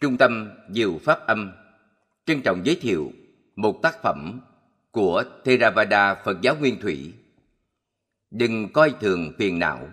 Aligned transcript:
Trung 0.00 0.16
tâm 0.16 0.50
Diệu 0.70 0.98
Pháp 0.98 1.26
Âm 1.26 1.52
trân 2.26 2.42
trọng 2.42 2.66
giới 2.66 2.76
thiệu 2.76 3.12
một 3.56 3.82
tác 3.82 4.02
phẩm 4.02 4.40
của 4.90 5.24
Theravada 5.44 6.14
Phật 6.24 6.40
giáo 6.40 6.56
Nguyên 6.56 6.80
Thủy. 6.80 7.14
Đừng 8.30 8.72
coi 8.72 8.94
thường 9.00 9.32
phiền 9.38 9.58
não. 9.58 9.88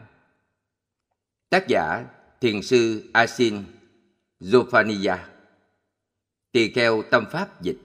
Tác 1.50 1.68
giả 1.68 2.06
Thiền 2.42 2.62
sư 2.62 3.10
Asin 3.14 3.64
Zofania 4.40 5.18
Tỳ 6.52 6.72
kheo 6.72 7.04
tâm 7.12 7.26
pháp 7.32 7.62
dịch 7.62 7.78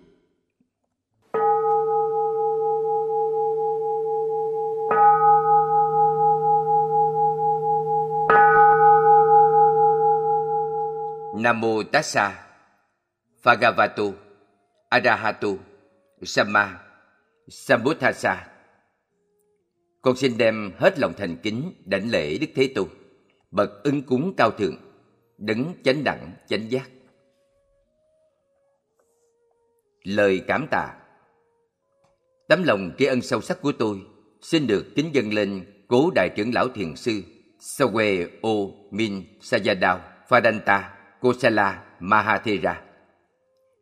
nam 11.43 11.61
mô 11.61 11.83
Tassa 11.83 12.47
Phagavatu 13.43 14.13
Arahatu 14.91 15.59
Samma, 16.23 16.81
Sambuddhasa. 17.49 18.47
Con 20.03 20.17
xin 20.17 20.39
đem 20.39 20.73
hết 20.79 20.99
lòng 20.99 21.13
thành 21.17 21.37
kính 21.43 21.73
đảnh 21.85 22.11
lễ 22.11 22.39
Đức 22.39 22.47
Thế 22.55 22.73
Tôn, 22.75 22.89
bậc 23.51 23.71
ứng 23.83 24.03
cúng 24.03 24.35
cao 24.37 24.51
thượng, 24.51 24.77
đấng 25.39 25.75
chánh 25.85 26.05
đẳng, 26.05 26.33
chánh 26.49 26.71
giác. 26.71 26.91
Lời 30.05 30.45
cảm 30.47 30.67
tạ. 30.71 30.95
Tấm 32.49 32.63
lòng 32.63 32.93
tri 32.99 33.05
ân 33.05 33.23
sâu 33.23 33.41
sắc 33.41 33.61
của 33.63 33.73
tôi 33.73 34.01
xin 34.43 34.67
được 34.67 34.87
kính 34.97 35.11
dâng 35.13 35.33
lên 35.33 35.65
cố 35.89 36.11
đại 36.15 36.29
trưởng 36.37 36.55
lão 36.55 36.69
thiền 36.69 36.97
sư 36.97 37.23
Sawe 37.61 38.27
O 38.43 38.51
Min 38.91 39.25
Sayadaw 39.41 39.99
Phadanta 40.29 41.00
Kosala 41.21 41.85
Mahathera, 42.01 42.83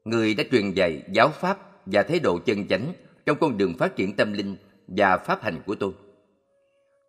người 0.05 0.34
đã 0.34 0.45
truyền 0.51 0.73
dạy 0.73 1.02
giáo 1.13 1.29
pháp 1.29 1.59
và 1.87 2.02
thái 2.02 2.21
độ 2.21 2.38
chân 2.38 2.68
chánh 2.68 2.93
trong 3.26 3.38
con 3.40 3.59
đường 3.59 3.74
phát 3.79 3.96
triển 3.96 4.16
tâm 4.16 4.32
linh 4.32 4.57
và 4.88 5.16
pháp 5.16 5.43
hành 5.43 5.63
của 5.66 5.74
tôi. 5.74 5.93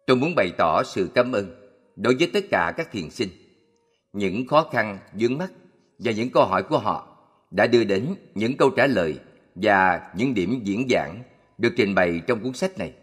Tôi 0.07 0.17
muốn 0.17 0.33
bày 0.35 0.51
tỏ 0.57 0.83
sự 0.83 1.09
cảm 1.15 1.31
ơn 1.31 1.71
đối 1.95 2.15
với 2.15 2.29
tất 2.33 2.43
cả 2.51 2.73
các 2.77 2.91
thiền 2.91 3.09
sinh. 3.09 3.29
Những 4.13 4.47
khó 4.47 4.69
khăn, 4.71 4.99
vướng 5.13 5.37
mắt 5.37 5.51
và 5.99 6.11
những 6.11 6.29
câu 6.29 6.45
hỏi 6.45 6.63
của 6.63 6.79
họ 6.79 7.17
đã 7.51 7.67
đưa 7.67 7.83
đến 7.83 8.15
những 8.35 8.57
câu 8.57 8.69
trả 8.69 8.87
lời 8.87 9.19
và 9.55 10.11
những 10.15 10.33
điểm 10.33 10.61
diễn 10.63 10.87
giảng 10.89 11.23
được 11.57 11.73
trình 11.77 11.95
bày 11.95 12.21
trong 12.27 12.39
cuốn 12.39 12.53
sách 12.53 12.77
này. 12.77 12.93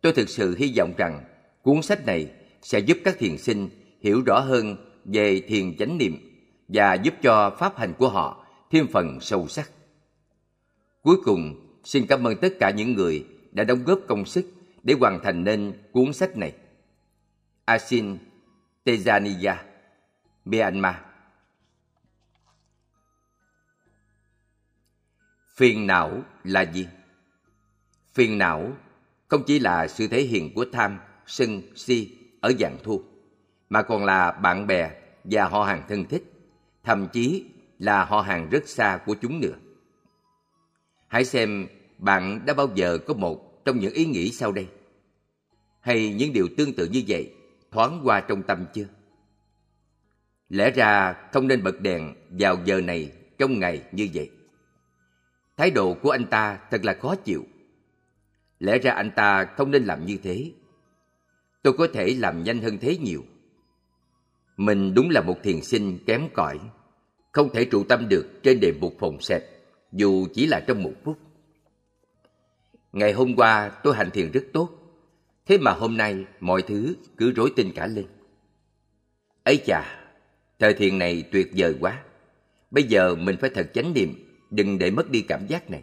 Tôi 0.00 0.12
thực 0.12 0.28
sự 0.28 0.56
hy 0.58 0.74
vọng 0.76 0.92
rằng 0.96 1.24
cuốn 1.62 1.82
sách 1.82 2.06
này 2.06 2.30
sẽ 2.62 2.78
giúp 2.78 2.98
các 3.04 3.18
thiền 3.18 3.38
sinh 3.38 3.68
hiểu 4.00 4.22
rõ 4.26 4.40
hơn 4.40 4.76
về 5.04 5.40
thiền 5.40 5.76
chánh 5.76 5.98
niệm 5.98 6.25
và 6.68 6.94
giúp 6.94 7.14
cho 7.22 7.56
pháp 7.58 7.78
hành 7.78 7.94
của 7.98 8.08
họ 8.08 8.46
thêm 8.70 8.86
phần 8.92 9.20
sâu 9.20 9.48
sắc. 9.48 9.70
Cuối 11.02 11.16
cùng, 11.24 11.54
xin 11.84 12.06
cảm 12.06 12.26
ơn 12.26 12.36
tất 12.36 12.52
cả 12.60 12.70
những 12.70 12.92
người 12.92 13.26
đã 13.52 13.64
đóng 13.64 13.84
góp 13.84 13.98
công 14.08 14.24
sức 14.24 14.46
để 14.82 14.94
hoàn 15.00 15.20
thành 15.22 15.44
nên 15.44 15.82
cuốn 15.92 16.12
sách 16.12 16.36
này. 16.36 16.54
Asin 17.64 18.18
Tejaniya, 18.84 19.54
Myanmar 20.44 20.94
Phiền 25.56 25.86
não 25.86 26.22
là 26.44 26.60
gì? 26.60 26.88
Phiền 28.14 28.38
não 28.38 28.72
không 29.28 29.42
chỉ 29.46 29.58
là 29.58 29.88
sự 29.88 30.08
thể 30.08 30.22
hiện 30.22 30.54
của 30.54 30.64
tham, 30.72 30.98
sân, 31.26 31.62
si 31.76 32.18
ở 32.40 32.52
dạng 32.58 32.76
thua, 32.84 32.98
mà 33.70 33.82
còn 33.82 34.04
là 34.04 34.32
bạn 34.32 34.66
bè 34.66 34.90
và 35.24 35.48
họ 35.48 35.64
hàng 35.64 35.82
thân 35.88 36.04
thích, 36.04 36.35
thậm 36.86 37.08
chí 37.12 37.44
là 37.78 38.04
họ 38.04 38.20
hàng 38.20 38.48
rất 38.50 38.68
xa 38.68 38.98
của 39.06 39.14
chúng 39.14 39.40
nữa. 39.40 39.54
Hãy 41.08 41.24
xem 41.24 41.66
bạn 41.98 42.40
đã 42.46 42.54
bao 42.54 42.68
giờ 42.74 42.98
có 43.06 43.14
một 43.14 43.64
trong 43.64 43.78
những 43.78 43.92
ý 43.92 44.06
nghĩ 44.06 44.30
sau 44.30 44.52
đây? 44.52 44.68
Hay 45.80 46.14
những 46.14 46.32
điều 46.32 46.48
tương 46.56 46.72
tự 46.72 46.88
như 46.88 47.02
vậy 47.08 47.34
thoáng 47.70 48.00
qua 48.04 48.20
trong 48.20 48.42
tâm 48.42 48.64
chưa? 48.74 48.86
Lẽ 50.48 50.70
ra 50.70 51.12
không 51.32 51.48
nên 51.48 51.62
bật 51.62 51.80
đèn 51.80 52.14
vào 52.30 52.58
giờ 52.64 52.80
này 52.80 53.12
trong 53.38 53.60
ngày 53.60 53.82
như 53.92 54.08
vậy. 54.14 54.30
Thái 55.56 55.70
độ 55.70 55.94
của 55.94 56.10
anh 56.10 56.26
ta 56.26 56.58
thật 56.70 56.84
là 56.84 56.94
khó 56.94 57.14
chịu. 57.14 57.44
Lẽ 58.58 58.78
ra 58.78 58.92
anh 58.92 59.10
ta 59.16 59.44
không 59.44 59.70
nên 59.70 59.84
làm 59.84 60.06
như 60.06 60.18
thế. 60.22 60.52
Tôi 61.62 61.72
có 61.72 61.86
thể 61.92 62.14
làm 62.18 62.42
nhanh 62.42 62.62
hơn 62.62 62.78
thế 62.80 62.96
nhiều. 62.98 63.22
Mình 64.56 64.94
đúng 64.94 65.10
là 65.10 65.20
một 65.20 65.42
thiền 65.42 65.62
sinh 65.62 65.98
kém 66.06 66.28
cỏi, 66.34 66.58
không 67.36 67.50
thể 67.52 67.64
trụ 67.64 67.84
tâm 67.84 68.08
được 68.08 68.26
trên 68.42 68.60
đề 68.60 68.72
mục 68.80 68.94
phòng 68.98 69.20
xẹp, 69.20 69.42
dù 69.92 70.26
chỉ 70.34 70.46
là 70.46 70.60
trong 70.66 70.82
một 70.82 70.92
phút. 71.04 71.18
Ngày 72.92 73.12
hôm 73.12 73.34
qua 73.36 73.68
tôi 73.82 73.96
hành 73.96 74.10
thiền 74.10 74.30
rất 74.30 74.44
tốt, 74.52 74.68
thế 75.46 75.58
mà 75.58 75.72
hôm 75.72 75.96
nay 75.96 76.24
mọi 76.40 76.62
thứ 76.62 76.94
cứ 77.16 77.32
rối 77.32 77.52
tinh 77.56 77.72
cả 77.74 77.86
lên. 77.86 78.06
ấy 79.44 79.62
chà, 79.66 80.08
thời 80.58 80.74
thiền 80.74 80.98
này 80.98 81.24
tuyệt 81.32 81.50
vời 81.56 81.76
quá. 81.80 82.02
Bây 82.70 82.84
giờ 82.84 83.14
mình 83.14 83.36
phải 83.40 83.50
thật 83.50 83.70
chánh 83.74 83.94
niệm, 83.94 84.14
đừng 84.50 84.78
để 84.78 84.90
mất 84.90 85.10
đi 85.10 85.20
cảm 85.20 85.46
giác 85.46 85.70
này. 85.70 85.82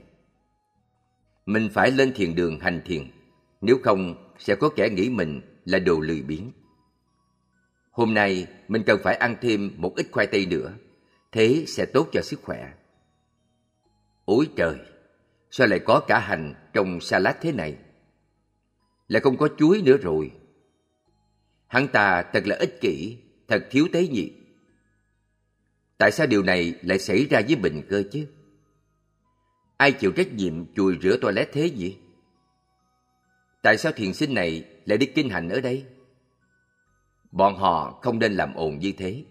Mình 1.45 1.69
phải 1.73 1.91
lên 1.91 2.13
thiền 2.13 2.35
đường 2.35 2.59
hành 2.59 2.81
thiền, 2.85 3.03
nếu 3.61 3.77
không 3.83 4.15
sẽ 4.39 4.55
có 4.55 4.69
kẻ 4.69 4.89
nghĩ 4.89 5.09
mình 5.09 5.41
là 5.65 5.79
đồ 5.79 5.99
lười 5.99 6.21
biếng. 6.21 6.51
Hôm 7.91 8.13
nay 8.13 8.47
mình 8.67 8.83
cần 8.85 8.99
phải 9.03 9.15
ăn 9.15 9.35
thêm 9.41 9.71
một 9.77 9.95
ít 9.95 10.07
khoai 10.11 10.27
tây 10.27 10.45
nữa, 10.45 10.73
thế 11.33 11.63
sẽ 11.67 11.85
tốt 11.85 12.09
cho 12.11 12.21
sức 12.21 12.39
khỏe. 12.43 12.73
Ôi 14.25 14.49
trời, 14.55 14.75
sao 15.51 15.67
lại 15.67 15.79
có 15.85 15.99
cả 15.99 16.19
hành 16.19 16.53
trong 16.73 16.99
salad 17.01 17.35
thế 17.41 17.51
này? 17.51 17.77
Lại 19.07 19.21
không 19.21 19.37
có 19.37 19.49
chuối 19.57 19.81
nữa 19.81 19.97
rồi. 20.01 20.31
Hắn 21.67 21.87
ta 21.87 22.23
thật 22.33 22.47
là 22.47 22.55
ích 22.59 22.81
kỷ, 22.81 23.17
thật 23.47 23.67
thiếu 23.71 23.87
tế 23.93 24.07
nhị. 24.07 24.31
Tại 25.97 26.11
sao 26.11 26.27
điều 26.27 26.43
này 26.43 26.73
lại 26.81 26.99
xảy 26.99 27.25
ra 27.25 27.41
với 27.47 27.55
mình 27.55 27.81
cơ 27.89 28.03
chứ? 28.11 28.27
Ai 29.77 29.91
chịu 29.91 30.11
trách 30.11 30.33
nhiệm 30.33 30.73
chùi 30.75 30.97
rửa 31.01 31.17
toilet 31.17 31.49
thế 31.53 31.65
gì? 31.65 31.97
Tại 33.61 33.77
sao 33.77 33.91
thiền 33.91 34.13
sinh 34.13 34.33
này 34.33 34.65
lại 34.85 34.97
đi 34.97 35.05
kinh 35.05 35.29
hành 35.29 35.49
ở 35.49 35.61
đây? 35.61 35.85
Bọn 37.31 37.55
họ 37.55 37.99
không 38.01 38.19
nên 38.19 38.33
làm 38.33 38.53
ồn 38.53 38.79
như 38.79 38.93
thế. 38.97 39.23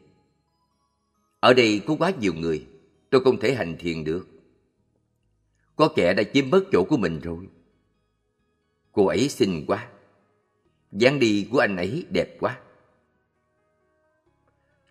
Ở 1.42 1.54
đây 1.54 1.82
có 1.86 1.96
quá 1.98 2.12
nhiều 2.20 2.34
người, 2.34 2.66
tôi 3.10 3.20
không 3.24 3.40
thể 3.40 3.54
hành 3.54 3.76
thiền 3.78 4.04
được. 4.04 4.28
Có 5.76 5.88
kẻ 5.96 6.14
đã 6.14 6.22
chiếm 6.22 6.50
mất 6.50 6.64
chỗ 6.72 6.84
của 6.84 6.96
mình 6.96 7.20
rồi. 7.20 7.48
Cô 8.92 9.06
ấy 9.06 9.28
xinh 9.28 9.64
quá. 9.66 9.88
dáng 10.92 11.18
đi 11.18 11.48
của 11.50 11.58
anh 11.58 11.76
ấy 11.76 12.06
đẹp 12.10 12.36
quá. 12.40 12.58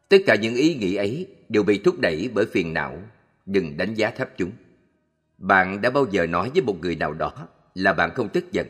Tất 0.09 0.17
cả 0.25 0.35
những 0.35 0.56
ý 0.56 0.75
nghĩ 0.75 0.95
ấy 0.95 1.28
đều 1.50 1.63
bị 1.63 1.81
thúc 1.84 2.00
đẩy 2.00 2.29
bởi 2.34 2.45
phiền 2.45 2.73
não. 2.73 3.01
Đừng 3.45 3.78
đánh 3.78 3.94
giá 3.94 4.11
thấp 4.11 4.29
chúng. 4.38 4.51
Bạn 5.38 5.81
đã 5.81 5.90
bao 5.90 6.06
giờ 6.11 6.28
nói 6.28 6.51
với 6.53 6.61
một 6.61 6.75
người 6.81 6.95
nào 6.95 7.13
đó 7.13 7.47
là 7.75 7.94
bạn 7.94 8.11
không 8.16 8.29
tức 8.29 8.51
giận, 8.51 8.67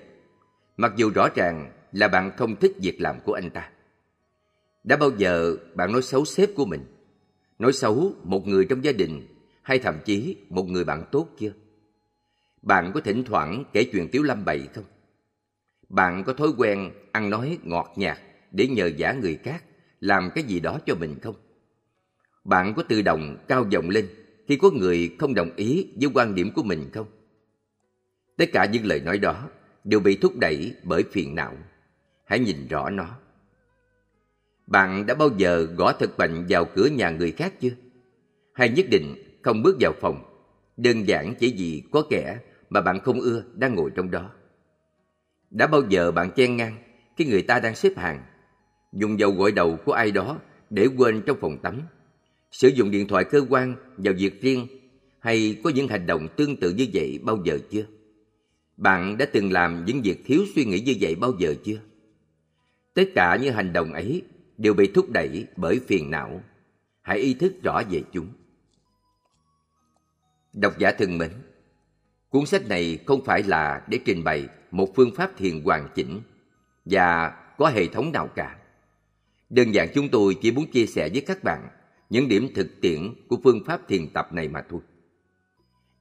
mặc 0.78 0.94
dù 0.96 1.09
rõ 1.09 1.30
ràng 1.36 1.72
là 1.91 2.08
bạn 2.08 2.31
không 2.38 2.56
thích 2.56 2.72
việc 2.78 3.02
làm 3.02 3.20
của 3.20 3.34
anh 3.34 3.50
ta. 3.50 3.70
Đã 4.84 4.97
bao 4.97 5.12
giờ 5.18 5.56
bạn 5.75 5.91
nói 5.91 6.02
xấu 6.02 6.25
sếp 6.25 6.50
của 6.56 6.66
mình, 6.66 6.86
nói 7.62 7.74
xấu 7.74 8.16
một 8.24 8.48
người 8.48 8.66
trong 8.66 8.84
gia 8.84 8.92
đình 8.92 9.28
hay 9.62 9.80
thậm 9.80 10.00
chí 10.06 10.38
một 10.50 10.64
người 10.70 10.84
bạn 10.84 11.04
tốt 11.12 11.28
chưa? 11.40 11.52
Bạn 12.62 12.92
có 12.94 13.02
thỉnh 13.02 13.24
thoảng 13.24 13.64
kể 13.74 13.84
chuyện 13.84 14.08
tiếu 14.12 14.24
lâm 14.24 14.46
bậy 14.46 14.68
không? 14.74 14.84
Bạn 15.90 16.24
có 16.24 16.34
thói 16.34 16.50
quen 16.58 16.92
ăn 17.12 17.30
nói 17.30 17.58
ngọt 17.64 17.94
nhạt 17.96 18.18
để 18.52 18.68
nhờ 18.68 18.86
giả 18.98 19.14
người 19.14 19.40
khác 19.44 19.64
làm 20.00 20.30
cái 20.36 20.44
gì 20.44 20.60
đó 20.60 20.80
cho 20.86 20.96
mình 20.96 21.20
không? 21.22 21.36
Bạn 22.44 22.74
có 22.76 22.84
tự 22.84 23.02
động 23.02 23.38
cao 23.47 23.66
giọng 23.70 23.90
lên 23.90 24.08
khi 24.47 24.58
có 24.58 24.72
người 24.72 25.16
không 25.20 25.34
đồng 25.34 25.56
ý 25.56 25.88
với 26.02 26.09
quan 26.14 26.35
điểm 26.35 26.52
của 26.56 26.64
mình 26.64 26.90
không? 26.94 27.08
Tất 28.38 28.46
cả 28.53 28.66
những 28.66 28.85
lời 28.85 29.00
nói 29.00 29.18
đó 29.18 29.50
đều 29.84 30.00
bị 30.00 30.16
thúc 30.16 30.38
đẩy 30.38 30.74
bởi 30.84 31.03
phiền 31.12 31.35
não. 31.35 31.58
Hãy 32.26 32.40
nhìn 32.40 32.68
rõ 32.68 32.90
nó. 32.90 33.21
Bạn 34.72 35.06
đã 35.06 35.16
bao 35.16 35.29
giờ 35.38 35.68
gõ 35.78 35.94
thật 35.94 36.20
mạnh 36.20 36.46
vào 36.50 36.66
cửa 36.66 36.85
nhà 36.85 37.09
người 37.09 37.32
khác 37.32 37.53
chưa? 37.59 37.70
Hay 38.53 38.70
nhất 38.70 38.85
định 38.90 39.16
không 39.41 39.64
bước 39.64 39.78
vào 39.79 39.94
phòng, 40.02 40.23
đơn 40.78 41.08
giản 41.08 41.34
chỉ 41.40 41.53
vì 41.58 41.84
có 41.91 42.03
kẻ 42.09 42.40
mà 42.70 42.82
bạn 42.82 43.00
không 43.00 43.22
ưa 43.22 43.44
đang 43.56 43.76
ngồi 43.76 43.91
trong 43.96 44.12
đó? 44.12 44.29
Đã 45.50 45.68
bao 45.68 45.82
giờ 45.90 46.12
bạn 46.12 46.32
chen 46.35 46.58
ngang 46.58 46.78
khi 47.18 47.26
người 47.26 47.41
ta 47.41 47.59
đang 47.59 47.76
xếp 47.76 47.97
hàng, 47.97 48.23
dùng 48.94 49.20
dầu 49.20 49.32
gội 49.32 49.52
đầu 49.52 49.78
của 49.85 49.94
ai 49.94 50.12
đó 50.12 50.40
để 50.70 50.88
quên 50.97 51.22
trong 51.26 51.38
phòng 51.41 51.58
tắm, 51.62 51.82
sử 52.52 52.68
dụng 52.68 52.91
điện 52.91 53.08
thoại 53.08 53.23
cơ 53.23 53.46
quan 53.50 53.76
vào 53.97 54.14
việc 54.18 54.41
riêng 54.41 54.68
hay 55.20 55.62
có 55.64 55.70
những 55.70 55.88
hành 55.88 56.08
động 56.08 56.28
tương 56.35 56.56
tự 56.56 56.73
như 56.73 56.88
vậy 56.94 57.20
bao 57.23 57.38
giờ 57.46 57.59
chưa? 57.72 57.84
Bạn 58.78 59.18
đã 59.18 59.26
từng 59.26 59.52
làm 59.52 59.85
những 59.85 60.02
việc 60.02 60.22
thiếu 60.26 60.41
suy 60.56 60.66
nghĩ 60.66 60.79
như 60.79 60.96
vậy 61.02 61.16
bao 61.16 61.34
giờ 61.40 61.56
chưa? 61.64 61.78
Tất 62.94 63.06
cả 63.16 63.35
những 63.41 63.53
hành 63.53 63.73
động 63.73 63.94
ấy 63.94 64.22
đều 64.61 64.73
bị 64.73 64.87
thúc 64.87 65.09
đẩy 65.09 65.46
bởi 65.55 65.79
phiền 65.87 66.11
não. 66.11 66.43
Hãy 67.02 67.19
ý 67.19 67.34
thức 67.34 67.53
rõ 67.63 67.81
về 67.90 68.03
chúng. 68.11 68.28
Độc 70.53 70.78
giả 70.79 70.91
thân 70.91 71.17
mến, 71.17 71.31
cuốn 72.29 72.46
sách 72.46 72.67
này 72.67 72.99
không 73.05 73.25
phải 73.25 73.43
là 73.43 73.85
để 73.87 73.99
trình 74.05 74.23
bày 74.23 74.47
một 74.72 74.90
phương 74.96 75.16
pháp 75.16 75.37
thiền 75.37 75.61
hoàn 75.63 75.87
chỉnh 75.96 76.22
và 76.85 77.29
có 77.58 77.67
hệ 77.67 77.87
thống 77.87 78.11
nào 78.11 78.28
cả. 78.28 78.58
Đơn 79.49 79.72
giản 79.72 79.87
chúng 79.93 80.09
tôi 80.09 80.35
chỉ 80.41 80.52
muốn 80.52 80.72
chia 80.72 80.85
sẻ 80.85 81.09
với 81.09 81.22
các 81.22 81.43
bạn 81.43 81.67
những 82.09 82.28
điểm 82.28 82.47
thực 82.55 82.81
tiễn 82.81 83.13
của 83.28 83.37
phương 83.43 83.63
pháp 83.66 83.87
thiền 83.87 84.09
tập 84.13 84.34
này 84.34 84.47
mà 84.47 84.63
thôi. 84.69 84.81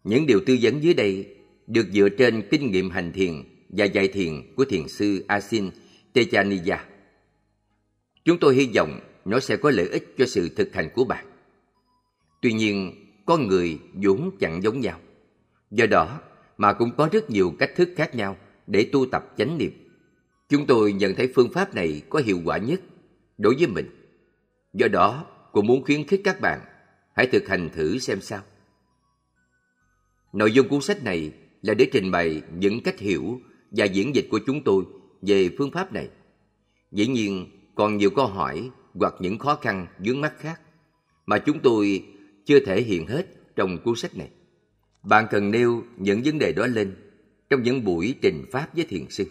Những 0.04 0.26
điều 0.26 0.40
tư 0.46 0.58
vấn 0.62 0.82
dưới 0.82 0.94
đây 0.94 1.36
được 1.66 1.86
dựa 1.92 2.08
trên 2.08 2.42
kinh 2.50 2.70
nghiệm 2.70 2.90
hành 2.90 3.12
thiền 3.12 3.42
và 3.68 3.84
dạy 3.84 4.08
thiền 4.08 4.54
của 4.56 4.64
thiền 4.64 4.88
sư 4.88 5.24
Asin 5.28 5.70
Techaniya. 6.12 6.89
Chúng 8.24 8.38
tôi 8.38 8.54
hy 8.54 8.70
vọng 8.76 9.00
nó 9.24 9.40
sẽ 9.40 9.56
có 9.56 9.70
lợi 9.70 9.88
ích 9.88 10.14
cho 10.18 10.26
sự 10.26 10.48
thực 10.48 10.74
hành 10.74 10.88
của 10.94 11.04
bạn. 11.04 11.26
Tuy 12.42 12.52
nhiên, 12.52 13.06
con 13.26 13.46
người 13.46 13.78
vốn 13.94 14.30
chẳng 14.40 14.62
giống 14.62 14.80
nhau. 14.80 15.00
Do 15.70 15.86
đó 15.86 16.20
mà 16.58 16.72
cũng 16.72 16.90
có 16.96 17.08
rất 17.12 17.30
nhiều 17.30 17.54
cách 17.58 17.70
thức 17.76 17.88
khác 17.96 18.14
nhau 18.14 18.36
để 18.66 18.88
tu 18.92 19.06
tập 19.06 19.34
chánh 19.36 19.58
niệm. 19.58 19.70
Chúng 20.48 20.66
tôi 20.66 20.92
nhận 20.92 21.14
thấy 21.14 21.32
phương 21.34 21.52
pháp 21.52 21.74
này 21.74 22.02
có 22.08 22.18
hiệu 22.18 22.40
quả 22.44 22.58
nhất 22.58 22.80
đối 23.38 23.54
với 23.54 23.66
mình. 23.66 23.86
Do 24.72 24.88
đó, 24.88 25.26
cũng 25.52 25.66
muốn 25.66 25.84
khuyến 25.84 26.06
khích 26.06 26.20
các 26.24 26.40
bạn 26.40 26.60
hãy 27.14 27.26
thực 27.26 27.48
hành 27.48 27.70
thử 27.72 27.98
xem 27.98 28.20
sao. 28.20 28.42
Nội 30.32 30.52
dung 30.52 30.68
cuốn 30.68 30.80
sách 30.80 31.04
này 31.04 31.32
là 31.62 31.74
để 31.74 31.88
trình 31.92 32.10
bày 32.10 32.42
những 32.58 32.82
cách 32.82 32.98
hiểu 32.98 33.40
và 33.70 33.84
diễn 33.84 34.14
dịch 34.14 34.26
của 34.30 34.40
chúng 34.46 34.64
tôi 34.64 34.84
về 35.22 35.50
phương 35.58 35.70
pháp 35.70 35.92
này. 35.92 36.08
Dĩ 36.92 37.06
nhiên, 37.06 37.46
còn 37.74 37.96
nhiều 37.96 38.10
câu 38.10 38.26
hỏi 38.26 38.70
hoặc 38.94 39.14
những 39.20 39.38
khó 39.38 39.54
khăn 39.62 39.86
vướng 39.98 40.20
mắt 40.20 40.32
khác 40.38 40.60
mà 41.26 41.38
chúng 41.38 41.60
tôi 41.60 42.04
chưa 42.44 42.60
thể 42.60 42.82
hiện 42.82 43.06
hết 43.06 43.26
trong 43.56 43.78
cuốn 43.78 43.96
sách 43.96 44.16
này. 44.16 44.30
Bạn 45.02 45.26
cần 45.30 45.50
nêu 45.50 45.84
những 45.96 46.22
vấn 46.24 46.38
đề 46.38 46.52
đó 46.52 46.66
lên 46.66 46.94
trong 47.50 47.62
những 47.62 47.84
buổi 47.84 48.14
trình 48.22 48.44
pháp 48.52 48.74
với 48.74 48.84
thiền 48.84 49.10
sư. 49.10 49.24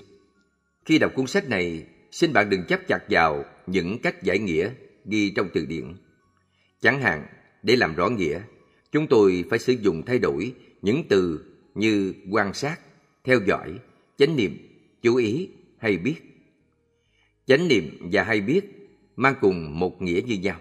Khi 0.86 0.98
đọc 0.98 1.12
cuốn 1.16 1.28
sách 1.28 1.50
này, 1.50 1.86
xin 2.12 2.34
bạn 2.34 2.50
đừng 2.50 2.64
chấp 2.68 2.80
chặt 2.88 3.00
vào 3.10 3.46
những 3.68 4.00
cách 4.00 4.24
giải 4.24 4.40
nghĩa 4.40 4.72
ghi 5.06 5.32
trong 5.36 5.50
từ 5.54 5.66
điển. 5.66 5.94
Chẳng 6.82 7.02
hạn, 7.02 7.26
để 7.64 7.76
làm 7.76 7.96
rõ 7.96 8.10
nghĩa, 8.10 8.42
chúng 8.92 9.08
tôi 9.08 9.44
phải 9.50 9.60
sử 9.60 9.74
dụng 9.74 10.04
thay 10.06 10.20
đổi 10.20 10.54
những 10.82 11.04
từ 11.10 11.46
như 11.76 12.14
quan 12.32 12.54
sát, 12.54 12.80
theo 13.24 13.40
dõi, 13.48 13.80
chánh 14.18 14.36
niệm, 14.36 14.58
chú 15.02 15.16
ý 15.16 15.50
hay 15.78 15.98
biết. 15.98 16.16
Chánh 17.50 17.68
niệm 17.68 18.10
và 18.12 18.24
hay 18.24 18.42
biết 18.42 18.62
mang 19.16 19.36
cùng 19.42 19.80
một 19.80 20.02
nghĩa 20.02 20.22
như 20.26 20.38
nhau. 20.38 20.60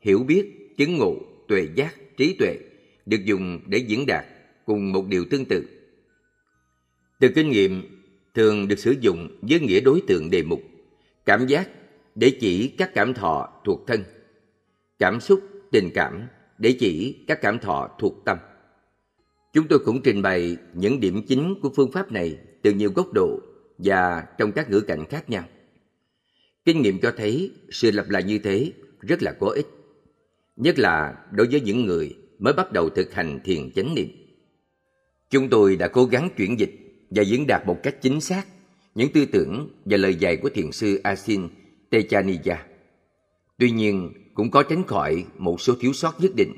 Hiểu 0.00 0.22
biết, 0.22 0.76
chứng 0.76 0.98
ngộ, 0.98 1.16
tuệ 1.48 1.68
giác, 1.74 1.94
trí 2.16 2.36
tuệ 2.38 2.58
được 3.06 3.24
dùng 3.24 3.60
để 3.66 3.78
diễn 3.78 4.06
đạt 4.06 4.24
cùng 4.64 4.92
một 4.92 5.06
điều 5.06 5.24
tương 5.30 5.44
tự. 5.44 5.64
Từ 7.20 7.28
kinh 7.34 7.50
nghiệm 7.50 7.82
thường 8.34 8.68
được 8.68 8.78
sử 8.78 8.94
dụng 9.00 9.38
với 9.42 9.60
nghĩa 9.60 9.80
đối 9.80 10.00
tượng 10.06 10.30
đề 10.30 10.42
mục, 10.42 10.62
cảm 11.24 11.46
giác 11.46 11.68
để 12.14 12.30
chỉ 12.40 12.68
các 12.68 12.90
cảm 12.94 13.14
thọ 13.14 13.48
thuộc 13.64 13.86
thân, 13.86 14.04
cảm 14.98 15.20
xúc, 15.20 15.40
tình 15.70 15.90
cảm 15.94 16.22
để 16.58 16.76
chỉ 16.80 17.24
các 17.26 17.38
cảm 17.42 17.58
thọ 17.58 17.96
thuộc 17.98 18.24
tâm. 18.24 18.38
Chúng 19.52 19.68
tôi 19.68 19.78
cũng 19.78 20.02
trình 20.02 20.22
bày 20.22 20.56
những 20.74 21.00
điểm 21.00 21.22
chính 21.28 21.54
của 21.62 21.70
phương 21.76 21.92
pháp 21.92 22.12
này 22.12 22.38
từ 22.62 22.72
nhiều 22.72 22.92
góc 22.94 23.12
độ 23.14 23.40
và 23.78 24.26
trong 24.38 24.52
các 24.52 24.70
ngữ 24.70 24.80
cảnh 24.80 25.04
khác 25.10 25.30
nhau. 25.30 25.44
Kinh 26.64 26.82
nghiệm 26.82 26.98
cho 27.00 27.12
thấy 27.16 27.50
sự 27.70 27.90
lặp 27.90 28.08
lại 28.08 28.22
như 28.22 28.38
thế 28.38 28.72
rất 29.00 29.22
là 29.22 29.32
có 29.32 29.46
ích, 29.46 29.66
nhất 30.56 30.78
là 30.78 31.14
đối 31.32 31.46
với 31.46 31.60
những 31.60 31.84
người 31.84 32.16
mới 32.38 32.52
bắt 32.52 32.72
đầu 32.72 32.90
thực 32.90 33.14
hành 33.14 33.40
thiền 33.44 33.70
chánh 33.70 33.94
niệm. 33.94 34.08
Chúng 35.30 35.48
tôi 35.48 35.76
đã 35.76 35.88
cố 35.88 36.04
gắng 36.04 36.28
chuyển 36.36 36.60
dịch 36.60 36.70
và 37.10 37.22
diễn 37.22 37.46
đạt 37.46 37.66
một 37.66 37.76
cách 37.82 38.02
chính 38.02 38.20
xác 38.20 38.46
những 38.94 39.12
tư 39.12 39.26
tưởng 39.26 39.68
và 39.84 39.96
lời 39.96 40.14
dạy 40.14 40.36
của 40.36 40.48
thiền 40.48 40.72
sư 40.72 41.00
Asin 41.02 41.48
Techaniya. 41.90 42.66
Tuy 43.58 43.70
nhiên, 43.70 44.12
cũng 44.34 44.50
có 44.50 44.62
tránh 44.62 44.84
khỏi 44.84 45.24
một 45.38 45.60
số 45.60 45.74
thiếu 45.80 45.92
sót 45.92 46.20
nhất 46.20 46.32
định 46.36 46.52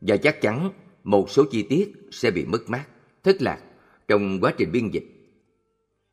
và 0.00 0.16
chắc 0.16 0.40
chắn 0.40 0.70
một 1.04 1.30
số 1.30 1.44
chi 1.50 1.62
tiết 1.62 1.92
sẽ 2.10 2.30
bị 2.30 2.44
mất 2.44 2.70
mát, 2.70 2.84
thất 3.22 3.42
lạc 3.42 3.58
trong 4.08 4.40
quá 4.40 4.54
trình 4.58 4.72
biên 4.72 4.88
dịch. 4.88 5.04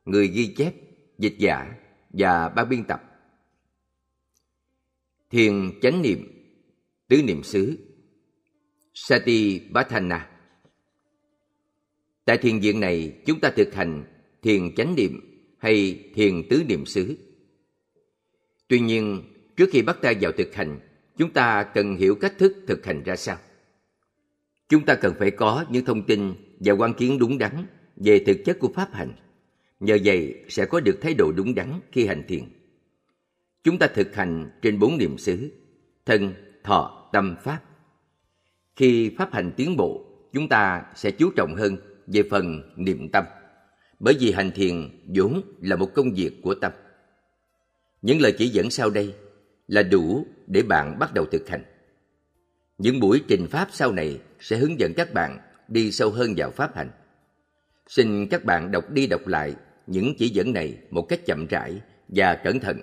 Người 0.05 0.27
ghi 0.27 0.47
chép, 0.47 0.73
dịch 1.17 1.35
giả 1.39 1.73
và 2.09 2.49
ban 2.49 2.69
biên 2.69 2.83
tập 2.83 3.08
Thiền 5.29 5.79
chánh 5.81 6.01
niệm 6.01 6.27
Tứ 7.07 7.21
niệm 7.23 7.43
xứ 7.43 7.77
Sati 8.93 9.61
bhatana 9.69 10.29
Tại 12.25 12.37
thiền 12.37 12.59
viện 12.59 12.79
này 12.79 13.21
chúng 13.25 13.39
ta 13.39 13.51
thực 13.55 13.73
hành 13.73 14.03
thiền 14.41 14.75
chánh 14.75 14.95
niệm 14.95 15.21
hay 15.57 16.03
thiền 16.15 16.43
tứ 16.49 16.63
niệm 16.67 16.85
xứ. 16.85 17.17
Tuy 18.67 18.79
nhiên, 18.79 19.23
trước 19.55 19.69
khi 19.71 19.81
bắt 19.81 19.97
tay 20.01 20.15
vào 20.21 20.31
thực 20.31 20.55
hành, 20.55 20.79
chúng 21.17 21.33
ta 21.33 21.63
cần 21.73 21.95
hiểu 21.95 22.15
cách 22.15 22.33
thức 22.37 22.55
thực 22.67 22.85
hành 22.85 23.03
ra 23.03 23.15
sao. 23.15 23.37
Chúng 24.69 24.85
ta 24.85 24.95
cần 24.95 25.13
phải 25.19 25.31
có 25.31 25.65
những 25.69 25.85
thông 25.85 26.05
tin 26.05 26.33
và 26.59 26.73
quan 26.73 26.93
kiến 26.93 27.19
đúng 27.19 27.37
đắn 27.37 27.65
về 27.95 28.23
thực 28.25 28.37
chất 28.45 28.59
của 28.59 28.71
pháp 28.75 28.93
hành. 28.93 29.13
Nhờ 29.79 29.97
vậy 30.03 30.43
sẽ 30.49 30.65
có 30.65 30.79
được 30.79 30.99
thái 31.01 31.13
độ 31.13 31.31
đúng 31.31 31.55
đắn 31.55 31.79
khi 31.91 32.05
hành 32.05 32.23
thiền. 32.27 32.43
Chúng 33.69 33.77
ta 33.77 33.87
thực 33.87 34.15
hành 34.15 34.49
trên 34.61 34.79
bốn 34.79 34.97
niệm 34.97 35.17
xứ, 35.17 35.51
thân, 36.05 36.33
thọ, 36.63 37.09
tâm, 37.13 37.35
pháp. 37.43 37.59
Khi 38.75 39.11
pháp 39.17 39.33
hành 39.33 39.51
tiến 39.57 39.77
bộ, 39.77 40.05
chúng 40.33 40.49
ta 40.49 40.85
sẽ 40.95 41.11
chú 41.11 41.31
trọng 41.35 41.55
hơn 41.55 41.77
về 42.07 42.23
phần 42.31 42.73
niệm 42.75 43.09
tâm. 43.09 43.25
Bởi 43.99 44.13
vì 44.19 44.31
hành 44.31 44.51
thiền 44.51 44.89
vốn 45.15 45.41
là 45.61 45.75
một 45.75 45.93
công 45.93 46.13
việc 46.13 46.31
của 46.43 46.55
tâm. 46.55 46.71
Những 48.01 48.21
lời 48.21 48.35
chỉ 48.37 48.47
dẫn 48.47 48.69
sau 48.69 48.89
đây 48.89 49.15
là 49.67 49.83
đủ 49.83 50.25
để 50.47 50.61
bạn 50.61 50.99
bắt 50.99 51.13
đầu 51.13 51.25
thực 51.31 51.49
hành. 51.49 51.63
Những 52.77 52.99
buổi 52.99 53.21
trình 53.27 53.47
pháp 53.47 53.67
sau 53.71 53.91
này 53.91 54.19
sẽ 54.39 54.57
hướng 54.57 54.79
dẫn 54.79 54.93
các 54.93 55.13
bạn 55.13 55.39
đi 55.67 55.91
sâu 55.91 56.09
hơn 56.11 56.33
vào 56.37 56.51
pháp 56.51 56.75
hành. 56.75 56.89
Xin 57.87 58.27
các 58.27 58.45
bạn 58.45 58.71
đọc 58.71 58.91
đi 58.91 59.07
đọc 59.07 59.27
lại 59.27 59.55
những 59.87 60.13
chỉ 60.17 60.29
dẫn 60.29 60.53
này 60.53 60.77
một 60.89 61.05
cách 61.09 61.25
chậm 61.25 61.47
rãi 61.47 61.81
và 62.07 62.35
cẩn 62.43 62.59
thận. 62.59 62.81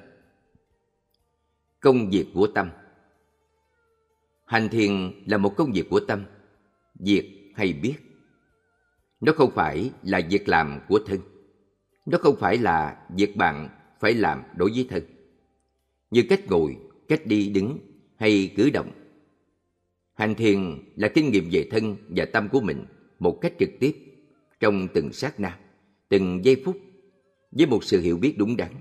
Công 1.87 2.11
việc 2.11 2.27
của 2.35 2.47
tâm 2.47 2.71
Hành 4.45 4.69
thiền 4.69 5.13
là 5.27 5.39
một 5.39 5.57
công 5.57 5.73
việc 5.73 5.91
của 5.91 6.01
tâm, 6.01 6.25
việc 6.95 7.53
hay 7.55 7.73
biết. 7.73 7.95
Nó 9.21 9.33
không 9.33 9.51
phải 9.55 9.91
là 10.03 10.21
việc 10.31 10.49
làm 10.49 10.81
của 10.89 11.01
thân. 11.07 11.21
Nó 12.07 12.19
không 12.19 12.37
phải 12.37 12.59
là 12.59 13.07
việc 13.17 13.37
bạn 13.37 13.69
phải 14.01 14.15
làm 14.15 14.43
đối 14.57 14.71
với 14.71 14.87
thân. 14.91 15.03
Như 16.11 16.25
cách 16.29 16.41
ngồi, 16.49 16.77
cách 17.09 17.27
đi 17.27 17.49
đứng 17.49 17.79
hay 18.17 18.53
cử 18.57 18.71
động. 18.71 18.91
Hành 20.15 20.35
thiền 20.35 20.79
là 20.97 21.09
kinh 21.09 21.31
nghiệm 21.31 21.49
về 21.53 21.69
thân 21.71 21.97
và 22.09 22.25
tâm 22.25 22.49
của 22.49 22.61
mình 22.61 22.85
một 23.19 23.39
cách 23.41 23.53
trực 23.59 23.71
tiếp 23.81 23.97
trong 24.61 24.89
từng 24.95 25.13
sát 25.13 25.41
na, 25.41 25.59
từng 26.09 26.45
giây 26.45 26.63
phút 26.65 26.77
với 27.51 27.67
một 27.67 27.85
sự 27.85 28.01
hiểu 28.01 28.17
biết 28.17 28.35
đúng 28.39 28.57
đắn. 28.57 28.73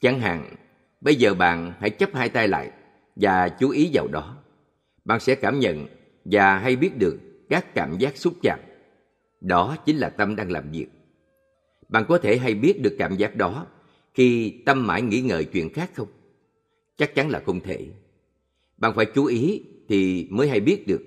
Chẳng 0.00 0.20
hạn, 0.20 0.56
bây 1.02 1.16
giờ 1.16 1.34
bạn 1.34 1.72
hãy 1.80 1.90
chấp 1.90 2.14
hai 2.14 2.28
tay 2.28 2.48
lại 2.48 2.70
và 3.16 3.48
chú 3.48 3.70
ý 3.70 3.90
vào 3.92 4.08
đó. 4.08 4.42
Bạn 5.04 5.20
sẽ 5.20 5.34
cảm 5.34 5.60
nhận 5.60 5.86
và 6.24 6.58
hay 6.58 6.76
biết 6.76 6.98
được 6.98 7.18
các 7.48 7.74
cảm 7.74 7.98
giác 7.98 8.16
xúc 8.16 8.34
chạm. 8.42 8.58
Đó 9.40 9.76
chính 9.86 9.96
là 9.96 10.08
tâm 10.08 10.36
đang 10.36 10.50
làm 10.50 10.70
việc. 10.70 10.86
Bạn 11.88 12.04
có 12.08 12.18
thể 12.18 12.38
hay 12.38 12.54
biết 12.54 12.82
được 12.82 12.96
cảm 12.98 13.16
giác 13.16 13.36
đó 13.36 13.66
khi 14.14 14.54
tâm 14.66 14.86
mãi 14.86 15.02
nghĩ 15.02 15.20
ngợi 15.20 15.44
chuyện 15.44 15.72
khác 15.72 15.90
không? 15.94 16.08
Chắc 16.96 17.14
chắn 17.14 17.30
là 17.30 17.42
không 17.46 17.60
thể. 17.60 17.86
Bạn 18.76 18.92
phải 18.96 19.06
chú 19.14 19.24
ý 19.24 19.62
thì 19.88 20.28
mới 20.30 20.48
hay 20.48 20.60
biết 20.60 20.86
được. 20.86 21.02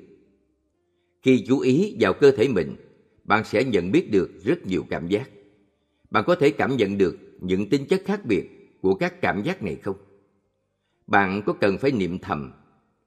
Khi 1.22 1.44
chú 1.48 1.60
ý 1.60 1.96
vào 2.00 2.14
cơ 2.14 2.32
thể 2.32 2.48
mình, 2.48 2.76
bạn 3.24 3.44
sẽ 3.44 3.64
nhận 3.64 3.92
biết 3.92 4.12
được 4.12 4.32
rất 4.44 4.66
nhiều 4.66 4.86
cảm 4.90 5.08
giác. 5.08 5.30
Bạn 6.10 6.24
có 6.28 6.36
thể 6.36 6.50
cảm 6.50 6.78
nhận 6.78 6.98
được 6.98 7.18
những 7.42 7.70
tính 7.70 7.86
chất 7.86 8.02
khác 8.06 8.26
biệt 8.26 8.55
của 8.86 8.96
các 8.96 9.22
cảm 9.22 9.44
giác 9.44 9.64
này 9.64 9.76
không? 9.76 9.96
Bạn 11.08 11.42
có 11.46 11.54
cần 11.54 11.78
phải 11.78 11.92
niệm 11.92 12.20
thầm, 12.20 12.52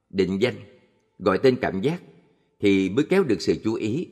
định 0.09 0.41
danh, 0.41 0.55
gọi 1.19 1.39
tên 1.43 1.57
cảm 1.61 1.81
giác 1.81 2.01
thì 2.59 2.89
mới 2.89 3.05
kéo 3.09 3.23
được 3.23 3.41
sự 3.41 3.55
chú 3.63 3.73
ý 3.73 4.07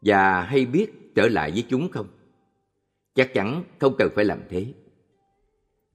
và 0.00 0.42
hay 0.42 0.66
biết 0.66 1.14
trở 1.14 1.28
lại 1.28 1.50
với 1.50 1.64
chúng 1.68 1.88
không? 1.90 2.08
Chắc 3.14 3.34
chắn 3.34 3.64
không 3.78 3.94
cần 3.98 4.10
phải 4.14 4.24
làm 4.24 4.40
thế. 4.48 4.66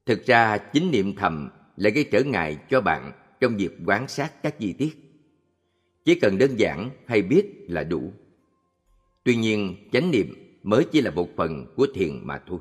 Thực 0.05 0.25
ra 0.25 0.57
chính 0.57 0.91
niệm 0.91 1.15
thầm 1.15 1.50
lại 1.77 1.91
gây 1.91 2.03
trở 2.03 2.24
ngại 2.24 2.57
cho 2.69 2.81
bạn 2.81 3.12
trong 3.39 3.57
việc 3.57 3.71
quan 3.86 4.07
sát 4.07 4.43
các 4.43 4.60
chi 4.60 4.74
tiết. 4.74 4.98
Chỉ 6.05 6.15
cần 6.15 6.38
đơn 6.38 6.55
giản 6.55 6.89
hay 7.05 7.21
biết 7.21 7.65
là 7.67 7.83
đủ. 7.83 8.13
Tuy 9.24 9.36
nhiên, 9.36 9.89
chánh 9.91 10.12
niệm 10.12 10.57
mới 10.63 10.86
chỉ 10.91 11.01
là 11.01 11.12
một 11.12 11.29
phần 11.36 11.65
của 11.75 11.88
thiền 11.93 12.19
mà 12.24 12.41
thôi. 12.48 12.60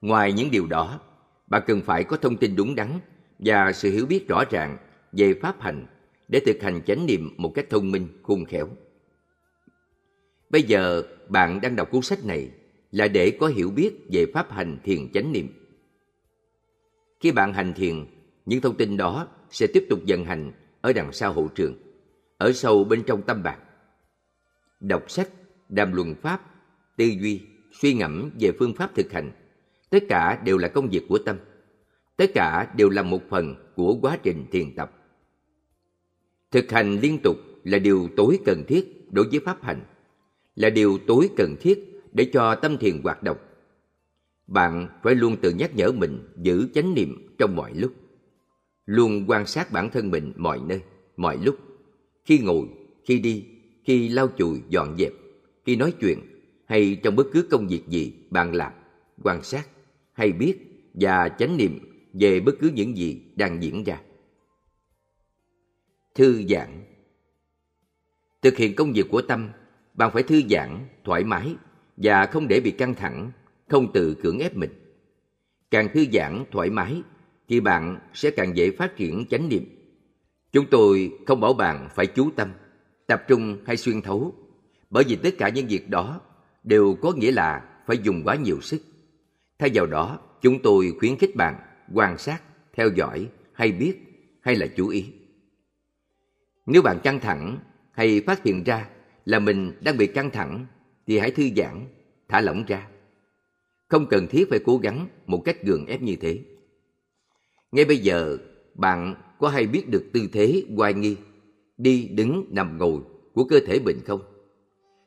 Ngoài 0.00 0.32
những 0.32 0.50
điều 0.50 0.66
đó, 0.66 1.00
bạn 1.46 1.62
cần 1.66 1.82
phải 1.82 2.04
có 2.04 2.16
thông 2.16 2.36
tin 2.36 2.56
đúng 2.56 2.74
đắn 2.74 3.00
và 3.38 3.72
sự 3.72 3.90
hiểu 3.90 4.06
biết 4.06 4.28
rõ 4.28 4.44
ràng 4.50 4.76
về 5.12 5.34
pháp 5.42 5.60
hành 5.60 5.86
để 6.28 6.40
thực 6.46 6.62
hành 6.62 6.80
chánh 6.86 7.06
niệm 7.06 7.34
một 7.36 7.52
cách 7.54 7.66
thông 7.70 7.90
minh, 7.90 8.08
khôn 8.22 8.44
khéo. 8.44 8.68
Bây 10.50 10.62
giờ 10.62 11.02
bạn 11.28 11.60
đang 11.60 11.76
đọc 11.76 11.90
cuốn 11.90 12.02
sách 12.02 12.24
này 12.24 12.50
là 12.90 13.08
để 13.08 13.36
có 13.40 13.46
hiểu 13.46 13.70
biết 13.70 13.92
về 14.12 14.26
pháp 14.34 14.52
hành 14.52 14.78
thiền 14.84 15.12
chánh 15.12 15.32
niệm. 15.32 15.48
Khi 17.20 17.32
bạn 17.32 17.52
hành 17.52 17.74
thiền, 17.74 18.06
những 18.46 18.60
thông 18.60 18.76
tin 18.76 18.96
đó 18.96 19.28
sẽ 19.50 19.66
tiếp 19.66 19.86
tục 19.90 20.00
vận 20.06 20.24
hành 20.24 20.52
ở 20.80 20.92
đằng 20.92 21.12
sau 21.12 21.32
hậu 21.32 21.48
trường, 21.48 21.74
ở 22.38 22.52
sâu 22.52 22.84
bên 22.84 23.02
trong 23.02 23.22
tâm 23.22 23.42
bạn. 23.42 23.58
Đọc 24.80 25.10
sách, 25.10 25.28
đàm 25.68 25.92
luận 25.92 26.14
pháp, 26.22 26.40
tư 26.96 27.04
duy, 27.04 27.40
suy 27.72 27.94
ngẫm 27.94 28.30
về 28.40 28.52
phương 28.58 28.74
pháp 28.74 28.94
thực 28.94 29.12
hành, 29.12 29.32
tất 29.90 30.04
cả 30.08 30.42
đều 30.44 30.58
là 30.58 30.68
công 30.68 30.88
việc 30.88 31.02
của 31.08 31.18
tâm. 31.18 31.36
Tất 32.16 32.30
cả 32.34 32.72
đều 32.76 32.88
là 32.88 33.02
một 33.02 33.22
phần 33.30 33.54
của 33.76 33.98
quá 34.02 34.18
trình 34.22 34.46
thiền 34.50 34.74
tập. 34.74 34.92
Thực 36.50 36.70
hành 36.70 37.00
liên 37.00 37.18
tục 37.22 37.36
là 37.64 37.78
điều 37.78 38.08
tối 38.16 38.38
cần 38.44 38.64
thiết 38.68 39.12
đối 39.12 39.28
với 39.28 39.40
pháp 39.40 39.62
hành, 39.62 39.80
là 40.56 40.70
điều 40.70 40.98
tối 41.06 41.30
cần 41.36 41.56
thiết 41.60 42.02
để 42.12 42.30
cho 42.32 42.54
tâm 42.54 42.78
thiền 42.78 43.00
hoạt 43.02 43.22
động. 43.22 43.36
Bạn 44.46 44.88
phải 45.02 45.14
luôn 45.14 45.36
tự 45.36 45.50
nhắc 45.50 45.76
nhở 45.76 45.92
mình 45.92 46.28
giữ 46.36 46.68
chánh 46.74 46.94
niệm 46.94 47.34
trong 47.38 47.56
mọi 47.56 47.74
lúc. 47.74 47.92
Luôn 48.86 49.24
quan 49.28 49.46
sát 49.46 49.72
bản 49.72 49.90
thân 49.90 50.10
mình 50.10 50.32
mọi 50.36 50.60
nơi, 50.66 50.80
mọi 51.16 51.38
lúc. 51.44 51.58
Khi 52.24 52.38
ngồi, 52.38 52.68
khi 53.04 53.18
đi, 53.18 53.44
khi 53.84 54.08
lau 54.08 54.28
chùi, 54.38 54.60
dọn 54.68 54.96
dẹp, 54.98 55.12
khi 55.64 55.76
nói 55.76 55.92
chuyện 56.00 56.18
hay 56.66 57.00
trong 57.02 57.16
bất 57.16 57.26
cứ 57.32 57.46
công 57.50 57.68
việc 57.68 57.88
gì 57.88 58.12
bạn 58.30 58.54
làm, 58.54 58.72
quan 59.22 59.42
sát 59.42 59.66
hay 60.12 60.32
biết 60.32 60.58
và 60.94 61.28
chánh 61.28 61.56
niệm 61.56 61.78
về 62.12 62.40
bất 62.40 62.52
cứ 62.60 62.70
những 62.74 62.96
gì 62.96 63.22
đang 63.36 63.62
diễn 63.62 63.84
ra. 63.84 64.00
Thư 66.14 66.42
giãn 66.48 66.84
Thực 68.42 68.56
hiện 68.56 68.74
công 68.76 68.92
việc 68.92 69.06
của 69.10 69.22
tâm, 69.22 69.50
bạn 69.94 70.10
phải 70.12 70.22
thư 70.22 70.42
giãn, 70.50 70.78
thoải 71.04 71.24
mái 71.24 71.54
và 71.96 72.26
không 72.26 72.48
để 72.48 72.60
bị 72.60 72.70
căng 72.70 72.94
thẳng, 72.94 73.30
không 73.68 73.92
tự 73.92 74.14
cưỡng 74.14 74.38
ép 74.38 74.56
mình. 74.56 74.70
Càng 75.70 75.88
thư 75.94 76.04
giãn, 76.12 76.44
thoải 76.50 76.70
mái 76.70 77.02
thì 77.48 77.60
bạn 77.60 77.98
sẽ 78.14 78.30
càng 78.30 78.56
dễ 78.56 78.70
phát 78.70 78.96
triển 78.96 79.24
chánh 79.30 79.48
niệm. 79.48 79.64
Chúng 80.52 80.66
tôi 80.70 81.12
không 81.26 81.40
bảo 81.40 81.52
bạn 81.52 81.88
phải 81.94 82.06
chú 82.06 82.30
tâm, 82.36 82.48
tập 83.06 83.22
trung 83.28 83.58
hay 83.66 83.76
xuyên 83.76 84.02
thấu, 84.02 84.34
bởi 84.90 85.04
vì 85.04 85.16
tất 85.16 85.34
cả 85.38 85.48
những 85.48 85.66
việc 85.66 85.90
đó 85.90 86.20
đều 86.64 86.96
có 87.02 87.12
nghĩa 87.12 87.32
là 87.32 87.62
phải 87.86 87.98
dùng 88.02 88.22
quá 88.24 88.34
nhiều 88.34 88.60
sức. 88.60 88.82
Thay 89.60 89.70
vào 89.74 89.86
đó, 89.86 90.18
chúng 90.40 90.62
tôi 90.62 90.92
khuyến 90.98 91.16
khích 91.16 91.36
bạn 91.36 91.54
quan 91.94 92.18
sát, 92.18 92.42
theo 92.72 92.90
dõi 92.94 93.28
hay 93.52 93.72
biết 93.72 93.94
hay 94.40 94.56
là 94.56 94.66
chú 94.76 94.88
ý. 94.88 95.12
Nếu 96.66 96.82
bạn 96.82 97.00
căng 97.02 97.20
thẳng 97.20 97.58
hay 97.92 98.20
phát 98.26 98.42
hiện 98.44 98.64
ra 98.64 98.88
là 99.24 99.38
mình 99.38 99.72
đang 99.80 99.96
bị 99.96 100.06
căng 100.06 100.30
thẳng 100.30 100.66
thì 101.06 101.18
hãy 101.18 101.30
thư 101.30 101.48
giãn, 101.56 101.86
thả 102.28 102.40
lỏng 102.40 102.64
ra. 102.68 102.88
Không 103.88 104.06
cần 104.06 104.26
thiết 104.26 104.46
phải 104.50 104.58
cố 104.64 104.78
gắng 104.78 105.08
một 105.26 105.42
cách 105.44 105.62
gượng 105.64 105.86
ép 105.86 106.02
như 106.02 106.16
thế. 106.20 106.38
Ngay 107.72 107.84
bây 107.84 107.96
giờ, 107.96 108.38
bạn 108.74 109.14
có 109.38 109.48
hay 109.48 109.66
biết 109.66 109.88
được 109.88 110.04
tư 110.12 110.28
thế 110.32 110.64
hoài 110.76 110.94
nghi, 110.94 111.16
đi, 111.76 112.08
đứng, 112.08 112.46
nằm, 112.50 112.78
ngồi 112.78 113.00
của 113.34 113.44
cơ 113.44 113.60
thể 113.66 113.80
mình 113.84 114.00
không? 114.06 114.20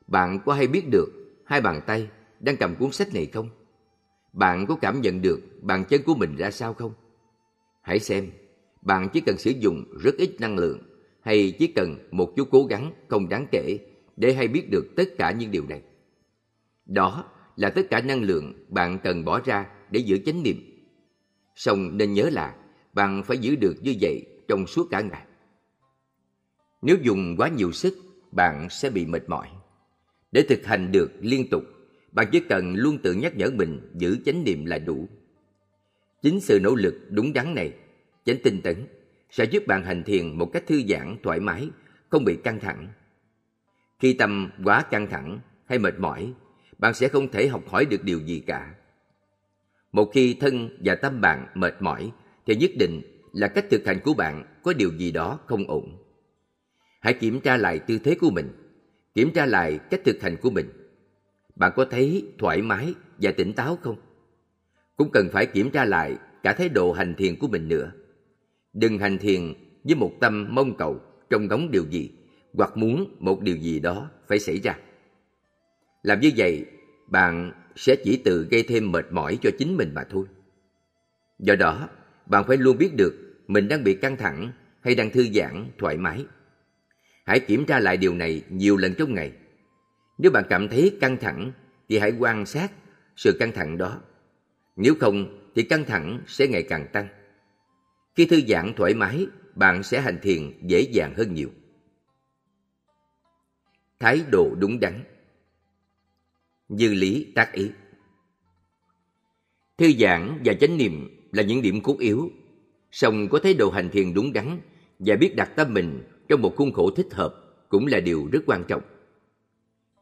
Bạn 0.07 0.39
có 0.45 0.53
hay 0.53 0.67
biết 0.67 0.89
được 0.91 1.07
hai 1.45 1.61
bàn 1.61 1.81
tay 1.87 2.07
đang 2.39 2.57
cầm 2.57 2.75
cuốn 2.75 2.91
sách 2.91 3.13
này 3.13 3.25
không? 3.25 3.49
Bạn 4.33 4.65
có 4.65 4.75
cảm 4.75 5.01
nhận 5.01 5.21
được 5.21 5.39
bàn 5.61 5.83
chân 5.89 6.03
của 6.03 6.15
mình 6.15 6.35
ra 6.35 6.51
sao 6.51 6.73
không? 6.73 6.93
Hãy 7.81 7.99
xem, 7.99 8.31
bạn 8.81 9.09
chỉ 9.13 9.21
cần 9.21 9.37
sử 9.37 9.51
dụng 9.51 9.85
rất 10.03 10.15
ít 10.17 10.35
năng 10.39 10.57
lượng 10.57 10.79
hay 11.21 11.55
chỉ 11.59 11.67
cần 11.67 11.97
một 12.11 12.33
chút 12.35 12.47
cố 12.51 12.65
gắng 12.65 12.91
không 13.07 13.29
đáng 13.29 13.47
kể 13.51 13.77
để 14.17 14.33
hay 14.33 14.47
biết 14.47 14.69
được 14.69 14.85
tất 14.95 15.17
cả 15.17 15.31
những 15.31 15.51
điều 15.51 15.65
này. 15.69 15.81
Đó 16.85 17.25
là 17.55 17.69
tất 17.69 17.81
cả 17.89 18.01
năng 18.01 18.21
lượng 18.21 18.53
bạn 18.69 18.99
cần 19.03 19.25
bỏ 19.25 19.41
ra 19.45 19.69
để 19.91 19.99
giữ 19.99 20.19
chánh 20.25 20.43
niệm. 20.43 20.57
Song 21.55 21.97
nên 21.97 22.13
nhớ 22.13 22.29
là 22.29 22.55
bạn 22.93 23.23
phải 23.23 23.37
giữ 23.37 23.55
được 23.55 23.75
như 23.81 23.95
vậy 24.01 24.25
trong 24.47 24.67
suốt 24.67 24.87
cả 24.91 25.01
ngày. 25.01 25.25
Nếu 26.81 26.97
dùng 27.01 27.35
quá 27.37 27.47
nhiều 27.47 27.71
sức, 27.71 27.97
bạn 28.31 28.69
sẽ 28.69 28.89
bị 28.89 29.05
mệt 29.05 29.29
mỏi. 29.29 29.47
Để 30.31 30.45
thực 30.49 30.65
hành 30.65 30.91
được 30.91 31.11
liên 31.19 31.49
tục, 31.49 31.63
bạn 32.13 32.27
chỉ 32.31 32.39
cần 32.39 32.75
luôn 32.75 32.97
tự 32.97 33.13
nhắc 33.13 33.37
nhở 33.37 33.49
mình 33.49 33.79
giữ 33.93 34.17
chánh 34.25 34.43
niệm 34.43 34.65
là 34.65 34.79
đủ. 34.79 35.07
Chính 36.21 36.39
sự 36.39 36.59
nỗ 36.63 36.75
lực 36.75 36.95
đúng 37.09 37.33
đắn 37.33 37.55
này, 37.55 37.73
chánh 38.25 38.37
tinh 38.43 38.61
tấn, 38.61 38.75
sẽ 39.29 39.43
giúp 39.43 39.67
bạn 39.67 39.83
hành 39.83 40.03
thiền 40.03 40.37
một 40.37 40.49
cách 40.53 40.63
thư 40.67 40.81
giãn, 40.89 41.17
thoải 41.23 41.39
mái, 41.39 41.69
không 42.09 42.25
bị 42.25 42.35
căng 42.43 42.59
thẳng. 42.59 42.87
Khi 43.99 44.13
tâm 44.13 44.49
quá 44.63 44.81
căng 44.91 45.07
thẳng 45.07 45.39
hay 45.65 45.79
mệt 45.79 45.99
mỏi, 45.99 46.33
bạn 46.77 46.93
sẽ 46.93 47.07
không 47.07 47.31
thể 47.31 47.47
học 47.47 47.67
hỏi 47.67 47.85
được 47.85 48.03
điều 48.03 48.19
gì 48.19 48.39
cả. 48.39 48.75
Một 49.91 50.11
khi 50.13 50.37
thân 50.39 50.77
và 50.85 50.95
tâm 50.95 51.21
bạn 51.21 51.47
mệt 51.55 51.73
mỏi, 51.79 52.11
thì 52.45 52.55
nhất 52.55 52.71
định 52.79 53.01
là 53.33 53.47
cách 53.47 53.65
thực 53.69 53.85
hành 53.85 53.99
của 54.03 54.13
bạn 54.13 54.43
có 54.63 54.73
điều 54.73 54.91
gì 54.97 55.11
đó 55.11 55.39
không 55.45 55.67
ổn. 55.67 55.97
Hãy 57.01 57.13
kiểm 57.13 57.39
tra 57.39 57.57
lại 57.57 57.79
tư 57.79 57.99
thế 58.03 58.15
của 58.15 58.29
mình, 58.29 58.49
kiểm 59.15 59.31
tra 59.33 59.45
lại 59.45 59.79
cách 59.89 60.01
thực 60.05 60.21
hành 60.21 60.37
của 60.37 60.49
mình. 60.49 60.69
Bạn 61.55 61.71
có 61.75 61.85
thấy 61.85 62.27
thoải 62.39 62.61
mái 62.61 62.93
và 63.17 63.31
tỉnh 63.31 63.53
táo 63.53 63.77
không? 63.81 63.95
Cũng 64.95 65.09
cần 65.13 65.29
phải 65.31 65.45
kiểm 65.45 65.71
tra 65.71 65.85
lại 65.85 66.17
cả 66.43 66.53
thái 66.53 66.69
độ 66.69 66.91
hành 66.91 67.15
thiền 67.15 67.35
của 67.35 67.47
mình 67.47 67.67
nữa. 67.67 67.91
Đừng 68.73 68.99
hành 68.99 69.17
thiền 69.17 69.53
với 69.83 69.95
một 69.95 70.11
tâm 70.19 70.47
mong 70.49 70.77
cầu 70.77 71.01
trong 71.29 71.47
ngóng 71.47 71.71
điều 71.71 71.85
gì 71.89 72.11
hoặc 72.53 72.77
muốn 72.77 73.15
một 73.19 73.41
điều 73.41 73.55
gì 73.55 73.79
đó 73.79 74.09
phải 74.27 74.39
xảy 74.39 74.59
ra. 74.59 74.77
Làm 76.03 76.19
như 76.19 76.31
vậy, 76.37 76.65
bạn 77.07 77.51
sẽ 77.75 77.95
chỉ 78.03 78.17
tự 78.17 78.47
gây 78.51 78.63
thêm 78.63 78.91
mệt 78.91 79.05
mỏi 79.11 79.37
cho 79.41 79.49
chính 79.57 79.77
mình 79.77 79.91
mà 79.93 80.03
thôi. 80.09 80.25
Do 81.39 81.55
đó, 81.55 81.89
bạn 82.25 82.43
phải 82.47 82.57
luôn 82.57 82.77
biết 82.77 82.95
được 82.95 83.13
mình 83.47 83.67
đang 83.67 83.83
bị 83.83 83.93
căng 83.93 84.17
thẳng 84.17 84.51
hay 84.81 84.95
đang 84.95 85.09
thư 85.09 85.27
giãn, 85.33 85.65
thoải 85.77 85.97
mái. 85.97 86.25
Hãy 87.25 87.39
kiểm 87.39 87.65
tra 87.65 87.79
lại 87.79 87.97
điều 87.97 88.13
này 88.13 88.43
nhiều 88.49 88.77
lần 88.77 88.93
trong 88.97 89.13
ngày. 89.13 89.31
Nếu 90.17 90.31
bạn 90.31 90.43
cảm 90.49 90.67
thấy 90.69 90.97
căng 91.01 91.17
thẳng 91.17 91.51
thì 91.89 91.97
hãy 91.97 92.11
quan 92.19 92.45
sát 92.45 92.71
sự 93.15 93.37
căng 93.39 93.51
thẳng 93.51 93.77
đó. 93.77 94.01
Nếu 94.75 94.95
không 94.99 95.49
thì 95.55 95.63
căng 95.63 95.85
thẳng 95.85 96.21
sẽ 96.27 96.47
ngày 96.47 96.63
càng 96.63 96.87
tăng. 96.93 97.07
Khi 98.15 98.25
thư 98.25 98.41
giãn 98.47 98.73
thoải 98.73 98.93
mái, 98.93 99.27
bạn 99.55 99.83
sẽ 99.83 100.01
hành 100.01 100.19
thiền 100.21 100.67
dễ 100.67 100.81
dàng 100.81 101.13
hơn 101.17 101.33
nhiều. 101.33 101.49
Thái 103.99 104.21
độ 104.31 104.55
đúng 104.59 104.79
đắn 104.79 105.03
Dư 106.69 106.93
lý 106.93 107.31
tác 107.35 107.53
ý 107.53 107.71
Thư 109.77 109.91
giãn 109.99 110.41
và 110.45 110.53
chánh 110.53 110.77
niệm 110.77 111.27
là 111.31 111.43
những 111.43 111.61
điểm 111.61 111.81
cốt 111.81 111.99
yếu, 111.99 112.31
song 112.91 113.27
có 113.29 113.39
thái 113.39 113.53
độ 113.53 113.69
hành 113.69 113.89
thiền 113.89 114.13
đúng 114.13 114.33
đắn 114.33 114.59
và 114.99 115.15
biết 115.15 115.35
đặt 115.35 115.51
tâm 115.55 115.73
mình 115.73 116.03
trong 116.29 116.41
một 116.41 116.55
khuôn 116.55 116.71
khổ 116.71 116.91
thích 116.95 117.07
hợp 117.11 117.35
cũng 117.69 117.87
là 117.87 117.99
điều 117.99 118.29
rất 118.31 118.39
quan 118.45 118.63
trọng. 118.67 118.81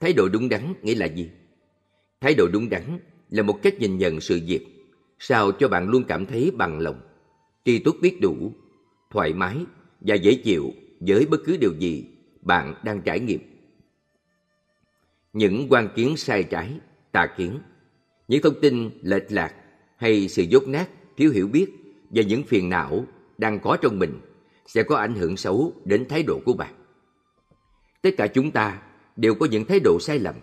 Thái 0.01 0.13
độ 0.13 0.29
đúng 0.29 0.49
đắn 0.49 0.73
nghĩa 0.81 0.95
là 0.95 1.05
gì? 1.05 1.29
Thái 2.21 2.35
độ 2.35 2.47
đúng 2.53 2.69
đắn 2.69 2.99
là 3.29 3.43
một 3.43 3.59
cách 3.61 3.79
nhìn 3.79 3.97
nhận 3.97 4.19
sự 4.19 4.39
việc 4.47 4.65
sao 5.19 5.51
cho 5.51 5.67
bạn 5.67 5.89
luôn 5.89 6.03
cảm 6.07 6.25
thấy 6.25 6.51
bằng 6.57 6.79
lòng, 6.79 7.01
tri 7.65 7.79
túc 7.79 7.95
biết 8.01 8.21
đủ, 8.21 8.51
thoải 9.11 9.33
mái 9.33 9.57
và 9.99 10.15
dễ 10.15 10.35
chịu 10.35 10.71
với 10.99 11.25
bất 11.25 11.37
cứ 11.45 11.57
điều 11.57 11.73
gì 11.73 12.05
bạn 12.41 12.73
đang 12.83 13.01
trải 13.01 13.19
nghiệm. 13.19 13.39
Những 15.33 15.67
quan 15.69 15.89
kiến 15.95 16.17
sai 16.17 16.43
trái, 16.43 16.79
tà 17.11 17.27
kiến, 17.37 17.59
những 18.27 18.41
thông 18.41 18.61
tin 18.61 18.89
lệch 19.01 19.31
lạc 19.31 19.53
hay 19.97 20.27
sự 20.27 20.43
dốt 20.43 20.67
nát, 20.67 20.89
thiếu 21.17 21.31
hiểu 21.31 21.47
biết 21.47 21.67
và 22.09 22.23
những 22.23 22.43
phiền 22.43 22.69
não 22.69 23.05
đang 23.37 23.59
có 23.59 23.77
trong 23.81 23.99
mình 23.99 24.19
sẽ 24.65 24.83
có 24.83 24.95
ảnh 24.95 25.15
hưởng 25.15 25.37
xấu 25.37 25.73
đến 25.85 26.05
thái 26.09 26.23
độ 26.23 26.39
của 26.45 26.53
bạn. 26.53 26.73
Tất 28.01 28.09
cả 28.17 28.27
chúng 28.27 28.51
ta 28.51 28.81
đều 29.15 29.35
có 29.35 29.45
những 29.45 29.65
thái 29.65 29.79
độ 29.79 29.97
sai 29.99 30.19
lầm, 30.19 30.35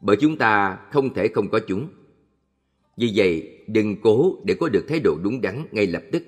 bởi 0.00 0.16
chúng 0.20 0.36
ta 0.36 0.78
không 0.90 1.14
thể 1.14 1.28
không 1.28 1.48
có 1.48 1.60
chúng. 1.66 1.88
Vì 2.96 3.12
vậy, 3.14 3.58
đừng 3.66 4.00
cố 4.00 4.36
để 4.44 4.54
có 4.60 4.68
được 4.68 4.84
thái 4.88 5.00
độ 5.00 5.18
đúng 5.22 5.40
đắn 5.40 5.66
ngay 5.72 5.86
lập 5.86 6.02
tức, 6.12 6.22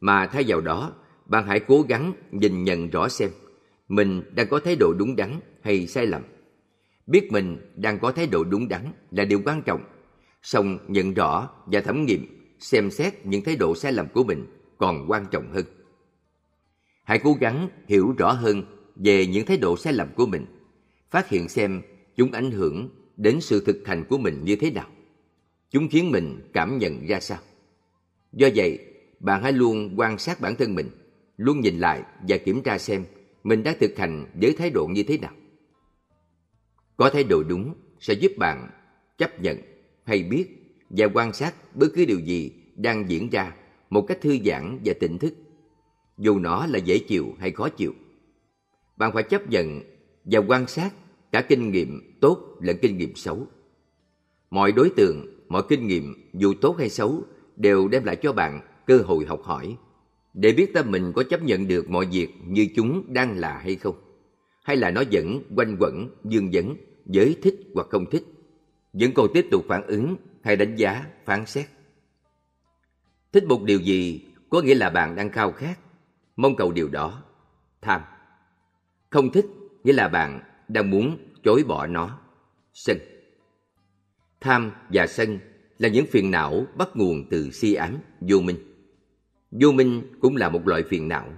mà 0.00 0.26
thay 0.26 0.44
vào 0.46 0.60
đó, 0.60 0.92
bạn 1.26 1.46
hãy 1.46 1.60
cố 1.60 1.82
gắng 1.88 2.12
nhìn 2.30 2.64
nhận 2.64 2.90
rõ 2.90 3.08
xem 3.08 3.30
mình 3.90 4.22
đang 4.34 4.48
có 4.48 4.60
thái 4.60 4.76
độ 4.76 4.92
đúng 4.98 5.16
đắn 5.16 5.40
hay 5.62 5.86
sai 5.86 6.06
lầm. 6.06 6.22
Biết 7.06 7.32
mình 7.32 7.72
đang 7.76 7.98
có 7.98 8.12
thái 8.12 8.26
độ 8.26 8.44
đúng 8.44 8.68
đắn 8.68 8.92
là 9.10 9.24
điều 9.24 9.40
quan 9.44 9.62
trọng, 9.62 9.80
song 10.42 10.78
nhận 10.88 11.14
rõ 11.14 11.48
và 11.66 11.80
thẩm 11.80 12.04
nghiệm, 12.04 12.54
xem 12.58 12.90
xét 12.90 13.26
những 13.26 13.44
thái 13.44 13.56
độ 13.56 13.74
sai 13.74 13.92
lầm 13.92 14.06
của 14.08 14.24
mình 14.24 14.46
còn 14.78 15.06
quan 15.08 15.26
trọng 15.30 15.52
hơn. 15.52 15.64
Hãy 17.04 17.18
cố 17.18 17.36
gắng 17.40 17.68
hiểu 17.88 18.14
rõ 18.18 18.32
hơn 18.32 18.62
về 18.96 19.26
những 19.26 19.46
thái 19.46 19.56
độ 19.56 19.76
sai 19.76 19.92
lầm 19.92 20.08
của 20.16 20.26
mình, 20.26 20.46
phát 21.10 21.28
hiện 21.28 21.48
xem 21.48 21.82
chúng 22.16 22.32
ảnh 22.32 22.50
hưởng 22.50 22.88
đến 23.16 23.40
sự 23.40 23.62
thực 23.66 23.86
hành 23.86 24.04
của 24.08 24.18
mình 24.18 24.44
như 24.44 24.56
thế 24.56 24.70
nào. 24.70 24.88
Chúng 25.70 25.88
khiến 25.88 26.10
mình 26.10 26.50
cảm 26.52 26.78
nhận 26.78 27.06
ra 27.06 27.20
sao. 27.20 27.38
Do 28.32 28.48
vậy, 28.54 28.78
bạn 29.20 29.42
hãy 29.42 29.52
luôn 29.52 29.94
quan 29.96 30.18
sát 30.18 30.40
bản 30.40 30.56
thân 30.56 30.74
mình, 30.74 30.88
luôn 31.36 31.60
nhìn 31.60 31.78
lại 31.78 32.02
và 32.28 32.36
kiểm 32.36 32.62
tra 32.62 32.78
xem 32.78 33.04
mình 33.44 33.62
đã 33.62 33.76
thực 33.80 33.98
hành 33.98 34.26
với 34.34 34.52
thái 34.52 34.70
độ 34.70 34.86
như 34.86 35.02
thế 35.02 35.18
nào. 35.18 35.32
Có 36.96 37.10
thái 37.10 37.24
độ 37.24 37.42
đúng 37.42 37.74
sẽ 38.00 38.14
giúp 38.14 38.32
bạn 38.38 38.70
chấp 39.18 39.40
nhận 39.40 39.58
hay 40.04 40.22
biết 40.22 40.46
và 40.90 41.06
quan 41.14 41.32
sát 41.32 41.76
bất 41.76 41.88
cứ 41.94 42.04
điều 42.04 42.18
gì 42.18 42.52
đang 42.76 43.10
diễn 43.10 43.30
ra 43.30 43.54
một 43.90 44.02
cách 44.08 44.18
thư 44.20 44.38
giãn 44.44 44.78
và 44.84 44.94
tỉnh 45.00 45.18
thức, 45.18 45.34
dù 46.18 46.38
nó 46.38 46.66
là 46.66 46.78
dễ 46.78 46.98
chịu 46.98 47.34
hay 47.38 47.50
khó 47.50 47.68
chịu. 47.68 47.94
Bạn 48.96 49.12
phải 49.14 49.22
chấp 49.22 49.50
nhận 49.50 49.80
và 50.30 50.40
quan 50.40 50.66
sát 50.66 50.94
cả 51.32 51.42
kinh 51.42 51.70
nghiệm 51.70 52.18
tốt 52.20 52.56
lẫn 52.60 52.76
kinh 52.82 52.96
nghiệm 52.96 53.14
xấu. 53.14 53.46
Mọi 54.50 54.72
đối 54.72 54.90
tượng, 54.90 55.26
mọi 55.48 55.62
kinh 55.68 55.86
nghiệm 55.86 56.30
dù 56.34 56.54
tốt 56.60 56.76
hay 56.78 56.88
xấu 56.88 57.24
đều 57.56 57.88
đem 57.88 58.04
lại 58.04 58.16
cho 58.16 58.32
bạn 58.32 58.60
cơ 58.86 58.98
hội 58.98 59.24
học 59.24 59.42
hỏi 59.42 59.76
để 60.34 60.52
biết 60.52 60.74
tâm 60.74 60.90
mình 60.90 61.12
có 61.12 61.22
chấp 61.22 61.42
nhận 61.42 61.68
được 61.68 61.90
mọi 61.90 62.06
việc 62.06 62.28
như 62.46 62.68
chúng 62.76 63.12
đang 63.12 63.38
là 63.38 63.58
hay 63.58 63.76
không 63.76 63.94
hay 64.64 64.76
là 64.76 64.90
nó 64.90 65.02
vẫn 65.12 65.42
quanh 65.56 65.76
quẩn 65.80 66.08
dương 66.24 66.52
dẫn 66.52 66.76
giới 67.06 67.36
thích 67.42 67.54
hoặc 67.74 67.86
không 67.90 68.10
thích 68.10 68.24
vẫn 68.92 69.12
còn 69.14 69.26
tiếp 69.34 69.46
tục 69.50 69.64
phản 69.68 69.86
ứng 69.86 70.16
hay 70.42 70.56
đánh 70.56 70.76
giá 70.76 71.06
phán 71.24 71.46
xét 71.46 71.66
thích 73.32 73.44
một 73.44 73.62
điều 73.62 73.80
gì 73.80 74.24
có 74.50 74.62
nghĩa 74.62 74.74
là 74.74 74.90
bạn 74.90 75.16
đang 75.16 75.30
khao 75.30 75.52
khát 75.52 75.78
mong 76.36 76.56
cầu 76.56 76.72
điều 76.72 76.88
đó 76.88 77.22
tham 77.82 78.00
không 79.10 79.32
thích 79.32 79.46
nghĩa 79.84 79.92
là 79.92 80.08
bạn 80.08 80.40
đang 80.68 80.90
muốn 80.90 81.18
chối 81.44 81.64
bỏ 81.68 81.86
nó. 81.86 82.18
Sân. 82.72 82.96
Tham 84.40 84.72
và 84.88 85.06
sân 85.06 85.38
là 85.78 85.88
những 85.88 86.06
phiền 86.06 86.30
não 86.30 86.66
bắt 86.76 86.88
nguồn 86.94 87.28
từ 87.30 87.50
si 87.50 87.74
ám, 87.74 87.98
vô 88.20 88.40
minh. 88.40 88.56
Vô 89.50 89.72
minh 89.72 90.02
cũng 90.20 90.36
là 90.36 90.48
một 90.48 90.66
loại 90.66 90.82
phiền 90.82 91.08
não. 91.08 91.32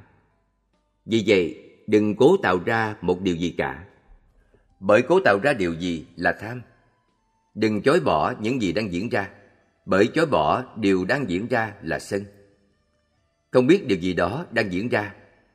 Vì 1.07 1.25
vậy, 1.27 1.59
đừng 1.87 2.17
cố 2.17 2.37
tạo 2.43 2.59
ra 2.65 2.97
một 3.01 3.21
điều 3.21 3.37
gì 3.37 3.55
cả. 3.59 3.85
Bởi 4.81 5.03
cố 5.03 5.21
tạo 5.21 5.39
ra 5.43 5.53
điều 5.53 5.75
gì 5.75 6.07
là 6.17 6.33
tham. 6.41 6.63
Đừng 7.55 7.83
chối 7.83 8.01
bỏ 8.01 8.35
những 8.41 8.63
gì 8.63 8.73
đang 8.73 8.93
diễn 8.93 9.09
ra. 9.09 9.31
Bởi 9.87 10.09
chối 10.15 10.27
bỏ 10.27 10.65
điều 10.77 11.05
đang 11.05 11.31
diễn 11.31 11.47
ra 11.49 11.75
là 11.83 11.99
sân. 11.99 12.25
Không 13.51 13.67
biết 13.67 13.87
điều 13.87 13.99
gì 13.99 14.15
đó 14.15 14.47
đang 14.51 14.73
diễn 14.73 14.89
ra 14.89 15.15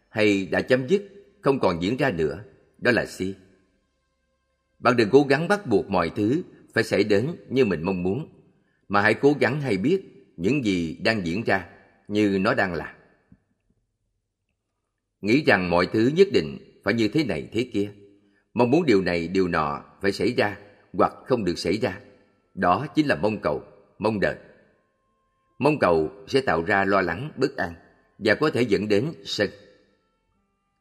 hay 0.10 0.46
đã 0.46 0.62
chấm 0.62 0.88
dứt, 0.88 1.02
không 1.42 1.60
còn 1.60 1.82
diễn 1.82 1.98
ra 1.98 2.12
nữa 2.12 2.44
đó 2.80 2.92
là 2.92 3.06
si 3.06 3.36
bạn 4.80 4.98
đừng 4.98 5.10
cố 5.12 5.24
gắng 5.24 5.48
bắt 5.48 5.68
buộc 5.68 5.90
mọi 5.90 6.12
thứ 6.16 6.42
phải 6.74 6.84
xảy 6.84 7.04
đến 7.04 7.36
như 7.50 7.66
mình 7.66 7.84
mong 7.84 8.04
muốn, 8.04 8.30
mà 8.90 9.02
hãy 9.02 9.14
cố 9.14 9.34
gắng 9.40 9.62
hay 9.62 9.78
biết 9.78 10.04
những 10.38 10.66
gì 10.66 10.98
đang 11.04 11.26
diễn 11.26 11.44
ra 11.44 11.70
như 12.08 12.38
nó 12.42 12.54
đang 12.54 12.74
là. 12.74 12.94
Nghĩ 15.22 15.44
rằng 15.44 15.70
mọi 15.70 15.88
thứ 15.94 16.12
nhất 16.16 16.28
định 16.34 16.58
phải 16.84 16.94
như 16.94 17.08
thế 17.08 17.24
này 17.24 17.50
thế 17.52 17.70
kia, 17.74 17.92
mong 18.54 18.72
muốn 18.72 18.86
điều 18.86 19.02
này 19.02 19.28
điều 19.28 19.48
nọ 19.48 19.84
phải 20.02 20.12
xảy 20.12 20.34
ra 20.34 20.58
hoặc 20.94 21.14
không 21.26 21.44
được 21.44 21.60
xảy 21.60 21.78
ra, 21.78 22.00
đó 22.54 22.88
chính 22.96 23.08
là 23.08 23.16
mong 23.16 23.42
cầu, 23.42 23.64
mong 24.00 24.20
đợi. 24.20 24.36
Mong 25.60 25.80
cầu 25.80 26.12
sẽ 26.28 26.42
tạo 26.42 26.64
ra 26.64 26.86
lo 26.86 27.02
lắng, 27.02 27.32
bất 27.36 27.58
an 27.58 27.74
và 28.18 28.36
có 28.36 28.50
thể 28.50 28.62
dẫn 28.62 28.88
đến 28.88 29.12
sân. 29.26 29.50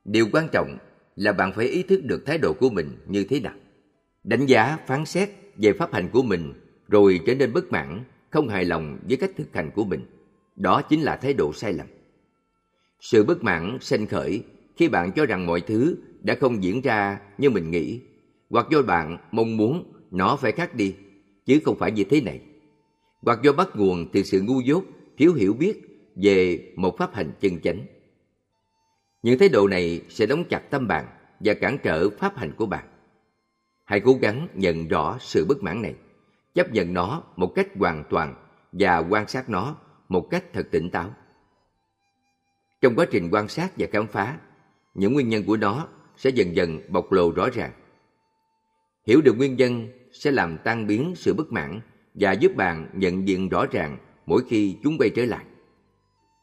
Điều 0.04 0.28
quan 0.32 0.48
trọng 0.52 0.78
là 1.16 1.32
bạn 1.32 1.52
phải 1.52 1.66
ý 1.66 1.82
thức 1.82 2.04
được 2.04 2.26
thái 2.26 2.38
độ 2.38 2.52
của 2.52 2.70
mình 2.70 2.90
như 3.06 3.24
thế 3.24 3.40
nào. 3.40 3.54
Đánh 4.24 4.46
giá, 4.46 4.78
phán 4.86 5.06
xét 5.06 5.30
về 5.56 5.72
pháp 5.72 5.92
hành 5.92 6.08
của 6.12 6.22
mình 6.22 6.52
rồi 6.88 7.20
trở 7.26 7.34
nên 7.34 7.52
bất 7.52 7.72
mãn, 7.72 8.04
không 8.30 8.48
hài 8.48 8.64
lòng 8.64 8.98
với 9.08 9.16
cách 9.16 9.30
thực 9.36 9.54
hành 9.54 9.70
của 9.74 9.84
mình. 9.84 10.00
Đó 10.56 10.82
chính 10.82 11.02
là 11.02 11.16
thái 11.16 11.34
độ 11.34 11.52
sai 11.52 11.72
lầm. 11.72 11.86
Sự 13.00 13.24
bất 13.24 13.44
mãn, 13.44 13.78
sanh 13.80 14.06
khởi 14.06 14.42
khi 14.76 14.88
bạn 14.88 15.12
cho 15.12 15.26
rằng 15.26 15.46
mọi 15.46 15.60
thứ 15.60 15.96
đã 16.22 16.34
không 16.40 16.62
diễn 16.62 16.80
ra 16.80 17.20
như 17.38 17.50
mình 17.50 17.70
nghĩ, 17.70 18.00
hoặc 18.50 18.66
do 18.70 18.82
bạn 18.82 19.18
mong 19.32 19.56
muốn 19.56 19.92
nó 20.10 20.36
phải 20.36 20.52
khác 20.52 20.74
đi, 20.74 20.94
chứ 21.46 21.60
không 21.64 21.78
phải 21.78 21.90
như 21.90 22.04
thế 22.04 22.20
này. 22.20 22.40
Hoặc 23.22 23.38
do 23.42 23.52
bắt 23.52 23.68
nguồn 23.74 24.06
từ 24.12 24.22
sự 24.22 24.40
ngu 24.40 24.60
dốt, 24.60 24.84
thiếu 25.18 25.34
hiểu 25.34 25.52
biết 25.52 25.80
về 26.16 26.58
một 26.76 26.98
pháp 26.98 27.14
hành 27.14 27.32
chân 27.40 27.60
chánh 27.60 27.86
những 29.26 29.38
thái 29.38 29.48
độ 29.48 29.68
này 29.68 30.00
sẽ 30.08 30.26
đóng 30.26 30.44
chặt 30.44 30.70
tâm 30.70 30.88
bạn 30.88 31.06
và 31.40 31.54
cản 31.54 31.78
trở 31.82 32.10
pháp 32.10 32.36
hành 32.36 32.52
của 32.56 32.66
bạn. 32.66 32.84
Hãy 33.84 34.00
cố 34.00 34.14
gắng 34.22 34.48
nhận 34.54 34.88
rõ 34.88 35.16
sự 35.20 35.44
bất 35.48 35.62
mãn 35.62 35.82
này, 35.82 35.94
chấp 36.54 36.72
nhận 36.72 36.94
nó 36.94 37.22
một 37.36 37.52
cách 37.54 37.68
hoàn 37.78 38.04
toàn 38.10 38.34
và 38.72 38.98
quan 38.98 39.28
sát 39.28 39.50
nó 39.50 39.76
một 40.08 40.28
cách 40.30 40.44
thật 40.52 40.68
tỉnh 40.70 40.90
táo. 40.90 41.14
Trong 42.80 42.94
quá 42.94 43.06
trình 43.10 43.28
quan 43.32 43.48
sát 43.48 43.72
và 43.78 43.86
khám 43.92 44.06
phá, 44.06 44.38
những 44.94 45.12
nguyên 45.12 45.28
nhân 45.28 45.44
của 45.44 45.56
nó 45.56 45.88
sẽ 46.16 46.30
dần 46.30 46.56
dần 46.56 46.80
bộc 46.88 47.12
lộ 47.12 47.30
rõ 47.30 47.48
ràng. 47.50 47.72
Hiểu 49.06 49.20
được 49.20 49.36
nguyên 49.36 49.56
nhân 49.56 49.88
sẽ 50.12 50.30
làm 50.30 50.58
tan 50.64 50.86
biến 50.86 51.12
sự 51.16 51.34
bất 51.34 51.52
mãn 51.52 51.80
và 52.14 52.32
giúp 52.32 52.56
bạn 52.56 52.88
nhận 52.92 53.28
diện 53.28 53.48
rõ 53.48 53.66
ràng 53.70 53.98
mỗi 54.26 54.42
khi 54.48 54.76
chúng 54.82 54.98
quay 54.98 55.10
trở 55.10 55.24
lại. 55.24 55.44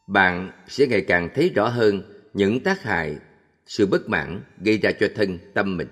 Bạn 0.06 0.50
sẽ 0.68 0.86
ngày 0.86 1.04
càng 1.08 1.28
thấy 1.34 1.52
rõ 1.54 1.68
hơn 1.68 2.13
những 2.34 2.60
tác 2.60 2.82
hại, 2.82 3.18
sự 3.66 3.86
bất 3.86 4.08
mãn 4.08 4.40
gây 4.60 4.78
ra 4.78 4.90
cho 5.00 5.06
thân, 5.14 5.38
tâm 5.54 5.76
mình. 5.76 5.88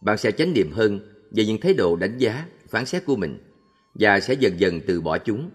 Bạn 0.00 0.18
sẽ 0.18 0.30
chánh 0.30 0.52
niệm 0.52 0.72
hơn 0.72 1.00
về 1.30 1.44
những 1.44 1.60
thái 1.60 1.74
độ 1.74 1.96
đánh 1.96 2.18
giá, 2.18 2.46
phán 2.68 2.86
xét 2.86 3.04
của 3.04 3.16
mình 3.16 3.38
và 3.94 4.20
sẽ 4.20 4.34
dần 4.34 4.60
dần 4.60 4.80
từ 4.86 5.00
bỏ 5.00 5.18
chúng. 5.18 5.50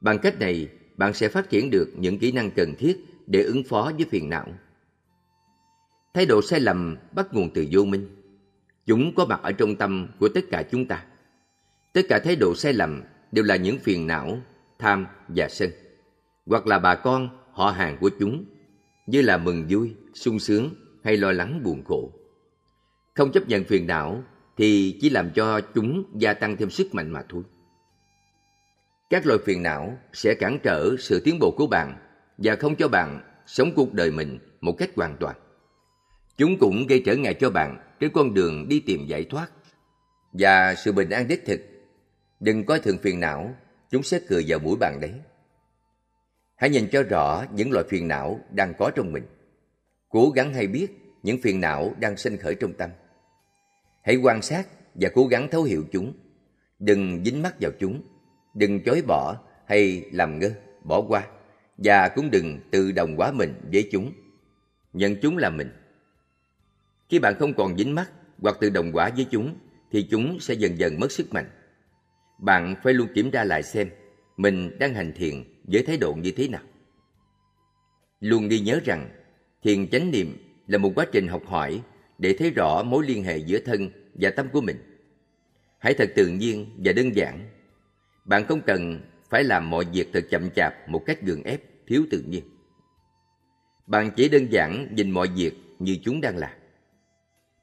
Bằng 0.00 0.18
cách 0.18 0.38
này, 0.38 0.68
bạn 0.96 1.14
sẽ 1.14 1.28
phát 1.28 1.50
triển 1.50 1.70
được 1.70 1.88
những 1.96 2.18
kỹ 2.18 2.32
năng 2.32 2.50
cần 2.50 2.74
thiết 2.78 2.96
để 3.26 3.42
ứng 3.42 3.62
phó 3.62 3.92
với 3.96 4.06
phiền 4.10 4.28
não. 4.28 4.46
Thái 6.14 6.26
độ 6.26 6.42
sai 6.42 6.60
lầm 6.60 6.96
bắt 7.12 7.34
nguồn 7.34 7.50
từ 7.54 7.66
vô 7.72 7.84
minh. 7.84 8.08
Chúng 8.86 9.14
có 9.14 9.24
mặt 9.24 9.40
ở 9.42 9.52
trong 9.52 9.76
tâm 9.76 10.08
của 10.18 10.28
tất 10.28 10.44
cả 10.50 10.62
chúng 10.70 10.86
ta. 10.86 11.04
Tất 11.92 12.02
cả 12.08 12.18
thái 12.24 12.36
độ 12.36 12.54
sai 12.54 12.72
lầm 12.72 13.02
đều 13.32 13.44
là 13.44 13.56
những 13.56 13.78
phiền 13.78 14.06
não, 14.06 14.38
tham 14.78 15.06
và 15.28 15.48
sân, 15.48 15.70
hoặc 16.46 16.66
là 16.66 16.78
bà 16.78 16.94
con, 16.94 17.28
họ 17.52 17.70
hàng 17.70 17.96
của 18.00 18.10
chúng 18.18 18.44
như 19.08 19.22
là 19.22 19.36
mừng 19.36 19.66
vui, 19.68 19.94
sung 20.14 20.38
sướng 20.38 20.70
hay 21.04 21.16
lo 21.16 21.32
lắng 21.32 21.62
buồn 21.64 21.84
khổ. 21.84 22.12
Không 23.14 23.32
chấp 23.32 23.48
nhận 23.48 23.64
phiền 23.64 23.86
não 23.86 24.22
thì 24.56 24.98
chỉ 25.00 25.10
làm 25.10 25.30
cho 25.30 25.60
chúng 25.60 26.04
gia 26.14 26.34
tăng 26.34 26.56
thêm 26.56 26.70
sức 26.70 26.94
mạnh 26.94 27.10
mà 27.10 27.22
thôi. 27.28 27.42
Các 29.10 29.26
loại 29.26 29.38
phiền 29.44 29.62
não 29.62 29.98
sẽ 30.12 30.34
cản 30.34 30.58
trở 30.62 30.96
sự 30.98 31.20
tiến 31.24 31.38
bộ 31.38 31.54
của 31.56 31.66
bạn 31.66 31.98
và 32.38 32.56
không 32.56 32.76
cho 32.76 32.88
bạn 32.88 33.20
sống 33.46 33.72
cuộc 33.76 33.94
đời 33.94 34.10
mình 34.10 34.38
một 34.60 34.72
cách 34.78 34.90
hoàn 34.96 35.16
toàn. 35.20 35.36
Chúng 36.36 36.58
cũng 36.58 36.86
gây 36.86 37.02
trở 37.06 37.16
ngại 37.16 37.34
cho 37.34 37.50
bạn 37.50 37.78
trên 38.00 38.10
con 38.12 38.34
đường 38.34 38.68
đi 38.68 38.80
tìm 38.80 39.06
giải 39.06 39.24
thoát 39.24 39.48
và 40.32 40.74
sự 40.74 40.92
bình 40.92 41.10
an 41.10 41.28
đích 41.28 41.46
thực. 41.46 41.60
Đừng 42.40 42.66
coi 42.66 42.80
thường 42.80 42.98
phiền 42.98 43.20
não, 43.20 43.54
chúng 43.90 44.02
sẽ 44.02 44.20
cười 44.28 44.44
vào 44.48 44.58
mũi 44.58 44.76
bạn 44.80 45.00
đấy 45.00 45.12
hãy 46.58 46.70
nhìn 46.70 46.88
cho 46.92 47.02
rõ 47.02 47.44
những 47.52 47.72
loại 47.72 47.84
phiền 47.88 48.08
não 48.08 48.40
đang 48.50 48.74
có 48.78 48.90
trong 48.90 49.12
mình. 49.12 49.26
Cố 50.08 50.30
gắng 50.30 50.54
hay 50.54 50.66
biết 50.66 50.88
những 51.22 51.38
phiền 51.42 51.60
não 51.60 51.94
đang 52.00 52.16
sinh 52.16 52.36
khởi 52.36 52.54
trong 52.54 52.72
tâm. 52.72 52.90
Hãy 54.02 54.16
quan 54.16 54.42
sát 54.42 54.68
và 54.94 55.08
cố 55.14 55.26
gắng 55.26 55.48
thấu 55.50 55.62
hiểu 55.62 55.84
chúng. 55.92 56.12
Đừng 56.78 57.24
dính 57.24 57.42
mắc 57.42 57.54
vào 57.60 57.70
chúng. 57.78 58.02
Đừng 58.54 58.80
chối 58.84 59.02
bỏ 59.06 59.36
hay 59.66 60.04
làm 60.12 60.38
ngơ, 60.38 60.50
bỏ 60.84 61.02
qua. 61.08 61.26
Và 61.78 62.08
cũng 62.08 62.30
đừng 62.30 62.58
tự 62.70 62.92
đồng 62.92 63.16
hóa 63.16 63.32
mình 63.32 63.54
với 63.72 63.88
chúng. 63.92 64.12
Nhận 64.92 65.16
chúng 65.22 65.36
là 65.36 65.50
mình. 65.50 65.70
Khi 67.08 67.18
bạn 67.18 67.34
không 67.38 67.54
còn 67.54 67.78
dính 67.78 67.94
mắc 67.94 68.10
hoặc 68.38 68.56
tự 68.60 68.70
đồng 68.70 68.92
hóa 68.92 69.10
với 69.16 69.26
chúng, 69.30 69.56
thì 69.92 70.06
chúng 70.10 70.40
sẽ 70.40 70.54
dần 70.54 70.78
dần 70.78 71.00
mất 71.00 71.12
sức 71.12 71.32
mạnh. 71.32 71.50
Bạn 72.38 72.74
phải 72.82 72.94
luôn 72.94 73.08
kiểm 73.14 73.30
tra 73.30 73.44
lại 73.44 73.62
xem 73.62 73.90
mình 74.36 74.78
đang 74.78 74.94
hành 74.94 75.12
thiền 75.12 75.44
với 75.72 75.82
thái 75.82 75.96
độ 75.96 76.14
như 76.14 76.30
thế 76.30 76.48
nào? 76.48 76.62
Luôn 78.20 78.48
ghi 78.48 78.60
nhớ 78.60 78.80
rằng 78.84 79.10
thiền 79.62 79.88
chánh 79.88 80.10
niệm 80.10 80.36
là 80.66 80.78
một 80.78 80.92
quá 80.94 81.06
trình 81.12 81.28
học 81.28 81.42
hỏi 81.46 81.82
để 82.18 82.36
thấy 82.38 82.50
rõ 82.50 82.82
mối 82.82 83.06
liên 83.06 83.24
hệ 83.24 83.36
giữa 83.36 83.58
thân 83.58 83.90
và 84.14 84.30
tâm 84.30 84.48
của 84.52 84.60
mình. 84.60 84.76
Hãy 85.78 85.94
thật 85.94 86.10
tự 86.16 86.26
nhiên 86.26 86.66
và 86.84 86.92
đơn 86.92 87.16
giản. 87.16 87.48
Bạn 88.24 88.46
không 88.46 88.60
cần 88.60 89.00
phải 89.30 89.44
làm 89.44 89.70
mọi 89.70 89.84
việc 89.92 90.08
thật 90.12 90.24
chậm 90.30 90.50
chạp 90.50 90.88
một 90.88 91.02
cách 91.06 91.22
gượng 91.22 91.42
ép, 91.42 91.60
thiếu 91.86 92.04
tự 92.10 92.24
nhiên. 92.28 92.44
Bạn 93.86 94.10
chỉ 94.16 94.28
đơn 94.28 94.46
giản 94.52 94.94
nhìn 94.94 95.10
mọi 95.10 95.28
việc 95.36 95.52
như 95.78 95.96
chúng 96.02 96.20
đang 96.20 96.36
là 96.36 96.58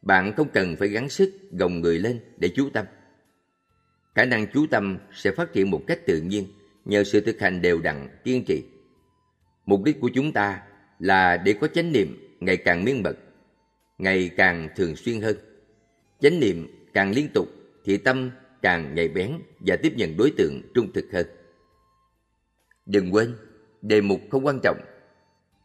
bạn 0.06 0.34
không 0.34 0.50
cần 0.50 0.76
phải 0.76 0.88
gắng 0.88 1.10
sức 1.10 1.34
gồng 1.52 1.82
người 1.82 2.00
lên 2.00 2.20
để 2.38 2.50
chú 2.56 2.70
tâm. 2.70 2.86
Khả 4.16 4.26
năng 4.26 4.48
chú 4.54 4.68
tâm 4.68 4.98
sẽ 5.14 5.32
phát 5.32 5.54
triển 5.54 5.72
một 5.72 5.82
cách 5.88 6.00
tự 6.06 6.22
nhiên 6.22 6.46
nhờ 6.86 7.04
sự 7.04 7.22
thực 7.22 7.40
hành 7.40 7.62
đều 7.62 7.80
đặn 7.80 8.10
kiên 8.24 8.46
trì 8.46 8.64
mục 9.66 9.84
đích 9.84 10.00
của 10.02 10.10
chúng 10.14 10.32
ta 10.32 10.62
là 11.00 11.38
để 11.38 11.54
có 11.62 11.68
chánh 11.68 11.92
niệm 11.92 12.38
ngày 12.40 12.58
càng 12.58 12.84
miên 12.84 13.04
mật 13.04 13.18
ngày 13.98 14.30
càng 14.38 14.70
thường 14.76 14.96
xuyên 14.96 15.22
hơn 15.22 15.38
chánh 16.20 16.40
niệm 16.40 16.88
càng 16.94 17.12
liên 17.12 17.28
tục 17.34 17.48
thì 17.86 17.98
tâm 17.98 18.32
càng 18.62 18.96
nhạy 18.96 19.08
bén 19.08 19.32
và 19.60 19.76
tiếp 19.76 19.94
nhận 19.96 20.18
đối 20.18 20.32
tượng 20.38 20.62
trung 20.74 20.94
thực 20.94 21.06
hơn 21.14 21.26
đừng 22.86 23.14
quên 23.14 23.36
đề 23.82 24.02
mục 24.02 24.20
không 24.32 24.46
quan 24.46 24.60
trọng 24.64 24.78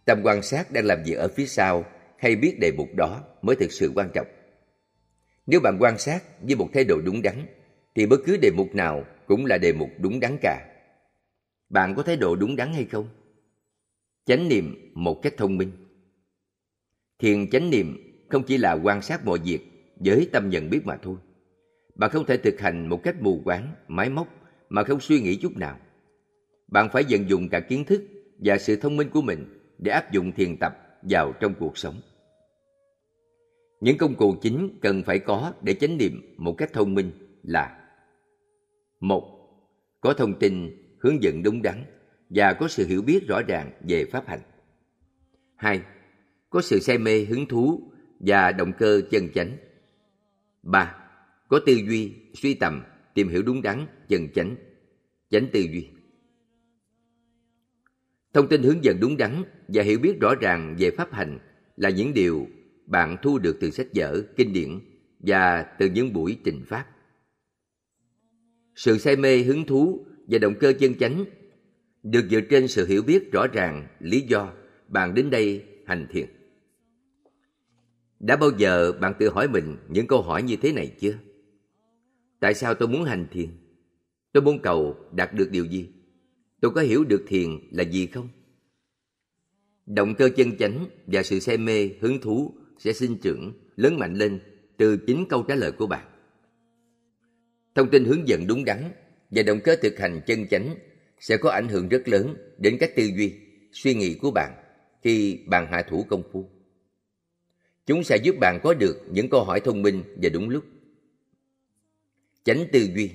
tâm 0.05 0.21
quan 0.25 0.43
sát 0.43 0.71
đang 0.71 0.85
làm 0.85 1.03
việc 1.05 1.15
ở 1.15 1.29
phía 1.29 1.47
sau 1.47 1.85
hay 2.19 2.37
biết 2.37 2.57
đề 2.61 2.73
mục 2.77 2.89
đó 2.97 3.21
mới 3.43 3.57
thực 3.57 3.73
sự 3.73 3.93
quan 3.95 4.11
trọng. 4.15 4.27
Nếu 5.47 5.61
bạn 5.61 5.77
quan 5.81 5.99
sát 5.99 6.25
với 6.43 6.55
một 6.57 6.69
thái 6.75 6.85
độ 6.85 7.01
đúng 7.05 7.23
đắn, 7.23 7.47
thì 7.95 8.07
bất 8.07 8.21
cứ 8.27 8.37
đề 8.37 8.51
mục 8.51 8.75
nào 8.75 9.05
cũng 9.27 9.47
là 9.47 9.59
đề 9.59 9.73
mục 9.73 9.91
đúng 9.99 10.21
đắn 10.21 10.37
cả. 10.43 10.67
Bạn 11.71 11.95
có 11.95 12.03
thái 12.03 12.17
độ 12.17 12.37
đúng 12.37 12.57
đắn 12.57 12.73
hay 12.73 12.85
không? 12.85 13.09
Chánh 14.25 14.49
niệm 14.49 14.93
một 14.95 15.23
cách 15.23 15.35
thông 15.37 15.57
minh. 15.57 15.71
Thiền 17.19 17.51
chánh 17.51 17.71
niệm 17.71 17.97
không 18.29 18.43
chỉ 18.43 18.59
là 18.59 18.73
quan 18.73 19.03
sát 19.03 19.25
mọi 19.25 19.39
việc 19.39 19.61
với 19.97 20.29
tâm 20.33 20.51
nhận 20.51 20.71
biết 20.71 20.81
mà 20.85 20.97
thôi. 21.03 21.17
Bạn 21.95 22.11
không 22.11 22.27
thể 22.27 22.37
thực 22.37 22.61
hành 22.61 22.87
một 22.87 23.01
cách 23.03 23.23
mù 23.23 23.41
quáng, 23.45 23.75
máy 23.89 24.11
móc 24.11 24.29
mà 24.69 24.85
không 24.85 25.01
suy 25.01 25.21
nghĩ 25.21 25.37
chút 25.37 25.57
nào. 25.57 25.79
Bạn 26.69 26.89
phải 26.93 27.05
vận 27.09 27.29
dụng 27.29 27.49
cả 27.49 27.61
kiến 27.61 27.85
thức 27.85 28.03
và 28.39 28.59
sự 28.59 28.77
thông 28.77 28.97
minh 28.97 29.09
của 29.11 29.23
mình 29.23 29.59
để 29.79 29.93
áp 29.93 30.13
dụng 30.13 30.33
thiền 30.33 30.57
tập 30.57 30.77
vào 31.03 31.33
trong 31.41 31.55
cuộc 31.59 31.79
sống. 31.79 32.01
Những 33.81 33.99
công 33.99 34.15
cụ 34.15 34.37
chính 34.43 34.79
cần 34.83 35.03
phải 35.03 35.19
có 35.19 35.53
để 35.63 35.75
chánh 35.75 35.99
niệm 35.99 36.35
một 36.37 36.55
cách 36.59 36.73
thông 36.73 36.95
minh 36.95 37.11
là 37.43 37.81
một 39.01 39.37
Có 40.01 40.15
thông 40.15 40.39
tin, 40.39 40.80
hướng 41.01 41.23
dẫn 41.23 41.43
đúng 41.43 41.63
đắn 41.63 41.85
và 42.31 42.53
có 42.53 42.69
sự 42.69 42.87
hiểu 42.87 43.03
biết 43.03 43.29
rõ 43.29 43.43
ràng 43.43 43.73
về 43.89 44.05
pháp 44.05 44.29
hành. 44.29 44.41
2. 45.57 45.83
Có 46.51 46.63
sự 46.63 46.81
say 46.81 46.99
mê, 46.99 47.25
hứng 47.25 47.47
thú 47.47 47.93
và 48.21 48.53
động 48.53 48.73
cơ 48.79 49.03
chân 49.11 49.29
chánh. 49.35 49.57
3. 50.63 50.97
Có 51.49 51.61
tư 51.67 51.73
duy, 51.89 52.13
suy 52.35 52.55
tầm, 52.55 52.83
tìm 53.15 53.29
hiểu 53.29 53.43
đúng 53.43 53.63
đắn, 53.63 53.87
chân 54.09 54.29
chánh, 54.35 54.57
chánh 55.31 55.47
tư 55.53 55.61
duy. 55.61 55.89
Thông 58.33 58.49
tin 58.49 58.63
hướng 58.63 58.85
dẫn 58.85 59.01
đúng 59.01 59.17
đắn 59.17 59.43
và 59.69 59.83
hiểu 59.83 59.99
biết 59.99 60.21
rõ 60.21 60.35
ràng 60.41 60.77
về 60.79 60.91
pháp 60.91 61.13
hành 61.13 61.39
là 61.77 61.91
những 61.91 62.15
điều 62.15 62.47
bạn 62.87 63.17
thu 63.23 63.39
được 63.39 63.57
từ 63.61 63.71
sách 63.71 63.87
vở, 63.95 64.23
kinh 64.37 64.53
điển 64.53 64.81
và 65.19 65.63
từ 65.79 65.91
những 65.91 66.13
buổi 66.13 66.39
trình 66.45 66.65
pháp. 66.67 66.87
Sự 68.75 68.99
say 68.99 69.17
mê, 69.17 69.43
hứng 69.43 69.67
thú 69.67 70.07
và 70.31 70.39
động 70.39 70.55
cơ 70.61 70.73
chân 70.73 70.95
chánh 70.95 71.25
được 72.03 72.27
dựa 72.31 72.41
trên 72.41 72.69
sự 72.69 72.87
hiểu 72.87 73.03
biết 73.03 73.33
rõ 73.33 73.47
ràng 73.53 73.87
lý 74.01 74.21
do 74.21 74.53
bạn 74.89 75.15
đến 75.15 75.31
đây 75.31 75.65
hành 75.87 76.07
thiền. 76.11 76.27
Đã 78.21 78.37
bao 78.37 78.51
giờ 78.59 78.93
bạn 78.93 79.15
tự 79.19 79.31
hỏi 79.31 79.49
mình 79.49 79.77
những 79.89 80.07
câu 80.07 80.23
hỏi 80.23 80.43
như 80.43 80.57
thế 80.57 80.73
này 80.73 80.93
chưa? 81.01 81.15
Tại 82.41 82.55
sao 82.55 82.75
tôi 82.75 82.89
muốn 82.89 83.05
hành 83.05 83.27
thiền? 83.31 83.49
Tôi 84.33 84.43
muốn 84.43 84.59
cầu 84.63 84.97
đạt 85.13 85.35
được 85.35 85.51
điều 85.51 85.65
gì? 85.65 85.89
Tôi 86.61 86.71
có 86.71 86.81
hiểu 86.81 87.05
được 87.05 87.25
thiền 87.27 87.51
là 87.71 87.83
gì 87.83 88.07
không? 88.07 88.29
Động 89.87 90.15
cơ 90.15 90.31
chân 90.37 90.57
chánh 90.57 90.87
và 91.07 91.23
sự 91.23 91.41
say 91.41 91.57
mê, 91.57 91.91
hứng 92.01 92.21
thú 92.21 92.55
sẽ 92.79 92.93
sinh 92.93 93.17
trưởng, 93.23 93.53
lớn 93.77 93.99
mạnh 93.99 94.15
lên 94.15 94.41
từ 94.77 94.97
chính 94.97 95.25
câu 95.29 95.43
trả 95.43 95.55
lời 95.55 95.73
của 95.73 95.87
bạn. 95.87 96.07
Thông 97.75 97.91
tin 97.91 98.05
hướng 98.05 98.29
dẫn 98.29 98.47
đúng 98.47 98.65
đắn 98.65 98.91
và 99.31 99.43
động 99.43 99.61
cơ 99.65 99.77
thực 99.77 99.99
hành 99.99 100.21
chân 100.27 100.47
chánh 100.49 100.75
sẽ 101.21 101.37
có 101.37 101.51
ảnh 101.51 101.69
hưởng 101.69 101.89
rất 101.89 102.09
lớn 102.09 102.35
đến 102.59 102.77
các 102.81 102.97
tư 102.97 103.11
duy, 103.17 103.35
suy 103.73 103.95
nghĩ 103.95 104.15
của 104.15 104.31
bạn 104.31 104.53
khi 105.03 105.39
bạn 105.47 105.67
hạ 105.71 105.83
thủ 105.83 106.07
công 106.09 106.23
phu. 106.33 106.51
Chúng 107.87 108.05
sẽ 108.05 108.17
giúp 108.17 108.37
bạn 108.41 108.61
có 108.63 108.75
được 108.75 109.03
những 109.11 109.29
câu 109.29 109.45
hỏi 109.45 109.61
thông 109.61 109.83
minh 109.83 110.03
và 110.23 110.29
đúng 110.29 110.49
lúc. 110.49 110.65
Chánh 112.45 112.65
tư 112.73 112.89
duy 112.95 113.11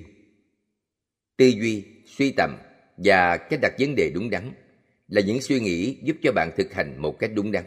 Tư 1.36 1.46
duy, 1.46 1.84
suy 2.06 2.32
tầm 2.36 2.56
và 2.96 3.36
cách 3.36 3.60
đặt 3.62 3.72
vấn 3.78 3.94
đề 3.94 4.10
đúng 4.14 4.30
đắn 4.30 4.52
là 5.08 5.20
những 5.20 5.40
suy 5.40 5.60
nghĩ 5.60 5.98
giúp 6.02 6.16
cho 6.22 6.32
bạn 6.32 6.50
thực 6.56 6.72
hành 6.72 7.02
một 7.02 7.18
cách 7.18 7.30
đúng 7.34 7.52
đắn. 7.52 7.64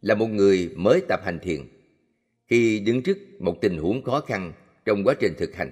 Là 0.00 0.14
một 0.14 0.26
người 0.26 0.70
mới 0.76 1.00
tập 1.08 1.20
hành 1.24 1.38
thiền, 1.42 1.60
khi 2.46 2.80
đứng 2.80 3.02
trước 3.02 3.18
một 3.38 3.58
tình 3.60 3.78
huống 3.78 4.02
khó 4.02 4.20
khăn 4.20 4.52
trong 4.84 5.04
quá 5.04 5.14
trình 5.20 5.32
thực 5.38 5.54
hành, 5.54 5.70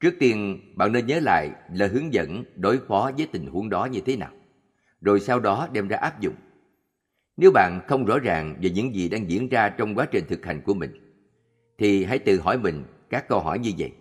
trước 0.00 0.14
tiên 0.18 0.60
bạn 0.76 0.92
nên 0.92 1.06
nhớ 1.06 1.20
lại 1.20 1.50
lời 1.72 1.88
hướng 1.88 2.12
dẫn 2.12 2.44
đối 2.56 2.78
phó 2.78 3.10
với 3.16 3.26
tình 3.32 3.46
huống 3.46 3.68
đó 3.68 3.84
như 3.84 4.00
thế 4.00 4.16
nào, 4.16 4.32
rồi 5.00 5.20
sau 5.20 5.40
đó 5.40 5.68
đem 5.72 5.88
ra 5.88 5.96
áp 5.96 6.20
dụng. 6.20 6.34
Nếu 7.36 7.50
bạn 7.50 7.80
không 7.86 8.04
rõ 8.04 8.18
ràng 8.18 8.56
về 8.62 8.70
những 8.70 8.94
gì 8.94 9.08
đang 9.08 9.30
diễn 9.30 9.48
ra 9.48 9.68
trong 9.68 9.94
quá 9.94 10.06
trình 10.10 10.24
thực 10.28 10.44
hành 10.44 10.60
của 10.60 10.74
mình, 10.74 10.90
thì 11.78 12.04
hãy 12.04 12.18
tự 12.18 12.40
hỏi 12.40 12.58
mình 12.58 12.84
các 13.10 13.28
câu 13.28 13.40
hỏi 13.40 13.58
như 13.58 13.72
vậy. 13.78 13.92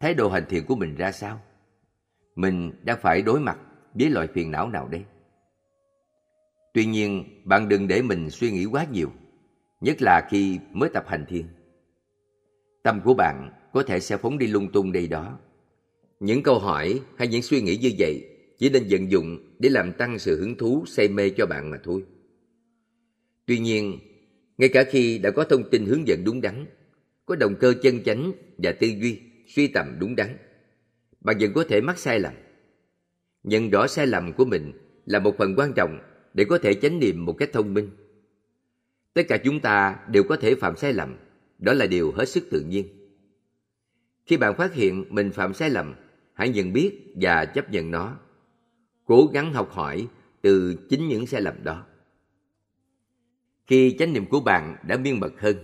Thái 0.00 0.14
độ 0.14 0.30
hành 0.30 0.44
thiền 0.48 0.64
của 0.64 0.74
mình 0.76 0.94
ra 0.94 1.12
sao? 1.12 1.40
Mình 2.34 2.72
đang 2.82 2.98
phải 3.00 3.22
đối 3.22 3.40
mặt 3.40 3.58
với 3.94 4.10
loại 4.10 4.26
phiền 4.26 4.50
não 4.50 4.68
nào 4.68 4.88
đây? 4.88 5.04
Tuy 6.74 6.86
nhiên, 6.86 7.24
bạn 7.44 7.68
đừng 7.68 7.88
để 7.88 8.02
mình 8.02 8.30
suy 8.30 8.50
nghĩ 8.50 8.64
quá 8.64 8.86
nhiều, 8.92 9.12
nhất 9.80 10.02
là 10.02 10.26
khi 10.30 10.58
mới 10.72 10.88
tập 10.88 11.04
hành 11.08 11.24
thiền. 11.28 11.46
Tâm 12.82 13.00
của 13.04 13.14
bạn 13.14 13.50
có 13.74 13.82
thể 13.82 14.00
sẽ 14.00 14.16
phóng 14.16 14.38
đi 14.38 14.46
lung 14.46 14.72
tung 14.72 14.92
đây 14.92 15.06
đó. 15.08 15.38
Những 16.20 16.42
câu 16.42 16.58
hỏi 16.58 17.00
hay 17.16 17.28
những 17.28 17.42
suy 17.42 17.60
nghĩ 17.60 17.76
như 17.76 17.90
vậy 17.98 18.24
chỉ 18.58 18.70
nên 18.70 18.86
vận 18.90 19.10
dụng 19.10 19.38
để 19.58 19.68
làm 19.68 19.92
tăng 19.92 20.18
sự 20.18 20.40
hứng 20.40 20.56
thú 20.56 20.84
say 20.86 21.08
mê 21.08 21.30
cho 21.30 21.46
bạn 21.46 21.70
mà 21.70 21.78
thôi. 21.84 22.02
Tuy 23.46 23.58
nhiên, 23.58 23.98
ngay 24.58 24.68
cả 24.68 24.84
khi 24.84 25.18
đã 25.18 25.30
có 25.30 25.44
thông 25.44 25.70
tin 25.70 25.86
hướng 25.86 26.08
dẫn 26.08 26.24
đúng 26.24 26.40
đắn, 26.40 26.66
có 27.26 27.36
động 27.36 27.54
cơ 27.60 27.74
chân 27.82 28.02
chánh 28.04 28.32
và 28.58 28.72
tư 28.72 28.86
duy, 28.86 29.20
suy 29.46 29.66
tầm 29.66 29.96
đúng 30.00 30.16
đắn, 30.16 30.36
bạn 31.20 31.36
vẫn 31.40 31.52
có 31.52 31.64
thể 31.68 31.80
mắc 31.80 31.98
sai 31.98 32.20
lầm. 32.20 32.32
Nhận 33.42 33.70
rõ 33.70 33.86
sai 33.86 34.06
lầm 34.06 34.32
của 34.32 34.44
mình 34.44 34.72
là 35.06 35.18
một 35.18 35.34
phần 35.38 35.54
quan 35.56 35.72
trọng 35.72 35.98
để 36.34 36.44
có 36.44 36.58
thể 36.58 36.74
chánh 36.74 37.00
niệm 37.00 37.24
một 37.24 37.32
cách 37.32 37.50
thông 37.52 37.74
minh. 37.74 37.90
Tất 39.14 39.22
cả 39.28 39.36
chúng 39.44 39.60
ta 39.60 39.96
đều 40.10 40.22
có 40.22 40.36
thể 40.36 40.54
phạm 40.54 40.76
sai 40.76 40.92
lầm, 40.92 41.16
đó 41.58 41.72
là 41.72 41.86
điều 41.86 42.12
hết 42.12 42.28
sức 42.28 42.44
tự 42.50 42.60
nhiên. 42.60 43.03
Khi 44.26 44.36
bạn 44.36 44.54
phát 44.56 44.74
hiện 44.74 45.04
mình 45.08 45.32
phạm 45.32 45.54
sai 45.54 45.70
lầm, 45.70 45.94
hãy 46.34 46.48
nhận 46.48 46.72
biết 46.72 47.14
và 47.20 47.44
chấp 47.44 47.70
nhận 47.70 47.90
nó. 47.90 48.16
Cố 49.04 49.30
gắng 49.32 49.52
học 49.52 49.70
hỏi 49.70 50.08
từ 50.42 50.76
chính 50.88 51.08
những 51.08 51.26
sai 51.26 51.40
lầm 51.40 51.64
đó. 51.64 51.86
Khi 53.66 53.96
chánh 53.98 54.12
niệm 54.12 54.26
của 54.26 54.40
bạn 54.40 54.76
đã 54.86 54.96
miên 54.96 55.20
mật 55.20 55.40
hơn, 55.40 55.56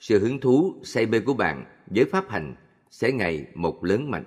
sự 0.00 0.18
hứng 0.18 0.40
thú, 0.40 0.80
say 0.84 1.06
mê 1.06 1.20
của 1.20 1.34
bạn 1.34 1.64
với 1.86 2.04
pháp 2.04 2.30
hành 2.30 2.54
sẽ 2.90 3.12
ngày 3.12 3.46
một 3.54 3.84
lớn 3.84 4.10
mạnh. 4.10 4.24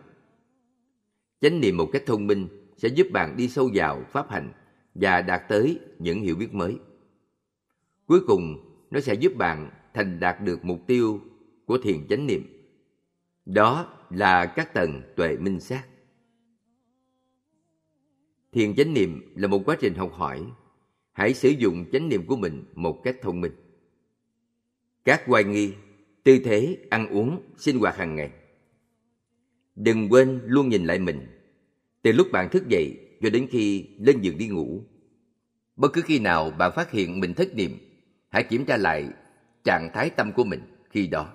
Chánh 1.41 1.60
niệm 1.60 1.78
một 1.78 1.89
cách 1.94 2.04
thông 2.06 2.28
minh 2.28 2.48
sẽ 2.78 2.88
giúp 2.88 3.08
bạn 3.12 3.38
đi 3.38 3.48
sâu 3.48 3.70
vào 3.74 4.04
pháp 4.12 4.32
hành 4.32 4.52
và 4.96 5.22
đạt 5.22 5.41
tới 5.50 5.80
những 6.00 6.22
hiểu 6.22 6.36
biết 6.36 6.54
mới. 6.54 6.78
Cuối 8.06 8.20
cùng, 8.28 8.56
nó 8.91 9.00
sẽ 9.00 9.13
giúp 9.13 9.36
bạn 9.36 9.70
thành 9.94 10.20
đạt 10.20 10.41
được 10.41 10.65
mục 10.65 10.80
tiêu 10.88 11.22
của 11.65 11.78
thiền 11.78 12.08
chánh 12.08 12.28
niệm. 12.28 12.61
Đó 13.46 13.98
là 14.10 14.46
các 14.46 14.74
tầng 14.74 15.02
tuệ 15.16 15.38
minh 15.38 15.60
sát. 15.60 15.84
Thiền 18.52 18.76
chánh 18.76 18.94
niệm 18.94 19.34
là 19.36 19.48
một 19.48 19.62
quá 19.66 19.78
trình 19.80 19.96
học 19.96 20.14
hỏi 20.14 20.46
hãy 21.12 21.34
sử 21.34 21.50
dụng 21.50 21.86
chánh 21.92 22.10
niệm 22.10 22.26
của 22.26 22.36
mình 22.36 22.64
một 22.76 23.02
cách 23.04 23.16
thông 23.22 23.42
minh. 23.42 23.52
Các 25.06 25.24
hoài 25.26 25.44
nghi, 25.44 25.74
tư 26.24 26.40
thế, 26.44 26.78
ăn 26.90 27.08
uống, 27.08 27.42
sinh 27.58 27.80
hoạt 27.80 27.96
hàng 27.98 28.16
ngày. 28.16 28.32
Đừng 29.76 30.10
quên 30.10 30.42
luôn 30.46 30.70
nhìn 30.70 30.86
lại 30.86 31.00
mình, 31.00 31.28
từ 32.02 32.12
lúc 32.12 32.28
bạn 32.32 32.50
thức 32.50 32.68
dậy 32.68 32.98
cho 33.22 33.30
đến 33.30 33.48
khi 33.52 33.90
lên 34.00 34.22
giường 34.22 34.38
đi 34.38 34.48
ngủ. 34.48 34.84
Bất 35.76 35.94
cứ 35.94 36.02
khi 36.02 36.20
nào 36.20 36.52
bạn 36.52 36.72
phát 36.76 36.92
hiện 36.92 37.20
mình 37.20 37.34
thất 37.34 37.56
niệm, 37.56 37.78
hãy 38.30 38.44
kiểm 38.44 38.66
tra 38.66 38.78
lại 38.78 39.10
trạng 39.64 39.90
thái 39.94 40.10
tâm 40.10 40.32
của 40.32 40.44
mình 40.44 40.62
khi 40.90 41.08
đó. 41.08 41.34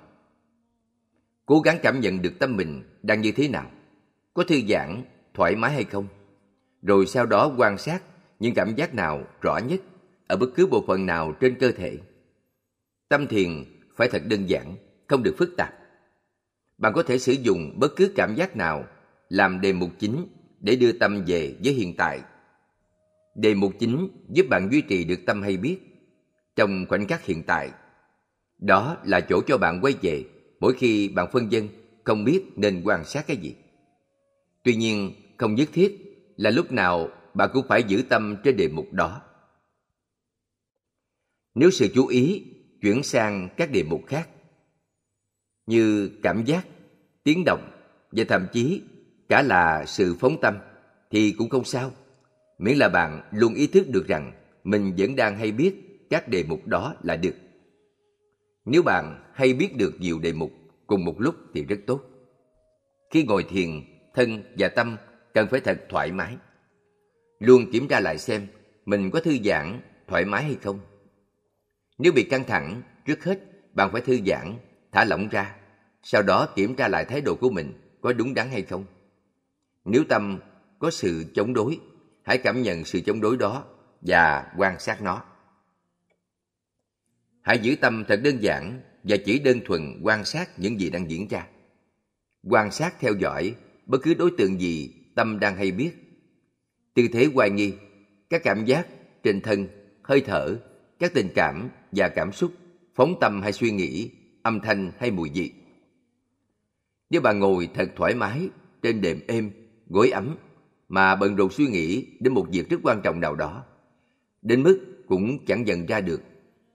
Cố 1.47 1.61
gắng 1.61 1.79
cảm 1.83 2.01
nhận 2.01 2.23
được 2.23 2.33
tâm 2.39 2.57
mình 2.57 2.83
đang 3.03 3.21
như 3.21 3.33
thế 3.33 3.49
nào, 3.49 3.71
có 4.35 4.45
thư 4.45 4.61
giãn, 4.69 5.03
thoải 5.35 5.57
mái 5.57 5.73
hay 5.73 5.85
không. 5.85 6.09
Rồi 6.83 7.07
sau 7.07 7.27
đó 7.27 7.55
quan 7.59 7.79
sát 7.79 8.03
những 8.41 8.55
cảm 8.55 8.75
giác 8.75 8.95
nào 8.95 9.25
rõ 9.43 9.59
nhất 9.59 9.81
ở 10.27 10.37
bất 10.37 10.47
cứ 10.55 10.67
bộ 10.67 10.85
phận 10.87 11.07
nào 11.07 11.33
trên 11.41 11.55
cơ 11.61 11.73
thể. 11.73 11.99
Tâm 13.09 13.27
thiền 13.27 13.65
phải 13.97 14.09
thật 14.09 14.23
đơn 14.27 14.47
giản, 14.47 14.77
không 15.07 15.23
được 15.23 15.35
phức 15.39 15.57
tạp. 15.57 15.75
Bạn 16.79 16.93
có 16.93 17.03
thể 17.03 17.19
sử 17.19 17.33
dụng 17.33 17.75
bất 17.77 17.97
cứ 17.97 18.13
cảm 18.17 18.35
giác 18.35 18.57
nào 18.57 18.85
làm 19.29 19.61
đề 19.61 19.73
mục 19.73 19.91
chính 19.99 20.27
để 20.61 20.77
đưa 20.77 20.93
tâm 20.93 21.25
về 21.27 21.57
với 21.65 21.73
hiện 21.73 21.95
tại. 21.97 22.21
Đề 23.35 23.55
mục 23.55 23.73
chính 23.79 24.09
giúp 24.29 24.47
bạn 24.51 24.69
duy 24.73 24.81
trì 24.81 25.05
được 25.05 25.21
tâm 25.27 25.43
hay 25.43 25.57
biết 25.57 25.79
trong 26.57 26.87
khoảnh 26.89 27.07
khắc 27.07 27.25
hiện 27.25 27.43
tại. 27.43 27.71
Đó 28.59 28.97
là 29.05 29.21
chỗ 29.21 29.41
cho 29.47 29.59
bạn 29.59 29.81
quay 29.83 29.95
về 30.03 30.25
mỗi 30.61 30.75
khi 30.75 31.09
bạn 31.09 31.29
phân 31.33 31.53
dân 31.53 31.69
không 32.05 32.25
biết 32.25 32.43
nên 32.57 32.83
quan 32.85 33.05
sát 33.05 33.27
cái 33.27 33.37
gì. 33.37 33.55
Tuy 34.63 34.75
nhiên, 34.75 35.13
không 35.37 35.55
nhất 35.55 35.69
thiết 35.73 35.99
là 36.37 36.51
lúc 36.51 36.73
nào 36.73 37.09
bạn 37.35 37.51
cũng 37.53 37.67
phải 37.69 37.83
giữ 37.83 38.03
tâm 38.09 38.37
trên 38.45 38.57
đề 38.57 38.69
mục 38.69 38.93
đó. 38.93 39.23
Nếu 41.55 41.71
sự 41.71 41.89
chú 41.95 42.07
ý 42.07 42.45
chuyển 42.81 43.03
sang 43.03 43.49
các 43.57 43.71
đề 43.71 43.83
mục 43.83 44.03
khác 44.07 44.29
như 45.67 46.11
cảm 46.23 46.45
giác, 46.45 46.67
tiếng 47.23 47.43
động 47.47 47.71
và 48.13 48.25
thậm 48.29 48.47
chí 48.53 48.83
cả 49.29 49.43
là 49.43 49.85
sự 49.87 50.17
phóng 50.21 50.37
tâm 50.41 50.59
thì 51.11 51.35
cũng 51.39 51.49
không 51.49 51.65
sao. 51.65 51.93
Miễn 52.59 52.77
là 52.77 52.89
bạn 52.89 53.23
luôn 53.33 53.55
ý 53.55 53.67
thức 53.67 53.89
được 53.89 54.07
rằng 54.09 54.33
mình 54.65 54.95
vẫn 54.99 55.17
đang 55.17 55.39
hay 55.39 55.53
biết 55.53 55.75
các 56.11 56.29
đề 56.29 56.45
mục 56.49 56.67
đó 56.67 56.95
là 57.03 57.17
được. 57.17 57.35
Nếu 58.67 58.83
bạn 58.83 59.31
hay 59.35 59.55
biết 59.55 59.77
được 59.77 59.95
nhiều 59.99 60.19
đề 60.19 60.33
mục 60.33 60.53
cùng 60.87 61.05
một 61.05 61.15
lúc 61.19 61.35
thì 61.55 61.65
rất 61.65 61.77
tốt. 61.87 62.01
Khi 63.11 63.25
ngồi 63.25 63.45
thiền, 63.45 63.71
thân 64.15 64.43
và 64.59 64.69
tâm 64.69 64.97
cần 65.35 65.49
phải 65.51 65.61
thật 65.61 65.81
thoải 65.89 66.13
mái. 66.13 66.37
Luôn 67.39 67.71
kiểm 67.73 67.89
tra 67.89 68.01
lại 68.01 68.19
xem 68.19 68.47
mình 68.85 69.11
có 69.11 69.21
thư 69.21 69.39
giãn, 69.45 69.81
thoải 70.07 70.25
mái 70.25 70.43
hay 70.43 70.57
không. 70.63 70.81
Nếu 71.99 72.13
bị 72.13 72.23
căng 72.23 72.45
thẳng, 72.45 72.83
trước 73.07 73.25
hết 73.25 73.39
bạn 73.75 73.93
phải 73.93 74.01
thư 74.01 74.19
giãn, 74.27 74.55
thả 74.93 75.05
lỏng 75.05 75.29
ra, 75.29 75.57
sau 76.03 76.23
đó 76.23 76.49
kiểm 76.55 76.75
tra 76.75 76.89
lại 76.89 77.05
thái 77.05 77.21
độ 77.21 77.35
của 77.35 77.51
mình 77.51 77.73
có 78.01 78.13
đúng 78.13 78.35
đắn 78.35 78.49
hay 78.49 78.63
không. 78.63 78.85
Nếu 79.85 80.05
tâm 80.09 80.39
có 80.79 80.91
sự 80.91 81.25
chống 81.35 81.55
đối, 81.55 81.79
hãy 82.23 82.39
cảm 82.39 82.63
nhận 82.63 82.85
sự 82.85 83.01
chống 83.01 83.21
đối 83.21 83.37
đó 83.37 83.65
và 84.01 84.53
quan 84.57 84.79
sát 84.79 85.03
nó. 85.03 85.25
Hãy 87.47 87.59
giữ 87.59 87.77
tâm 87.81 88.05
thật 88.09 88.21
đơn 88.25 88.43
giản 88.43 88.81
và 89.03 89.17
chỉ 89.25 89.39
đơn 89.39 89.61
thuần 89.65 90.01
quan 90.03 90.25
sát 90.25 90.59
những 90.59 90.81
gì 90.81 90.91
đang 90.91 91.11
diễn 91.11 91.29
ra. 91.29 91.47
Quan 92.43 92.71
sát 92.71 93.01
theo 93.01 93.15
dõi 93.15 93.55
bất 93.87 93.99
cứ 94.03 94.15
đối 94.15 94.31
tượng 94.39 94.61
gì 94.61 94.91
tâm 95.15 95.41
đang 95.41 95.57
hay 95.57 95.71
biết. 95.71 95.93
Tư 96.95 97.03
thế 97.13 97.29
hoài 97.35 97.51
nghi, 97.51 97.73
các 98.31 98.43
cảm 98.45 98.65
giác 98.65 98.87
trên 99.23 99.41
thân, 99.41 99.67
hơi 100.03 100.21
thở, 100.21 100.57
các 100.99 101.15
tình 101.15 101.29
cảm 101.35 101.69
và 101.93 102.09
cảm 102.09 102.33
xúc, 102.33 102.53
phóng 102.95 103.15
tâm 103.21 103.43
hay 103.43 103.53
suy 103.53 103.71
nghĩ, 103.71 104.11
âm 104.43 104.61
thanh 104.61 104.93
hay 104.99 105.11
mùi 105.11 105.31
vị. 105.35 105.53
Nếu 107.11 107.21
bạn 107.21 107.39
ngồi 107.39 107.69
thật 107.75 107.91
thoải 107.97 108.15
mái 108.15 108.49
trên 108.83 109.01
đệm 109.01 109.21
êm, 109.27 109.51
gối 109.87 110.11
ấm 110.11 110.37
mà 110.89 111.15
bận 111.15 111.37
rộn 111.37 111.51
suy 111.51 111.67
nghĩ 111.67 112.07
đến 112.21 112.33
một 112.35 112.47
việc 112.53 112.69
rất 112.71 112.81
quan 112.83 113.01
trọng 113.05 113.21
nào 113.21 113.35
đó, 113.35 113.65
đến 114.43 114.63
mức 114.63 115.05
cũng 115.09 115.47
chẳng 115.47 115.65
nhận 115.65 115.87
ra 115.87 116.01
được 116.01 116.21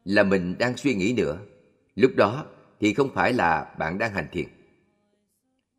là 0.05 0.23
mình 0.23 0.55
đang 0.59 0.77
suy 0.77 0.95
nghĩ 0.95 1.13
nữa. 1.17 1.37
Lúc 1.95 2.11
đó 2.15 2.45
thì 2.79 2.93
không 2.93 3.09
phải 3.13 3.33
là 3.33 3.75
bạn 3.77 3.97
đang 3.97 4.13
hành 4.13 4.27
thiền. 4.31 4.45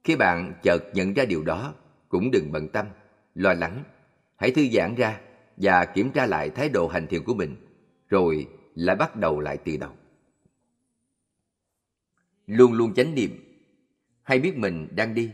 Khi 0.04 0.16
bạn 0.16 0.52
chợt 0.62 0.85
nhận 0.94 1.14
ra 1.14 1.24
điều 1.24 1.42
đó, 1.42 1.74
cũng 2.08 2.30
đừng 2.30 2.52
bận 2.52 2.68
tâm, 2.68 2.87
lo 3.35 3.52
lắng. 3.52 3.85
Hãy 4.37 4.50
thư 4.50 4.68
giãn 4.72 4.94
ra 4.94 5.20
và 5.56 5.85
kiểm 5.85 6.11
tra 6.11 6.26
lại 6.26 6.50
thái 6.50 6.68
độ 6.68 6.88
hành 6.88 7.06
thiền 7.06 7.24
của 7.24 7.35
mình, 7.35 7.56
rồi 8.08 8.48
lại 8.74 8.96
bắt 8.96 9.16
đầu 9.16 9.40
lại 9.40 9.58
từ 9.64 9.76
đầu. 9.76 9.92
Luôn 12.46 12.72
luôn 12.72 12.94
chánh 12.94 13.14
niệm, 13.14 13.30
hay 14.22 14.38
biết 14.38 14.56
mình 14.56 14.88
đang 14.90 15.14
đi, 15.14 15.30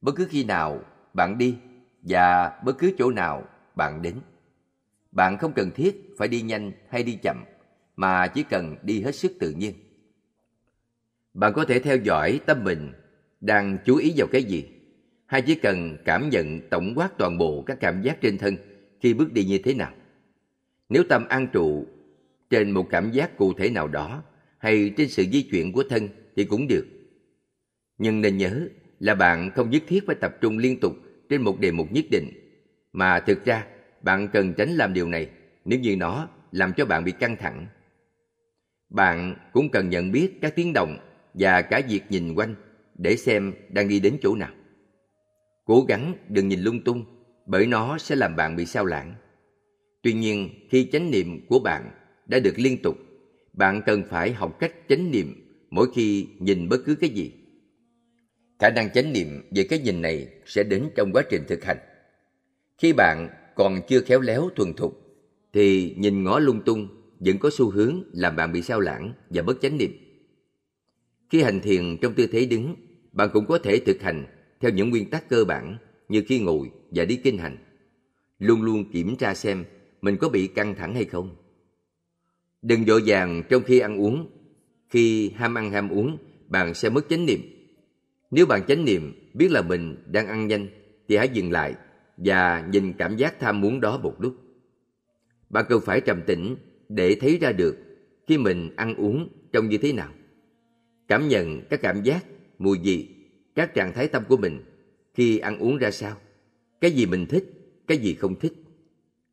bất 0.00 0.12
cứ 0.16 0.26
khi 0.30 0.44
nào 0.44 0.80
bạn 1.14 1.38
đi 1.38 1.56
và 2.02 2.58
bất 2.64 2.78
cứ 2.78 2.92
chỗ 2.98 3.10
nào 3.10 3.44
bạn 3.74 4.02
đến. 4.02 4.14
Bạn 5.12 5.38
không 5.38 5.52
cần 5.52 5.70
thiết 5.70 6.14
phải 6.18 6.28
đi 6.28 6.42
nhanh 6.42 6.72
hay 6.88 7.02
đi 7.02 7.18
chậm, 7.22 7.44
mà 7.96 8.26
chỉ 8.26 8.42
cần 8.42 8.76
đi 8.82 9.00
hết 9.00 9.14
sức 9.14 9.32
tự 9.40 9.50
nhiên. 9.50 9.74
Bạn 11.34 11.52
có 11.52 11.64
thể 11.64 11.78
theo 11.78 11.96
dõi 11.96 12.40
tâm 12.46 12.64
mình 12.64 12.92
đang 13.40 13.78
chú 13.84 13.96
ý 13.96 14.12
vào 14.16 14.26
cái 14.32 14.42
gì, 14.42 14.64
hay 15.26 15.42
chỉ 15.42 15.54
cần 15.54 15.96
cảm 16.04 16.28
nhận 16.30 16.60
tổng 16.70 16.92
quát 16.96 17.18
toàn 17.18 17.38
bộ 17.38 17.62
các 17.62 17.80
cảm 17.80 18.02
giác 18.02 18.20
trên 18.20 18.38
thân 18.38 18.56
khi 19.00 19.14
bước 19.14 19.32
đi 19.32 19.44
như 19.44 19.58
thế 19.64 19.74
nào. 19.74 19.92
Nếu 20.88 21.04
tâm 21.08 21.24
an 21.28 21.46
trụ 21.52 21.86
trên 22.50 22.70
một 22.70 22.86
cảm 22.90 23.10
giác 23.10 23.36
cụ 23.36 23.52
thể 23.52 23.70
nào 23.70 23.88
đó 23.88 24.22
hay 24.58 24.92
trên 24.96 25.08
sự 25.08 25.24
di 25.32 25.42
chuyển 25.42 25.72
của 25.72 25.82
thân 25.90 26.08
thì 26.36 26.44
cũng 26.44 26.68
được. 26.68 26.86
Nhưng 27.98 28.20
nên 28.20 28.36
nhớ 28.36 28.68
là 29.00 29.14
bạn 29.14 29.50
không 29.50 29.70
nhất 29.70 29.82
thiết 29.86 30.06
phải 30.06 30.16
tập 30.20 30.36
trung 30.40 30.58
liên 30.58 30.80
tục 30.80 30.92
trên 31.28 31.42
một 31.42 31.60
đề 31.60 31.70
mục 31.70 31.92
nhất 31.92 32.04
định, 32.10 32.30
mà 32.92 33.20
thực 33.20 33.44
ra 33.44 33.66
bạn 34.02 34.28
cần 34.32 34.54
tránh 34.54 34.70
làm 34.70 34.94
điều 34.94 35.08
này 35.08 35.30
nếu 35.64 35.78
như 35.78 35.96
nó 35.96 36.28
làm 36.52 36.72
cho 36.76 36.86
bạn 36.86 37.04
bị 37.04 37.12
căng 37.12 37.36
thẳng. 37.36 37.66
Bạn 38.92 39.34
cũng 39.52 39.68
cần 39.68 39.90
nhận 39.90 40.12
biết 40.12 40.38
các 40.40 40.56
tiếng 40.56 40.72
động 40.72 40.98
và 41.34 41.62
cả 41.62 41.82
việc 41.88 42.02
nhìn 42.08 42.34
quanh 42.34 42.54
để 42.94 43.16
xem 43.16 43.52
đang 43.68 43.88
đi 43.88 44.00
đến 44.00 44.18
chỗ 44.22 44.34
nào. 44.34 44.50
Cố 45.64 45.84
gắng 45.88 46.14
đừng 46.28 46.48
nhìn 46.48 46.60
lung 46.60 46.84
tung 46.84 47.04
bởi 47.46 47.66
nó 47.66 47.98
sẽ 47.98 48.16
làm 48.16 48.36
bạn 48.36 48.56
bị 48.56 48.66
sao 48.66 48.86
lãng. 48.86 49.14
Tuy 50.02 50.12
nhiên, 50.12 50.50
khi 50.70 50.88
chánh 50.92 51.10
niệm 51.10 51.46
của 51.46 51.58
bạn 51.58 51.90
đã 52.26 52.38
được 52.38 52.54
liên 52.56 52.82
tục, 52.82 52.96
bạn 53.52 53.82
cần 53.86 54.02
phải 54.08 54.32
học 54.32 54.58
cách 54.60 54.72
chánh 54.88 55.10
niệm 55.10 55.34
mỗi 55.70 55.88
khi 55.94 56.28
nhìn 56.38 56.68
bất 56.68 56.78
cứ 56.86 56.94
cái 56.94 57.10
gì. 57.10 57.32
Khả 58.58 58.70
năng 58.70 58.90
chánh 58.90 59.12
niệm 59.12 59.42
về 59.50 59.64
cái 59.64 59.78
nhìn 59.78 60.02
này 60.02 60.28
sẽ 60.46 60.62
đến 60.62 60.90
trong 60.94 61.12
quá 61.12 61.22
trình 61.30 61.42
thực 61.48 61.64
hành. 61.64 61.78
Khi 62.78 62.92
bạn 62.92 63.28
còn 63.54 63.80
chưa 63.88 64.00
khéo 64.00 64.20
léo 64.20 64.48
thuần 64.56 64.74
thục, 64.74 64.98
thì 65.52 65.94
nhìn 65.98 66.24
ngó 66.24 66.38
lung 66.38 66.62
tung 66.64 67.01
vẫn 67.24 67.38
có 67.38 67.50
xu 67.52 67.70
hướng 67.70 68.02
làm 68.12 68.36
bạn 68.36 68.52
bị 68.52 68.62
sao 68.62 68.80
lãng 68.80 69.12
và 69.30 69.42
bất 69.42 69.60
chánh 69.60 69.78
niệm. 69.78 69.92
Khi 71.30 71.42
hành 71.42 71.60
thiền 71.60 71.96
trong 72.02 72.14
tư 72.14 72.26
thế 72.26 72.46
đứng, 72.46 72.74
bạn 73.12 73.28
cũng 73.32 73.46
có 73.46 73.58
thể 73.58 73.80
thực 73.86 74.02
hành 74.02 74.26
theo 74.60 74.70
những 74.70 74.90
nguyên 74.90 75.10
tắc 75.10 75.28
cơ 75.28 75.44
bản 75.44 75.76
như 76.08 76.22
khi 76.26 76.40
ngồi 76.40 76.70
và 76.90 77.04
đi 77.04 77.16
kinh 77.16 77.38
hành. 77.38 77.56
Luôn 78.38 78.62
luôn 78.62 78.90
kiểm 78.90 79.16
tra 79.16 79.34
xem 79.34 79.64
mình 80.02 80.16
có 80.16 80.28
bị 80.28 80.46
căng 80.46 80.74
thẳng 80.74 80.94
hay 80.94 81.04
không. 81.04 81.36
Đừng 82.62 82.84
vội 82.84 83.02
vàng 83.06 83.42
trong 83.48 83.62
khi 83.62 83.78
ăn 83.78 84.00
uống. 84.00 84.30
Khi 84.88 85.30
ham 85.30 85.58
ăn 85.58 85.70
ham 85.70 85.90
uống, 85.90 86.18
bạn 86.48 86.74
sẽ 86.74 86.88
mất 86.88 87.08
chánh 87.08 87.26
niệm. 87.26 87.40
Nếu 88.30 88.46
bạn 88.46 88.62
chánh 88.68 88.84
niệm 88.84 89.30
biết 89.34 89.50
là 89.50 89.62
mình 89.62 89.96
đang 90.06 90.26
ăn 90.26 90.46
nhanh, 90.46 90.68
thì 91.08 91.16
hãy 91.16 91.28
dừng 91.28 91.52
lại 91.52 91.74
và 92.16 92.68
nhìn 92.72 92.92
cảm 92.92 93.16
giác 93.16 93.40
tham 93.40 93.60
muốn 93.60 93.80
đó 93.80 93.98
một 93.98 94.14
lúc. 94.18 94.34
Bạn 95.50 95.64
cần 95.68 95.80
phải 95.80 96.00
trầm 96.00 96.22
tĩnh 96.26 96.56
để 96.94 97.16
thấy 97.20 97.38
ra 97.38 97.52
được 97.52 97.76
khi 98.26 98.38
mình 98.38 98.70
ăn 98.76 98.94
uống 98.94 99.28
trông 99.52 99.68
như 99.68 99.78
thế 99.78 99.92
nào. 99.92 100.12
Cảm 101.08 101.28
nhận 101.28 101.62
các 101.70 101.82
cảm 101.82 102.02
giác, 102.02 102.24
mùi 102.58 102.78
vị, 102.78 103.08
các 103.54 103.74
trạng 103.74 103.92
thái 103.92 104.08
tâm 104.08 104.22
của 104.28 104.36
mình 104.36 104.60
khi 105.14 105.38
ăn 105.38 105.58
uống 105.58 105.78
ra 105.78 105.90
sao. 105.90 106.16
Cái 106.80 106.90
gì 106.90 107.06
mình 107.06 107.26
thích, 107.26 107.44
cái 107.86 107.98
gì 107.98 108.14
không 108.14 108.38
thích. 108.40 108.52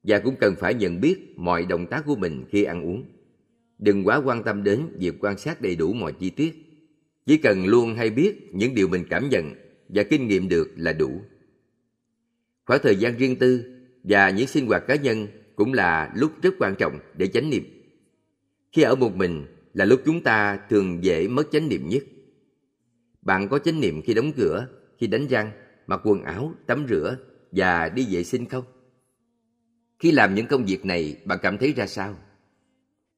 Và 0.03 0.19
cũng 0.19 0.35
cần 0.39 0.55
phải 0.59 0.73
nhận 0.73 1.01
biết 1.01 1.33
mọi 1.35 1.65
động 1.65 1.87
tác 1.87 2.05
của 2.05 2.15
mình 2.15 2.43
khi 2.49 2.63
ăn 2.63 2.83
uống. 2.83 3.03
Đừng 3.79 4.03
quá 4.03 4.21
quan 4.25 4.43
tâm 4.43 4.63
đến 4.63 4.87
việc 4.99 5.15
quan 5.19 5.37
sát 5.37 5.61
đầy 5.61 5.75
đủ 5.75 5.93
mọi 5.93 6.13
chi 6.13 6.29
tiết. 6.29 6.53
Chỉ 7.25 7.37
cần 7.37 7.65
luôn 7.65 7.95
hay 7.95 8.09
biết 8.09 8.49
những 8.53 8.75
điều 8.75 8.87
mình 8.87 9.03
cảm 9.09 9.29
nhận 9.29 9.53
và 9.89 10.03
kinh 10.03 10.27
nghiệm 10.27 10.49
được 10.49 10.69
là 10.77 10.93
đủ. 10.93 11.21
Khoảng 12.65 12.79
thời 12.83 12.95
gian 12.95 13.17
riêng 13.17 13.35
tư 13.35 13.63
và 14.03 14.29
những 14.29 14.47
sinh 14.47 14.65
hoạt 14.65 14.83
cá 14.87 14.95
nhân 14.95 15.27
cũng 15.59 15.73
là 15.73 16.11
lúc 16.15 16.31
rất 16.41 16.53
quan 16.59 16.75
trọng 16.75 16.99
để 17.17 17.27
chánh 17.27 17.49
niệm. 17.49 17.63
Khi 18.71 18.81
ở 18.81 18.95
một 18.95 19.15
mình 19.15 19.45
là 19.73 19.85
lúc 19.85 20.01
chúng 20.05 20.23
ta 20.23 20.59
thường 20.69 21.03
dễ 21.03 21.27
mất 21.27 21.47
chánh 21.51 21.69
niệm 21.69 21.89
nhất. 21.89 22.03
Bạn 23.21 23.47
có 23.49 23.59
chánh 23.59 23.79
niệm 23.79 24.01
khi 24.01 24.13
đóng 24.13 24.31
cửa, 24.37 24.67
khi 24.97 25.07
đánh 25.07 25.27
răng, 25.27 25.51
mặc 25.87 26.01
quần 26.03 26.23
áo, 26.23 26.53
tắm 26.67 26.85
rửa 26.89 27.17
và 27.51 27.89
đi 27.89 28.07
vệ 28.11 28.23
sinh 28.23 28.45
không? 28.45 28.63
Khi 29.99 30.11
làm 30.11 30.35
những 30.35 30.47
công 30.47 30.65
việc 30.65 30.85
này, 30.85 31.21
bạn 31.25 31.39
cảm 31.41 31.57
thấy 31.57 31.73
ra 31.73 31.87
sao? 31.87 32.17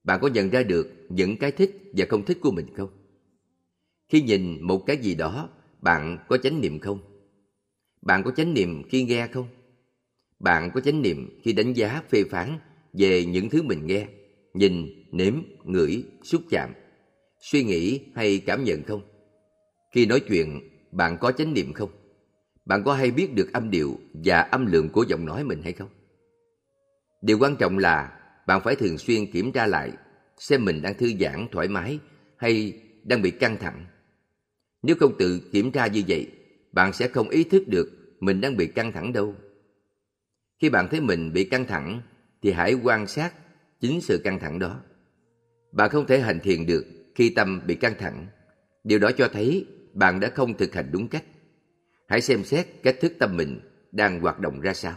Bạn 0.03 0.19
có 0.21 0.27
nhận 0.27 0.49
ra 0.49 0.63
được 0.63 0.87
những 1.09 1.37
cái 1.37 1.51
thích 1.51 1.91
và 1.97 2.05
không 2.09 2.25
thích 2.25 2.37
của 2.41 2.51
mình 2.51 2.67
không? 2.75 2.89
Khi 4.09 4.21
nhìn 4.21 4.61
một 4.61 4.85
cái 4.85 4.97
gì 4.97 5.15
đó, 5.15 5.49
bạn 5.81 6.17
có 6.29 6.37
chánh 6.37 6.61
niệm 6.61 6.79
không? 6.79 6.99
Bạn 8.01 8.23
có 8.23 8.31
chánh 8.31 8.53
niệm 8.53 8.83
khi 8.89 9.03
nghe 9.03 9.27
không? 9.27 9.47
Bạn 10.43 10.71
có 10.73 10.81
chánh 10.81 11.01
niệm 11.01 11.39
khi 11.43 11.53
đánh 11.53 11.73
giá 11.73 12.01
phê 12.09 12.23
phán 12.23 12.59
về 12.93 13.25
những 13.25 13.49
thứ 13.49 13.61
mình 13.61 13.87
nghe, 13.87 14.07
nhìn, 14.53 15.05
nếm, 15.11 15.33
ngửi, 15.63 16.03
xúc 16.23 16.41
chạm, 16.49 16.73
suy 17.39 17.63
nghĩ 17.63 18.01
hay 18.15 18.39
cảm 18.45 18.63
nhận 18.63 18.83
không? 18.83 19.01
Khi 19.91 20.05
nói 20.05 20.19
chuyện, 20.19 20.59
bạn 20.91 21.17
có 21.21 21.31
chánh 21.31 21.53
niệm 21.53 21.73
không? 21.73 21.89
Bạn 22.65 22.83
có 22.83 22.93
hay 22.93 23.11
biết 23.11 23.33
được 23.33 23.53
âm 23.53 23.71
điệu 23.71 23.99
và 24.13 24.39
âm 24.39 24.65
lượng 24.65 24.89
của 24.89 25.05
giọng 25.07 25.25
nói 25.25 25.43
mình 25.43 25.61
hay 25.63 25.73
không? 25.73 25.89
Điều 27.21 27.39
quan 27.39 27.55
trọng 27.55 27.77
là 27.77 28.19
bạn 28.47 28.61
phải 28.63 28.75
thường 28.75 28.97
xuyên 28.97 29.31
kiểm 29.31 29.51
tra 29.51 29.65
lại 29.65 29.91
xem 30.37 30.65
mình 30.65 30.81
đang 30.81 30.97
thư 30.97 31.11
giãn, 31.19 31.47
thoải 31.51 31.67
mái 31.67 31.99
hay 32.37 32.81
đang 33.03 33.21
bị 33.21 33.31
căng 33.31 33.57
thẳng. 33.57 33.85
Nếu 34.83 34.95
không 34.99 35.17
tự 35.17 35.41
kiểm 35.51 35.71
tra 35.71 35.87
như 35.87 36.03
vậy, 36.07 36.27
bạn 36.71 36.93
sẽ 36.93 37.07
không 37.07 37.29
ý 37.29 37.43
thức 37.43 37.67
được 37.67 37.89
mình 38.19 38.41
đang 38.41 38.57
bị 38.57 38.67
căng 38.67 38.91
thẳng 38.91 39.13
đâu. 39.13 39.35
Khi 40.61 40.69
bạn 40.69 40.87
thấy 40.91 41.01
mình 41.01 41.33
bị 41.33 41.43
căng 41.43 41.65
thẳng, 41.65 42.01
thì 42.41 42.51
hãy 42.51 42.73
quan 42.73 43.07
sát 43.07 43.33
chính 43.79 44.01
sự 44.01 44.21
căng 44.23 44.39
thẳng 44.39 44.59
đó. 44.59 44.79
Bạn 45.71 45.89
không 45.89 46.07
thể 46.07 46.19
hành 46.19 46.39
thiền 46.39 46.65
được 46.65 46.85
khi 47.15 47.29
tâm 47.29 47.61
bị 47.67 47.75
căng 47.75 47.93
thẳng. 47.99 48.27
Điều 48.83 48.99
đó 48.99 49.11
cho 49.17 49.27
thấy 49.33 49.65
bạn 49.93 50.19
đã 50.19 50.29
không 50.29 50.57
thực 50.57 50.73
hành 50.73 50.89
đúng 50.91 51.07
cách. 51.07 51.23
Hãy 52.07 52.21
xem 52.21 52.43
xét 52.43 52.67
cách 52.83 52.95
thức 53.01 53.13
tâm 53.19 53.37
mình 53.37 53.59
đang 53.91 54.19
hoạt 54.19 54.39
động 54.39 54.61
ra 54.61 54.73
sao. 54.73 54.95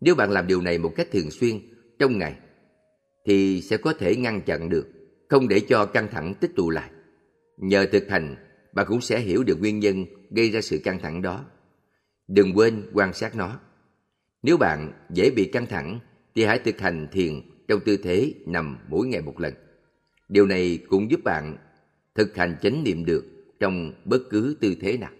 Nếu 0.00 0.14
bạn 0.14 0.30
làm 0.30 0.46
điều 0.46 0.60
này 0.60 0.78
một 0.78 0.92
cách 0.96 1.08
thường 1.12 1.30
xuyên 1.30 1.60
trong 1.98 2.18
ngày, 2.18 2.36
thì 3.26 3.62
sẽ 3.62 3.76
có 3.76 3.92
thể 3.92 4.16
ngăn 4.16 4.40
chặn 4.40 4.68
được, 4.68 4.88
không 5.28 5.48
để 5.48 5.60
cho 5.68 5.86
căng 5.86 6.08
thẳng 6.10 6.34
tích 6.34 6.50
tụ 6.56 6.70
lại. 6.70 6.90
Nhờ 7.56 7.86
thực 7.92 8.08
hành, 8.08 8.36
bạn 8.72 8.86
cũng 8.88 9.00
sẽ 9.00 9.20
hiểu 9.20 9.42
được 9.42 9.60
nguyên 9.60 9.78
nhân 9.78 10.04
gây 10.30 10.50
ra 10.50 10.60
sự 10.60 10.80
căng 10.84 10.98
thẳng 10.98 11.22
đó. 11.22 11.44
Đừng 12.28 12.52
quên 12.54 12.90
quan 12.92 13.12
sát 13.12 13.36
nó. 13.36 13.60
Nếu 14.42 14.56
bạn 14.56 14.92
dễ 15.10 15.30
bị 15.30 15.50
căng 15.52 15.66
thẳng, 15.66 16.00
thì 16.34 16.44
hãy 16.44 16.58
thực 16.58 16.80
hành 16.80 17.08
thiền 17.12 17.40
trong 17.68 17.80
tư 17.84 17.96
thế 17.96 18.34
nằm 18.46 18.78
mỗi 18.88 19.06
ngày 19.06 19.20
một 19.20 19.40
lần. 19.40 19.54
Điều 20.28 20.46
này 20.46 20.78
cũng 20.88 21.10
giúp 21.10 21.20
bạn 21.24 21.56
thực 22.14 22.36
hành 22.36 22.56
chánh 22.62 22.84
niệm 22.84 23.04
được 23.04 23.24
trong 23.60 23.92
bất 24.04 24.20
cứ 24.30 24.56
tư 24.60 24.74
thế 24.80 24.96
nào. 24.96 25.10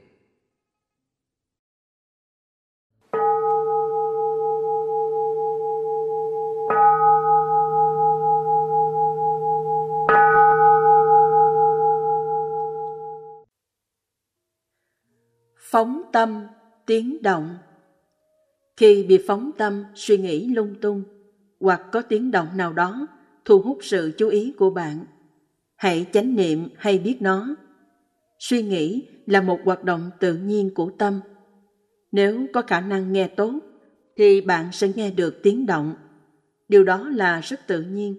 phóng 15.71 16.03
tâm 16.13 16.47
tiếng 16.87 17.23
động 17.23 17.59
khi 18.81 19.03
bị 19.03 19.19
phóng 19.27 19.51
tâm, 19.59 19.85
suy 19.95 20.19
nghĩ 20.19 20.49
lung 20.49 20.75
tung, 20.81 21.03
hoặc 21.61 21.83
có 21.93 22.03
tiếng 22.03 22.31
động 22.31 22.49
nào 22.57 22.73
đó, 22.73 23.07
thu 23.45 23.61
hút 23.61 23.79
sự 23.83 24.13
chú 24.19 24.29
ý 24.29 24.53
của 24.59 24.71
bạn. 24.71 25.05
Hãy 25.77 26.07
chánh 26.13 26.37
niệm 26.37 26.69
hay 26.77 26.99
biết 26.99 27.17
nó. 27.21 27.57
Suy 28.39 28.63
nghĩ 28.63 29.03
là 29.27 29.41
một 29.41 29.59
hoạt 29.65 29.85
động 29.85 30.11
tự 30.21 30.35
nhiên 30.35 30.71
của 30.75 30.91
tâm. 30.99 31.21
Nếu 32.13 32.47
có 32.53 32.63
khả 32.63 32.81
năng 32.81 33.13
nghe 33.13 33.27
tốt, 33.27 33.61
thì 34.17 34.41
bạn 34.41 34.73
sẽ 34.73 34.89
nghe 34.97 35.11
được 35.11 35.43
tiếng 35.43 35.67
động. 35.67 35.95
Điều 36.69 36.85
đó 36.85 37.09
là 37.09 37.41
rất 37.41 37.61
tự 37.67 37.83
nhiên. 37.83 38.15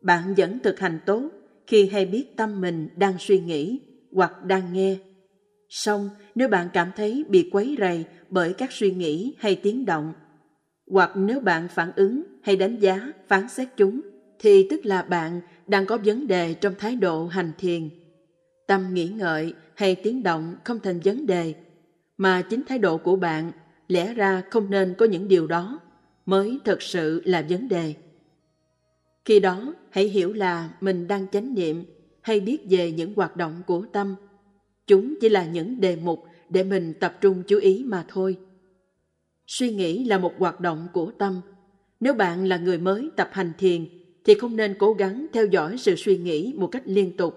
Bạn 0.00 0.34
vẫn 0.36 0.58
thực 0.62 0.78
hành 0.78 0.98
tốt 1.06 1.30
khi 1.66 1.86
hay 1.86 2.06
biết 2.06 2.36
tâm 2.36 2.60
mình 2.60 2.88
đang 2.96 3.14
suy 3.18 3.38
nghĩ 3.40 3.80
hoặc 4.12 4.44
đang 4.44 4.72
nghe. 4.72 4.96
Song 5.74 6.10
nếu 6.34 6.48
bạn 6.48 6.68
cảm 6.72 6.90
thấy 6.96 7.24
bị 7.28 7.48
quấy 7.52 7.76
rầy 7.78 8.04
bởi 8.28 8.52
các 8.52 8.72
suy 8.72 8.90
nghĩ 8.90 9.34
hay 9.38 9.56
tiếng 9.56 9.84
động, 9.84 10.12
hoặc 10.90 11.10
nếu 11.16 11.40
bạn 11.40 11.68
phản 11.68 11.92
ứng 11.96 12.22
hay 12.42 12.56
đánh 12.56 12.78
giá, 12.78 13.12
phán 13.28 13.48
xét 13.48 13.68
chúng, 13.76 14.00
thì 14.38 14.66
tức 14.70 14.86
là 14.86 15.02
bạn 15.02 15.40
đang 15.66 15.86
có 15.86 15.98
vấn 16.04 16.26
đề 16.26 16.54
trong 16.54 16.74
thái 16.78 16.96
độ 16.96 17.26
hành 17.26 17.52
thiền. 17.58 17.88
Tâm 18.66 18.94
nghĩ 18.94 19.08
ngợi 19.08 19.54
hay 19.74 19.94
tiếng 19.94 20.22
động 20.22 20.54
không 20.64 20.80
thành 20.82 21.00
vấn 21.04 21.26
đề, 21.26 21.54
mà 22.16 22.42
chính 22.42 22.62
thái 22.68 22.78
độ 22.78 22.96
của 22.96 23.16
bạn 23.16 23.52
lẽ 23.88 24.14
ra 24.14 24.42
không 24.50 24.70
nên 24.70 24.94
có 24.98 25.06
những 25.06 25.28
điều 25.28 25.46
đó 25.46 25.80
mới 26.26 26.58
thực 26.64 26.82
sự 26.82 27.22
là 27.24 27.44
vấn 27.48 27.68
đề. 27.68 27.94
Khi 29.24 29.40
đó, 29.40 29.74
hãy 29.90 30.04
hiểu 30.04 30.32
là 30.32 30.70
mình 30.80 31.08
đang 31.08 31.26
chánh 31.28 31.54
niệm 31.54 31.84
hay 32.20 32.40
biết 32.40 32.58
về 32.70 32.92
những 32.92 33.14
hoạt 33.14 33.36
động 33.36 33.62
của 33.66 33.84
tâm– 33.92 34.14
Chúng 34.86 35.14
chỉ 35.20 35.28
là 35.28 35.46
những 35.46 35.80
đề 35.80 35.96
mục 35.96 36.24
để 36.48 36.64
mình 36.64 36.94
tập 37.00 37.18
trung 37.20 37.42
chú 37.46 37.58
ý 37.58 37.84
mà 37.86 38.04
thôi. 38.08 38.36
Suy 39.46 39.74
nghĩ 39.74 40.04
là 40.04 40.18
một 40.18 40.32
hoạt 40.38 40.60
động 40.60 40.88
của 40.92 41.10
tâm. 41.18 41.40
Nếu 42.00 42.14
bạn 42.14 42.44
là 42.44 42.56
người 42.56 42.78
mới 42.78 43.10
tập 43.16 43.28
hành 43.32 43.52
thiền, 43.58 43.86
thì 44.24 44.34
không 44.34 44.56
nên 44.56 44.74
cố 44.78 44.92
gắng 44.92 45.26
theo 45.32 45.46
dõi 45.46 45.78
sự 45.78 45.96
suy 45.96 46.16
nghĩ 46.16 46.54
một 46.56 46.66
cách 46.66 46.82
liên 46.86 47.16
tục. 47.16 47.34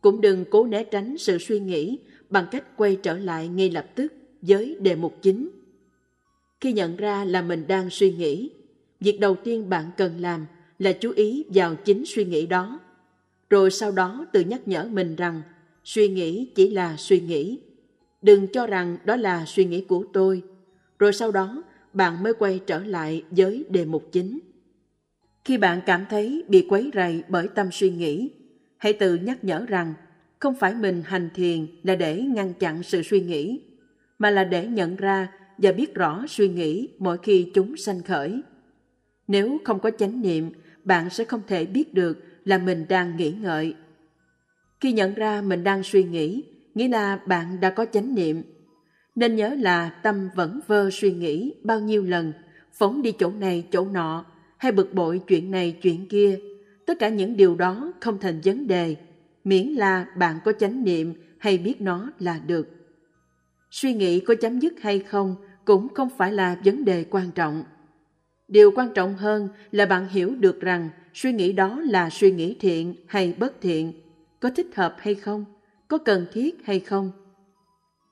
Cũng 0.00 0.20
đừng 0.20 0.44
cố 0.50 0.66
né 0.66 0.84
tránh 0.84 1.18
sự 1.18 1.38
suy 1.38 1.60
nghĩ 1.60 1.98
bằng 2.30 2.46
cách 2.50 2.76
quay 2.76 2.96
trở 2.96 3.18
lại 3.18 3.48
ngay 3.48 3.70
lập 3.70 3.86
tức 3.94 4.12
với 4.42 4.76
đề 4.80 4.96
mục 4.96 5.14
chính. 5.22 5.48
Khi 6.60 6.72
nhận 6.72 6.96
ra 6.96 7.24
là 7.24 7.42
mình 7.42 7.64
đang 7.68 7.90
suy 7.90 8.12
nghĩ, 8.12 8.50
việc 9.00 9.20
đầu 9.20 9.36
tiên 9.44 9.68
bạn 9.68 9.90
cần 9.96 10.20
làm 10.20 10.46
là 10.78 10.92
chú 10.92 11.12
ý 11.16 11.44
vào 11.54 11.74
chính 11.74 12.04
suy 12.06 12.24
nghĩ 12.24 12.46
đó. 12.46 12.80
Rồi 13.50 13.70
sau 13.70 13.92
đó 13.92 14.26
tự 14.32 14.40
nhắc 14.40 14.68
nhở 14.68 14.88
mình 14.92 15.16
rằng 15.16 15.42
suy 15.88 16.08
nghĩ 16.08 16.52
chỉ 16.54 16.70
là 16.70 16.96
suy 16.96 17.20
nghĩ. 17.20 17.60
Đừng 18.22 18.46
cho 18.52 18.66
rằng 18.66 18.96
đó 19.04 19.16
là 19.16 19.44
suy 19.46 19.64
nghĩ 19.64 19.80
của 19.80 20.04
tôi. 20.12 20.42
Rồi 20.98 21.12
sau 21.12 21.30
đó, 21.30 21.62
bạn 21.92 22.22
mới 22.22 22.34
quay 22.34 22.60
trở 22.66 22.78
lại 22.78 23.22
với 23.30 23.64
đề 23.70 23.84
mục 23.84 24.02
chính. 24.12 24.38
Khi 25.44 25.58
bạn 25.58 25.80
cảm 25.86 26.04
thấy 26.10 26.44
bị 26.48 26.66
quấy 26.68 26.90
rầy 26.94 27.22
bởi 27.28 27.48
tâm 27.48 27.68
suy 27.72 27.90
nghĩ, 27.90 28.30
hãy 28.76 28.92
tự 28.92 29.14
nhắc 29.14 29.44
nhở 29.44 29.64
rằng 29.68 29.94
không 30.38 30.54
phải 30.54 30.74
mình 30.74 31.02
hành 31.06 31.28
thiền 31.34 31.66
là 31.82 31.94
để 31.94 32.22
ngăn 32.22 32.54
chặn 32.54 32.82
sự 32.82 33.02
suy 33.02 33.20
nghĩ, 33.20 33.60
mà 34.18 34.30
là 34.30 34.44
để 34.44 34.66
nhận 34.66 34.96
ra 34.96 35.32
và 35.58 35.72
biết 35.72 35.94
rõ 35.94 36.24
suy 36.28 36.48
nghĩ 36.48 36.88
mỗi 36.98 37.18
khi 37.18 37.50
chúng 37.54 37.76
sanh 37.76 38.02
khởi. 38.02 38.42
Nếu 39.28 39.58
không 39.64 39.80
có 39.80 39.90
chánh 39.90 40.22
niệm, 40.22 40.50
bạn 40.84 41.10
sẽ 41.10 41.24
không 41.24 41.42
thể 41.46 41.66
biết 41.66 41.94
được 41.94 42.18
là 42.44 42.58
mình 42.58 42.86
đang 42.88 43.16
nghĩ 43.16 43.32
ngợi 43.32 43.74
khi 44.80 44.92
nhận 44.92 45.14
ra 45.14 45.42
mình 45.42 45.64
đang 45.64 45.82
suy 45.82 46.04
nghĩ, 46.04 46.44
nghĩa 46.74 46.88
là 46.88 47.20
bạn 47.26 47.60
đã 47.60 47.70
có 47.70 47.86
chánh 47.92 48.14
niệm. 48.14 48.42
Nên 49.14 49.36
nhớ 49.36 49.54
là 49.58 49.88
tâm 49.88 50.28
vẫn 50.34 50.60
vơ 50.66 50.90
suy 50.90 51.12
nghĩ 51.12 51.54
bao 51.62 51.80
nhiêu 51.80 52.02
lần, 52.02 52.32
phóng 52.72 53.02
đi 53.02 53.12
chỗ 53.12 53.30
này 53.30 53.64
chỗ 53.70 53.86
nọ, 53.92 54.24
hay 54.56 54.72
bực 54.72 54.94
bội 54.94 55.20
chuyện 55.26 55.50
này 55.50 55.72
chuyện 55.82 56.08
kia. 56.08 56.38
Tất 56.86 56.98
cả 56.98 57.08
những 57.08 57.36
điều 57.36 57.54
đó 57.54 57.92
không 58.00 58.18
thành 58.18 58.40
vấn 58.44 58.66
đề, 58.66 58.96
miễn 59.44 59.66
là 59.68 60.06
bạn 60.16 60.38
có 60.44 60.52
chánh 60.52 60.84
niệm 60.84 61.14
hay 61.38 61.58
biết 61.58 61.80
nó 61.80 62.12
là 62.18 62.40
được. 62.46 62.68
Suy 63.70 63.94
nghĩ 63.94 64.20
có 64.20 64.34
chấm 64.34 64.58
dứt 64.58 64.80
hay 64.80 64.98
không 64.98 65.36
cũng 65.64 65.88
không 65.94 66.08
phải 66.18 66.32
là 66.32 66.56
vấn 66.64 66.84
đề 66.84 67.04
quan 67.10 67.30
trọng. 67.30 67.64
Điều 68.48 68.70
quan 68.70 68.88
trọng 68.94 69.14
hơn 69.14 69.48
là 69.72 69.86
bạn 69.86 70.08
hiểu 70.08 70.34
được 70.34 70.60
rằng 70.60 70.88
suy 71.14 71.32
nghĩ 71.32 71.52
đó 71.52 71.80
là 71.80 72.10
suy 72.10 72.30
nghĩ 72.30 72.56
thiện 72.60 72.94
hay 73.06 73.34
bất 73.38 73.60
thiện 73.60 73.92
có 74.40 74.50
thích 74.50 74.66
hợp 74.74 74.96
hay 74.98 75.14
không, 75.14 75.44
có 75.88 75.98
cần 75.98 76.26
thiết 76.32 76.56
hay 76.64 76.80
không. 76.80 77.10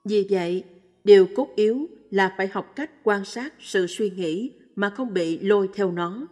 Vì 0.05 0.27
vậy, 0.29 0.63
điều 1.03 1.27
cốt 1.35 1.47
yếu 1.55 1.87
là 2.11 2.33
phải 2.37 2.47
học 2.47 2.73
cách 2.75 2.91
quan 3.03 3.25
sát 3.25 3.53
sự 3.59 3.87
suy 3.87 4.09
nghĩ 4.09 4.51
mà 4.75 4.89
không 4.89 5.13
bị 5.13 5.39
lôi 5.39 5.69
theo 5.73 5.91
nó. 5.91 6.27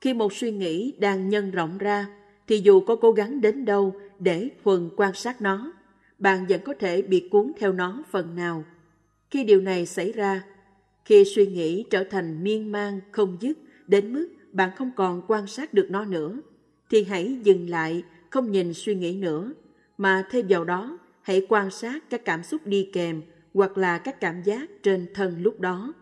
Khi 0.00 0.14
một 0.14 0.32
suy 0.32 0.50
nghĩ 0.50 0.94
đang 0.98 1.28
nhân 1.28 1.50
rộng 1.50 1.78
ra, 1.78 2.06
thì 2.46 2.58
dù 2.58 2.80
có 2.80 2.96
cố 2.96 3.12
gắng 3.12 3.40
đến 3.40 3.64
đâu 3.64 3.94
để 4.18 4.50
thuần 4.64 4.90
quan 4.96 5.14
sát 5.14 5.42
nó, 5.42 5.72
bạn 6.18 6.46
vẫn 6.48 6.60
có 6.64 6.74
thể 6.78 7.02
bị 7.02 7.28
cuốn 7.30 7.52
theo 7.58 7.72
nó 7.72 8.02
phần 8.10 8.36
nào. 8.36 8.64
Khi 9.30 9.44
điều 9.44 9.60
này 9.60 9.86
xảy 9.86 10.12
ra, 10.12 10.44
khi 11.04 11.24
suy 11.24 11.46
nghĩ 11.46 11.84
trở 11.90 12.04
thành 12.04 12.44
miên 12.44 12.72
man 12.72 13.00
không 13.10 13.36
dứt 13.40 13.58
đến 13.86 14.12
mức 14.12 14.28
bạn 14.52 14.70
không 14.76 14.90
còn 14.96 15.22
quan 15.28 15.46
sát 15.46 15.74
được 15.74 15.86
nó 15.90 16.04
nữa, 16.04 16.40
thì 16.90 17.04
hãy 17.04 17.38
dừng 17.42 17.70
lại 17.70 18.02
không 18.30 18.52
nhìn 18.52 18.74
suy 18.74 18.94
nghĩ 18.94 19.16
nữa, 19.16 19.52
mà 19.98 20.24
thêm 20.30 20.46
vào 20.48 20.64
đó 20.64 20.98
hãy 21.22 21.46
quan 21.48 21.70
sát 21.70 22.10
các 22.10 22.24
cảm 22.24 22.42
xúc 22.42 22.66
đi 22.66 22.90
kèm 22.92 23.22
hoặc 23.54 23.78
là 23.78 23.98
các 23.98 24.20
cảm 24.20 24.42
giác 24.42 24.70
trên 24.82 25.06
thân 25.14 25.42
lúc 25.42 25.60
đó. 25.60 25.94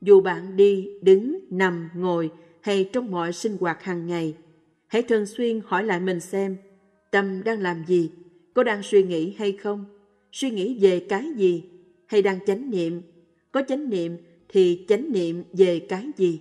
Dù 0.00 0.20
bạn 0.20 0.56
đi, 0.56 0.88
đứng, 1.02 1.38
nằm, 1.50 1.88
ngồi 1.94 2.30
hay 2.60 2.90
trong 2.92 3.10
mọi 3.10 3.32
sinh 3.32 3.56
hoạt 3.60 3.82
hàng 3.82 4.06
ngày, 4.06 4.36
hãy 4.86 5.02
thường 5.02 5.26
xuyên 5.26 5.60
hỏi 5.66 5.84
lại 5.84 6.00
mình 6.00 6.20
xem 6.20 6.56
tâm 7.10 7.44
đang 7.44 7.60
làm 7.60 7.84
gì, 7.86 8.10
có 8.54 8.62
đang 8.62 8.82
suy 8.82 9.02
nghĩ 9.02 9.34
hay 9.38 9.52
không, 9.52 9.84
suy 10.32 10.50
nghĩ 10.50 10.78
về 10.80 11.06
cái 11.08 11.32
gì, 11.36 11.64
hay 12.06 12.22
đang 12.22 12.46
chánh 12.46 12.70
niệm, 12.70 13.02
có 13.52 13.62
chánh 13.68 13.90
niệm 13.90 14.16
thì 14.48 14.84
chánh 14.88 15.12
niệm 15.12 15.44
về 15.52 15.86
cái 15.88 16.10
gì. 16.16 16.40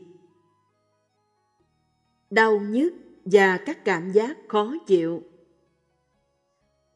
Đau 2.29 2.59
nhức 2.59 2.93
và 3.25 3.57
các 3.57 3.85
cảm 3.85 4.11
giác 4.11 4.37
khó 4.47 4.73
chịu. 4.87 5.23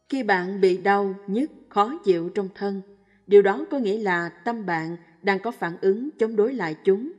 Khi 0.10 0.24
bạn 0.24 0.62
bị 0.62 0.78
đau, 0.78 1.16
nhức, 1.28 1.50
khó 1.70 1.94
chịu 2.04 2.30
trong 2.30 2.50
thân, 2.56 2.82
điều 3.28 3.42
đó 3.42 3.66
có 3.72 3.78
nghĩa 3.78 3.98
là 3.98 4.30
tâm 4.30 4.66
bạn 4.66 4.98
đang 5.22 5.40
có 5.40 5.52
phản 5.52 5.78
ứng 5.82 6.10
chống 6.20 6.36
đối 6.36 6.54
lại 6.54 6.76
chúng 6.84 7.12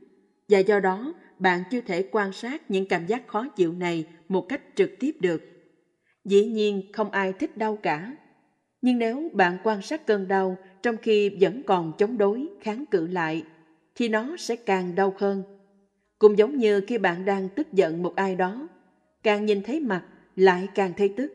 và 0.49 0.59
do 0.59 0.79
đó 0.79 1.13
bạn 1.39 1.63
chưa 1.71 1.81
thể 1.81 2.03
quan 2.11 2.31
sát 2.31 2.71
những 2.71 2.85
cảm 2.85 3.05
giác 3.05 3.27
khó 3.27 3.47
chịu 3.55 3.73
này 3.73 4.05
một 4.27 4.45
cách 4.49 4.61
trực 4.75 4.91
tiếp 4.99 5.15
được. 5.19 5.41
Dĩ 6.25 6.45
nhiên 6.45 6.81
không 6.93 7.11
ai 7.11 7.33
thích 7.33 7.57
đau 7.57 7.75
cả. 7.75 8.15
Nhưng 8.81 8.97
nếu 8.99 9.29
bạn 9.33 9.57
quan 9.63 9.81
sát 9.81 10.07
cơn 10.07 10.27
đau 10.27 10.57
trong 10.81 10.97
khi 10.97 11.29
vẫn 11.41 11.63
còn 11.63 11.93
chống 11.97 12.17
đối, 12.17 12.47
kháng 12.61 12.85
cự 12.91 13.07
lại, 13.07 13.43
thì 13.95 14.09
nó 14.09 14.37
sẽ 14.37 14.55
càng 14.55 14.95
đau 14.95 15.13
hơn. 15.17 15.43
Cũng 16.19 16.37
giống 16.37 16.57
như 16.57 16.81
khi 16.87 16.97
bạn 16.97 17.25
đang 17.25 17.49
tức 17.49 17.73
giận 17.73 18.03
một 18.03 18.15
ai 18.15 18.35
đó, 18.35 18.67
càng 19.23 19.45
nhìn 19.45 19.61
thấy 19.61 19.79
mặt, 19.79 20.03
lại 20.35 20.67
càng 20.75 20.93
thấy 20.97 21.13
tức. 21.17 21.33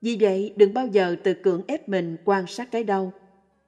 Vì 0.00 0.16
vậy, 0.20 0.52
đừng 0.56 0.74
bao 0.74 0.86
giờ 0.86 1.16
tự 1.24 1.34
cưỡng 1.34 1.62
ép 1.66 1.88
mình 1.88 2.16
quan 2.24 2.46
sát 2.46 2.70
cái 2.70 2.84
đau. 2.84 3.12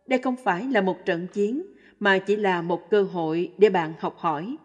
Đây 0.07 0.19
không 0.19 0.37
phải 0.45 0.67
là 0.67 0.81
một 0.81 0.97
trận 1.05 1.27
chiến, 1.33 1.63
mà 2.01 2.19
chỉ 2.19 2.37
là 2.37 2.63
một 2.63 2.91
cơ 2.91 3.03
hội 3.03 3.53
để 3.59 3.71
bạn 3.71 3.93
học 3.99 4.17
hỏi. 4.19 4.57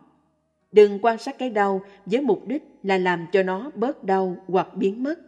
Đừng 0.72 1.00
quan 1.02 1.18
sát 1.18 1.38
cái 1.38 1.50
đau 1.50 1.82
với 2.06 2.22
mục 2.22 2.48
đích 2.48 2.64
là 2.84 2.98
làm 2.98 3.26
cho 3.32 3.44
nó 3.44 3.72
bớt 3.76 4.04
đau 4.04 4.38
hoặc 4.48 4.68
biến 4.76 5.04
mất. 5.04 5.20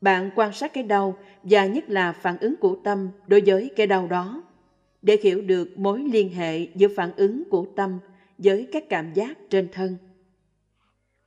Bạn 0.00 0.30
quan 0.34 0.52
sát 0.52 0.74
cái 0.74 0.84
đau 0.84 1.16
và 1.42 1.66
nhất 1.66 1.84
là 1.88 2.12
phản 2.12 2.38
ứng 2.38 2.56
của 2.56 2.76
tâm 2.84 3.08
đối 3.26 3.40
với 3.46 3.70
cái 3.76 3.86
đau 3.86 4.08
đó 4.08 4.42
để 5.02 5.18
hiểu 5.22 5.42
được 5.42 5.78
mối 5.78 6.00
liên 6.12 6.32
hệ 6.32 6.66
giữa 6.74 6.88
phản 6.96 7.10
ứng 7.16 7.50
của 7.50 7.66
tâm 7.76 7.98
với 8.38 8.68
các 8.72 8.88
cảm 8.88 9.12
giác 9.14 9.38
trên 9.50 9.68
thân. 9.72 9.96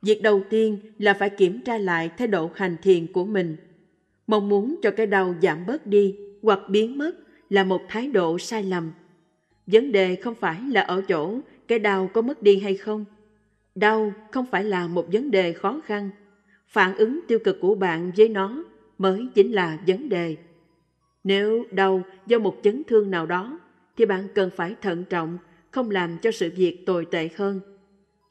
Việc 0.02 0.22
đầu 0.22 0.42
tiên 0.50 0.78
là 0.98 1.14
phải 1.14 1.30
kiểm 1.30 1.60
tra 1.64 1.78
lại 1.78 2.10
thái 2.18 2.26
độ 2.26 2.50
hành 2.54 2.76
thiền 2.82 3.12
của 3.12 3.24
mình. 3.24 3.56
Mong 4.26 4.48
muốn 4.48 4.76
cho 4.82 4.90
cái 4.90 5.06
đau 5.06 5.34
giảm 5.42 5.66
bớt 5.66 5.86
đi 5.86 6.16
hoặc 6.42 6.60
biến 6.68 6.98
mất 6.98 7.12
là 7.50 7.64
một 7.64 7.80
thái 7.88 8.06
độ 8.08 8.38
sai 8.38 8.62
lầm. 8.62 8.92
Vấn 9.66 9.92
đề 9.92 10.16
không 10.16 10.34
phải 10.34 10.60
là 10.62 10.80
ở 10.80 11.02
chỗ 11.08 11.40
cái 11.68 11.78
đau 11.78 12.08
có 12.08 12.22
mất 12.22 12.42
đi 12.42 12.58
hay 12.58 12.74
không. 12.74 13.04
Đau 13.74 14.14
không 14.30 14.46
phải 14.50 14.64
là 14.64 14.86
một 14.86 15.06
vấn 15.12 15.30
đề 15.30 15.52
khó 15.52 15.80
khăn. 15.84 16.10
Phản 16.68 16.96
ứng 16.96 17.20
tiêu 17.28 17.38
cực 17.44 17.60
của 17.60 17.74
bạn 17.74 18.12
với 18.16 18.28
nó 18.28 18.64
mới 18.98 19.28
chính 19.34 19.52
là 19.52 19.78
vấn 19.86 20.08
đề. 20.08 20.36
Nếu 21.24 21.64
đau 21.70 22.02
do 22.26 22.38
một 22.38 22.60
chấn 22.62 22.82
thương 22.88 23.10
nào 23.10 23.26
đó, 23.26 23.58
thì 23.96 24.04
bạn 24.04 24.28
cần 24.34 24.50
phải 24.56 24.74
thận 24.80 25.04
trọng, 25.04 25.38
không 25.70 25.90
làm 25.90 26.18
cho 26.18 26.30
sự 26.30 26.50
việc 26.56 26.86
tồi 26.86 27.04
tệ 27.04 27.28
hơn. 27.36 27.60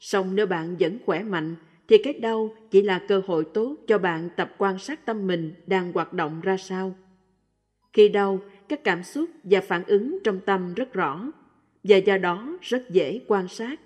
Song 0.00 0.36
nếu 0.36 0.46
bạn 0.46 0.76
vẫn 0.80 0.98
khỏe 1.06 1.22
mạnh, 1.22 1.56
thì 1.88 1.98
cái 1.98 2.12
đau 2.12 2.54
chỉ 2.70 2.82
là 2.82 2.98
cơ 3.08 3.22
hội 3.26 3.44
tốt 3.54 3.76
cho 3.86 3.98
bạn 3.98 4.28
tập 4.36 4.54
quan 4.58 4.78
sát 4.78 5.06
tâm 5.06 5.26
mình 5.26 5.54
đang 5.66 5.92
hoạt 5.92 6.12
động 6.12 6.40
ra 6.40 6.56
sao. 6.56 6.94
Khi 7.92 8.08
đau, 8.08 8.40
các 8.68 8.84
cảm 8.84 9.02
xúc 9.02 9.30
và 9.44 9.60
phản 9.60 9.84
ứng 9.84 10.18
trong 10.24 10.40
tâm 10.40 10.74
rất 10.74 10.92
rõ, 10.92 11.32
và 11.84 11.96
do 11.96 12.18
đó 12.18 12.58
rất 12.62 12.90
dễ 12.90 13.20
quan 13.26 13.48
sát. 13.48 13.80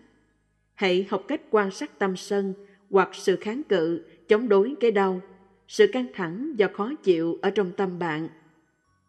Hãy 0.74 1.06
học 1.10 1.24
cách 1.28 1.40
quan 1.50 1.70
sát 1.70 1.98
tâm 1.98 2.16
sân 2.16 2.54
hoặc 2.90 3.08
sự 3.12 3.36
kháng 3.36 3.62
cự, 3.62 4.02
chống 4.28 4.48
đối 4.48 4.74
cái 4.80 4.90
đau, 4.90 5.20
sự 5.68 5.86
căng 5.86 6.06
thẳng 6.14 6.54
và 6.58 6.68
khó 6.68 6.92
chịu 7.02 7.38
ở 7.42 7.50
trong 7.50 7.72
tâm 7.76 7.98
bạn. 7.98 8.28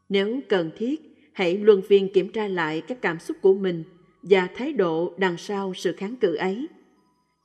Nếu 0.10 0.40
cần 0.50 0.72
thiết, 0.78 1.02
hãy 1.34 1.58
luân 1.58 1.82
phiên 1.82 2.14
kiểm 2.14 2.30
tra 2.32 2.48
lại 2.48 2.82
các 2.88 3.02
cảm 3.02 3.20
xúc 3.20 3.38
của 3.42 3.54
mình 3.54 3.84
và 4.22 4.48
thái 4.56 4.74
độ 4.74 5.14
đằng 5.18 5.38
sau 5.38 5.74
sự 5.74 5.94
kháng 5.98 6.16
cự 6.16 6.36
ấy. 6.36 6.68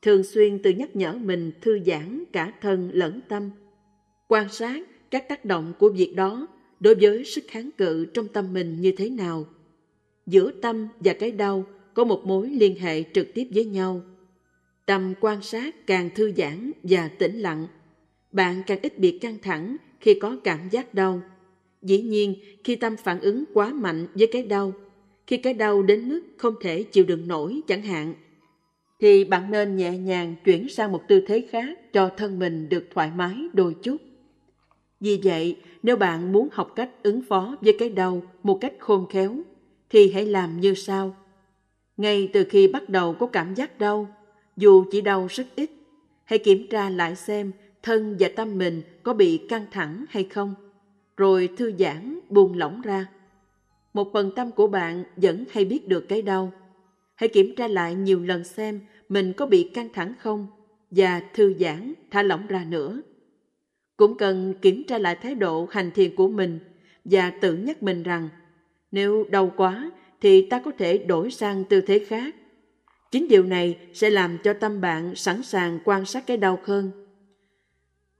Thường 0.02 0.24
xuyên 0.24 0.58
tự 0.62 0.70
nhắc 0.70 0.96
nhở 0.96 1.12
mình 1.12 1.52
thư 1.60 1.78
giãn 1.86 2.24
cả 2.32 2.52
thân 2.60 2.90
lẫn 2.92 3.20
tâm. 3.28 3.50
Quan 4.28 4.48
sát 4.48 4.82
các 5.10 5.28
tác 5.28 5.44
động 5.44 5.72
của 5.78 5.88
việc 5.88 6.14
đó 6.16 6.46
đối 6.80 6.94
với 6.94 7.24
sức 7.24 7.44
kháng 7.48 7.70
cự 7.78 8.04
trong 8.04 8.28
tâm 8.28 8.52
mình 8.52 8.80
như 8.80 8.92
thế 8.96 9.10
nào. 9.10 9.46
Giữa 10.26 10.50
tâm 10.62 10.88
và 11.00 11.12
cái 11.12 11.30
đau 11.30 11.64
có 11.94 12.04
một 12.04 12.22
mối 12.24 12.50
liên 12.50 12.76
hệ 12.80 13.02
trực 13.02 13.34
tiếp 13.34 13.48
với 13.54 13.64
nhau. 13.64 14.02
Tâm 14.86 15.14
quan 15.20 15.42
sát 15.42 15.86
càng 15.86 16.10
thư 16.14 16.32
giãn 16.36 16.72
và 16.82 17.08
tĩnh 17.08 17.38
lặng, 17.38 17.66
bạn 18.32 18.62
càng 18.66 18.78
ít 18.82 18.98
bị 18.98 19.18
căng 19.18 19.38
thẳng 19.42 19.76
khi 20.00 20.14
có 20.14 20.36
cảm 20.44 20.68
giác 20.70 20.94
đau. 20.94 21.22
Dĩ 21.82 22.02
nhiên, 22.02 22.34
khi 22.64 22.76
tâm 22.76 22.96
phản 22.96 23.20
ứng 23.20 23.44
quá 23.54 23.72
mạnh 23.72 24.06
với 24.14 24.28
cái 24.32 24.42
đau, 24.42 24.72
khi 25.26 25.36
cái 25.36 25.54
đau 25.54 25.82
đến 25.82 26.08
mức 26.08 26.20
không 26.36 26.54
thể 26.60 26.82
chịu 26.82 27.04
đựng 27.04 27.28
nổi 27.28 27.60
chẳng 27.66 27.82
hạn, 27.82 28.14
thì 29.00 29.24
bạn 29.24 29.50
nên 29.50 29.76
nhẹ 29.76 29.98
nhàng 29.98 30.34
chuyển 30.44 30.68
sang 30.68 30.92
một 30.92 31.02
tư 31.08 31.20
thế 31.26 31.46
khác 31.50 31.92
cho 31.92 32.10
thân 32.16 32.38
mình 32.38 32.68
được 32.68 32.84
thoải 32.94 33.10
mái 33.16 33.36
đôi 33.52 33.74
chút. 33.82 33.96
Vì 35.00 35.20
vậy, 35.24 35.56
nếu 35.82 35.96
bạn 35.96 36.32
muốn 36.32 36.48
học 36.52 36.72
cách 36.76 36.90
ứng 37.02 37.22
phó 37.22 37.56
với 37.60 37.76
cái 37.78 37.88
đau 37.88 38.22
một 38.42 38.58
cách 38.60 38.74
khôn 38.78 39.06
khéo, 39.10 39.36
thì 39.90 40.12
hãy 40.12 40.26
làm 40.26 40.60
như 40.60 40.74
sau. 40.74 41.16
Ngay 41.96 42.30
từ 42.32 42.44
khi 42.44 42.68
bắt 42.68 42.88
đầu 42.88 43.14
có 43.14 43.26
cảm 43.26 43.54
giác 43.54 43.78
đau, 43.78 44.08
dù 44.56 44.84
chỉ 44.90 45.00
đau 45.00 45.26
rất 45.30 45.46
ít, 45.56 45.70
hãy 46.24 46.38
kiểm 46.38 46.66
tra 46.70 46.90
lại 46.90 47.16
xem 47.16 47.52
thân 47.82 48.16
và 48.18 48.28
tâm 48.36 48.58
mình 48.58 48.82
có 49.02 49.14
bị 49.14 49.38
căng 49.48 49.66
thẳng 49.70 50.04
hay 50.08 50.24
không, 50.24 50.54
rồi 51.16 51.48
thư 51.56 51.72
giãn, 51.78 52.18
buông 52.28 52.58
lỏng 52.58 52.80
ra. 52.80 53.06
Một 53.94 54.10
phần 54.12 54.30
tâm 54.36 54.50
của 54.50 54.66
bạn 54.66 55.04
vẫn 55.16 55.44
hay 55.50 55.64
biết 55.64 55.88
được 55.88 56.08
cái 56.08 56.22
đau. 56.22 56.52
Hãy 57.18 57.28
kiểm 57.28 57.54
tra 57.56 57.68
lại 57.68 57.94
nhiều 57.94 58.22
lần 58.22 58.44
xem 58.44 58.80
mình 59.08 59.32
có 59.32 59.46
bị 59.46 59.70
căng 59.74 59.88
thẳng 59.92 60.12
không 60.18 60.46
và 60.90 61.22
thư 61.34 61.54
giãn, 61.60 61.94
thả 62.10 62.22
lỏng 62.22 62.46
ra 62.46 62.64
nữa. 62.64 63.02
Cũng 63.96 64.18
cần 64.18 64.54
kiểm 64.62 64.84
tra 64.84 64.98
lại 64.98 65.16
thái 65.22 65.34
độ 65.34 65.66
hành 65.70 65.90
thiền 65.90 66.16
của 66.16 66.28
mình 66.28 66.58
và 67.04 67.30
tự 67.30 67.56
nhắc 67.56 67.82
mình 67.82 68.02
rằng 68.02 68.28
nếu 68.92 69.24
đau 69.30 69.52
quá 69.56 69.90
thì 70.20 70.46
ta 70.46 70.62
có 70.64 70.70
thể 70.78 70.98
đổi 70.98 71.30
sang 71.30 71.64
tư 71.64 71.80
thế 71.80 71.98
khác. 71.98 72.34
Chính 73.10 73.28
điều 73.28 73.42
này 73.42 73.78
sẽ 73.94 74.10
làm 74.10 74.38
cho 74.44 74.52
tâm 74.52 74.80
bạn 74.80 75.14
sẵn 75.14 75.42
sàng 75.42 75.78
quan 75.84 76.04
sát 76.04 76.26
cái 76.26 76.36
đau 76.36 76.58
hơn. 76.64 76.90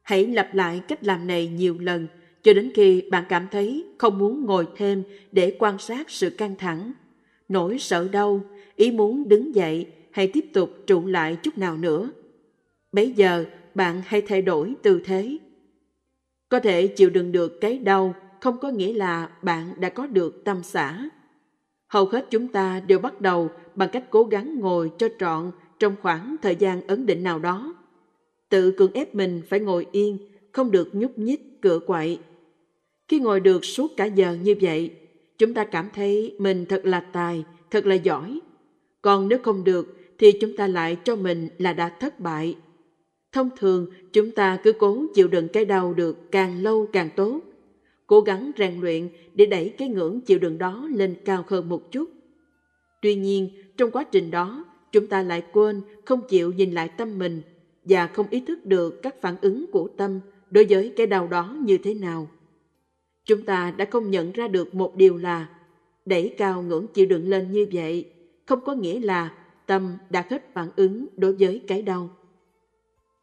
Hãy 0.03 0.27
lặp 0.27 0.55
lại 0.55 0.81
cách 0.89 1.05
làm 1.05 1.27
này 1.27 1.49
nhiều 1.49 1.79
lần 1.79 2.07
cho 2.43 2.53
đến 2.53 2.71
khi 2.75 3.03
bạn 3.11 3.25
cảm 3.29 3.47
thấy 3.51 3.85
không 3.99 4.19
muốn 4.19 4.47
ngồi 4.47 4.67
thêm 4.77 5.03
để 5.33 5.57
quan 5.59 5.79
sát 5.79 6.11
sự 6.11 6.31
căng 6.31 6.57
thẳng, 6.57 6.93
nỗi 7.49 7.79
sợ 7.79 8.09
đau, 8.13 8.41
ý 8.79 8.91
muốn 8.91 9.29
đứng 9.29 9.55
dậy 9.55 9.87
hay 10.11 10.31
tiếp 10.33 10.45
tục 10.53 10.71
trụ 10.87 11.07
lại 11.07 11.37
chút 11.43 11.59
nào 11.59 11.77
nữa. 11.77 12.11
Bây 12.93 13.13
giờ 13.13 13.45
bạn 13.75 14.03
hãy 14.07 14.23
thay 14.23 14.43
đổi 14.43 14.75
tư 14.83 15.01
thế. 15.05 15.39
Có 16.49 16.61
thể 16.61 16.87
chịu 16.87 17.11
đựng 17.11 17.33
được 17.33 17.61
cái 17.61 17.79
đau 17.79 18.15
không 18.41 18.59
có 18.59 18.71
nghĩa 18.71 18.93
là 18.93 19.31
bạn 19.43 19.73
đã 19.81 19.89
có 19.89 20.07
được 20.07 20.45
tâm 20.45 20.61
xã. 20.63 21.11
Hầu 21.89 22.05
hết 22.05 22.27
chúng 22.31 22.49
ta 22.49 22.81
đều 22.87 22.99
bắt 22.99 23.21
đầu 23.21 23.51
bằng 23.75 23.89
cách 23.93 24.05
cố 24.11 24.25
gắng 24.25 24.61
ngồi 24.61 24.91
cho 24.99 25.09
trọn 25.19 25.51
trong 25.79 25.95
khoảng 26.03 26.37
thời 26.43 26.57
gian 26.57 26.87
ấn 26.87 27.07
định 27.07 27.23
nào 27.23 27.39
đó. 27.39 27.75
Tự 28.49 28.71
cưỡng 28.71 28.93
ép 28.93 29.15
mình 29.15 29.43
phải 29.49 29.61
ngồi 29.61 29.87
yên, 29.93 30.19
không 30.53 30.71
được 30.71 30.95
nhúc 30.95 31.19
nhích, 31.19 31.63
cựa 31.63 31.79
quậy. 31.79 32.19
Khi 33.09 33.21
ngồi 33.21 33.41
được 33.41 33.65
suốt 33.65 33.93
cả 33.97 34.05
giờ 34.05 34.37
như 34.43 34.55
vậy, 34.61 34.91
chúng 35.39 35.55
ta 35.55 35.65
cảm 35.65 35.89
thấy 35.95 36.35
mình 36.39 36.67
thật 36.69 36.81
là 36.85 37.01
tài, 37.01 37.45
thật 37.71 37.87
là 37.87 37.95
giỏi. 37.95 38.41
Còn 39.03 39.29
nếu 39.29 39.39
không 39.43 39.65
được, 39.65 39.99
thì 40.19 40.33
chúng 40.33 40.57
ta 40.57 40.67
lại 40.67 40.97
cho 41.05 41.17
mình 41.17 41.49
là 41.59 41.73
đã 41.73 41.89
thất 42.01 42.21
bại. 42.21 42.57
Thông 43.33 43.51
thường, 43.59 43.87
chúng 44.13 44.31
ta 44.31 44.59
cứ 44.63 44.73
cố 44.73 45.07
chịu 45.15 45.29
đựng 45.29 45.49
cái 45.49 45.65
đau 45.65 45.95
được 45.95 46.31
càng 46.31 46.63
lâu 46.63 46.87
càng 46.93 47.11
tốt 47.17 47.41
cố 48.09 48.21
gắng 48.21 48.51
rèn 48.59 48.81
luyện 48.81 49.09
để 49.35 49.47
đẩy 49.47 49.75
cái 49.79 49.89
ngưỡng 49.89 50.21
chịu 50.21 50.39
đựng 50.39 50.59
đó 50.59 50.89
lên 50.95 51.15
cao 51.25 51.45
hơn 51.49 51.69
một 51.69 51.93
chút. 51.93 52.11
Tuy 53.03 53.15
nhiên, 53.15 53.49
trong 53.77 53.91
quá 53.91 54.05
trình 54.05 54.31
đó, 54.31 54.65
chúng 54.93 55.07
ta 55.07 55.23
lại 55.23 55.43
quên 55.53 55.83
không 56.05 56.21
chịu 56.29 56.53
nhìn 56.53 56.73
lại 56.73 56.89
tâm 56.89 57.19
mình 57.19 57.43
và 57.85 58.07
không 58.07 58.27
ý 58.31 58.41
thức 58.41 58.67
được 58.67 59.03
các 59.03 59.21
phản 59.21 59.37
ứng 59.41 59.67
của 59.73 59.89
tâm 59.97 60.21
đối 60.51 60.65
với 60.65 60.93
cái 60.97 61.07
đau 61.07 61.27
đó 61.27 61.57
như 61.61 61.79
thế 61.79 61.95
nào. 61.95 62.29
Chúng 63.25 63.43
ta 63.43 63.71
đã 63.71 63.85
không 63.85 64.11
nhận 64.11 64.33
ra 64.33 64.49
được 64.49 64.75
một 64.75 64.97
điều 64.97 65.17
là 65.17 65.49
đẩy 66.05 66.35
cao 66.39 66.63
ngưỡng 66.63 66.87
chịu 66.95 67.07
đựng 67.07 67.29
lên 67.29 67.53
như 67.53 67.67
vậy 67.73 68.05
không 68.49 68.61
có 68.65 68.75
nghĩa 68.75 69.01
là 69.01 69.33
tâm 69.67 69.97
đã 70.11 70.25
hết 70.31 70.55
phản 70.55 70.69
ứng 70.77 71.07
đối 71.17 71.33
với 71.33 71.63
cái 71.67 71.83
đau. 71.83 72.11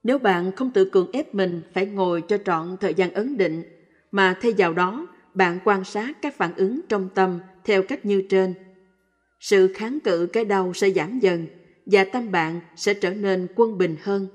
Nếu 0.04 0.20
bạn 0.20 0.52
không 0.52 0.72
tự 0.72 0.86
cường 0.86 1.12
ép 1.12 1.36
mình 1.36 1.62
phải 1.74 1.86
ngồi 1.86 2.22
cho 2.22 2.38
trọn 2.38 2.78
thời 2.80 2.94
gian 2.94 3.14
ấn 3.14 3.38
định 3.38 3.64
mà 4.12 4.38
thay 4.42 4.54
vào 4.58 4.74
đó 4.74 5.08
bạn 5.34 5.60
quan 5.64 5.84
sát 5.84 6.18
các 6.22 6.38
phản 6.38 6.56
ứng 6.56 6.82
trong 6.90 7.10
tâm 7.16 7.40
theo 7.64 7.84
cách 7.84 8.06
như 8.06 8.24
trên. 8.30 8.54
Sự 9.40 9.74
kháng 9.74 10.00
cự 10.00 10.26
cái 10.34 10.46
đau 10.46 10.74
sẽ 10.74 10.90
giảm 10.90 11.20
dần 11.20 11.48
và 11.86 12.04
tâm 12.04 12.32
bạn 12.32 12.60
sẽ 12.76 12.94
trở 12.94 13.14
nên 13.14 13.48
quân 13.56 13.78
bình 13.78 13.96
hơn. 14.02 14.28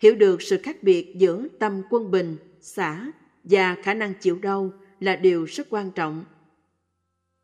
Hiểu 0.00 0.14
được 0.14 0.42
sự 0.42 0.58
khác 0.62 0.82
biệt 0.82 1.14
giữa 1.16 1.46
tâm 1.58 1.82
quân 1.90 2.10
bình, 2.10 2.36
xả 2.60 3.06
và 3.44 3.76
khả 3.82 3.94
năng 3.94 4.14
chịu 4.14 4.38
đau 4.42 4.72
là 5.00 5.16
điều 5.16 5.44
rất 5.44 5.66
quan 5.70 5.90
trọng. 5.90 6.24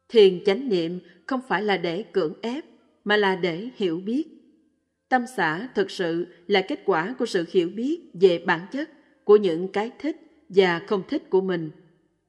Thiền 0.09 0.45
chánh 0.45 0.69
niệm 0.69 1.01
không 1.33 1.41
phải 1.49 1.63
là 1.63 1.77
để 1.77 2.03
cưỡng 2.03 2.35
ép, 2.43 2.65
mà 3.05 3.17
là 3.17 3.37
để 3.37 3.69
hiểu 3.77 4.01
biết. 4.05 4.25
Tâm 5.09 5.25
xã 5.37 5.69
thực 5.75 5.91
sự 5.91 6.27
là 6.47 6.63
kết 6.69 6.81
quả 6.85 7.15
của 7.19 7.27
sự 7.27 7.45
hiểu 7.51 7.69
biết 7.69 8.01
về 8.21 8.43
bản 8.47 8.61
chất 8.73 8.91
của 9.25 9.37
những 9.37 9.69
cái 9.69 9.91
thích 9.99 10.17
và 10.49 10.81
không 10.87 11.03
thích 11.09 11.31
của 11.31 11.41
mình. 11.41 11.71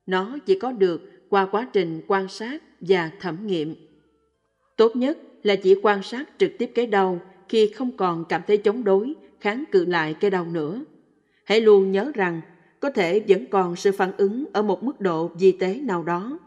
Nó 0.05 0.37
chỉ 0.45 0.59
có 0.59 0.71
được 0.71 1.01
qua 1.29 1.45
quá 1.45 1.67
trình 1.73 2.01
quan 2.07 2.27
sát 2.27 2.63
và 2.79 3.11
thẩm 3.19 3.47
nghiệm. 3.47 3.75
Tốt 4.77 4.95
nhất 4.95 5.17
là 5.43 5.55
chỉ 5.55 5.75
quan 5.81 6.03
sát 6.03 6.29
trực 6.37 6.51
tiếp 6.59 6.71
cái 6.75 6.87
đau 6.87 7.19
khi 7.49 7.67
không 7.67 7.97
còn 7.97 8.25
cảm 8.29 8.41
thấy 8.47 8.57
chống 8.57 8.83
đối, 8.83 9.13
kháng 9.39 9.63
cự 9.71 9.85
lại 9.85 10.13
cái 10.13 10.31
đau 10.31 10.45
nữa. 10.45 10.85
Hãy 11.45 11.61
luôn 11.61 11.91
nhớ 11.91 12.11
rằng 12.13 12.41
có 12.79 12.89
thể 12.89 13.19
vẫn 13.27 13.45
còn 13.45 13.75
sự 13.75 13.91
phản 13.91 14.11
ứng 14.17 14.45
ở 14.53 14.61
một 14.61 14.83
mức 14.83 15.01
độ 15.01 15.27
vi 15.27 15.51
tế 15.51 15.79
nào 15.81 16.03
đó. 16.03 16.39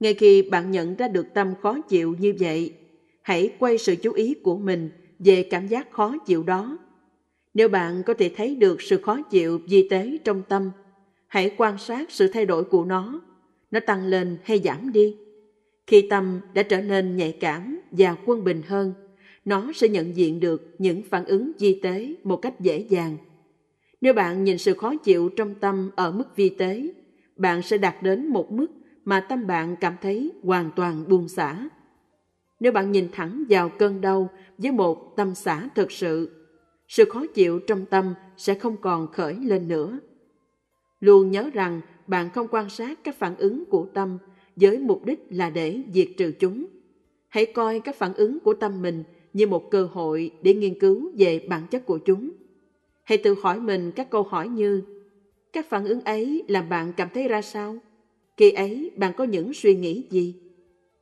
Ngay 0.00 0.14
khi 0.14 0.42
bạn 0.42 0.70
nhận 0.70 0.96
ra 0.96 1.08
được 1.08 1.26
tâm 1.34 1.54
khó 1.62 1.80
chịu 1.80 2.14
như 2.18 2.34
vậy, 2.38 2.72
hãy 3.22 3.52
quay 3.58 3.78
sự 3.78 3.96
chú 3.96 4.12
ý 4.12 4.34
của 4.34 4.56
mình 4.56 4.90
về 5.18 5.42
cảm 5.42 5.66
giác 5.66 5.90
khó 5.90 6.18
chịu 6.26 6.42
đó. 6.42 6.78
Nếu 7.54 7.68
bạn 7.68 8.02
có 8.06 8.14
thể 8.14 8.30
thấy 8.36 8.56
được 8.56 8.82
sự 8.82 9.02
khó 9.02 9.22
chịu 9.22 9.60
vi 9.68 9.88
tế 9.88 10.18
trong 10.24 10.42
tâm, 10.48 10.70
hãy 11.26 11.54
quan 11.56 11.78
sát 11.78 12.10
sự 12.10 12.28
thay 12.28 12.46
đổi 12.46 12.64
của 12.64 12.84
nó. 12.84 13.20
Nó 13.70 13.80
tăng 13.80 14.06
lên 14.06 14.36
hay 14.44 14.58
giảm 14.58 14.92
đi. 14.92 15.16
Khi 15.86 16.06
tâm 16.10 16.40
đã 16.54 16.62
trở 16.62 16.80
nên 16.80 17.16
nhạy 17.16 17.32
cảm 17.40 17.80
và 17.90 18.16
quân 18.26 18.44
bình 18.44 18.62
hơn, 18.66 18.92
nó 19.44 19.72
sẽ 19.74 19.88
nhận 19.88 20.16
diện 20.16 20.40
được 20.40 20.74
những 20.78 21.02
phản 21.02 21.24
ứng 21.24 21.52
vi 21.58 21.80
tế 21.82 22.14
một 22.24 22.36
cách 22.36 22.60
dễ 22.60 22.78
dàng. 22.78 23.16
Nếu 24.00 24.14
bạn 24.14 24.44
nhìn 24.44 24.58
sự 24.58 24.74
khó 24.74 24.96
chịu 24.96 25.28
trong 25.28 25.54
tâm 25.54 25.90
ở 25.96 26.12
mức 26.12 26.36
vi 26.36 26.48
tế, 26.48 26.88
bạn 27.36 27.62
sẽ 27.62 27.78
đạt 27.78 28.02
đến 28.02 28.26
một 28.26 28.52
mức 28.52 28.66
mà 29.08 29.20
tâm 29.20 29.46
bạn 29.46 29.76
cảm 29.80 29.96
thấy 30.02 30.32
hoàn 30.42 30.70
toàn 30.76 31.04
buông 31.08 31.28
xả. 31.28 31.68
Nếu 32.60 32.72
bạn 32.72 32.92
nhìn 32.92 33.08
thẳng 33.12 33.44
vào 33.48 33.68
cơn 33.68 34.00
đau 34.00 34.30
với 34.58 34.72
một 34.72 35.16
tâm 35.16 35.34
xả 35.34 35.68
thực 35.74 35.92
sự, 35.92 36.44
sự 36.88 37.04
khó 37.04 37.26
chịu 37.34 37.58
trong 37.58 37.86
tâm 37.86 38.14
sẽ 38.36 38.54
không 38.54 38.76
còn 38.76 39.12
khởi 39.12 39.34
lên 39.34 39.68
nữa. 39.68 39.98
Luôn 41.00 41.30
nhớ 41.30 41.50
rằng 41.52 41.80
bạn 42.06 42.30
không 42.30 42.46
quan 42.50 42.70
sát 42.70 42.98
các 43.04 43.18
phản 43.18 43.36
ứng 43.36 43.64
của 43.64 43.86
tâm 43.94 44.18
với 44.56 44.78
mục 44.78 45.04
đích 45.04 45.26
là 45.30 45.50
để 45.50 45.82
diệt 45.94 46.08
trừ 46.16 46.32
chúng. 46.38 46.66
Hãy 47.28 47.46
coi 47.46 47.80
các 47.80 47.96
phản 47.96 48.14
ứng 48.14 48.40
của 48.40 48.54
tâm 48.54 48.82
mình 48.82 49.04
như 49.32 49.46
một 49.46 49.70
cơ 49.70 49.88
hội 49.92 50.30
để 50.42 50.54
nghiên 50.54 50.78
cứu 50.78 51.10
về 51.18 51.46
bản 51.48 51.66
chất 51.70 51.86
của 51.86 51.98
chúng. 51.98 52.30
Hãy 53.04 53.18
tự 53.18 53.34
hỏi 53.42 53.60
mình 53.60 53.92
các 53.92 54.10
câu 54.10 54.22
hỏi 54.22 54.48
như 54.48 54.82
các 55.52 55.68
phản 55.68 55.84
ứng 55.84 56.00
ấy 56.00 56.44
làm 56.48 56.68
bạn 56.68 56.92
cảm 56.96 57.08
thấy 57.14 57.28
ra 57.28 57.42
sao? 57.42 57.78
Khi 58.38 58.50
ấy 58.50 58.90
bạn 58.96 59.12
có 59.16 59.24
những 59.24 59.54
suy 59.54 59.74
nghĩ 59.74 60.04
gì? 60.10 60.34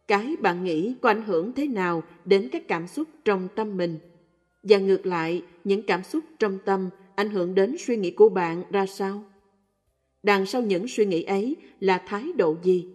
Cái 0.08 0.36
bạn 0.40 0.64
nghĩ 0.64 0.94
có 1.02 1.10
ảnh 1.10 1.22
hưởng 1.22 1.52
thế 1.52 1.68
nào 1.68 2.04
đến 2.24 2.48
các 2.52 2.68
cảm 2.68 2.88
xúc 2.88 3.08
trong 3.24 3.48
tâm 3.56 3.78
mình? 3.78 3.98
Và 4.62 4.78
ngược 4.78 5.06
lại, 5.06 5.42
những 5.64 5.82
cảm 5.82 6.04
xúc 6.04 6.24
trong 6.40 6.58
tâm 6.66 6.90
ảnh 7.16 7.30
hưởng 7.30 7.54
đến 7.54 7.76
suy 7.78 7.96
nghĩ 7.96 8.10
của 8.10 8.28
bạn 8.28 8.64
ra 8.70 8.86
sao? 8.86 9.24
Đằng 10.22 10.46
sau 10.46 10.62
những 10.62 10.88
suy 10.88 11.06
nghĩ 11.06 11.22
ấy 11.22 11.56
là 11.80 11.98
thái 12.06 12.32
độ 12.38 12.56
gì? 12.62 12.86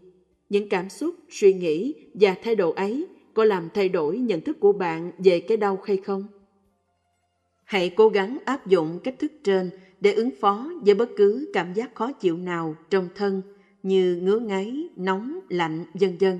Những 0.49 0.69
cảm 0.69 0.89
xúc, 0.89 1.15
suy 1.29 1.53
nghĩ 1.53 1.95
và 2.13 2.35
thái 2.41 2.55
độ 2.55 2.71
ấy 2.71 3.07
có 3.33 3.45
làm 3.45 3.69
thay 3.69 3.89
đổi 3.89 4.19
nhận 4.19 4.41
thức 4.41 4.59
của 4.59 4.73
bạn 4.73 5.11
về 5.17 5.39
cái 5.39 5.57
đau 5.57 5.79
hay 5.83 5.97
không? 5.97 6.27
Hãy 7.65 7.89
cố 7.89 8.09
gắng 8.09 8.37
áp 8.45 8.65
dụng 8.65 8.99
cách 9.03 9.19
thức 9.19 9.31
trên 9.43 9.71
để 9.99 10.13
ứng 10.13 10.31
phó 10.39 10.71
với 10.85 10.95
bất 10.95 11.15
cứ 11.15 11.45
cảm 11.53 11.73
giác 11.73 11.95
khó 11.95 12.11
chịu 12.11 12.37
nào 12.37 12.77
trong 12.89 13.09
thân 13.15 13.41
như 13.83 14.19
ngứa 14.21 14.39
ngáy, 14.39 14.89
nóng, 14.95 15.39
lạnh, 15.49 15.85
vân 15.93 16.17
vân. 16.19 16.39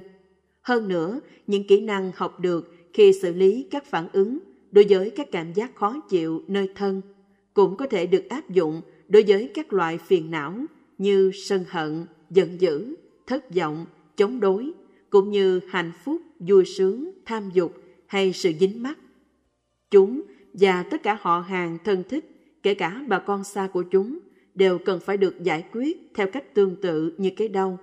Hơn 0.62 0.88
nữa, 0.88 1.20
những 1.48 1.68
kỹ 1.68 1.82
năng 1.82 2.12
học 2.16 2.40
được 2.40 2.76
khi 2.94 3.14
xử 3.22 3.34
lý 3.34 3.68
các 3.72 3.86
phản 3.86 4.08
ứng 4.14 4.40
đối 4.72 4.86
với 4.90 5.10
các 5.10 5.28
cảm 5.32 5.54
giác 5.54 5.76
khó 5.76 6.02
chịu 6.10 6.42
nơi 6.48 6.70
thân 6.76 7.02
cũng 7.54 7.78
có 7.78 7.88
thể 7.88 8.06
được 8.06 8.30
áp 8.30 8.50
dụng 8.50 8.82
đối 9.08 9.24
với 9.28 9.52
các 9.54 9.74
loại 9.74 9.98
phiền 9.98 10.32
não 10.32 10.66
như 10.98 11.32
sân 11.34 11.66
hận, 11.68 12.06
giận 12.30 12.62
dữ, 12.62 12.96
thất 13.28 13.56
vọng, 13.56 13.86
chống 14.18 14.40
đối, 14.40 14.72
cũng 15.10 15.32
như 15.32 15.60
hạnh 15.70 15.92
phúc, 16.04 16.22
vui 16.40 16.66
sướng, 16.66 17.12
tham 17.26 17.50
dục 17.54 17.74
hay 18.08 18.34
sự 18.34 18.52
dính 18.60 18.84
mắc. 18.84 18.98
Chúng 19.92 20.22
và 20.54 20.84
tất 20.84 21.04
cả 21.04 21.18
họ 21.22 21.40
hàng 21.40 21.78
thân 21.84 22.04
thích, 22.10 22.26
kể 22.64 22.74
cả 22.74 23.04
bà 23.08 23.20
con 23.20 23.44
xa 23.44 23.68
của 23.74 23.84
chúng, 23.84 24.20
đều 24.56 24.80
cần 24.80 25.00
phải 25.00 25.18
được 25.18 25.44
giải 25.44 25.66
quyết 25.72 26.12
theo 26.16 26.28
cách 26.28 26.54
tương 26.54 26.76
tự 26.82 27.16
như 27.18 27.30
cái 27.38 27.48
đau. 27.48 27.80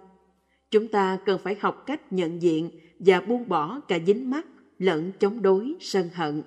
Chúng 0.71 0.89
ta 0.89 1.19
cần 1.27 1.41
phải 1.45 1.57
học 1.61 1.85
cách 1.87 2.13
nhận 2.13 2.43
diện 2.43 2.71
và 2.99 3.21
buông 3.21 3.49
bỏ 3.49 3.81
cả 3.89 3.99
dính 4.07 4.31
mắc 4.31 4.47
lẫn 4.79 5.13
chống 5.19 5.43
đối 5.43 5.75
sân 5.81 6.09
hận. 6.15 6.43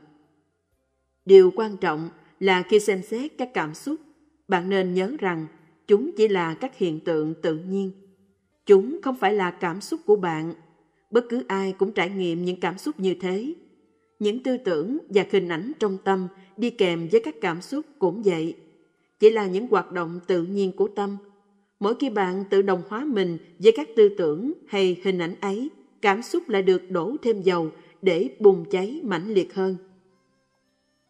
Điều 1.26 1.51
quan 1.55 1.78
trọng 1.78 2.09
là 2.39 2.63
khi 2.69 2.80
xem 2.80 3.01
xét 3.01 3.32
các 3.38 3.53
cảm 3.53 3.74
xúc, 3.74 3.99
bạn 4.47 4.69
nên 4.69 4.93
nhớ 4.93 5.15
rằng 5.19 5.47
chúng 5.88 6.11
chỉ 6.17 6.28
là 6.28 6.53
các 6.53 6.78
hiện 6.78 6.99
tượng 6.99 7.34
tự 7.41 7.57
nhiên. 7.57 7.91
Chúng 8.65 8.99
không 9.03 9.15
phải 9.15 9.34
là 9.34 9.51
cảm 9.51 9.82
xúc 9.82 9.99
của 10.05 10.15
bạn. 10.15 10.53
Bất 11.11 11.26
cứ 11.30 11.43
ai 11.47 11.74
cũng 11.78 11.91
trải 11.91 12.09
nghiệm 12.09 12.45
những 12.45 12.59
cảm 12.59 12.78
xúc 12.78 12.99
như 12.99 13.15
thế. 13.22 13.53
Những 14.19 14.43
tư 14.43 14.57
tưởng 14.57 14.97
và 15.09 15.26
hình 15.32 15.49
ảnh 15.49 15.72
trong 15.80 15.97
tâm 16.03 16.28
đi 16.57 16.69
kèm 16.69 17.07
với 17.11 17.22
các 17.24 17.36
cảm 17.41 17.61
xúc 17.61 17.86
cũng 17.99 18.22
vậy. 18.24 18.55
Chỉ 19.22 19.30
là 19.30 19.47
những 19.47 19.67
hoạt 19.67 19.91
động 19.91 20.19
tự 20.28 20.43
nhiên 20.43 20.72
của 20.72 20.88
tâm. 20.88 21.17
Mỗi 21.80 21.95
khi 21.99 22.09
bạn 22.09 22.43
tự 22.49 22.61
đồng 22.61 22.82
hóa 22.88 23.05
mình 23.05 23.38
với 23.59 23.72
các 23.72 23.89
tư 23.95 24.09
tưởng 24.17 24.53
hay 24.67 25.01
hình 25.03 25.19
ảnh 25.19 25.36
ấy, 25.41 25.69
cảm 26.01 26.22
xúc 26.22 26.49
lại 26.49 26.61
được 26.61 26.91
đổ 26.91 27.15
thêm 27.22 27.41
dầu 27.41 27.72
để 28.01 28.30
bùng 28.39 28.65
cháy 28.69 29.01
mãnh 29.03 29.34
liệt 29.34 29.53
hơn. 29.53 29.76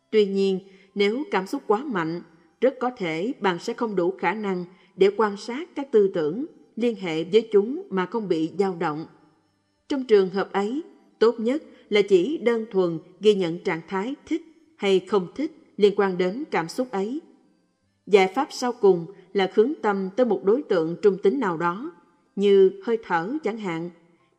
Tuy 0.09 0.25
nhiên, 0.25 0.59
nếu 0.95 1.23
cảm 1.31 1.47
xúc 1.47 1.61
quá 1.67 1.83
mạnh, 1.83 2.21
rất 2.61 2.75
có 2.79 2.91
thể 2.97 3.33
bạn 3.39 3.59
sẽ 3.59 3.73
không 3.73 3.95
đủ 3.95 4.13
khả 4.19 4.33
năng 4.33 4.65
để 4.95 5.11
quan 5.17 5.37
sát 5.37 5.69
các 5.75 5.91
tư 5.91 6.11
tưởng, 6.13 6.45
liên 6.75 6.95
hệ 6.95 7.23
với 7.23 7.49
chúng 7.51 7.83
mà 7.89 8.05
không 8.05 8.27
bị 8.27 8.51
dao 8.59 8.75
động. 8.79 9.05
Trong 9.87 10.03
trường 10.03 10.29
hợp 10.29 10.51
ấy, 10.51 10.81
tốt 11.19 11.39
nhất 11.39 11.63
là 11.89 12.01
chỉ 12.01 12.37
đơn 12.37 12.65
thuần 12.71 12.99
ghi 13.19 13.35
nhận 13.35 13.59
trạng 13.59 13.81
thái 13.87 14.15
thích 14.25 14.41
hay 14.75 14.99
không 14.99 15.27
thích 15.35 15.51
liên 15.77 15.93
quan 15.97 16.17
đến 16.17 16.43
cảm 16.51 16.67
xúc 16.67 16.91
ấy. 16.91 17.21
Giải 18.07 18.27
pháp 18.27 18.47
sau 18.51 18.73
cùng 18.73 19.05
là 19.33 19.51
hướng 19.53 19.73
tâm 19.81 20.09
tới 20.15 20.25
một 20.25 20.43
đối 20.43 20.63
tượng 20.63 20.95
trung 21.01 21.17
tính 21.23 21.39
nào 21.39 21.57
đó, 21.57 21.91
như 22.35 22.71
hơi 22.83 22.97
thở 23.03 23.33
chẳng 23.43 23.57
hạn, 23.57 23.89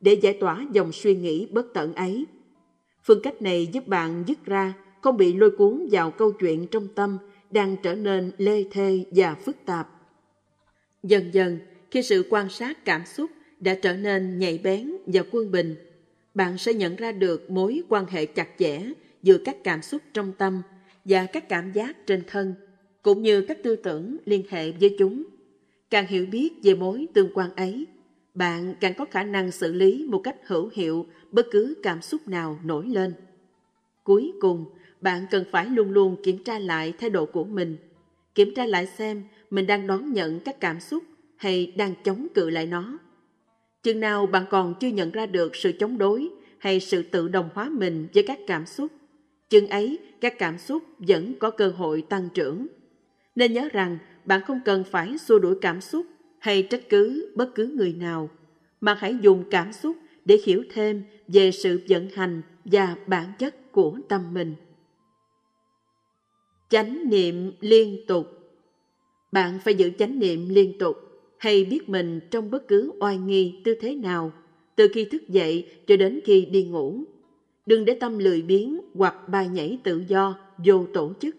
để 0.00 0.12
giải 0.12 0.36
tỏa 0.40 0.66
dòng 0.72 0.92
suy 0.92 1.14
nghĩ 1.16 1.46
bất 1.46 1.66
tận 1.74 1.94
ấy. 1.94 2.26
Phương 3.04 3.22
cách 3.22 3.42
này 3.42 3.66
giúp 3.72 3.88
bạn 3.88 4.24
dứt 4.26 4.44
ra, 4.44 4.74
không 5.00 5.16
bị 5.16 5.34
lôi 5.34 5.50
cuốn 5.50 5.88
vào 5.90 6.10
câu 6.10 6.32
chuyện 6.32 6.66
trong 6.66 6.88
tâm 6.88 7.18
đang 7.50 7.76
trở 7.82 7.94
nên 7.94 8.32
lê 8.38 8.64
thê 8.70 9.04
và 9.10 9.34
phức 9.34 9.56
tạp. 9.66 9.88
Dần 11.02 11.34
dần, 11.34 11.58
khi 11.90 12.02
sự 12.02 12.26
quan 12.30 12.48
sát 12.48 12.84
cảm 12.84 13.02
xúc 13.06 13.30
đã 13.60 13.74
trở 13.74 13.96
nên 13.96 14.38
nhạy 14.38 14.60
bén 14.64 14.92
và 15.06 15.22
quân 15.32 15.50
bình, 15.50 15.76
bạn 16.34 16.58
sẽ 16.58 16.74
nhận 16.74 16.96
ra 16.96 17.12
được 17.12 17.50
mối 17.50 17.82
quan 17.88 18.06
hệ 18.06 18.26
chặt 18.26 18.48
chẽ 18.58 18.82
giữa 19.22 19.38
các 19.44 19.56
cảm 19.64 19.82
xúc 19.82 20.02
trong 20.14 20.32
tâm 20.38 20.62
và 21.04 21.26
các 21.26 21.48
cảm 21.48 21.72
giác 21.72 22.06
trên 22.06 22.22
thân, 22.26 22.54
cũng 23.02 23.22
như 23.22 23.42
các 23.42 23.62
tư 23.62 23.76
tưởng 23.76 24.16
liên 24.24 24.42
hệ 24.48 24.72
với 24.72 24.96
chúng. 24.98 25.22
Càng 25.90 26.06
hiểu 26.06 26.26
biết 26.26 26.52
về 26.62 26.74
mối 26.74 27.06
tương 27.14 27.30
quan 27.34 27.50
ấy, 27.56 27.86
bạn 28.34 28.74
càng 28.80 28.94
có 28.94 29.04
khả 29.04 29.22
năng 29.22 29.50
xử 29.50 29.72
lý 29.72 30.06
một 30.08 30.20
cách 30.24 30.36
hữu 30.46 30.70
hiệu 30.72 31.06
bất 31.30 31.46
cứ 31.50 31.74
cảm 31.82 32.02
xúc 32.02 32.28
nào 32.28 32.58
nổi 32.64 32.86
lên. 32.86 33.14
Cuối 34.04 34.32
cùng, 34.40 34.64
bạn 35.00 35.26
cần 35.30 35.44
phải 35.50 35.66
luôn 35.66 35.90
luôn 35.90 36.16
kiểm 36.22 36.44
tra 36.44 36.58
lại 36.58 36.92
thái 36.98 37.10
độ 37.10 37.26
của 37.26 37.44
mình. 37.44 37.76
Kiểm 38.34 38.54
tra 38.54 38.66
lại 38.66 38.86
xem 38.86 39.22
mình 39.50 39.66
đang 39.66 39.86
đón 39.86 40.12
nhận 40.12 40.40
các 40.40 40.60
cảm 40.60 40.80
xúc 40.80 41.02
hay 41.36 41.72
đang 41.76 41.94
chống 42.04 42.26
cự 42.34 42.50
lại 42.50 42.66
nó. 42.66 42.98
Chừng 43.82 44.00
nào 44.00 44.26
bạn 44.26 44.44
còn 44.50 44.74
chưa 44.80 44.88
nhận 44.88 45.10
ra 45.10 45.26
được 45.26 45.56
sự 45.56 45.72
chống 45.72 45.98
đối 45.98 46.28
hay 46.58 46.80
sự 46.80 47.02
tự 47.02 47.28
đồng 47.28 47.48
hóa 47.54 47.68
mình 47.68 48.08
với 48.14 48.22
các 48.22 48.38
cảm 48.46 48.66
xúc, 48.66 48.92
chừng 49.50 49.68
ấy 49.68 49.98
các 50.20 50.38
cảm 50.38 50.58
xúc 50.58 50.82
vẫn 50.98 51.34
có 51.38 51.50
cơ 51.50 51.68
hội 51.68 52.02
tăng 52.08 52.28
trưởng. 52.34 52.66
Nên 53.34 53.52
nhớ 53.52 53.68
rằng 53.72 53.98
bạn 54.24 54.40
không 54.46 54.60
cần 54.64 54.84
phải 54.84 55.18
xua 55.18 55.38
đuổi 55.38 55.54
cảm 55.60 55.80
xúc 55.80 56.06
hay 56.38 56.62
trách 56.62 56.88
cứ 56.88 57.32
bất 57.34 57.54
cứ 57.54 57.66
người 57.66 57.92
nào, 57.92 58.30
mà 58.80 58.94
hãy 58.94 59.16
dùng 59.20 59.44
cảm 59.50 59.72
xúc 59.72 59.96
để 60.24 60.38
hiểu 60.44 60.64
thêm 60.70 61.02
về 61.28 61.50
sự 61.50 61.80
vận 61.88 62.08
hành 62.10 62.42
và 62.64 62.96
bản 63.06 63.32
chất 63.38 63.72
của 63.72 63.98
tâm 64.08 64.34
mình. 64.34 64.54
Chánh 66.70 67.10
niệm 67.10 67.52
liên 67.60 68.06
tục 68.06 68.42
Bạn 69.32 69.58
phải 69.64 69.74
giữ 69.74 69.90
chánh 69.98 70.18
niệm 70.18 70.48
liên 70.48 70.78
tục 70.78 70.96
hay 71.38 71.64
biết 71.64 71.88
mình 71.88 72.20
trong 72.30 72.50
bất 72.50 72.68
cứ 72.68 72.92
oai 73.00 73.18
nghi 73.18 73.60
tư 73.64 73.74
thế 73.80 73.94
nào, 73.94 74.32
từ 74.76 74.88
khi 74.94 75.04
thức 75.04 75.28
dậy 75.28 75.66
cho 75.86 75.96
đến 75.96 76.20
khi 76.24 76.44
đi 76.44 76.64
ngủ. 76.64 77.04
Đừng 77.66 77.84
để 77.84 77.94
tâm 77.94 78.18
lười 78.18 78.42
biếng 78.42 78.80
hoặc 78.94 79.28
bay 79.28 79.48
nhảy 79.48 79.78
tự 79.82 80.04
do, 80.08 80.38
vô 80.64 80.86
tổ 80.94 81.12
chức. 81.20 81.36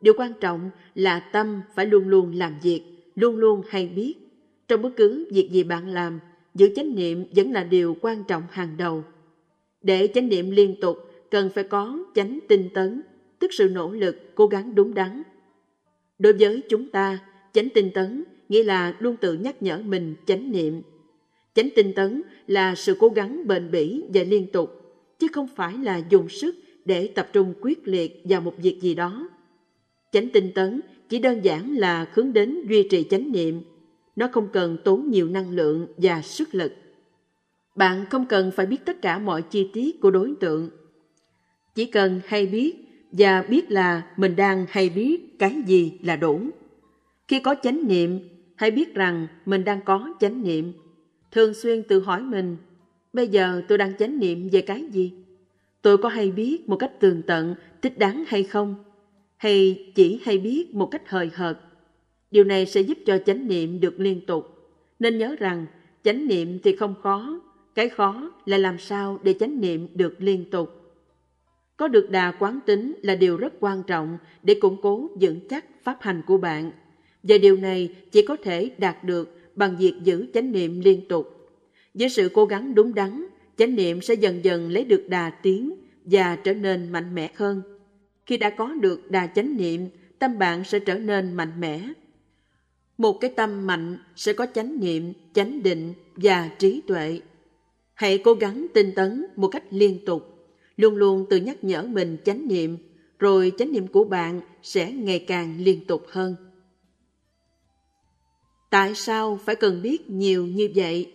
Điều 0.00 0.14
quan 0.16 0.32
trọng 0.40 0.70
là 0.94 1.20
tâm 1.20 1.60
phải 1.74 1.86
luôn 1.86 2.08
luôn 2.08 2.34
làm 2.34 2.54
việc, 2.62 2.82
luôn 3.14 3.36
luôn 3.36 3.62
hay 3.68 3.88
biết. 3.88 4.14
Trong 4.68 4.82
bất 4.82 4.90
cứ 4.96 5.28
việc 5.30 5.50
gì 5.50 5.62
bạn 5.64 5.88
làm, 5.88 6.20
giữ 6.54 6.72
chánh 6.76 6.94
niệm 6.94 7.24
vẫn 7.30 7.52
là 7.52 7.64
điều 7.64 7.96
quan 8.00 8.24
trọng 8.24 8.42
hàng 8.50 8.76
đầu. 8.76 9.04
Để 9.82 10.08
chánh 10.14 10.28
niệm 10.28 10.50
liên 10.50 10.74
tục, 10.80 10.98
cần 11.30 11.50
phải 11.54 11.64
có 11.64 11.98
chánh 12.14 12.38
tinh 12.48 12.68
tấn, 12.74 13.02
tức 13.38 13.50
sự 13.52 13.68
nỗ 13.68 13.92
lực, 13.92 14.16
cố 14.34 14.46
gắng 14.46 14.74
đúng 14.74 14.94
đắn. 14.94 15.22
Đối 16.18 16.32
với 16.32 16.62
chúng 16.68 16.88
ta, 16.88 17.18
chánh 17.52 17.68
tinh 17.74 17.90
tấn 17.94 18.24
nghĩa 18.48 18.64
là 18.64 18.96
luôn 18.98 19.16
tự 19.16 19.34
nhắc 19.34 19.62
nhở 19.62 19.78
mình 19.78 20.14
chánh 20.26 20.52
niệm. 20.52 20.82
Chánh 21.54 21.68
tinh 21.74 21.92
tấn 21.92 22.22
là 22.46 22.74
sự 22.74 22.96
cố 22.98 23.08
gắng 23.08 23.46
bền 23.46 23.70
bỉ 23.70 24.02
và 24.14 24.22
liên 24.22 24.46
tục, 24.52 24.70
chứ 25.18 25.26
không 25.32 25.48
phải 25.56 25.78
là 25.78 26.00
dùng 26.10 26.28
sức 26.28 26.56
để 26.84 27.06
tập 27.06 27.28
trung 27.32 27.54
quyết 27.60 27.88
liệt 27.88 28.22
vào 28.24 28.40
một 28.40 28.54
việc 28.58 28.80
gì 28.80 28.94
đó. 28.94 29.28
Chánh 30.12 30.28
tinh 30.32 30.52
tấn 30.54 30.80
chỉ 31.08 31.18
đơn 31.18 31.44
giản 31.44 31.76
là 31.76 32.06
hướng 32.12 32.32
đến 32.32 32.66
duy 32.68 32.88
trì 32.90 33.04
chánh 33.10 33.32
niệm. 33.32 33.62
Nó 34.16 34.28
không 34.32 34.48
cần 34.52 34.76
tốn 34.84 35.10
nhiều 35.10 35.28
năng 35.28 35.50
lượng 35.50 35.86
và 35.96 36.22
sức 36.22 36.54
lực. 36.54 36.72
Bạn 37.76 38.04
không 38.10 38.26
cần 38.26 38.50
phải 38.56 38.66
biết 38.66 38.84
tất 38.84 39.02
cả 39.02 39.18
mọi 39.18 39.42
chi 39.42 39.70
tiết 39.72 40.00
của 40.00 40.10
đối 40.10 40.34
tượng. 40.40 40.70
Chỉ 41.74 41.84
cần 41.84 42.20
hay 42.26 42.46
biết 42.46 42.76
và 43.12 43.42
biết 43.42 43.70
là 43.70 44.02
mình 44.16 44.36
đang 44.36 44.66
hay 44.68 44.88
biết 44.88 45.38
cái 45.38 45.62
gì 45.66 45.98
là 46.02 46.16
đủ. 46.16 46.40
Khi 47.28 47.40
có 47.40 47.54
chánh 47.62 47.88
niệm, 47.88 48.18
hãy 48.56 48.70
biết 48.70 48.94
rằng 48.94 49.26
mình 49.46 49.64
đang 49.64 49.80
có 49.84 50.14
chánh 50.20 50.42
niệm. 50.42 50.72
Thường 51.32 51.54
xuyên 51.54 51.82
tự 51.82 52.00
hỏi 52.00 52.22
mình, 52.22 52.56
bây 53.12 53.28
giờ 53.28 53.62
tôi 53.68 53.78
đang 53.78 53.96
chánh 53.98 54.18
niệm 54.18 54.48
về 54.52 54.60
cái 54.60 54.84
gì? 54.92 55.12
Tôi 55.82 55.98
có 55.98 56.08
hay 56.08 56.30
biết 56.30 56.68
một 56.68 56.76
cách 56.76 57.00
tường 57.00 57.22
tận, 57.26 57.54
thích 57.82 57.98
đáng 57.98 58.24
hay 58.26 58.42
không? 58.42 58.74
Hay 59.38 59.86
chỉ 59.94 60.20
hay 60.24 60.38
biết 60.38 60.74
một 60.74 60.86
cách 60.86 61.08
hời 61.10 61.30
hợt? 61.34 61.58
Điều 62.30 62.44
này 62.44 62.66
sẽ 62.66 62.80
giúp 62.80 62.98
cho 63.06 63.18
chánh 63.26 63.48
niệm 63.48 63.80
được 63.80 64.00
liên 64.00 64.26
tục. 64.26 64.46
Nên 64.98 65.18
nhớ 65.18 65.36
rằng, 65.38 65.66
chánh 66.04 66.26
niệm 66.26 66.58
thì 66.64 66.76
không 66.76 66.94
khó, 67.02 67.40
cái 67.74 67.88
khó 67.88 68.32
là 68.46 68.58
làm 68.58 68.78
sao 68.78 69.18
để 69.22 69.34
chánh 69.40 69.60
niệm 69.60 69.88
được 69.94 70.14
liên 70.18 70.50
tục. 70.50 70.68
Có 71.76 71.88
được 71.88 72.10
đà 72.10 72.32
quán 72.38 72.60
tính 72.66 72.94
là 73.02 73.14
điều 73.14 73.36
rất 73.36 73.52
quan 73.60 73.82
trọng 73.86 74.18
để 74.42 74.54
củng 74.54 74.76
cố 74.82 75.08
vững 75.20 75.40
chắc 75.48 75.64
pháp 75.82 75.96
hành 76.00 76.22
của 76.26 76.38
bạn. 76.38 76.70
Và 77.22 77.38
điều 77.38 77.56
này 77.56 77.94
chỉ 78.12 78.22
có 78.22 78.36
thể 78.36 78.70
đạt 78.78 79.04
được 79.04 79.38
bằng 79.54 79.76
việc 79.76 79.94
giữ 80.04 80.26
chánh 80.34 80.52
niệm 80.52 80.80
liên 80.80 81.08
tục. 81.08 81.50
Với 81.94 82.08
sự 82.08 82.30
cố 82.34 82.44
gắng 82.44 82.74
đúng 82.74 82.94
đắn, 82.94 83.26
chánh 83.56 83.74
niệm 83.74 84.00
sẽ 84.00 84.14
dần 84.14 84.44
dần 84.44 84.70
lấy 84.70 84.84
được 84.84 85.04
đà 85.08 85.30
tiến 85.30 85.74
và 86.04 86.36
trở 86.36 86.54
nên 86.54 86.92
mạnh 86.92 87.14
mẽ 87.14 87.30
hơn. 87.34 87.77
Khi 88.28 88.36
đã 88.36 88.50
có 88.50 88.74
được 88.80 89.10
đà 89.10 89.26
chánh 89.26 89.56
niệm, 89.56 89.88
tâm 90.18 90.38
bạn 90.38 90.64
sẽ 90.64 90.78
trở 90.78 90.98
nên 90.98 91.34
mạnh 91.34 91.60
mẽ. 91.60 91.88
Một 92.98 93.18
cái 93.20 93.30
tâm 93.36 93.66
mạnh 93.66 93.98
sẽ 94.16 94.32
có 94.32 94.46
chánh 94.54 94.80
niệm, 94.80 95.12
chánh 95.34 95.62
định 95.62 95.94
và 96.16 96.50
trí 96.58 96.82
tuệ. 96.86 97.20
Hãy 97.94 98.18
cố 98.18 98.34
gắng 98.34 98.66
tinh 98.74 98.92
tấn 98.96 99.26
một 99.36 99.48
cách 99.48 99.62
liên 99.70 100.04
tục, 100.06 100.22
luôn 100.76 100.96
luôn 100.96 101.26
tự 101.30 101.36
nhắc 101.36 101.64
nhở 101.64 101.82
mình 101.82 102.16
chánh 102.24 102.48
niệm, 102.48 102.78
rồi 103.18 103.52
chánh 103.58 103.72
niệm 103.72 103.86
của 103.86 104.04
bạn 104.04 104.40
sẽ 104.62 104.92
ngày 104.92 105.18
càng 105.18 105.60
liên 105.60 105.86
tục 105.86 106.06
hơn. 106.08 106.36
Tại 108.70 108.94
sao 108.94 109.38
phải 109.44 109.56
cần 109.56 109.82
biết 109.82 110.10
nhiều 110.10 110.46
như 110.46 110.68
vậy? 110.74 111.12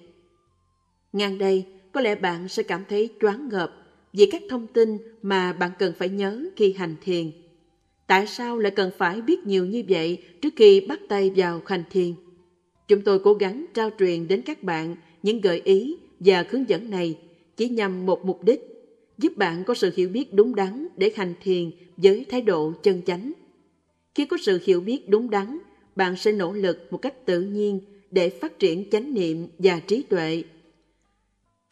Ngang 1.13 1.37
đây, 1.37 1.65
có 1.91 2.01
lẽ 2.01 2.15
bạn 2.15 2.47
sẽ 2.47 2.63
cảm 2.63 2.83
thấy 2.89 3.09
choáng 3.21 3.49
ngợp 3.49 3.82
vì 4.13 4.25
các 4.25 4.41
thông 4.49 4.67
tin 4.67 4.97
mà 5.21 5.53
bạn 5.53 5.71
cần 5.79 5.93
phải 5.97 6.09
nhớ 6.09 6.43
khi 6.55 6.73
hành 6.73 6.95
thiền. 7.01 7.31
Tại 8.07 8.27
sao 8.27 8.57
lại 8.57 8.71
cần 8.71 8.91
phải 8.97 9.21
biết 9.21 9.47
nhiều 9.47 9.65
như 9.65 9.83
vậy 9.89 10.23
trước 10.41 10.53
khi 10.55 10.81
bắt 10.81 10.99
tay 11.09 11.31
vào 11.35 11.61
hành 11.65 11.83
thiền? 11.89 12.13
Chúng 12.87 13.01
tôi 13.01 13.19
cố 13.19 13.33
gắng 13.33 13.65
trao 13.73 13.89
truyền 13.99 14.27
đến 14.27 14.41
các 14.41 14.63
bạn 14.63 14.95
những 15.23 15.41
gợi 15.41 15.61
ý 15.63 15.95
và 16.19 16.45
hướng 16.49 16.69
dẫn 16.69 16.89
này 16.89 17.17
chỉ 17.57 17.69
nhằm 17.69 18.05
một 18.05 18.25
mục 18.25 18.43
đích, 18.43 18.61
giúp 19.17 19.37
bạn 19.37 19.63
có 19.63 19.73
sự 19.73 19.91
hiểu 19.95 20.09
biết 20.09 20.33
đúng 20.33 20.55
đắn 20.55 20.87
để 20.97 21.11
hành 21.15 21.33
thiền 21.41 21.71
với 21.97 22.25
thái 22.29 22.41
độ 22.41 22.73
chân 22.83 23.01
chánh. 23.05 23.33
Khi 24.15 24.25
có 24.25 24.37
sự 24.41 24.59
hiểu 24.63 24.81
biết 24.81 25.09
đúng 25.09 25.29
đắn, 25.29 25.57
bạn 25.95 26.15
sẽ 26.15 26.31
nỗ 26.31 26.53
lực 26.53 26.87
một 26.91 26.97
cách 26.97 27.25
tự 27.25 27.41
nhiên 27.41 27.79
để 28.11 28.29
phát 28.29 28.59
triển 28.59 28.89
chánh 28.89 29.13
niệm 29.13 29.47
và 29.59 29.79
trí 29.79 30.01
tuệ. 30.01 30.43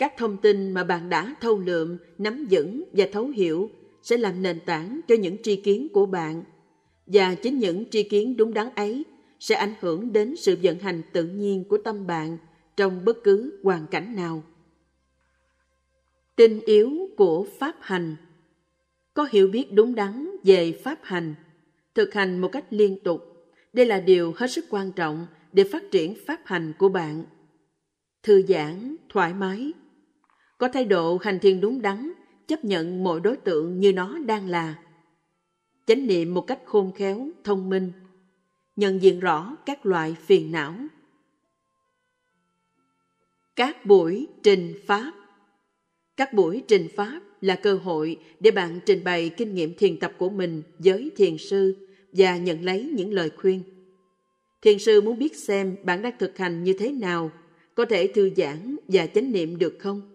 Các 0.01 0.13
thông 0.17 0.37
tin 0.37 0.71
mà 0.71 0.83
bạn 0.83 1.09
đã 1.09 1.35
thâu 1.41 1.59
lượm, 1.59 1.97
nắm 2.17 2.47
vững 2.51 2.83
và 2.93 3.05
thấu 3.11 3.27
hiểu 3.27 3.69
sẽ 4.03 4.17
làm 4.17 4.41
nền 4.41 4.59
tảng 4.65 4.99
cho 5.07 5.15
những 5.15 5.37
tri 5.43 5.55
kiến 5.55 5.87
của 5.93 6.05
bạn. 6.05 6.43
Và 7.05 7.35
chính 7.35 7.59
những 7.59 7.89
tri 7.89 8.03
kiến 8.03 8.37
đúng 8.37 8.53
đắn 8.53 8.69
ấy 8.75 9.03
sẽ 9.39 9.55
ảnh 9.55 9.73
hưởng 9.79 10.13
đến 10.13 10.35
sự 10.35 10.57
vận 10.63 10.79
hành 10.79 11.01
tự 11.13 11.23
nhiên 11.23 11.63
của 11.63 11.77
tâm 11.77 12.07
bạn 12.07 12.37
trong 12.77 13.05
bất 13.05 13.17
cứ 13.23 13.59
hoàn 13.63 13.87
cảnh 13.87 14.15
nào. 14.15 14.43
Tinh 16.35 16.59
yếu 16.65 16.91
của 17.17 17.45
Pháp 17.59 17.75
hành 17.81 18.15
Có 19.13 19.27
hiểu 19.31 19.47
biết 19.47 19.73
đúng 19.73 19.95
đắn 19.95 20.29
về 20.43 20.79
Pháp 20.83 20.99
hành, 21.01 21.35
thực 21.95 22.13
hành 22.13 22.41
một 22.41 22.49
cách 22.51 22.65
liên 22.69 22.99
tục 23.03 23.21
đây 23.73 23.85
là 23.85 23.99
điều 23.99 24.33
hết 24.35 24.51
sức 24.51 24.65
quan 24.69 24.91
trọng 24.91 25.27
để 25.53 25.63
phát 25.63 25.83
triển 25.91 26.15
pháp 26.27 26.39
hành 26.45 26.73
của 26.79 26.89
bạn. 26.89 27.23
Thư 28.23 28.41
giãn, 28.47 28.95
thoải 29.09 29.33
mái. 29.33 29.71
Có 30.61 30.67
thái 30.67 30.85
độ 30.85 31.17
hành 31.17 31.39
thiền 31.39 31.61
đúng 31.61 31.81
đắn, 31.81 32.11
chấp 32.47 32.65
nhận 32.65 33.03
mọi 33.03 33.19
đối 33.19 33.37
tượng 33.37 33.79
như 33.79 33.93
nó 33.93 34.19
đang 34.19 34.47
là. 34.47 34.75
Chánh 35.85 36.07
niệm 36.07 36.33
một 36.33 36.41
cách 36.47 36.59
khôn 36.65 36.91
khéo, 36.91 37.27
thông 37.43 37.69
minh. 37.69 37.91
Nhận 38.75 39.01
diện 39.01 39.19
rõ 39.19 39.57
các 39.65 39.85
loại 39.85 40.15
phiền 40.25 40.51
não. 40.51 40.75
Các 43.55 43.85
buổi 43.85 44.27
trình 44.43 44.73
pháp 44.87 45.13
Các 46.17 46.33
buổi 46.33 46.63
trình 46.67 46.87
pháp 46.95 47.21
là 47.41 47.55
cơ 47.55 47.73
hội 47.73 48.17
để 48.39 48.51
bạn 48.51 48.79
trình 48.85 49.03
bày 49.03 49.29
kinh 49.29 49.55
nghiệm 49.55 49.73
thiền 49.77 49.99
tập 49.99 50.13
của 50.17 50.29
mình 50.29 50.61
với 50.79 51.11
thiền 51.15 51.37
sư 51.37 51.87
và 52.11 52.37
nhận 52.37 52.65
lấy 52.65 52.91
những 52.95 53.13
lời 53.13 53.29
khuyên. 53.29 53.63
Thiền 54.61 54.79
sư 54.79 55.01
muốn 55.01 55.19
biết 55.19 55.35
xem 55.35 55.75
bạn 55.83 56.01
đang 56.01 56.17
thực 56.19 56.37
hành 56.37 56.63
như 56.63 56.73
thế 56.73 56.91
nào, 56.91 57.31
có 57.75 57.85
thể 57.85 58.07
thư 58.07 58.29
giãn 58.37 58.75
và 58.87 59.07
chánh 59.07 59.31
niệm 59.31 59.57
được 59.57 59.77
không? 59.79 60.10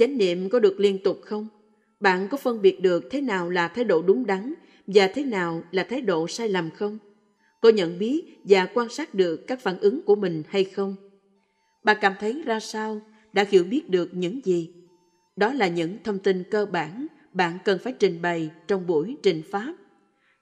Chánh 0.00 0.18
niệm 0.18 0.48
có 0.48 0.58
được 0.58 0.80
liên 0.80 0.98
tục 0.98 1.20
không? 1.22 1.48
Bạn 2.00 2.28
có 2.28 2.36
phân 2.36 2.62
biệt 2.62 2.80
được 2.80 3.04
thế 3.10 3.20
nào 3.20 3.50
là 3.50 3.68
thái 3.68 3.84
độ 3.84 4.02
đúng 4.02 4.26
đắn 4.26 4.54
và 4.86 5.08
thế 5.08 5.24
nào 5.24 5.62
là 5.70 5.82
thái 5.82 6.00
độ 6.00 6.28
sai 6.28 6.48
lầm 6.48 6.70
không? 6.70 6.98
Có 7.60 7.68
nhận 7.68 7.98
biết 7.98 8.24
và 8.44 8.66
quan 8.66 8.88
sát 8.88 9.14
được 9.14 9.46
các 9.46 9.60
phản 9.60 9.78
ứng 9.78 10.00
của 10.06 10.16
mình 10.16 10.42
hay 10.48 10.64
không? 10.64 10.96
Bạn 11.84 11.96
cảm 12.00 12.14
thấy 12.20 12.42
ra 12.46 12.60
sao? 12.60 13.00
Đã 13.32 13.44
hiểu 13.50 13.64
biết 13.64 13.88
được 13.88 14.10
những 14.12 14.40
gì? 14.44 14.68
Đó 15.36 15.52
là 15.52 15.68
những 15.68 15.98
thông 16.04 16.18
tin 16.18 16.44
cơ 16.44 16.66
bản 16.66 17.06
bạn 17.32 17.58
cần 17.64 17.78
phải 17.78 17.92
trình 17.92 18.22
bày 18.22 18.50
trong 18.68 18.86
buổi 18.86 19.16
trình 19.22 19.42
pháp 19.50 19.74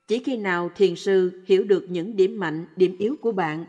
chỉ 0.09 0.19
khi 0.19 0.37
nào 0.37 0.71
thiền 0.75 0.97
sư 0.97 1.31
hiểu 1.47 1.65
được 1.65 1.85
những 1.89 2.17
điểm 2.17 2.41
mạnh, 2.41 2.67
điểm 2.77 2.97
yếu 2.99 3.17
của 3.21 3.33
bạn, 3.33 3.65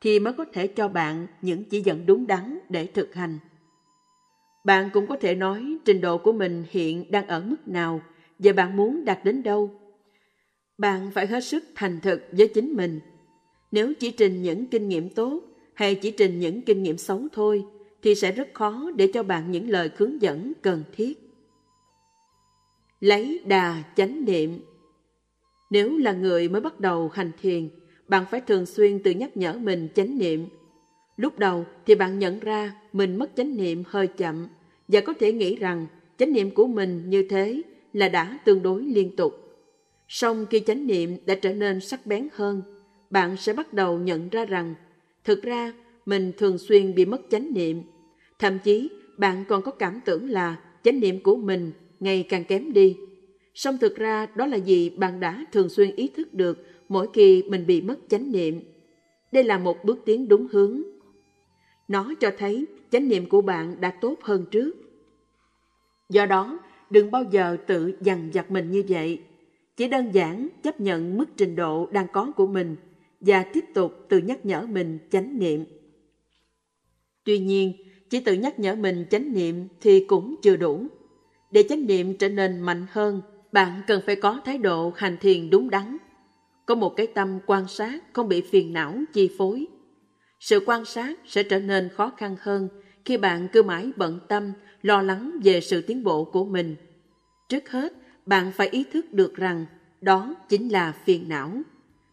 thì 0.00 0.18
mới 0.18 0.32
có 0.32 0.44
thể 0.52 0.66
cho 0.66 0.88
bạn 0.88 1.26
những 1.42 1.64
chỉ 1.64 1.80
dẫn 1.80 2.06
đúng 2.06 2.26
đắn 2.26 2.58
để 2.68 2.86
thực 2.86 3.14
hành. 3.14 3.38
Bạn 4.66 4.90
cũng 4.92 5.06
có 5.06 5.16
thể 5.16 5.34
nói 5.34 5.76
trình 5.84 6.00
độ 6.00 6.18
của 6.18 6.32
mình 6.32 6.64
hiện 6.70 7.10
đang 7.10 7.26
ở 7.26 7.40
mức 7.40 7.68
nào 7.68 8.00
và 8.38 8.52
bạn 8.52 8.76
muốn 8.76 9.04
đạt 9.04 9.24
đến 9.24 9.42
đâu. 9.42 9.70
Bạn 10.78 11.10
phải 11.14 11.26
hết 11.26 11.44
sức 11.44 11.64
thành 11.74 12.00
thực 12.00 12.22
với 12.32 12.48
chính 12.48 12.72
mình. 12.72 13.00
Nếu 13.72 13.92
chỉ 13.94 14.10
trình 14.10 14.42
những 14.42 14.66
kinh 14.66 14.88
nghiệm 14.88 15.08
tốt 15.08 15.42
hay 15.74 15.94
chỉ 15.94 16.10
trình 16.10 16.40
những 16.40 16.62
kinh 16.62 16.82
nghiệm 16.82 16.98
xấu 16.98 17.22
thôi, 17.32 17.64
thì 18.02 18.14
sẽ 18.14 18.32
rất 18.32 18.48
khó 18.54 18.90
để 18.96 19.10
cho 19.14 19.22
bạn 19.22 19.50
những 19.50 19.70
lời 19.70 19.90
hướng 19.96 20.22
dẫn 20.22 20.52
cần 20.62 20.84
thiết. 20.92 21.18
Lấy 23.00 23.40
đà 23.46 23.82
chánh 23.96 24.24
niệm 24.24 24.60
nếu 25.70 25.96
là 25.96 26.12
người 26.12 26.48
mới 26.48 26.60
bắt 26.60 26.80
đầu 26.80 27.08
hành 27.08 27.30
thiền, 27.40 27.68
bạn 28.08 28.24
phải 28.30 28.40
thường 28.40 28.66
xuyên 28.66 29.02
tự 29.02 29.10
nhắc 29.10 29.36
nhở 29.36 29.52
mình 29.52 29.88
chánh 29.94 30.18
niệm. 30.18 30.48
Lúc 31.16 31.38
đầu 31.38 31.64
thì 31.86 31.94
bạn 31.94 32.18
nhận 32.18 32.40
ra 32.40 32.74
mình 32.92 33.16
mất 33.16 33.30
chánh 33.36 33.56
niệm 33.56 33.82
hơi 33.86 34.06
chậm 34.06 34.46
và 34.88 35.00
có 35.00 35.12
thể 35.12 35.32
nghĩ 35.32 35.56
rằng 35.56 35.86
chánh 36.18 36.32
niệm 36.32 36.50
của 36.50 36.66
mình 36.66 37.10
như 37.10 37.28
thế 37.28 37.62
là 37.92 38.08
đã 38.08 38.38
tương 38.44 38.62
đối 38.62 38.82
liên 38.82 39.16
tục. 39.16 39.32
Song 40.08 40.46
khi 40.50 40.60
chánh 40.60 40.86
niệm 40.86 41.16
đã 41.26 41.34
trở 41.34 41.54
nên 41.54 41.80
sắc 41.80 42.06
bén 42.06 42.28
hơn, 42.32 42.62
bạn 43.10 43.36
sẽ 43.36 43.52
bắt 43.52 43.72
đầu 43.72 43.98
nhận 43.98 44.28
ra 44.28 44.44
rằng 44.44 44.74
thực 45.24 45.42
ra 45.42 45.72
mình 46.06 46.32
thường 46.38 46.58
xuyên 46.58 46.94
bị 46.94 47.04
mất 47.04 47.20
chánh 47.30 47.54
niệm. 47.54 47.82
Thậm 48.38 48.58
chí 48.58 48.88
bạn 49.16 49.44
còn 49.48 49.62
có 49.62 49.70
cảm 49.70 50.00
tưởng 50.04 50.30
là 50.30 50.56
chánh 50.84 51.00
niệm 51.00 51.22
của 51.22 51.36
mình 51.36 51.72
ngày 52.00 52.26
càng 52.28 52.44
kém 52.44 52.72
đi 52.72 52.96
song 53.56 53.78
thực 53.78 53.96
ra 53.96 54.26
đó 54.34 54.46
là 54.46 54.56
gì 54.56 54.90
bạn 54.90 55.20
đã 55.20 55.44
thường 55.52 55.68
xuyên 55.68 55.96
ý 55.96 56.08
thức 56.16 56.34
được 56.34 56.66
mỗi 56.88 57.08
khi 57.12 57.42
mình 57.42 57.66
bị 57.66 57.80
mất 57.80 57.98
chánh 58.08 58.32
niệm. 58.32 58.60
Đây 59.32 59.44
là 59.44 59.58
một 59.58 59.84
bước 59.84 59.98
tiến 60.04 60.28
đúng 60.28 60.46
hướng. 60.52 60.82
Nó 61.88 62.14
cho 62.20 62.30
thấy 62.38 62.66
chánh 62.96 63.08
niệm 63.08 63.28
của 63.28 63.40
bạn 63.40 63.80
đã 63.80 63.90
tốt 63.90 64.16
hơn 64.22 64.44
trước. 64.50 64.72
Do 66.08 66.26
đó, 66.26 66.58
đừng 66.90 67.10
bao 67.10 67.24
giờ 67.30 67.56
tự 67.66 67.92
dằn 68.00 68.30
vặt 68.32 68.50
mình 68.50 68.70
như 68.70 68.82
vậy. 68.88 69.22
Chỉ 69.76 69.88
đơn 69.88 70.10
giản 70.14 70.48
chấp 70.62 70.80
nhận 70.80 71.18
mức 71.18 71.24
trình 71.36 71.56
độ 71.56 71.86
đang 71.92 72.06
có 72.12 72.32
của 72.36 72.46
mình 72.46 72.76
và 73.20 73.42
tiếp 73.52 73.64
tục 73.74 74.06
tự 74.08 74.18
nhắc 74.18 74.46
nhở 74.46 74.66
mình 74.66 74.98
chánh 75.10 75.38
niệm. 75.38 75.64
Tuy 77.24 77.38
nhiên, 77.38 77.72
chỉ 78.10 78.20
tự 78.20 78.32
nhắc 78.32 78.58
nhở 78.58 78.74
mình 78.74 79.06
chánh 79.10 79.32
niệm 79.32 79.68
thì 79.80 80.04
cũng 80.08 80.34
chưa 80.42 80.56
đủ. 80.56 80.86
Để 81.50 81.64
chánh 81.68 81.86
niệm 81.86 82.14
trở 82.18 82.28
nên 82.28 82.60
mạnh 82.60 82.86
hơn 82.90 83.22
bạn 83.52 83.82
cần 83.86 84.02
phải 84.06 84.16
có 84.16 84.40
thái 84.44 84.58
độ 84.58 84.92
hành 84.96 85.16
thiền 85.20 85.50
đúng 85.50 85.70
đắn. 85.70 85.96
Có 86.66 86.74
một 86.74 86.96
cái 86.96 87.06
tâm 87.06 87.38
quan 87.46 87.68
sát 87.68 88.02
không 88.12 88.28
bị 88.28 88.40
phiền 88.40 88.72
não 88.72 88.94
chi 89.12 89.30
phối. 89.38 89.66
Sự 90.40 90.60
quan 90.66 90.84
sát 90.84 91.18
sẽ 91.26 91.42
trở 91.42 91.58
nên 91.58 91.88
khó 91.88 92.12
khăn 92.16 92.36
hơn 92.40 92.68
khi 93.06 93.16
bạn 93.16 93.48
cứ 93.52 93.62
mãi 93.62 93.90
bận 93.96 94.18
tâm, 94.28 94.52
lo 94.82 95.02
lắng 95.02 95.40
về 95.44 95.60
sự 95.60 95.82
tiến 95.82 96.04
bộ 96.04 96.24
của 96.24 96.44
mình. 96.44 96.76
Trước 97.48 97.70
hết, 97.70 97.92
bạn 98.26 98.52
phải 98.52 98.68
ý 98.68 98.84
thức 98.92 99.12
được 99.12 99.34
rằng 99.34 99.66
đó 100.00 100.34
chính 100.48 100.68
là 100.68 100.92
phiền 101.04 101.28
não. 101.28 101.52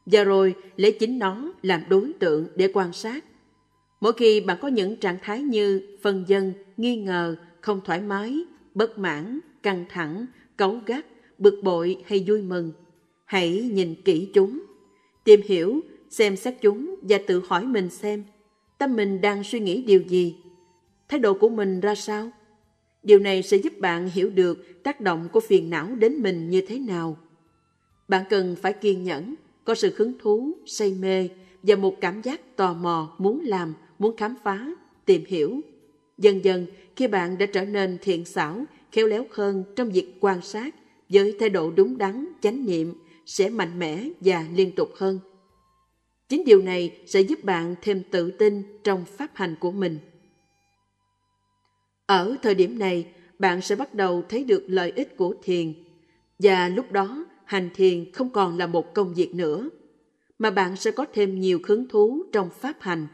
Và 0.05 0.23
rồi 0.23 0.55
lấy 0.75 0.91
chính 0.91 1.19
nó 1.19 1.53
làm 1.61 1.81
đối 1.89 2.13
tượng 2.19 2.47
để 2.55 2.71
quan 2.73 2.93
sát. 2.93 3.25
Mỗi 4.01 4.13
khi 4.13 4.41
bạn 4.41 4.57
có 4.61 4.67
những 4.67 4.95
trạng 4.95 5.17
thái 5.21 5.41
như 5.41 5.97
phân 6.01 6.23
dân, 6.27 6.53
nghi 6.77 6.95
ngờ, 6.95 7.35
không 7.61 7.81
thoải 7.85 8.01
mái, 8.01 8.39
bất 8.73 8.97
mãn, 8.97 9.39
căng 9.63 9.85
thẳng, 9.89 10.25
cấu 10.57 10.79
gắt, 10.85 11.05
bực 11.37 11.59
bội 11.63 12.03
hay 12.05 12.23
vui 12.27 12.41
mừng. 12.41 12.71
Hãy 13.25 13.69
nhìn 13.73 13.95
kỹ 14.05 14.29
chúng, 14.33 14.63
tìm 15.23 15.41
hiểu, 15.45 15.81
xem 16.09 16.35
xét 16.35 16.55
chúng 16.61 16.95
và 17.01 17.17
tự 17.27 17.41
hỏi 17.47 17.65
mình 17.65 17.89
xem 17.89 18.23
tâm 18.83 18.95
mình 18.95 19.21
đang 19.21 19.43
suy 19.43 19.59
nghĩ 19.59 19.81
điều 19.81 20.01
gì, 20.01 20.35
thái 21.07 21.19
độ 21.19 21.33
của 21.33 21.49
mình 21.49 21.79
ra 21.79 21.95
sao. 21.95 22.31
Điều 23.03 23.19
này 23.19 23.43
sẽ 23.43 23.57
giúp 23.57 23.73
bạn 23.79 24.09
hiểu 24.09 24.29
được 24.29 24.83
tác 24.83 25.01
động 25.01 25.29
của 25.33 25.39
phiền 25.39 25.69
não 25.69 25.95
đến 25.95 26.13
mình 26.13 26.49
như 26.49 26.61
thế 26.67 26.79
nào. 26.79 27.17
Bạn 28.07 28.23
cần 28.29 28.55
phải 28.61 28.73
kiên 28.73 29.03
nhẫn, 29.03 29.35
có 29.63 29.75
sự 29.75 29.93
hứng 29.97 30.13
thú, 30.19 30.51
say 30.65 30.93
mê 30.93 31.29
và 31.63 31.75
một 31.75 31.95
cảm 32.01 32.21
giác 32.21 32.55
tò 32.55 32.73
mò 32.73 33.15
muốn 33.17 33.41
làm, 33.45 33.73
muốn 33.99 34.17
khám 34.17 34.35
phá, 34.43 34.67
tìm 35.05 35.23
hiểu. 35.27 35.61
Dần 36.17 36.43
dần, 36.43 36.65
khi 36.95 37.07
bạn 37.07 37.37
đã 37.37 37.45
trở 37.45 37.65
nên 37.65 37.97
thiện 38.01 38.25
xảo, 38.25 38.65
khéo 38.91 39.07
léo 39.07 39.25
hơn 39.31 39.63
trong 39.75 39.89
việc 39.89 40.13
quan 40.19 40.41
sát 40.41 40.75
với 41.09 41.35
thái 41.39 41.49
độ 41.49 41.71
đúng 41.71 41.97
đắn, 41.97 42.25
chánh 42.41 42.65
niệm 42.65 42.93
sẽ 43.25 43.49
mạnh 43.49 43.79
mẽ 43.79 44.09
và 44.21 44.45
liên 44.55 44.71
tục 44.75 44.89
hơn. 44.95 45.19
Chính 46.29 46.43
điều 46.45 46.61
này 46.61 46.97
sẽ 47.05 47.21
giúp 47.21 47.43
bạn 47.43 47.75
thêm 47.81 48.03
tự 48.11 48.31
tin 48.31 48.63
trong 48.83 49.05
pháp 49.05 49.31
hành 49.33 49.55
của 49.59 49.71
mình. 49.71 49.99
Ở 52.13 52.35
thời 52.41 52.55
điểm 52.55 52.79
này, 52.79 53.05
bạn 53.39 53.61
sẽ 53.61 53.75
bắt 53.75 53.95
đầu 53.95 54.23
thấy 54.29 54.43
được 54.43 54.63
lợi 54.67 54.93
ích 54.95 55.17
của 55.17 55.35
thiền. 55.43 55.73
Và 56.39 56.69
lúc 56.69 56.91
đó, 56.91 57.25
hành 57.45 57.69
thiền 57.75 58.11
không 58.11 58.29
còn 58.29 58.57
là 58.57 58.67
một 58.67 58.93
công 58.93 59.13
việc 59.13 59.35
nữa, 59.35 59.69
mà 60.39 60.51
bạn 60.51 60.75
sẽ 60.75 60.91
có 60.91 61.05
thêm 61.13 61.39
nhiều 61.39 61.59
hứng 61.63 61.87
thú 61.87 62.23
trong 62.31 62.49
pháp 62.59 62.75
hành. 62.79 63.07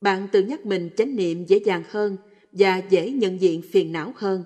Bạn 0.00 0.28
tự 0.32 0.42
nhắc 0.42 0.66
mình 0.66 0.90
chánh 0.96 1.16
niệm 1.16 1.44
dễ 1.44 1.58
dàng 1.64 1.82
hơn 1.88 2.16
và 2.52 2.82
dễ 2.90 3.10
nhận 3.10 3.40
diện 3.40 3.62
phiền 3.72 3.92
não 3.92 4.12
hơn. 4.16 4.44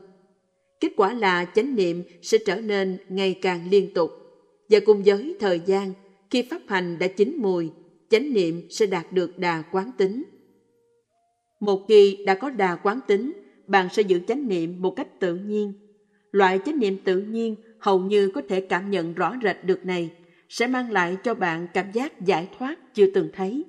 Kết 0.81 0.93
quả 0.97 1.15
là 1.15 1.45
chánh 1.45 1.75
niệm 1.75 2.03
sẽ 2.23 2.39
trở 2.47 2.57
nên 2.57 2.99
ngày 3.09 3.39
càng 3.43 3.71
liên 3.71 3.95
tục 3.95 4.11
và 4.69 4.81
cùng 4.87 5.03
với 5.03 5.37
thời 5.41 5.61
gian, 5.67 5.93
khi 6.31 6.43
pháp 6.43 6.61
hành 6.69 6.99
đã 6.99 7.07
chín 7.07 7.37
mùi, 7.39 7.71
chánh 8.11 8.33
niệm 8.33 8.67
sẽ 8.71 8.87
đạt 8.87 9.13
được 9.13 9.39
đà 9.39 9.63
quán 9.73 9.91
tính. 9.99 10.23
Một 11.61 11.85
khi 11.89 12.19
đã 12.27 12.35
có 12.35 12.51
đà 12.51 12.77
quán 12.77 13.01
tính, 13.07 13.33
bạn 13.67 13.89
sẽ 13.89 14.03
giữ 14.03 14.21
chánh 14.29 14.49
niệm 14.49 14.83
một 14.83 14.91
cách 14.91 15.21
tự 15.21 15.35
nhiên. 15.35 15.73
Loại 16.33 16.61
chánh 16.65 16.79
niệm 16.79 16.97
tự 17.05 17.21
nhiên 17.21 17.57
hầu 17.79 18.01
như 18.01 18.31
có 18.35 18.43
thể 18.49 18.61
cảm 18.61 18.91
nhận 18.91 19.15
rõ 19.15 19.35
rệt 19.43 19.65
được 19.65 19.87
này 19.87 20.11
sẽ 20.49 20.67
mang 20.67 20.91
lại 20.91 21.17
cho 21.23 21.35
bạn 21.35 21.67
cảm 21.75 21.93
giác 21.93 22.21
giải 22.21 22.49
thoát 22.59 22.95
chưa 22.95 23.07
từng 23.15 23.31
thấy. 23.33 23.65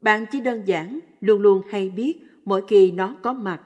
Bạn 0.00 0.26
chỉ 0.32 0.40
đơn 0.40 0.62
giản 0.66 0.98
luôn 1.20 1.40
luôn 1.42 1.62
hay 1.70 1.90
biết 1.90 2.18
mỗi 2.44 2.62
khi 2.68 2.90
nó 2.90 3.16
có 3.22 3.32
mặt. 3.32 3.62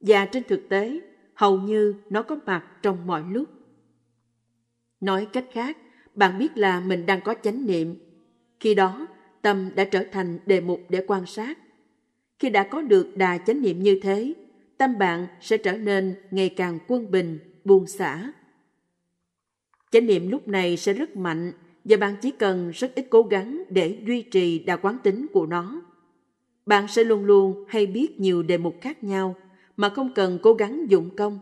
Và 0.00 0.26
trên 0.26 0.42
thực 0.48 0.68
tế, 0.68 1.00
hầu 1.34 1.58
như 1.58 1.94
nó 2.10 2.22
có 2.22 2.36
mặt 2.46 2.64
trong 2.82 3.06
mọi 3.06 3.22
lúc. 3.30 3.48
Nói 5.00 5.26
cách 5.32 5.46
khác, 5.52 5.76
bạn 6.14 6.38
biết 6.38 6.56
là 6.56 6.80
mình 6.80 7.06
đang 7.06 7.20
có 7.20 7.34
chánh 7.42 7.66
niệm. 7.66 7.94
Khi 8.60 8.74
đó, 8.74 9.06
tâm 9.42 9.70
đã 9.74 9.84
trở 9.84 10.04
thành 10.12 10.38
đề 10.46 10.60
mục 10.60 10.80
để 10.88 11.04
quan 11.06 11.26
sát. 11.26 11.58
Khi 12.38 12.50
đã 12.50 12.62
có 12.62 12.82
được 12.82 13.16
đà 13.16 13.38
chánh 13.38 13.62
niệm 13.62 13.82
như 13.82 14.00
thế, 14.02 14.34
tâm 14.78 14.98
bạn 14.98 15.26
sẽ 15.40 15.56
trở 15.56 15.76
nên 15.76 16.14
ngày 16.30 16.48
càng 16.48 16.78
quân 16.88 17.10
bình, 17.10 17.38
buông 17.64 17.86
xả. 17.86 18.32
Chánh 19.90 20.06
niệm 20.06 20.30
lúc 20.30 20.48
này 20.48 20.76
sẽ 20.76 20.92
rất 20.92 21.16
mạnh 21.16 21.52
và 21.84 21.96
bạn 21.96 22.14
chỉ 22.22 22.30
cần 22.30 22.70
rất 22.70 22.94
ít 22.94 23.06
cố 23.10 23.22
gắng 23.22 23.62
để 23.68 23.98
duy 24.06 24.22
trì 24.22 24.58
đa 24.58 24.76
quán 24.76 24.98
tính 25.02 25.26
của 25.32 25.46
nó. 25.46 25.82
Bạn 26.66 26.88
sẽ 26.88 27.04
luôn 27.04 27.24
luôn 27.24 27.64
hay 27.68 27.86
biết 27.86 28.20
nhiều 28.20 28.42
đề 28.42 28.58
mục 28.58 28.74
khác 28.80 29.04
nhau 29.04 29.36
mà 29.76 29.88
không 29.88 30.14
cần 30.14 30.38
cố 30.42 30.54
gắng 30.54 30.86
dụng 30.88 31.16
công. 31.16 31.38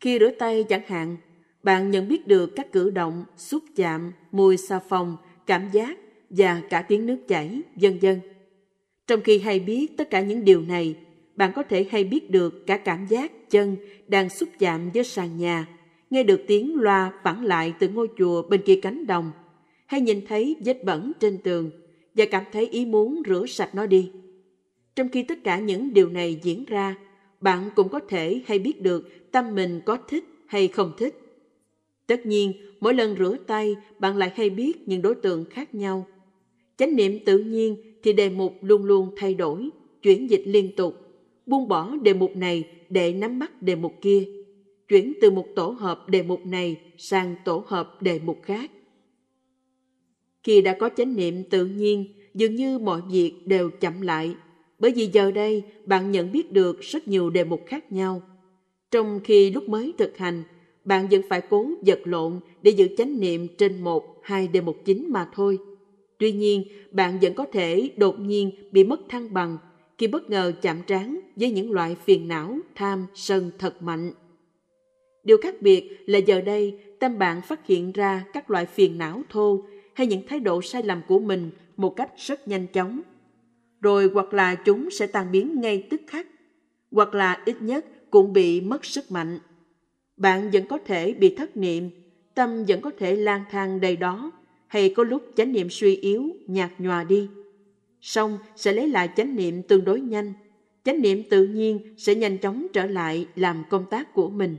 Khi 0.00 0.18
rửa 0.18 0.30
tay 0.38 0.64
chẳng 0.64 0.86
hạn, 0.86 1.16
bạn 1.62 1.90
nhận 1.90 2.08
biết 2.08 2.26
được 2.26 2.52
các 2.56 2.72
cử 2.72 2.90
động, 2.90 3.24
xúc 3.36 3.62
chạm, 3.76 4.12
mùi 4.32 4.56
xà 4.56 4.78
phòng, 4.78 5.16
cảm 5.46 5.70
giác 5.72 5.98
và 6.30 6.62
cả 6.70 6.82
tiếng 6.82 7.06
nước 7.06 7.18
chảy, 7.28 7.60
vân 7.74 7.98
vân. 7.98 8.20
Trong 9.06 9.20
khi 9.20 9.38
hay 9.38 9.60
biết 9.60 9.96
tất 9.96 10.10
cả 10.10 10.20
những 10.20 10.44
điều 10.44 10.62
này, 10.62 10.96
bạn 11.36 11.52
có 11.54 11.62
thể 11.62 11.86
hay 11.90 12.04
biết 12.04 12.30
được 12.30 12.66
cả 12.66 12.76
cảm 12.76 13.06
giác 13.06 13.50
chân 13.50 13.76
đang 14.08 14.28
xúc 14.28 14.48
chạm 14.58 14.90
với 14.94 15.04
sàn 15.04 15.36
nhà, 15.36 15.68
nghe 16.10 16.22
được 16.22 16.40
tiếng 16.46 16.80
loa 16.80 17.12
vẳng 17.24 17.44
lại 17.44 17.74
từ 17.78 17.88
ngôi 17.88 18.08
chùa 18.18 18.42
bên 18.42 18.62
kia 18.66 18.78
cánh 18.82 19.06
đồng, 19.06 19.32
hay 19.86 20.00
nhìn 20.00 20.26
thấy 20.26 20.56
vết 20.64 20.84
bẩn 20.84 21.12
trên 21.20 21.38
tường 21.38 21.70
và 22.14 22.24
cảm 22.30 22.44
thấy 22.52 22.66
ý 22.66 22.86
muốn 22.86 23.22
rửa 23.26 23.46
sạch 23.46 23.74
nó 23.74 23.86
đi. 23.86 24.10
Trong 24.96 25.08
khi 25.08 25.22
tất 25.22 25.44
cả 25.44 25.58
những 25.58 25.94
điều 25.94 26.08
này 26.08 26.40
diễn 26.42 26.64
ra, 26.64 26.96
bạn 27.40 27.70
cũng 27.76 27.88
có 27.88 28.00
thể 28.08 28.40
hay 28.46 28.58
biết 28.58 28.82
được 28.82 29.32
tâm 29.32 29.54
mình 29.54 29.80
có 29.86 29.98
thích 30.08 30.24
hay 30.46 30.68
không 30.68 30.92
thích. 30.98 31.20
Tất 32.06 32.26
nhiên, 32.26 32.52
mỗi 32.80 32.94
lần 32.94 33.16
rửa 33.18 33.36
tay, 33.46 33.76
bạn 33.98 34.16
lại 34.16 34.32
hay 34.36 34.50
biết 34.50 34.88
những 34.88 35.02
đối 35.02 35.14
tượng 35.14 35.44
khác 35.44 35.74
nhau. 35.74 36.06
Chánh 36.76 36.96
niệm 36.96 37.24
tự 37.24 37.38
nhiên 37.38 37.76
thì 38.02 38.12
đề 38.12 38.30
mục 38.30 38.54
luôn 38.60 38.84
luôn 38.84 39.10
thay 39.16 39.34
đổi, 39.34 39.68
chuyển 40.02 40.30
dịch 40.30 40.42
liên 40.46 40.76
tục, 40.76 41.05
buông 41.46 41.68
bỏ 41.68 41.96
đề 42.02 42.14
mục 42.14 42.36
này 42.36 42.64
để 42.88 43.12
nắm 43.12 43.38
bắt 43.38 43.62
đề 43.62 43.74
mục 43.74 43.94
kia, 44.00 44.24
chuyển 44.88 45.12
từ 45.20 45.30
một 45.30 45.46
tổ 45.56 45.68
hợp 45.68 46.08
đề 46.08 46.22
mục 46.22 46.46
này 46.46 46.76
sang 46.98 47.34
tổ 47.44 47.64
hợp 47.66 48.02
đề 48.02 48.20
mục 48.24 48.38
khác. 48.42 48.70
Khi 50.42 50.60
đã 50.60 50.76
có 50.80 50.90
chánh 50.96 51.16
niệm 51.16 51.42
tự 51.50 51.66
nhiên, 51.66 52.04
dường 52.34 52.54
như 52.54 52.78
mọi 52.78 53.00
việc 53.10 53.32
đều 53.46 53.70
chậm 53.70 54.00
lại, 54.00 54.34
bởi 54.78 54.92
vì 54.92 55.06
giờ 55.06 55.30
đây 55.30 55.62
bạn 55.84 56.10
nhận 56.10 56.32
biết 56.32 56.52
được 56.52 56.80
rất 56.80 57.08
nhiều 57.08 57.30
đề 57.30 57.44
mục 57.44 57.62
khác 57.66 57.92
nhau. 57.92 58.22
Trong 58.90 59.20
khi 59.24 59.50
lúc 59.50 59.68
mới 59.68 59.92
thực 59.98 60.16
hành, 60.16 60.42
bạn 60.84 61.08
vẫn 61.10 61.22
phải 61.28 61.40
cố 61.50 61.70
vật 61.86 62.00
lộn 62.04 62.40
để 62.62 62.70
giữ 62.70 62.88
chánh 62.96 63.20
niệm 63.20 63.46
trên 63.58 63.80
một, 63.80 64.20
hai 64.22 64.48
đề 64.48 64.60
mục 64.60 64.76
chính 64.84 65.12
mà 65.12 65.28
thôi. 65.34 65.58
Tuy 66.18 66.32
nhiên, 66.32 66.64
bạn 66.90 67.18
vẫn 67.22 67.34
có 67.34 67.46
thể 67.52 67.90
đột 67.96 68.20
nhiên 68.20 68.50
bị 68.72 68.84
mất 68.84 69.00
thăng 69.08 69.34
bằng 69.34 69.58
khi 69.98 70.06
bất 70.06 70.30
ngờ 70.30 70.52
chạm 70.62 70.82
trán 70.86 71.20
với 71.36 71.50
những 71.50 71.72
loại 71.72 71.94
phiền 71.94 72.28
não, 72.28 72.58
tham, 72.74 73.06
sân 73.14 73.50
thật 73.58 73.82
mạnh. 73.82 74.12
Điều 75.24 75.38
khác 75.42 75.54
biệt 75.60 75.98
là 76.06 76.18
giờ 76.18 76.40
đây 76.40 76.78
tâm 77.00 77.18
bạn 77.18 77.42
phát 77.42 77.66
hiện 77.66 77.92
ra 77.92 78.24
các 78.32 78.50
loại 78.50 78.66
phiền 78.66 78.98
não 78.98 79.22
thô 79.28 79.64
hay 79.94 80.06
những 80.06 80.22
thái 80.28 80.40
độ 80.40 80.62
sai 80.62 80.82
lầm 80.82 81.02
của 81.08 81.18
mình 81.18 81.50
một 81.76 81.96
cách 81.96 82.10
rất 82.16 82.48
nhanh 82.48 82.66
chóng. 82.66 83.00
Rồi 83.80 84.10
hoặc 84.14 84.34
là 84.34 84.54
chúng 84.54 84.90
sẽ 84.90 85.06
tan 85.06 85.32
biến 85.32 85.60
ngay 85.60 85.86
tức 85.90 86.00
khắc, 86.06 86.26
hoặc 86.90 87.14
là 87.14 87.42
ít 87.44 87.62
nhất 87.62 87.86
cũng 88.10 88.32
bị 88.32 88.60
mất 88.60 88.84
sức 88.84 89.10
mạnh. 89.10 89.38
Bạn 90.16 90.50
vẫn 90.50 90.66
có 90.66 90.78
thể 90.84 91.12
bị 91.12 91.34
thất 91.34 91.56
niệm, 91.56 91.90
tâm 92.34 92.64
vẫn 92.68 92.80
có 92.80 92.90
thể 92.98 93.16
lang 93.16 93.44
thang 93.50 93.80
đầy 93.80 93.96
đó, 93.96 94.32
hay 94.66 94.90
có 94.96 95.04
lúc 95.04 95.22
chánh 95.36 95.52
niệm 95.52 95.70
suy 95.70 95.96
yếu, 95.96 96.30
nhạt 96.46 96.70
nhòa 96.78 97.04
đi. 97.04 97.28
Xong 98.06 98.38
sẽ 98.56 98.72
lấy 98.72 98.88
lại 98.88 99.08
chánh 99.16 99.36
niệm 99.36 99.62
tương 99.62 99.84
đối 99.84 100.00
nhanh. 100.00 100.32
Chánh 100.84 101.02
niệm 101.02 101.22
tự 101.30 101.46
nhiên 101.46 101.94
sẽ 101.98 102.14
nhanh 102.14 102.38
chóng 102.38 102.66
trở 102.72 102.86
lại 102.86 103.26
làm 103.34 103.64
công 103.70 103.84
tác 103.90 104.14
của 104.14 104.30
mình. 104.30 104.56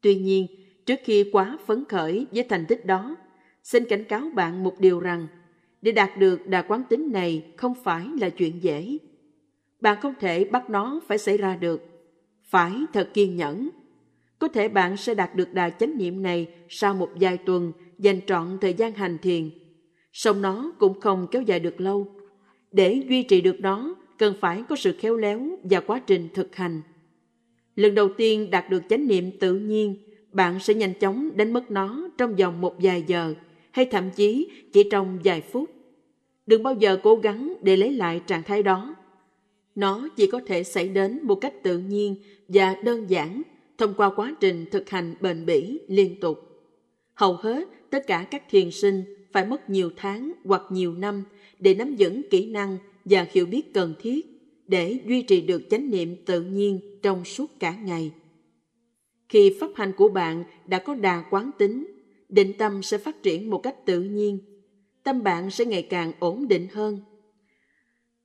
Tuy 0.00 0.14
nhiên, 0.14 0.46
trước 0.86 1.00
khi 1.04 1.30
quá 1.32 1.58
phấn 1.66 1.84
khởi 1.88 2.26
với 2.32 2.44
thành 2.44 2.66
tích 2.66 2.86
đó, 2.86 3.16
xin 3.62 3.84
cảnh 3.84 4.04
cáo 4.04 4.30
bạn 4.34 4.64
một 4.64 4.80
điều 4.80 5.00
rằng, 5.00 5.26
để 5.82 5.92
đạt 5.92 6.18
được 6.18 6.46
đà 6.46 6.62
quán 6.62 6.82
tính 6.88 7.12
này 7.12 7.52
không 7.56 7.74
phải 7.84 8.06
là 8.20 8.28
chuyện 8.28 8.62
dễ. 8.62 8.98
Bạn 9.80 9.98
không 10.02 10.14
thể 10.20 10.44
bắt 10.44 10.70
nó 10.70 11.00
phải 11.06 11.18
xảy 11.18 11.36
ra 11.36 11.56
được. 11.56 11.82
Phải 12.42 12.72
thật 12.92 13.10
kiên 13.14 13.36
nhẫn. 13.36 13.68
Có 14.38 14.48
thể 14.48 14.68
bạn 14.68 14.96
sẽ 14.96 15.14
đạt 15.14 15.36
được 15.36 15.52
đà 15.52 15.70
chánh 15.70 15.98
niệm 15.98 16.22
này 16.22 16.48
sau 16.68 16.94
một 16.94 17.10
vài 17.20 17.36
tuần 17.36 17.72
dành 17.98 18.20
trọn 18.26 18.58
thời 18.60 18.74
gian 18.74 18.92
hành 18.92 19.18
thiền. 19.18 19.50
Song 20.12 20.42
nó 20.42 20.72
cũng 20.78 21.00
không 21.00 21.26
kéo 21.30 21.42
dài 21.42 21.60
được 21.60 21.80
lâu. 21.80 22.06
Để 22.72 23.02
duy 23.08 23.22
trì 23.22 23.40
được 23.40 23.60
nó, 23.60 23.94
cần 24.18 24.34
phải 24.40 24.62
có 24.68 24.76
sự 24.76 24.92
khéo 24.92 25.16
léo 25.16 25.58
và 25.62 25.80
quá 25.80 26.00
trình 26.06 26.28
thực 26.34 26.56
hành. 26.56 26.82
Lần 27.76 27.94
đầu 27.94 28.08
tiên 28.16 28.50
đạt 28.50 28.70
được 28.70 28.82
chánh 28.88 29.06
niệm 29.06 29.30
tự 29.40 29.54
nhiên, 29.54 29.96
bạn 30.32 30.60
sẽ 30.60 30.74
nhanh 30.74 30.94
chóng 30.94 31.30
đánh 31.36 31.52
mất 31.52 31.70
nó 31.70 32.08
trong 32.18 32.36
vòng 32.36 32.60
một 32.60 32.74
vài 32.78 33.04
giờ 33.06 33.34
hay 33.70 33.84
thậm 33.86 34.10
chí 34.16 34.50
chỉ 34.72 34.82
trong 34.90 35.18
vài 35.24 35.40
phút. 35.40 35.70
Đừng 36.46 36.62
bao 36.62 36.74
giờ 36.74 36.98
cố 37.02 37.16
gắng 37.16 37.54
để 37.62 37.76
lấy 37.76 37.92
lại 37.92 38.20
trạng 38.26 38.42
thái 38.42 38.62
đó. 38.62 38.96
Nó 39.74 40.08
chỉ 40.16 40.26
có 40.26 40.40
thể 40.46 40.62
xảy 40.64 40.88
đến 40.88 41.20
một 41.22 41.34
cách 41.34 41.62
tự 41.62 41.78
nhiên 41.78 42.16
và 42.48 42.76
đơn 42.84 43.10
giản 43.10 43.42
thông 43.78 43.94
qua 43.94 44.10
quá 44.16 44.36
trình 44.40 44.66
thực 44.70 44.90
hành 44.90 45.14
bền 45.20 45.46
bỉ 45.46 45.80
liên 45.88 46.20
tục. 46.20 46.38
Hầu 47.14 47.34
hết 47.34 47.68
tất 47.90 48.06
cả 48.06 48.26
các 48.30 48.42
thiền 48.50 48.70
sinh 48.70 49.04
phải 49.32 49.46
mất 49.46 49.70
nhiều 49.70 49.90
tháng 49.96 50.32
hoặc 50.44 50.62
nhiều 50.70 50.94
năm 50.94 51.24
để 51.58 51.74
nắm 51.74 51.96
vững 51.98 52.22
kỹ 52.30 52.46
năng 52.46 52.78
và 53.04 53.26
hiểu 53.32 53.46
biết 53.46 53.74
cần 53.74 53.94
thiết 54.00 54.26
để 54.68 54.98
duy 55.06 55.22
trì 55.22 55.40
được 55.40 55.62
chánh 55.70 55.90
niệm 55.90 56.16
tự 56.26 56.42
nhiên 56.42 56.80
trong 57.02 57.24
suốt 57.24 57.60
cả 57.60 57.76
ngày. 57.84 58.12
Khi 59.28 59.56
pháp 59.60 59.70
hành 59.74 59.92
của 59.96 60.08
bạn 60.08 60.44
đã 60.66 60.78
có 60.78 60.94
đà 60.94 61.24
quán 61.30 61.50
tính, 61.58 61.86
định 62.28 62.52
tâm 62.58 62.82
sẽ 62.82 62.98
phát 62.98 63.22
triển 63.22 63.50
một 63.50 63.58
cách 63.58 63.86
tự 63.86 64.02
nhiên. 64.02 64.38
Tâm 65.02 65.22
bạn 65.22 65.50
sẽ 65.50 65.64
ngày 65.64 65.82
càng 65.82 66.12
ổn 66.18 66.48
định 66.48 66.66
hơn. 66.72 67.00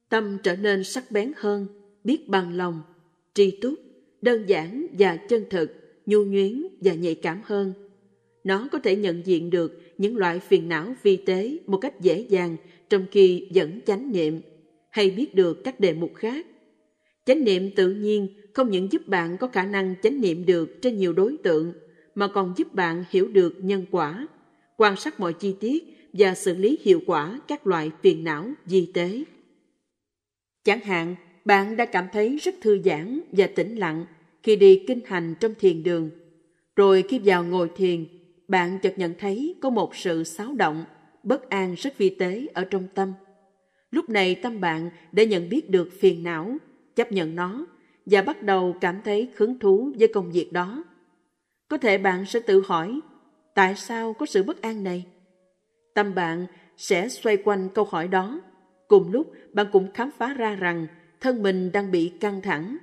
Tâm 0.10 0.38
trở 0.44 0.56
nên 0.56 0.84
sắc 0.84 1.12
bén 1.12 1.32
hơn, 1.38 1.68
biết 2.04 2.30
bằng 2.30 2.54
lòng, 2.54 2.82
tri 3.34 3.52
túc, 3.62 3.74
đơn 4.22 4.46
giản 4.48 4.88
và 5.00 5.18
chân 5.18 5.46
thực, 5.50 5.72
nhu 6.06 6.24
nhuyến 6.24 6.68
và 6.82 6.94
nhạy 6.94 7.16
cảm 7.16 7.42
hơn. 7.44 7.74
Nó 8.46 8.68
có 8.72 8.80
thể 8.80 8.96
nhận 8.96 9.26
diện 9.26 9.50
được 9.50 9.82
những 9.98 10.18
loại 10.18 10.40
phiền 10.40 10.70
não 10.70 10.96
vi 11.04 11.18
tế 11.18 11.58
một 11.68 11.78
cách 11.78 12.02
dễ 12.02 12.26
dàng 12.30 12.58
trong 12.90 13.06
khi 13.12 13.48
vẫn 13.54 13.80
chánh 13.86 14.12
niệm, 14.12 14.42
hay 14.90 15.10
biết 15.10 15.36
được 15.36 15.64
các 15.64 15.80
đề 15.80 15.94
mục 15.94 16.16
khác. 16.16 16.46
Chánh 17.26 17.44
niệm 17.44 17.72
tự 17.76 17.94
nhiên 17.94 18.28
không 18.54 18.72
những 18.72 18.92
giúp 18.92 19.08
bạn 19.08 19.38
có 19.38 19.48
khả 19.48 19.66
năng 19.66 19.96
chánh 20.04 20.22
niệm 20.22 20.46
được 20.46 20.82
trên 20.82 20.98
nhiều 20.98 21.14
đối 21.14 21.38
tượng, 21.44 21.74
mà 22.16 22.28
còn 22.28 22.54
giúp 22.58 22.74
bạn 22.74 23.04
hiểu 23.10 23.28
được 23.28 23.56
nhân 23.62 23.86
quả, 23.92 24.28
quan 24.78 24.96
sát 24.96 25.20
mọi 25.20 25.34
chi 25.34 25.56
tiết 25.60 25.84
và 26.14 26.36
xử 26.36 26.56
lý 26.56 26.78
hiệu 26.82 27.02
quả 27.06 27.40
các 27.48 27.68
loại 27.68 27.92
phiền 28.04 28.24
não 28.24 28.50
di 28.66 28.92
tế. 28.94 29.24
Chẳng 30.64 30.80
hạn, 30.80 31.16
bạn 31.46 31.78
đã 31.78 31.86
cảm 31.86 32.06
thấy 32.14 32.38
rất 32.38 32.56
thư 32.62 32.82
giãn 32.86 33.22
và 33.32 33.48
tĩnh 33.48 33.76
lặng 33.76 34.06
khi 34.44 34.56
đi 34.56 34.84
kinh 34.88 35.00
hành 35.06 35.36
trong 35.40 35.54
thiền 35.60 35.84
đường. 35.84 36.10
Rồi 36.76 37.04
khi 37.10 37.20
vào 37.26 37.44
ngồi 37.44 37.70
thiền, 37.76 38.06
bạn 38.48 38.80
chợt 38.80 38.94
nhận 38.98 39.14
thấy 39.20 39.56
có 39.62 39.70
một 39.70 39.96
sự 39.96 40.24
xáo 40.24 40.54
động, 40.54 40.86
bất 41.24 41.50
an 41.50 41.76
rất 41.78 41.98
vi 41.98 42.10
tế 42.10 42.48
ở 42.54 42.66
trong 42.66 42.88
tâm. 42.94 43.14
Lúc 43.92 44.10
này 44.10 44.36
tâm 44.36 44.62
bạn 44.62 44.90
đã 45.12 45.24
nhận 45.24 45.50
biết 45.50 45.70
được 45.70 45.90
phiền 46.00 46.24
não, 46.24 46.58
chấp 46.96 47.12
nhận 47.12 47.36
nó 47.36 47.66
và 48.06 48.22
bắt 48.22 48.44
đầu 48.44 48.76
cảm 48.82 49.02
thấy 49.06 49.30
hứng 49.36 49.60
thú 49.60 49.92
với 50.00 50.08
công 50.08 50.32
việc 50.32 50.54
đó. 50.54 50.84
Có 51.68 51.78
thể 51.78 51.98
bạn 51.98 52.26
sẽ 52.26 52.40
tự 52.40 52.62
hỏi, 52.66 53.00
tại 53.54 53.76
sao 53.76 54.14
có 54.14 54.26
sự 54.26 54.44
bất 54.44 54.62
an 54.62 54.84
này? 54.84 55.06
Tâm 55.94 56.16
bạn 56.16 56.46
sẽ 56.78 57.10
xoay 57.10 57.38
quanh 57.38 57.70
câu 57.74 57.86
hỏi 57.86 58.08
đó. 58.08 58.42
Cùng 58.88 59.12
lúc 59.12 59.32
bạn 59.54 59.68
cũng 59.72 59.92
khám 59.94 60.10
phá 60.18 60.34
ra 60.34 60.56
rằng 60.56 60.88
thân 61.22 61.44
mình 61.44 61.72
đang 61.72 61.92
bị 61.92 62.12
căng 62.20 62.42
thẳng. 62.42 62.78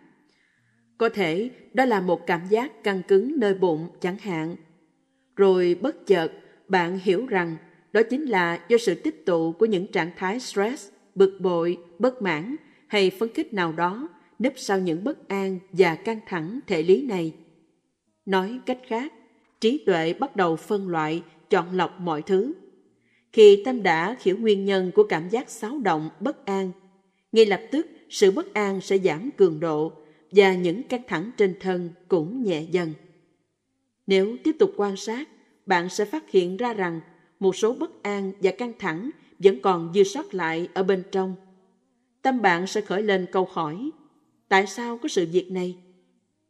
Có 0.98 1.08
thể 1.08 1.50
đó 1.72 1.84
là 1.84 2.00
một 2.00 2.26
cảm 2.26 2.40
giác 2.48 2.84
căng 2.84 3.02
cứng 3.02 3.40
nơi 3.40 3.54
bụng 3.54 3.88
chẳng 4.00 4.18
hạn. 4.18 4.56
Rồi 5.42 5.76
bất 5.80 6.06
chợt 6.06 6.32
bạn 6.68 6.98
hiểu 6.98 7.26
rằng 7.26 7.56
đó 7.92 8.00
chính 8.10 8.24
là 8.24 8.64
do 8.68 8.76
sự 8.78 8.94
tích 8.94 9.26
tụ 9.26 9.52
của 9.52 9.66
những 9.66 9.86
trạng 9.86 10.10
thái 10.16 10.40
stress, 10.40 10.88
bực 11.14 11.38
bội, 11.40 11.78
bất 11.98 12.22
mãn 12.22 12.56
hay 12.86 13.10
phấn 13.10 13.28
khích 13.34 13.54
nào 13.54 13.72
đó 13.72 14.08
nấp 14.38 14.52
sau 14.56 14.78
những 14.78 15.04
bất 15.04 15.28
an 15.28 15.58
và 15.72 15.94
căng 15.94 16.20
thẳng 16.26 16.60
thể 16.66 16.82
lý 16.82 17.06
này. 17.06 17.32
Nói 18.26 18.60
cách 18.66 18.78
khác, 18.86 19.12
trí 19.60 19.84
tuệ 19.86 20.14
bắt 20.14 20.36
đầu 20.36 20.56
phân 20.56 20.88
loại, 20.88 21.22
chọn 21.50 21.76
lọc 21.76 22.00
mọi 22.00 22.22
thứ. 22.22 22.52
Khi 23.32 23.62
tâm 23.64 23.82
đã 23.82 24.16
hiểu 24.22 24.38
nguyên 24.38 24.64
nhân 24.64 24.90
của 24.94 25.04
cảm 25.04 25.28
giác 25.28 25.50
xáo 25.50 25.78
động, 25.78 26.10
bất 26.20 26.46
an, 26.46 26.70
ngay 27.32 27.46
lập 27.46 27.60
tức 27.70 27.86
sự 28.10 28.30
bất 28.30 28.54
an 28.54 28.80
sẽ 28.80 28.98
giảm 28.98 29.30
cường 29.36 29.60
độ 29.60 29.92
và 30.30 30.54
những 30.54 30.82
căng 30.82 31.02
thẳng 31.08 31.30
trên 31.36 31.54
thân 31.60 31.90
cũng 32.08 32.42
nhẹ 32.42 32.62
dần. 32.70 32.92
Nếu 34.12 34.36
tiếp 34.44 34.56
tục 34.58 34.72
quan 34.76 34.96
sát, 34.96 35.28
bạn 35.66 35.88
sẽ 35.88 36.04
phát 36.04 36.30
hiện 36.30 36.56
ra 36.56 36.74
rằng 36.74 37.00
một 37.40 37.56
số 37.56 37.74
bất 37.74 38.02
an 38.02 38.32
và 38.40 38.50
căng 38.50 38.72
thẳng 38.78 39.10
vẫn 39.38 39.60
còn 39.60 39.92
dư 39.94 40.02
sót 40.02 40.34
lại 40.34 40.68
ở 40.74 40.82
bên 40.82 41.02
trong. 41.12 41.34
Tâm 42.22 42.42
bạn 42.42 42.66
sẽ 42.66 42.80
khởi 42.80 43.02
lên 43.02 43.26
câu 43.32 43.48
hỏi, 43.52 43.90
tại 44.48 44.66
sao 44.66 44.98
có 44.98 45.08
sự 45.08 45.26
việc 45.32 45.50
này? 45.50 45.76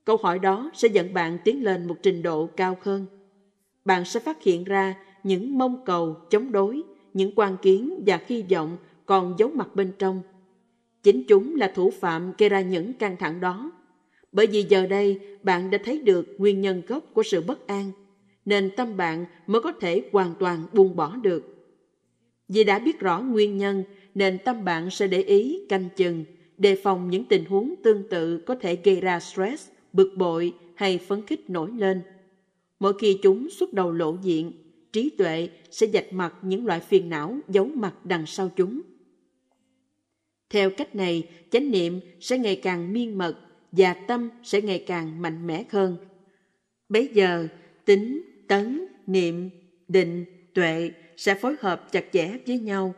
Câu 0.05 0.17
hỏi 0.17 0.39
đó 0.39 0.71
sẽ 0.75 0.89
dẫn 0.89 1.15
bạn 1.15 1.39
tiến 1.45 1.65
lên 1.65 1.87
một 1.87 1.97
trình 2.03 2.23
độ 2.23 2.47
cao 2.47 2.79
hơn. 2.83 3.07
Bạn 3.85 4.05
sẽ 4.05 4.21
phát 4.21 4.43
hiện 4.43 4.65
ra 4.65 4.95
những 5.23 5.59
mong 5.59 5.85
cầu 5.85 6.17
chống 6.31 6.53
đối, 6.53 6.83
những 7.15 7.33
quan 7.37 7.57
kiến 7.63 8.03
và 8.07 8.21
hy 8.27 8.45
vọng 8.51 8.77
còn 9.07 9.35
giấu 9.39 9.51
mặt 9.55 9.77
bên 9.77 9.93
trong. 9.99 10.23
Chính 11.03 11.25
chúng 11.29 11.57
là 11.57 11.73
thủ 11.75 11.91
phạm 12.01 12.33
gây 12.39 12.49
ra 12.49 12.61
những 12.61 12.93
căng 12.93 13.17
thẳng 13.17 13.41
đó. 13.41 13.71
Bởi 14.33 14.47
vì 14.47 14.63
giờ 14.63 14.87
đây 14.87 15.21
bạn 15.43 15.71
đã 15.71 15.79
thấy 15.85 15.99
được 15.99 16.27
nguyên 16.39 16.61
nhân 16.61 16.83
gốc 16.89 17.05
của 17.15 17.23
sự 17.23 17.41
bất 17.41 17.67
an, 17.67 17.93
nên 18.45 18.71
tâm 18.77 18.97
bạn 18.97 19.25
mới 19.47 19.63
có 19.63 19.73
thể 19.73 20.03
hoàn 20.13 20.35
toàn 20.39 20.67
buông 20.73 20.97
bỏ 20.97 21.17
được. 21.17 21.43
Vì 22.49 22.65
đã 22.65 22.79
biết 22.79 23.01
rõ 23.01 23.21
nguyên 23.21 23.59
nhân 23.59 23.85
nên 24.15 24.39
tâm 24.45 24.65
bạn 24.65 24.91
sẽ 24.91 25.07
để 25.07 25.23
ý, 25.23 25.67
canh 25.69 25.89
chừng, 25.97 26.25
đề 26.57 26.77
phòng 26.77 27.11
những 27.11 27.25
tình 27.25 27.45
huống 27.45 27.75
tương 27.83 28.09
tự 28.09 28.39
có 28.39 28.55
thể 28.55 28.79
gây 28.85 29.01
ra 29.01 29.21
stress, 29.21 29.69
bực 29.93 30.15
bội 30.17 30.53
hay 30.75 30.99
phấn 30.99 31.27
khích 31.27 31.51
nổi 31.51 31.71
lên. 31.77 32.03
Mỗi 32.81 32.93
khi 32.99 33.19
chúng 33.23 33.51
xuất 33.51 33.73
đầu 33.73 33.93
lộ 33.93 34.17
diện, 34.23 34.53
trí 34.93 35.11
tuệ 35.11 35.49
sẽ 35.71 35.87
dạch 35.87 36.13
mặt 36.13 36.35
những 36.43 36.67
loại 36.67 36.81
phiền 36.81 37.09
não 37.09 37.37
giấu 37.49 37.65
mặt 37.65 37.95
đằng 38.07 38.27
sau 38.27 38.51
chúng. 38.57 38.81
Theo 40.51 40.71
cách 40.71 40.95
này, 40.95 41.29
chánh 41.51 41.71
niệm 41.71 42.01
sẽ 42.21 42.39
ngày 42.39 42.57
càng 42.57 42.93
miên 42.93 43.19
mật 43.19 43.37
và 43.73 43.95
tâm 43.95 44.31
sẽ 44.43 44.63
ngày 44.63 44.85
càng 44.87 45.23
mạnh 45.23 45.47
mẽ 45.47 45.65
hơn. 45.71 45.97
Bấy 46.89 47.09
giờ, 47.13 47.47
tính, 47.85 48.23
tấn, 48.49 48.87
niệm, 49.07 49.51
định, 49.89 50.25
tuệ 50.55 50.91
sẽ 51.17 51.35
phối 51.35 51.57
hợp 51.61 51.93
chặt 51.93 52.05
chẽ 52.13 52.39
với 52.47 52.59
nhau. 52.59 52.95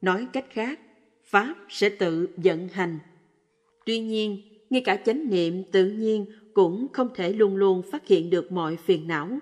Nói 0.00 0.26
cách 0.32 0.46
khác, 0.50 0.80
Pháp 1.24 1.54
sẽ 1.68 1.88
tự 1.88 2.28
vận 2.36 2.68
hành. 2.68 2.98
Tuy 3.86 3.98
nhiên, 3.98 4.42
ngay 4.70 4.80
cả 4.80 4.96
chánh 4.96 5.30
niệm 5.30 5.62
tự 5.72 5.90
nhiên 5.90 6.26
cũng 6.54 6.86
không 6.92 7.08
thể 7.14 7.32
luôn 7.32 7.56
luôn 7.56 7.82
phát 7.92 8.06
hiện 8.06 8.30
được 8.30 8.52
mọi 8.52 8.76
phiền 8.76 9.08
não. 9.08 9.38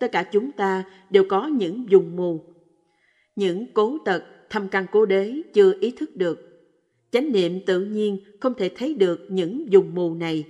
Tất 0.00 0.12
cả 0.12 0.22
chúng 0.32 0.52
ta 0.52 0.84
đều 1.10 1.24
có 1.28 1.46
những 1.46 1.86
dùng 1.90 2.16
mù, 2.16 2.44
những 3.36 3.66
cố 3.74 3.98
tật 4.04 4.24
thâm 4.50 4.68
căn 4.68 4.86
cố 4.92 5.06
đế 5.06 5.42
chưa 5.54 5.74
ý 5.80 5.90
thức 5.90 6.16
được. 6.16 6.49
Chánh 7.10 7.32
niệm 7.32 7.60
tự 7.66 7.84
nhiên 7.84 8.18
không 8.40 8.54
thể 8.54 8.70
thấy 8.76 8.94
được 8.94 9.26
những 9.28 9.72
dùng 9.72 9.94
mù 9.94 10.14
này. 10.14 10.44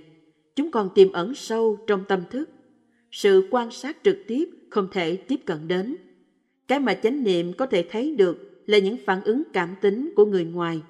Chúng 0.55 0.71
còn 0.71 0.89
tiềm 0.95 1.11
ẩn 1.11 1.35
sâu 1.35 1.77
trong 1.87 2.03
tâm 2.07 2.23
thức. 2.31 2.49
Sự 3.11 3.47
quan 3.51 3.71
sát 3.71 3.97
trực 4.03 4.17
tiếp 4.27 4.49
không 4.69 4.87
thể 4.91 5.15
tiếp 5.15 5.39
cận 5.45 5.67
đến. 5.67 5.95
Cái 6.67 6.79
mà 6.79 6.93
chánh 6.93 7.23
niệm 7.23 7.53
có 7.53 7.65
thể 7.65 7.85
thấy 7.89 8.15
được 8.15 8.63
là 8.65 8.77
những 8.77 8.97
phản 9.05 9.23
ứng 9.23 9.43
cảm 9.53 9.75
tính 9.81 10.13
của 10.15 10.25
người 10.25 10.45
ngoài. 10.45 10.81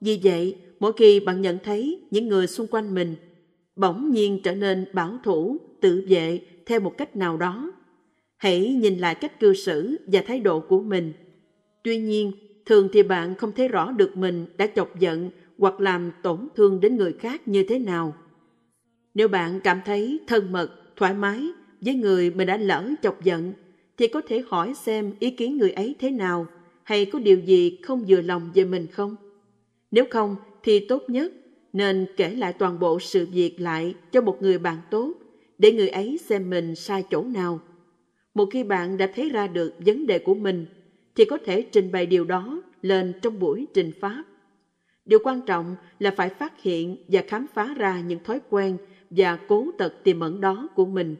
Vì 0.00 0.20
vậy, 0.22 0.56
mỗi 0.80 0.92
khi 0.92 1.20
bạn 1.20 1.40
nhận 1.40 1.58
thấy 1.64 2.02
những 2.10 2.28
người 2.28 2.46
xung 2.46 2.66
quanh 2.66 2.94
mình 2.94 3.14
bỗng 3.76 4.10
nhiên 4.10 4.40
trở 4.44 4.54
nên 4.54 4.86
bảo 4.92 5.18
thủ, 5.24 5.56
tự 5.80 6.04
vệ 6.08 6.40
theo 6.66 6.80
một 6.80 6.94
cách 6.98 7.16
nào 7.16 7.36
đó, 7.36 7.72
hãy 8.36 8.74
nhìn 8.74 8.98
lại 8.98 9.14
cách 9.14 9.40
cư 9.40 9.54
xử 9.54 9.96
và 10.06 10.22
thái 10.26 10.40
độ 10.40 10.60
của 10.60 10.80
mình. 10.80 11.12
Tuy 11.84 11.98
nhiên, 11.98 12.32
thường 12.68 12.88
thì 12.92 13.02
bạn 13.02 13.34
không 13.34 13.52
thấy 13.52 13.68
rõ 13.68 13.92
được 13.92 14.16
mình 14.16 14.46
đã 14.58 14.66
chọc 14.76 15.00
giận 15.00 15.30
hoặc 15.58 15.80
làm 15.80 16.10
tổn 16.22 16.48
thương 16.56 16.80
đến 16.80 16.96
người 16.96 17.12
khác 17.12 17.48
như 17.48 17.62
thế 17.68 17.78
nào. 17.78 18.14
Nếu 19.14 19.28
bạn 19.28 19.60
cảm 19.64 19.80
thấy 19.86 20.20
thân 20.26 20.52
mật, 20.52 20.70
thoải 20.96 21.14
mái 21.14 21.48
với 21.80 21.94
người 21.94 22.30
mình 22.30 22.46
đã 22.46 22.56
lỡ 22.56 22.90
chọc 23.02 23.24
giận, 23.24 23.52
thì 23.96 24.08
có 24.08 24.20
thể 24.28 24.42
hỏi 24.48 24.74
xem 24.74 25.12
ý 25.20 25.30
kiến 25.30 25.58
người 25.58 25.70
ấy 25.70 25.96
thế 25.98 26.10
nào 26.10 26.46
hay 26.84 27.04
có 27.04 27.18
điều 27.18 27.38
gì 27.38 27.80
không 27.82 28.04
vừa 28.08 28.20
lòng 28.20 28.50
về 28.54 28.64
mình 28.64 28.86
không? 28.86 29.16
Nếu 29.90 30.04
không 30.10 30.36
thì 30.62 30.80
tốt 30.88 31.02
nhất 31.08 31.32
nên 31.72 32.06
kể 32.16 32.34
lại 32.34 32.52
toàn 32.52 32.78
bộ 32.78 33.00
sự 33.00 33.26
việc 33.32 33.60
lại 33.60 33.94
cho 34.12 34.20
một 34.20 34.42
người 34.42 34.58
bạn 34.58 34.78
tốt 34.90 35.14
để 35.58 35.72
người 35.72 35.88
ấy 35.88 36.18
xem 36.18 36.50
mình 36.50 36.74
sai 36.74 37.04
chỗ 37.10 37.22
nào. 37.22 37.60
Một 38.34 38.48
khi 38.52 38.64
bạn 38.64 38.96
đã 38.96 39.10
thấy 39.14 39.30
ra 39.30 39.46
được 39.46 39.74
vấn 39.86 40.06
đề 40.06 40.18
của 40.18 40.34
mình 40.34 40.66
thì 41.18 41.24
có 41.24 41.38
thể 41.44 41.62
trình 41.62 41.92
bày 41.92 42.06
điều 42.06 42.24
đó 42.24 42.62
lên 42.82 43.12
trong 43.22 43.38
buổi 43.38 43.66
trình 43.74 43.92
pháp. 44.00 44.24
Điều 45.04 45.18
quan 45.24 45.40
trọng 45.46 45.76
là 45.98 46.10
phải 46.10 46.28
phát 46.28 46.62
hiện 46.62 46.96
và 47.08 47.22
khám 47.26 47.46
phá 47.54 47.74
ra 47.78 48.00
những 48.00 48.18
thói 48.24 48.40
quen 48.50 48.76
và 49.10 49.38
cố 49.48 49.70
tật 49.78 49.94
tiềm 50.04 50.20
ẩn 50.20 50.40
đó 50.40 50.68
của 50.74 50.86
mình. 50.86 51.16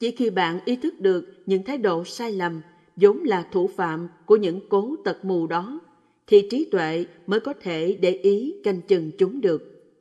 Chỉ 0.00 0.10
khi 0.10 0.30
bạn 0.30 0.60
ý 0.64 0.76
thức 0.76 1.00
được 1.00 1.42
những 1.46 1.64
thái 1.64 1.78
độ 1.78 2.04
sai 2.04 2.32
lầm 2.32 2.60
vốn 2.96 3.22
là 3.24 3.48
thủ 3.52 3.70
phạm 3.76 4.08
của 4.26 4.36
những 4.36 4.60
cố 4.68 4.96
tật 5.04 5.24
mù 5.24 5.46
đó, 5.46 5.80
thì 6.26 6.48
trí 6.50 6.64
tuệ 6.64 7.04
mới 7.26 7.40
có 7.40 7.54
thể 7.60 7.98
để 8.00 8.10
ý 8.10 8.54
canh 8.64 8.80
chừng 8.80 9.10
chúng 9.18 9.40
được. 9.40 9.92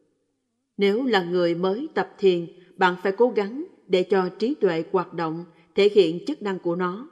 Nếu 0.77 1.05
là 1.05 1.23
người 1.23 1.55
mới 1.55 1.87
tập 1.93 2.15
thiền, 2.17 2.47
bạn 2.75 2.95
phải 3.03 3.11
cố 3.11 3.29
gắng 3.29 3.63
để 3.87 4.03
cho 4.03 4.29
trí 4.39 4.55
tuệ 4.55 4.83
hoạt 4.91 5.13
động, 5.13 5.45
thể 5.75 5.89
hiện 5.93 6.25
chức 6.25 6.41
năng 6.41 6.59
của 6.59 6.75
nó. 6.75 7.09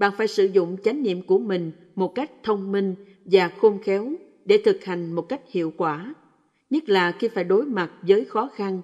Bạn 0.00 0.12
phải 0.18 0.28
sử 0.28 0.44
dụng 0.44 0.76
chánh 0.84 1.02
niệm 1.02 1.22
của 1.22 1.38
mình 1.38 1.72
một 1.94 2.14
cách 2.14 2.30
thông 2.42 2.72
minh 2.72 2.94
và 3.24 3.48
khôn 3.48 3.78
khéo 3.82 4.12
để 4.44 4.62
thực 4.64 4.84
hành 4.84 5.12
một 5.12 5.22
cách 5.22 5.40
hiệu 5.50 5.72
quả, 5.76 6.14
nhất 6.70 6.88
là 6.88 7.12
khi 7.12 7.28
phải 7.28 7.44
đối 7.44 7.64
mặt 7.64 7.90
với 8.02 8.24
khó 8.24 8.50
khăn. 8.54 8.80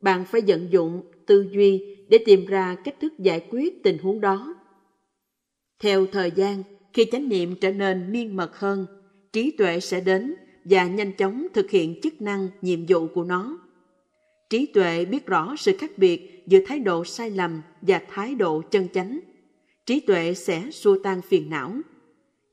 Bạn 0.00 0.24
phải 0.24 0.40
vận 0.46 0.68
dụng 0.70 1.02
tư 1.26 1.48
duy 1.52 1.96
để 2.08 2.18
tìm 2.26 2.46
ra 2.46 2.76
cách 2.84 3.00
thức 3.00 3.18
giải 3.18 3.46
quyết 3.50 3.82
tình 3.82 3.98
huống 3.98 4.20
đó. 4.20 4.54
Theo 5.80 6.06
thời 6.06 6.30
gian, 6.30 6.62
khi 6.92 7.06
chánh 7.12 7.28
niệm 7.28 7.54
trở 7.60 7.72
nên 7.72 8.12
miên 8.12 8.36
mật 8.36 8.56
hơn, 8.58 8.86
trí 9.32 9.50
tuệ 9.50 9.80
sẽ 9.80 10.00
đến 10.00 10.34
và 10.64 10.86
nhanh 10.86 11.12
chóng 11.12 11.46
thực 11.54 11.70
hiện 11.70 12.00
chức 12.02 12.22
năng, 12.22 12.48
nhiệm 12.62 12.86
vụ 12.88 13.06
của 13.06 13.24
nó. 13.24 13.58
Trí 14.50 14.66
tuệ 14.66 15.04
biết 15.04 15.26
rõ 15.26 15.54
sự 15.58 15.76
khác 15.78 15.98
biệt 15.98 16.42
giữa 16.46 16.58
thái 16.66 16.78
độ 16.78 17.04
sai 17.04 17.30
lầm 17.30 17.62
và 17.82 18.00
thái 18.10 18.34
độ 18.34 18.62
chân 18.70 18.88
chánh. 18.88 19.20
Trí 19.88 20.00
tuệ 20.00 20.34
sẽ 20.34 20.70
xua 20.70 20.98
tan 21.02 21.22
phiền 21.22 21.50
não. 21.50 21.72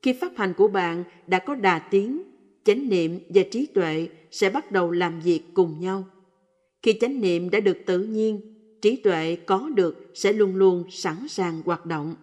Khi 0.02 0.12
pháp 0.12 0.32
hành 0.36 0.54
của 0.56 0.68
bạn 0.68 1.04
đã 1.26 1.38
có 1.38 1.54
đà 1.54 1.78
tiến, 1.78 2.22
chánh 2.64 2.88
niệm 2.88 3.18
và 3.28 3.42
trí 3.50 3.66
tuệ 3.66 4.08
sẽ 4.30 4.50
bắt 4.50 4.72
đầu 4.72 4.90
làm 4.90 5.20
việc 5.20 5.40
cùng 5.54 5.80
nhau. 5.80 6.04
Khi 6.82 6.92
chánh 7.00 7.20
niệm 7.20 7.50
đã 7.50 7.60
được 7.60 7.78
tự 7.86 7.98
nhiên, 7.98 8.40
trí 8.82 8.96
tuệ 8.96 9.36
có 9.36 9.70
được 9.74 10.10
sẽ 10.14 10.32
luôn 10.32 10.56
luôn 10.56 10.84
sẵn 10.90 11.28
sàng 11.28 11.62
hoạt 11.64 11.86
động. 11.86 12.14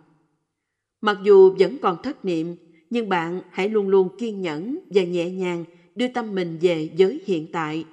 Mặc 1.01 1.17
dù 1.23 1.55
vẫn 1.59 1.77
còn 1.81 1.97
thất 2.03 2.25
niệm, 2.25 2.55
nhưng 2.89 3.09
bạn 3.09 3.41
hãy 3.51 3.69
luôn 3.69 3.87
luôn 3.87 4.09
kiên 4.17 4.41
nhẫn 4.41 4.79
và 4.89 5.03
nhẹ 5.03 5.29
nhàng 5.29 5.65
đưa 5.95 6.07
tâm 6.07 6.35
mình 6.35 6.57
về 6.61 6.89
giới 6.95 7.21
hiện 7.25 7.47
tại. 7.51 7.85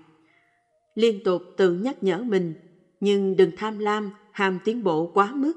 Liên 0.94 1.24
tục 1.24 1.42
tự 1.56 1.74
nhắc 1.74 2.02
nhở 2.02 2.18
mình, 2.18 2.54
nhưng 3.00 3.36
đừng 3.36 3.50
tham 3.56 3.78
lam, 3.78 4.10
ham 4.32 4.58
tiến 4.64 4.84
bộ 4.84 5.10
quá 5.14 5.32
mức. 5.34 5.52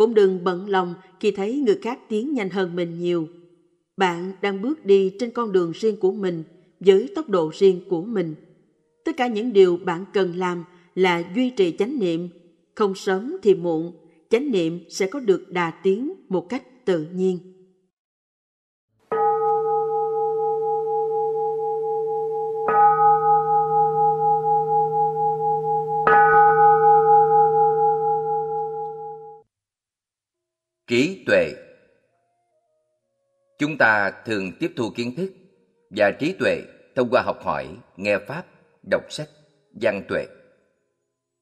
Cũng 0.00 0.14
đừng 0.14 0.44
bận 0.44 0.68
lòng 0.68 0.94
khi 1.20 1.30
thấy 1.30 1.56
người 1.66 1.78
khác 1.82 1.98
tiến 2.08 2.34
nhanh 2.34 2.50
hơn 2.50 2.76
mình 2.76 2.98
nhiều. 2.98 3.28
Bạn 3.96 4.32
đang 4.42 4.62
bước 4.62 4.84
đi 4.84 5.12
trên 5.18 5.30
con 5.30 5.52
đường 5.52 5.72
riêng 5.74 5.96
của 5.96 6.12
mình 6.12 6.44
với 6.80 7.08
tốc 7.14 7.28
độ 7.28 7.50
riêng 7.54 7.80
của 7.88 8.02
mình. 8.02 8.34
Tất 9.04 9.16
cả 9.16 9.26
những 9.26 9.52
điều 9.52 9.76
bạn 9.76 10.04
cần 10.12 10.36
làm 10.36 10.64
là 10.94 11.22
duy 11.34 11.50
trì 11.50 11.76
chánh 11.78 11.98
niệm. 11.98 12.28
Không 12.74 12.94
sớm 12.94 13.36
thì 13.42 13.54
muộn, 13.54 13.92
chánh 14.30 14.50
niệm 14.50 14.78
sẽ 14.88 15.06
có 15.06 15.20
được 15.20 15.52
đà 15.52 15.70
tiến 15.70 16.12
một 16.28 16.48
cách 16.48 16.84
tự 16.84 17.06
nhiên. 17.14 17.38
Trí 30.90 31.22
tuệ 31.26 31.54
Chúng 33.58 33.78
ta 33.78 34.12
thường 34.24 34.52
tiếp 34.60 34.72
thu 34.76 34.90
kiến 34.90 35.14
thức 35.16 35.32
và 35.90 36.10
trí 36.10 36.32
tuệ 36.32 36.62
thông 36.94 37.08
qua 37.10 37.22
học 37.22 37.42
hỏi, 37.42 37.68
nghe 37.96 38.18
pháp, 38.18 38.46
đọc 38.90 39.02
sách, 39.12 39.28
văn 39.80 40.02
tuệ. 40.08 40.26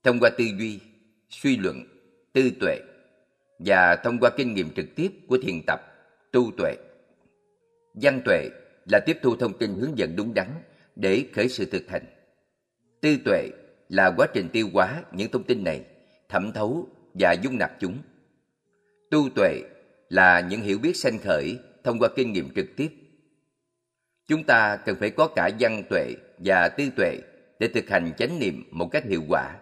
Thông 0.04 0.20
qua 0.20 0.30
tư 0.30 0.44
duy, 0.58 0.80
suy 1.28 1.56
luận, 1.56 1.84
tư 2.32 2.50
tuệ 2.60 2.80
và 3.58 3.96
thông 3.96 4.18
qua 4.20 4.30
kinh 4.36 4.54
nghiệm 4.54 4.70
trực 4.70 4.86
tiếp 4.96 5.12
của 5.28 5.38
thiền 5.42 5.60
tập, 5.66 5.80
tu 6.32 6.50
tuệ. 6.56 6.76
Văn 7.94 8.20
tuệ 8.24 8.48
là 8.90 9.00
tiếp 9.06 9.18
thu 9.22 9.36
thông 9.36 9.58
tin 9.58 9.74
hướng 9.74 9.98
dẫn 9.98 10.16
đúng 10.16 10.34
đắn 10.34 10.48
để 10.96 11.24
khởi 11.34 11.48
sự 11.48 11.64
thực 11.64 11.88
hành. 11.88 12.04
Tư 13.00 13.16
tuệ 13.24 13.48
là 13.88 14.14
quá 14.16 14.26
trình 14.34 14.48
tiêu 14.52 14.68
hóa 14.72 15.02
những 15.12 15.30
thông 15.30 15.44
tin 15.44 15.64
này, 15.64 15.84
thẩm 16.28 16.52
thấu 16.52 16.88
và 17.14 17.32
dung 17.32 17.58
nạp 17.58 17.70
chúng. 17.80 17.98
Tu 19.10 19.28
tuệ 19.34 19.62
là 20.08 20.40
những 20.40 20.60
hiểu 20.60 20.78
biết 20.78 20.96
sanh 20.96 21.18
khởi 21.18 21.58
thông 21.84 21.98
qua 21.98 22.08
kinh 22.16 22.32
nghiệm 22.32 22.54
trực 22.54 22.66
tiếp. 22.76 22.88
Chúng 24.26 24.44
ta 24.44 24.76
cần 24.76 24.96
phải 25.00 25.10
có 25.10 25.28
cả 25.36 25.50
văn 25.58 25.82
tuệ 25.90 26.14
và 26.38 26.68
tư 26.68 26.90
tuệ 26.96 27.18
để 27.58 27.68
thực 27.68 27.88
hành 27.88 28.12
chánh 28.18 28.38
niệm 28.38 28.64
một 28.70 28.88
cách 28.92 29.04
hiệu 29.04 29.22
quả, 29.28 29.56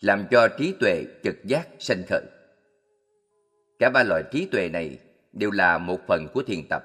làm 0.00 0.26
cho 0.30 0.48
trí 0.48 0.74
tuệ 0.80 1.04
trực 1.24 1.44
giác 1.44 1.68
sanh 1.78 2.02
khởi. 2.08 2.22
Cả 3.78 3.90
ba 3.90 4.02
loại 4.02 4.22
trí 4.32 4.46
tuệ 4.46 4.68
này 4.68 4.98
đều 5.32 5.50
là 5.50 5.78
một 5.78 6.00
phần 6.08 6.26
của 6.34 6.42
thiền 6.42 6.68
tập. 6.68 6.84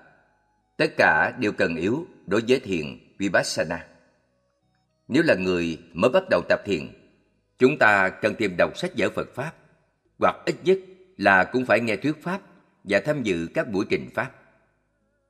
Tất 0.77 0.91
cả 0.97 1.33
đều 1.39 1.51
cần 1.51 1.75
yếu 1.75 2.07
đối 2.27 2.41
với 2.47 2.59
thiền 2.59 2.85
Vipassana. 3.17 3.87
Nếu 5.07 5.23
là 5.25 5.35
người 5.35 5.77
mới 5.93 6.11
bắt 6.11 6.23
đầu 6.29 6.41
tập 6.49 6.59
thiền, 6.65 6.87
chúng 7.57 7.77
ta 7.77 8.09
cần 8.09 8.35
tìm 8.35 8.55
đọc 8.57 8.77
sách 8.77 8.91
vở 8.97 9.09
Phật 9.09 9.35
Pháp, 9.35 9.53
hoặc 10.19 10.35
ít 10.45 10.55
nhất 10.63 10.77
là 11.17 11.43
cũng 11.43 11.65
phải 11.65 11.79
nghe 11.79 11.95
thuyết 11.95 12.23
Pháp 12.23 12.41
và 12.83 12.99
tham 13.05 13.23
dự 13.23 13.47
các 13.53 13.71
buổi 13.71 13.85
trình 13.89 14.09
Pháp. 14.13 14.31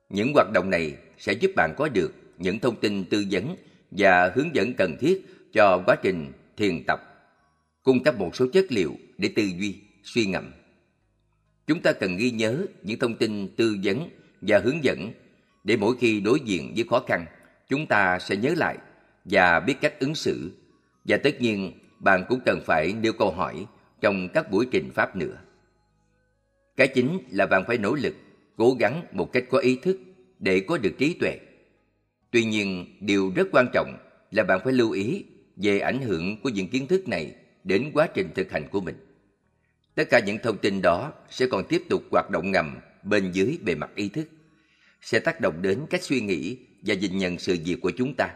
Những 0.08 0.32
hoạt 0.34 0.46
động 0.54 0.70
này 0.70 0.96
sẽ 1.18 1.32
giúp 1.32 1.50
bạn 1.56 1.74
có 1.76 1.88
được 1.88 2.12
những 2.38 2.58
thông 2.58 2.76
tin 2.76 3.04
tư 3.04 3.24
vấn 3.30 3.56
và 3.90 4.32
hướng 4.34 4.54
dẫn 4.54 4.72
cần 4.78 4.96
thiết 5.00 5.26
cho 5.52 5.82
quá 5.86 5.96
trình 6.02 6.32
thiền 6.56 6.84
tập, 6.86 7.00
cung 7.82 8.02
cấp 8.02 8.18
một 8.18 8.36
số 8.36 8.46
chất 8.52 8.64
liệu 8.68 8.94
để 9.18 9.30
tư 9.36 9.42
duy, 9.42 9.80
suy 10.02 10.26
ngẫm. 10.26 10.52
Chúng 11.66 11.80
ta 11.80 11.92
cần 11.92 12.16
ghi 12.16 12.30
nhớ 12.30 12.66
những 12.82 12.98
thông 12.98 13.16
tin 13.16 13.48
tư 13.56 13.76
vấn 13.82 14.08
và 14.40 14.58
hướng 14.58 14.84
dẫn 14.84 15.12
để 15.64 15.76
mỗi 15.76 15.96
khi 16.00 16.20
đối 16.20 16.40
diện 16.40 16.72
với 16.76 16.84
khó 16.90 17.04
khăn, 17.08 17.26
chúng 17.68 17.86
ta 17.86 18.18
sẽ 18.18 18.36
nhớ 18.36 18.54
lại 18.56 18.78
và 19.24 19.60
biết 19.60 19.74
cách 19.80 20.00
ứng 20.00 20.14
xử. 20.14 20.50
Và 21.04 21.16
tất 21.16 21.40
nhiên, 21.40 21.72
bạn 21.98 22.24
cũng 22.28 22.40
cần 22.44 22.60
phải 22.66 22.92
nêu 22.92 23.12
câu 23.12 23.30
hỏi 23.30 23.66
trong 24.00 24.28
các 24.28 24.50
buổi 24.50 24.68
trình 24.70 24.90
pháp 24.94 25.16
nữa. 25.16 25.36
Cái 26.76 26.88
chính 26.88 27.18
là 27.30 27.46
bạn 27.46 27.64
phải 27.66 27.78
nỗ 27.78 27.94
lực, 27.94 28.14
cố 28.56 28.76
gắng 28.80 29.06
một 29.12 29.32
cách 29.32 29.44
có 29.50 29.58
ý 29.58 29.78
thức 29.82 29.98
để 30.38 30.60
có 30.60 30.78
được 30.78 30.92
trí 30.98 31.14
tuệ. 31.14 31.38
Tuy 32.30 32.44
nhiên, 32.44 32.96
điều 33.00 33.32
rất 33.36 33.48
quan 33.52 33.66
trọng 33.72 33.96
là 34.30 34.44
bạn 34.44 34.60
phải 34.64 34.72
lưu 34.72 34.90
ý 34.90 35.24
về 35.56 35.78
ảnh 35.78 36.02
hưởng 36.02 36.40
của 36.42 36.48
những 36.48 36.68
kiến 36.68 36.86
thức 36.86 37.08
này 37.08 37.34
đến 37.64 37.90
quá 37.94 38.08
trình 38.14 38.28
thực 38.34 38.52
hành 38.52 38.68
của 38.70 38.80
mình. 38.80 38.96
Tất 39.94 40.04
cả 40.10 40.18
những 40.18 40.38
thông 40.42 40.58
tin 40.58 40.82
đó 40.82 41.12
sẽ 41.30 41.46
còn 41.46 41.64
tiếp 41.68 41.82
tục 41.88 42.02
hoạt 42.10 42.30
động 42.30 42.50
ngầm 42.50 42.76
bên 43.02 43.32
dưới 43.32 43.58
bề 43.64 43.74
mặt 43.74 43.90
ý 43.94 44.08
thức, 44.08 44.28
sẽ 45.00 45.18
tác 45.18 45.40
động 45.40 45.62
đến 45.62 45.80
cách 45.90 46.02
suy 46.02 46.20
nghĩ 46.20 46.58
và 46.82 46.94
nhìn 46.94 47.18
nhận 47.18 47.38
sự 47.38 47.56
việc 47.64 47.76
của 47.80 47.90
chúng 47.90 48.14
ta. 48.14 48.34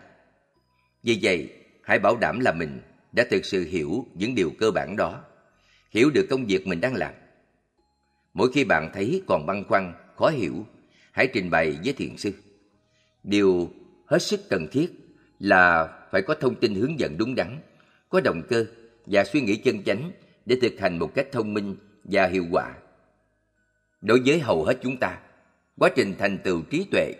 Vì 1.02 1.18
vậy, 1.22 1.48
hãy 1.82 1.98
bảo 1.98 2.16
đảm 2.20 2.40
là 2.40 2.52
mình 2.52 2.80
đã 3.12 3.24
thực 3.30 3.44
sự 3.44 3.64
hiểu 3.64 4.06
những 4.14 4.34
điều 4.34 4.50
cơ 4.58 4.70
bản 4.70 4.96
đó, 4.96 5.24
hiểu 5.90 6.10
được 6.10 6.26
công 6.30 6.46
việc 6.46 6.66
mình 6.66 6.80
đang 6.80 6.94
làm. 6.94 7.14
Mỗi 8.38 8.52
khi 8.52 8.64
bạn 8.64 8.90
thấy 8.94 9.22
còn 9.26 9.46
băn 9.46 9.64
khoăn, 9.64 9.92
khó 10.16 10.28
hiểu, 10.28 10.66
hãy 11.12 11.28
trình 11.32 11.50
bày 11.50 11.78
với 11.84 11.92
thiền 11.92 12.16
sư. 12.16 12.32
Điều 13.22 13.70
hết 14.06 14.18
sức 14.18 14.40
cần 14.50 14.66
thiết 14.72 14.88
là 15.38 15.88
phải 16.10 16.22
có 16.22 16.34
thông 16.34 16.54
tin 16.54 16.74
hướng 16.74 16.98
dẫn 16.98 17.18
đúng 17.18 17.34
đắn, 17.34 17.60
có 18.08 18.20
động 18.20 18.42
cơ 18.48 18.66
và 19.06 19.24
suy 19.24 19.40
nghĩ 19.40 19.56
chân 19.56 19.82
chánh 19.82 20.10
để 20.46 20.56
thực 20.62 20.72
hành 20.80 20.98
một 20.98 21.14
cách 21.14 21.26
thông 21.32 21.54
minh 21.54 21.76
và 22.04 22.26
hiệu 22.26 22.44
quả. 22.50 22.74
Đối 24.00 24.20
với 24.26 24.40
hầu 24.40 24.64
hết 24.64 24.78
chúng 24.82 24.96
ta, 24.96 25.18
quá 25.78 25.90
trình 25.96 26.14
thành 26.18 26.38
tựu 26.38 26.62
trí 26.70 26.86
tuệ 26.90 27.12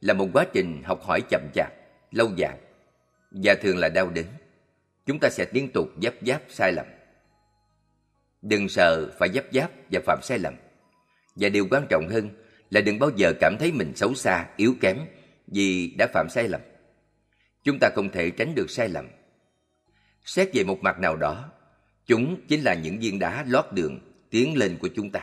là 0.00 0.14
một 0.14 0.28
quá 0.32 0.46
trình 0.52 0.82
học 0.84 1.02
hỏi 1.02 1.20
chậm 1.30 1.42
chạp, 1.54 1.72
lâu 2.10 2.30
dài 2.36 2.58
và 3.30 3.54
thường 3.54 3.78
là 3.78 3.88
đau 3.88 4.10
đớn. 4.10 4.26
Chúng 5.06 5.18
ta 5.20 5.28
sẽ 5.30 5.46
liên 5.52 5.68
tục 5.72 5.88
giáp 6.02 6.14
giáp 6.26 6.42
sai 6.48 6.72
lầm. 6.72 6.86
Đừng 8.42 8.68
sợ 8.68 9.10
phải 9.18 9.28
giáp 9.34 9.44
giáp 9.52 9.70
và 9.90 10.00
phạm 10.06 10.18
sai 10.22 10.38
lầm. 10.38 10.54
Và 11.36 11.48
điều 11.48 11.68
quan 11.70 11.86
trọng 11.90 12.08
hơn 12.08 12.30
là 12.70 12.80
đừng 12.80 12.98
bao 12.98 13.10
giờ 13.16 13.32
cảm 13.40 13.56
thấy 13.58 13.72
mình 13.72 13.92
xấu 13.96 14.14
xa, 14.14 14.46
yếu 14.56 14.74
kém 14.80 14.98
vì 15.46 15.94
đã 15.98 16.06
phạm 16.06 16.28
sai 16.28 16.48
lầm. 16.48 16.60
Chúng 17.64 17.78
ta 17.80 17.90
không 17.94 18.08
thể 18.08 18.30
tránh 18.30 18.54
được 18.54 18.70
sai 18.70 18.88
lầm. 18.88 19.08
Xét 20.24 20.48
về 20.54 20.64
một 20.64 20.78
mặt 20.82 20.98
nào 20.98 21.16
đó, 21.16 21.52
chúng 22.06 22.40
chính 22.48 22.60
là 22.60 22.74
những 22.74 22.98
viên 22.98 23.18
đá 23.18 23.44
lót 23.48 23.64
đường 23.72 24.00
tiến 24.30 24.56
lên 24.56 24.78
của 24.80 24.88
chúng 24.94 25.10
ta. 25.10 25.20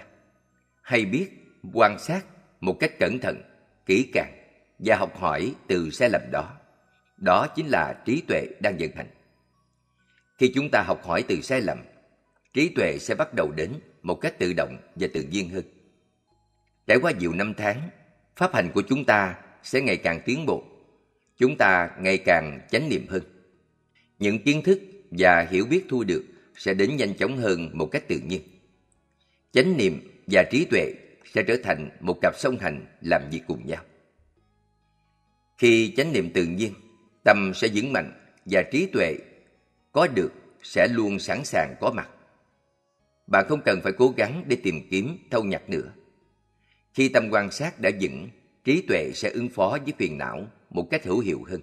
Hay 0.81 1.05
biết 1.05 1.29
quan 1.73 1.99
sát 1.99 2.25
một 2.59 2.77
cách 2.79 2.99
cẩn 2.99 3.19
thận, 3.19 3.41
kỹ 3.85 4.09
càng 4.13 4.33
và 4.79 4.95
học 4.95 5.17
hỏi 5.17 5.53
từ 5.67 5.89
sai 5.89 6.09
lầm 6.09 6.21
đó. 6.31 6.57
Đó 7.17 7.47
chính 7.55 7.67
là 7.67 8.01
trí 8.05 8.21
tuệ 8.27 8.47
đang 8.59 8.77
vận 8.79 8.91
hành. 8.95 9.07
Khi 10.37 10.51
chúng 10.55 10.69
ta 10.71 10.81
học 10.81 11.03
hỏi 11.03 11.23
từ 11.27 11.41
sai 11.41 11.61
lầm, 11.61 11.77
trí 12.53 12.69
tuệ 12.69 12.97
sẽ 12.99 13.15
bắt 13.15 13.33
đầu 13.33 13.51
đến 13.51 13.71
một 14.01 14.15
cách 14.15 14.39
tự 14.39 14.53
động 14.53 14.77
và 14.95 15.07
tự 15.13 15.23
nhiên 15.23 15.49
hơn. 15.49 15.63
Trải 16.87 16.97
qua 16.97 17.11
nhiều 17.11 17.33
năm 17.33 17.53
tháng, 17.57 17.89
pháp 18.35 18.53
hành 18.53 18.71
của 18.73 18.81
chúng 18.89 19.05
ta 19.05 19.35
sẽ 19.63 19.81
ngày 19.81 19.97
càng 19.97 20.21
tiến 20.25 20.45
bộ. 20.45 20.63
Chúng 21.37 21.57
ta 21.57 21.89
ngày 21.99 22.17
càng 22.17 22.59
chánh 22.71 22.89
niệm 22.89 23.05
hơn. 23.09 23.23
Những 24.19 24.39
kiến 24.43 24.61
thức 24.63 24.79
và 25.11 25.47
hiểu 25.51 25.65
biết 25.65 25.85
thu 25.89 26.03
được 26.03 26.23
sẽ 26.55 26.73
đến 26.73 26.97
nhanh 26.97 27.13
chóng 27.13 27.37
hơn 27.37 27.69
một 27.73 27.85
cách 27.85 28.07
tự 28.07 28.19
nhiên. 28.27 28.41
Chánh 29.51 29.77
niệm 29.77 30.23
và 30.27 30.43
trí 30.51 30.65
tuệ 30.65 30.93
sẽ 31.33 31.43
trở 31.43 31.57
thành 31.63 31.89
một 31.99 32.17
cặp 32.21 32.33
song 32.37 32.57
hành 32.57 32.85
làm 33.01 33.21
việc 33.31 33.41
cùng 33.47 33.67
nhau. 33.67 33.83
Khi 35.57 35.93
chánh 35.97 36.13
niệm 36.13 36.29
tự 36.33 36.45
nhiên, 36.45 36.73
tâm 37.23 37.51
sẽ 37.55 37.67
vững 37.73 37.93
mạnh 37.93 38.11
và 38.45 38.63
trí 38.71 38.85
tuệ 38.85 39.17
có 39.91 40.07
được 40.07 40.31
sẽ 40.63 40.87
luôn 40.87 41.19
sẵn 41.19 41.45
sàng 41.45 41.75
có 41.81 41.91
mặt. 41.91 42.09
Bạn 43.27 43.45
không 43.49 43.61
cần 43.65 43.81
phải 43.83 43.93
cố 43.97 44.13
gắng 44.17 44.43
để 44.47 44.57
tìm 44.63 44.87
kiếm 44.89 45.17
thâu 45.31 45.43
nhặt 45.43 45.69
nữa. 45.69 45.91
Khi 46.93 47.09
tâm 47.09 47.29
quan 47.31 47.51
sát 47.51 47.79
đã 47.79 47.91
vững, 48.01 48.29
trí 48.63 48.81
tuệ 48.81 49.11
sẽ 49.15 49.29
ứng 49.29 49.49
phó 49.49 49.77
với 49.83 49.93
phiền 49.97 50.17
não 50.17 50.47
một 50.69 50.87
cách 50.91 51.05
hữu 51.05 51.19
hiệu 51.19 51.43
hơn. 51.47 51.61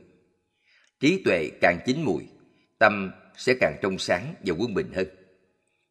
Trí 1.00 1.22
tuệ 1.24 1.50
càng 1.60 1.78
chín 1.86 2.02
mùi, 2.02 2.22
tâm 2.78 3.10
sẽ 3.36 3.54
càng 3.60 3.76
trong 3.82 3.98
sáng 3.98 4.34
và 4.44 4.54
quân 4.58 4.74
bình 4.74 4.92
hơn. 4.94 5.06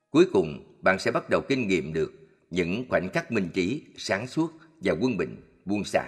Cuối 0.09 0.25
cùng, 0.33 0.77
bạn 0.81 0.99
sẽ 0.99 1.11
bắt 1.11 1.29
đầu 1.29 1.41
kinh 1.47 1.67
nghiệm 1.67 1.93
được 1.93 2.13
những 2.49 2.85
khoảnh 2.89 3.09
khắc 3.09 3.31
minh 3.31 3.49
trí, 3.53 3.83
sáng 3.97 4.27
suốt 4.27 4.51
và 4.81 4.93
quân 5.01 5.17
bình, 5.17 5.41
buông 5.65 5.83
xả. 5.83 6.05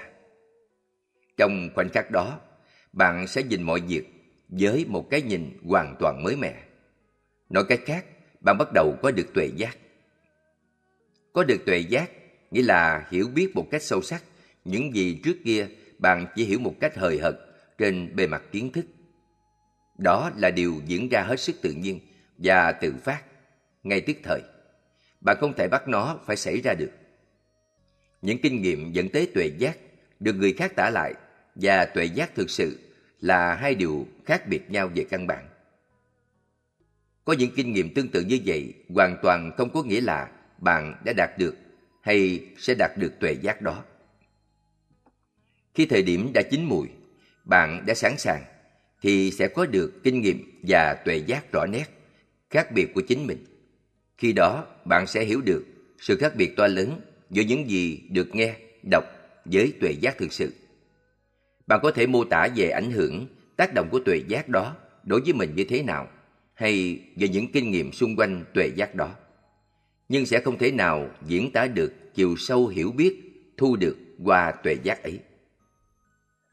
Trong 1.37 1.69
khoảnh 1.75 1.89
khắc 1.89 2.11
đó, 2.11 2.39
bạn 2.93 3.27
sẽ 3.27 3.43
nhìn 3.43 3.63
mọi 3.63 3.81
việc 3.81 4.03
với 4.49 4.85
một 4.87 5.09
cái 5.09 5.21
nhìn 5.21 5.57
hoàn 5.63 5.95
toàn 5.99 6.23
mới 6.23 6.35
mẻ. 6.35 6.63
Nói 7.49 7.63
cách 7.69 7.81
khác, 7.85 8.05
bạn 8.41 8.57
bắt 8.57 8.67
đầu 8.73 8.95
có 9.01 9.11
được 9.11 9.33
tuệ 9.33 9.49
giác. 9.55 9.77
Có 11.33 11.43
được 11.43 11.65
tuệ 11.65 11.77
giác 11.77 12.11
nghĩa 12.51 12.63
là 12.63 13.07
hiểu 13.11 13.27
biết 13.27 13.55
một 13.55 13.67
cách 13.71 13.83
sâu 13.83 14.01
sắc 14.01 14.23
những 14.65 14.95
gì 14.95 15.19
trước 15.23 15.37
kia 15.45 15.67
bạn 15.97 16.25
chỉ 16.35 16.45
hiểu 16.45 16.59
một 16.59 16.75
cách 16.79 16.97
hời 16.97 17.19
hợt 17.19 17.35
trên 17.77 18.15
bề 18.15 18.27
mặt 18.27 18.43
kiến 18.51 18.71
thức. 18.71 18.85
Đó 19.97 20.31
là 20.37 20.51
điều 20.51 20.81
diễn 20.85 21.09
ra 21.09 21.21
hết 21.21 21.39
sức 21.39 21.55
tự 21.61 21.71
nhiên 21.71 21.99
và 22.37 22.71
tự 22.71 22.93
phát, 23.03 23.21
ngay 23.83 24.01
tức 24.01 24.17
thời. 24.23 24.41
Bạn 25.21 25.37
không 25.39 25.53
thể 25.57 25.67
bắt 25.67 25.87
nó 25.87 26.19
phải 26.25 26.35
xảy 26.35 26.61
ra 26.61 26.73
được. 26.73 26.91
Những 28.21 28.37
kinh 28.41 28.61
nghiệm 28.61 28.91
dẫn 28.91 29.09
tới 29.09 29.31
tuệ 29.33 29.51
giác 29.57 29.77
được 30.19 30.33
người 30.33 30.53
khác 30.53 30.75
tả 30.75 30.89
lại 30.89 31.13
và 31.55 31.85
tuệ 31.85 32.05
giác 32.05 32.35
thực 32.35 32.49
sự 32.49 32.79
là 33.19 33.55
hai 33.55 33.75
điều 33.75 34.07
khác 34.25 34.47
biệt 34.47 34.71
nhau 34.71 34.91
về 34.95 35.03
căn 35.03 35.27
bản. 35.27 35.47
Có 37.25 37.33
những 37.33 37.51
kinh 37.55 37.73
nghiệm 37.73 37.93
tương 37.93 38.07
tự 38.07 38.21
như 38.21 38.39
vậy 38.45 38.73
hoàn 38.89 39.17
toàn 39.21 39.51
không 39.57 39.69
có 39.69 39.83
nghĩa 39.83 40.01
là 40.01 40.31
bạn 40.57 41.01
đã 41.05 41.13
đạt 41.13 41.37
được 41.37 41.55
hay 42.01 42.45
sẽ 42.57 42.73
đạt 42.73 42.91
được 42.97 43.19
tuệ 43.19 43.31
giác 43.41 43.61
đó. 43.61 43.83
Khi 45.73 45.85
thời 45.85 46.03
điểm 46.03 46.31
đã 46.33 46.41
chín 46.51 46.63
mùi, 46.63 46.87
bạn 47.43 47.83
đã 47.87 47.93
sẵn 47.93 48.17
sàng 48.17 48.43
thì 49.01 49.31
sẽ 49.31 49.47
có 49.47 49.65
được 49.65 50.03
kinh 50.03 50.21
nghiệm 50.21 50.59
và 50.61 50.93
tuệ 50.93 51.17
giác 51.17 51.51
rõ 51.51 51.65
nét, 51.65 51.85
khác 52.49 52.71
biệt 52.71 52.93
của 52.93 53.01
chính 53.01 53.27
mình. 53.27 53.45
Khi 54.17 54.33
đó, 54.33 54.67
bạn 54.85 55.07
sẽ 55.07 55.23
hiểu 55.23 55.41
được 55.41 55.65
sự 55.99 56.17
khác 56.17 56.35
biệt 56.35 56.53
to 56.57 56.67
lớn 56.67 57.01
giữa 57.29 57.43
những 57.43 57.69
gì 57.69 58.01
được 58.09 58.35
nghe, 58.35 58.55
đọc 58.91 59.03
với 59.45 59.73
tuệ 59.81 59.91
giác 59.91 60.17
thực 60.17 60.33
sự. 60.33 60.53
Bạn 61.67 61.79
có 61.83 61.91
thể 61.91 62.07
mô 62.07 62.23
tả 62.23 62.47
về 62.55 62.69
ảnh 62.69 62.91
hưởng, 62.91 63.27
tác 63.55 63.73
động 63.73 63.87
của 63.91 63.99
tuệ 63.99 64.21
giác 64.27 64.49
đó 64.49 64.75
đối 65.03 65.21
với 65.21 65.33
mình 65.33 65.55
như 65.55 65.63
thế 65.63 65.83
nào, 65.83 66.07
hay 66.53 66.99
về 67.15 67.27
những 67.27 67.51
kinh 67.51 67.71
nghiệm 67.71 67.91
xung 67.91 68.15
quanh 68.15 68.43
tuệ 68.53 68.71
giác 68.75 68.95
đó 68.95 69.15
nhưng 70.11 70.25
sẽ 70.25 70.39
không 70.39 70.57
thể 70.57 70.71
nào 70.71 71.09
diễn 71.25 71.51
tả 71.51 71.67
được 71.67 71.93
chiều 72.13 72.35
sâu 72.37 72.67
hiểu 72.67 72.91
biết 72.91 73.21
thu 73.57 73.75
được 73.75 73.97
qua 74.23 74.51
tuệ 74.63 74.77
giác 74.83 75.03
ấy. 75.03 75.19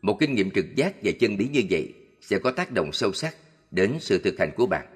Một 0.02 0.16
kinh 0.20 0.34
nghiệm 0.34 0.50
trực 0.50 0.74
giác 0.74 0.94
và 1.02 1.12
chân 1.20 1.36
lý 1.36 1.48
như 1.48 1.62
vậy 1.70 1.94
sẽ 2.20 2.38
có 2.38 2.50
tác 2.50 2.72
động 2.72 2.92
sâu 2.92 3.12
sắc 3.12 3.34
đến 3.70 3.96
sự 4.00 4.18
thực 4.18 4.38
hành 4.38 4.50
của 4.56 4.66
bạn, 4.66 4.86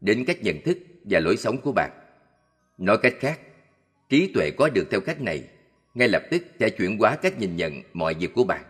đến 0.00 0.24
cách 0.24 0.42
nhận 0.42 0.60
thức 0.60 0.78
và 1.04 1.20
lối 1.20 1.36
sống 1.36 1.60
của 1.60 1.72
bạn. 1.72 1.90
Nói 2.78 2.98
cách 3.02 3.14
khác, 3.20 3.40
trí 4.08 4.30
tuệ 4.34 4.50
có 4.50 4.68
được 4.68 4.88
theo 4.90 5.00
cách 5.00 5.20
này 5.20 5.42
ngay 5.94 6.08
lập 6.08 6.22
tức 6.30 6.42
sẽ 6.60 6.70
chuyển 6.70 6.98
hóa 6.98 7.16
cách 7.16 7.38
nhìn 7.38 7.56
nhận 7.56 7.82
mọi 7.92 8.14
việc 8.14 8.34
của 8.34 8.44
bạn. 8.44 8.64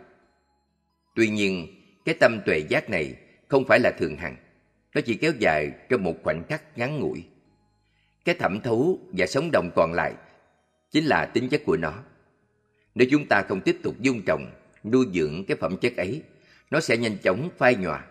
Tuy 1.14 1.28
nhiên, 1.28 1.66
cái 2.04 2.14
tâm 2.14 2.40
tuệ 2.46 2.58
giác 2.58 2.90
này 2.90 3.14
không 3.48 3.64
phải 3.68 3.80
là 3.80 3.90
thường 3.98 4.16
hằng, 4.16 4.36
nó 4.94 5.00
chỉ 5.00 5.14
kéo 5.14 5.32
dài 5.38 5.70
trong 5.88 6.04
một 6.04 6.14
khoảnh 6.22 6.42
khắc 6.48 6.78
ngắn 6.78 7.00
ngủi. 7.00 7.24
Cái 8.28 8.34
thẩm 8.34 8.60
thấu 8.60 8.98
và 9.12 9.26
sống 9.26 9.50
động 9.52 9.70
còn 9.76 9.92
lại 9.92 10.14
chính 10.90 11.04
là 11.04 11.26
tính 11.26 11.48
chất 11.48 11.62
của 11.64 11.76
nó. 11.76 11.94
Nếu 12.94 13.08
chúng 13.10 13.26
ta 13.26 13.42
không 13.42 13.60
tiếp 13.60 13.76
tục 13.82 13.94
dung 14.00 14.22
trồng, 14.26 14.50
nuôi 14.84 15.06
dưỡng 15.14 15.44
cái 15.44 15.56
phẩm 15.56 15.76
chất 15.76 15.96
ấy, 15.96 16.22
nó 16.70 16.80
sẽ 16.80 16.96
nhanh 16.96 17.16
chóng 17.22 17.50
phai 17.58 17.74
nhòa. 17.74 18.04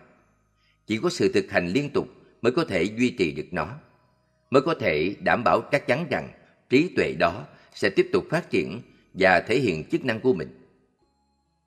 Chỉ 0.86 0.98
có 1.02 1.10
sự 1.10 1.32
thực 1.32 1.50
hành 1.50 1.68
liên 1.68 1.90
tục 1.90 2.08
mới 2.42 2.52
có 2.52 2.64
thể 2.64 2.82
duy 2.82 3.10
trì 3.10 3.32
được 3.32 3.46
nó, 3.50 3.68
mới 4.50 4.62
có 4.62 4.74
thể 4.74 5.14
đảm 5.20 5.44
bảo 5.44 5.60
chắc 5.60 5.86
chắn 5.86 6.06
rằng 6.10 6.28
trí 6.70 6.90
tuệ 6.96 7.14
đó 7.18 7.46
sẽ 7.74 7.90
tiếp 7.90 8.08
tục 8.12 8.24
phát 8.30 8.50
triển 8.50 8.80
và 9.14 9.40
thể 9.40 9.58
hiện 9.58 9.84
chức 9.84 10.04
năng 10.04 10.20
của 10.20 10.32
mình. 10.32 10.48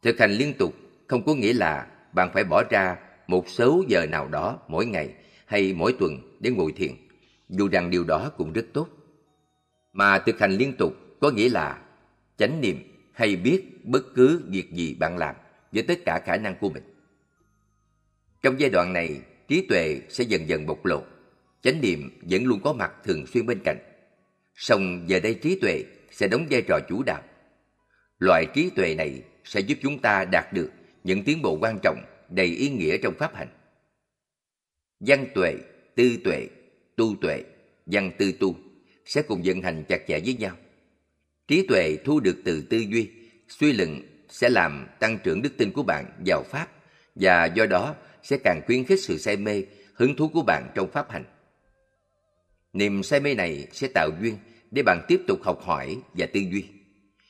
Thực 0.02 0.20
hành 0.20 0.32
liên 0.32 0.54
tục 0.54 0.74
không 1.08 1.26
có 1.26 1.36
nghĩa 1.36 1.54
là 1.54 1.88
bạn 2.14 2.30
phải 2.34 2.44
bỏ 2.44 2.64
ra 2.70 2.98
một 3.28 3.50
số 3.50 3.84
giờ 3.88 4.06
nào 4.06 4.28
đó 4.28 4.60
mỗi 4.68 4.86
ngày 4.86 5.10
hay 5.46 5.74
mỗi 5.74 5.96
tuần 6.00 6.38
để 6.40 6.50
ngồi 6.50 6.72
thiền, 6.72 6.92
dù 7.52 7.70
rằng 7.72 7.90
điều 7.90 8.04
đó 8.04 8.32
cũng 8.38 8.54
rất 8.54 8.66
tốt. 8.74 8.88
Mà 9.94 10.20
thực 10.20 10.40
hành 10.40 10.52
liên 10.52 10.74
tục 10.78 10.94
có 11.20 11.32
nghĩa 11.32 11.50
là 11.50 11.82
chánh 12.38 12.62
niệm 12.62 12.78
hay 13.14 13.36
biết 13.36 13.86
bất 13.86 14.04
cứ 14.16 14.44
việc 14.48 14.72
gì 14.72 14.96
bạn 15.00 15.18
làm 15.18 15.36
với 15.72 15.84
tất 15.84 16.00
cả 16.06 16.20
khả 16.26 16.38
năng 16.38 16.56
của 16.56 16.70
mình. 16.70 16.84
Trong 18.42 18.60
giai 18.60 18.70
đoạn 18.70 18.94
này, 18.94 19.22
trí 19.48 19.66
tuệ 19.70 20.02
sẽ 20.10 20.24
dần 20.24 20.50
dần 20.50 20.66
bộc 20.66 20.86
lộ, 20.86 21.04
chánh 21.62 21.82
niệm 21.82 22.20
vẫn 22.22 22.46
luôn 22.46 22.60
có 22.64 22.74
mặt 22.74 22.92
thường 23.04 23.26
xuyên 23.28 23.46
bên 23.46 23.60
cạnh. 23.64 23.78
Song 24.56 25.04
giờ 25.08 25.20
đây 25.20 25.34
trí 25.34 25.60
tuệ 25.60 25.84
sẽ 26.12 26.28
đóng 26.28 26.48
vai 26.50 26.62
trò 26.68 26.80
chủ 26.90 27.04
đạo. 27.04 27.22
Loại 28.20 28.46
trí 28.54 28.70
tuệ 28.70 28.96
này 28.96 29.24
sẽ 29.44 29.60
giúp 29.60 29.78
chúng 29.82 30.00
ta 30.00 30.26
đạt 30.26 30.54
được 30.54 30.70
những 31.04 31.24
tiến 31.24 31.42
bộ 31.42 31.58
quan 31.62 31.78
trọng 31.84 32.04
đầy 32.30 32.48
ý 32.48 32.70
nghĩa 32.70 32.98
trong 32.98 33.14
pháp 33.14 33.36
hành. 33.36 33.48
Văn 35.00 35.26
tuệ, 35.36 35.56
tư 35.96 36.18
tuệ, 36.24 36.48
tu 37.02 37.16
tuệ, 37.22 37.44
văn 37.86 38.12
tư 38.18 38.32
tu 38.40 38.56
sẽ 39.06 39.22
cùng 39.22 39.42
vận 39.46 39.62
hành 39.62 39.84
chặt 39.84 40.02
chẽ 40.08 40.20
với 40.20 40.34
nhau. 40.40 40.56
Trí 41.48 41.68
tuệ 41.68 41.98
thu 42.06 42.20
được 42.20 42.36
từ 42.46 42.62
tư 42.70 42.78
duy, 42.78 43.10
suy 43.48 43.74
luận 43.74 44.02
sẽ 44.30 44.50
làm 44.50 44.88
tăng 45.00 45.18
trưởng 45.24 45.42
đức 45.42 45.50
tin 45.58 45.72
của 45.72 45.84
bạn 45.84 46.06
vào 46.26 46.44
Pháp 46.44 46.68
và 47.16 47.46
do 47.46 47.66
đó 47.66 47.96
sẽ 48.24 48.38
càng 48.44 48.62
khuyến 48.66 48.86
khích 48.86 49.00
sự 49.04 49.18
say 49.18 49.38
mê, 49.38 49.64
hứng 49.94 50.16
thú 50.16 50.28
của 50.28 50.42
bạn 50.42 50.72
trong 50.76 50.92
Pháp 50.92 51.12
hành. 51.12 51.24
Niềm 52.74 53.04
say 53.04 53.20
mê 53.20 53.36
này 53.36 53.68
sẽ 53.72 53.88
tạo 53.88 54.10
duyên 54.22 54.38
để 54.72 54.84
bạn 54.84 55.06
tiếp 55.08 55.22
tục 55.28 55.40
học 55.44 55.62
hỏi 55.62 55.98
và 56.14 56.26
tư 56.34 56.40
duy. 56.40 56.66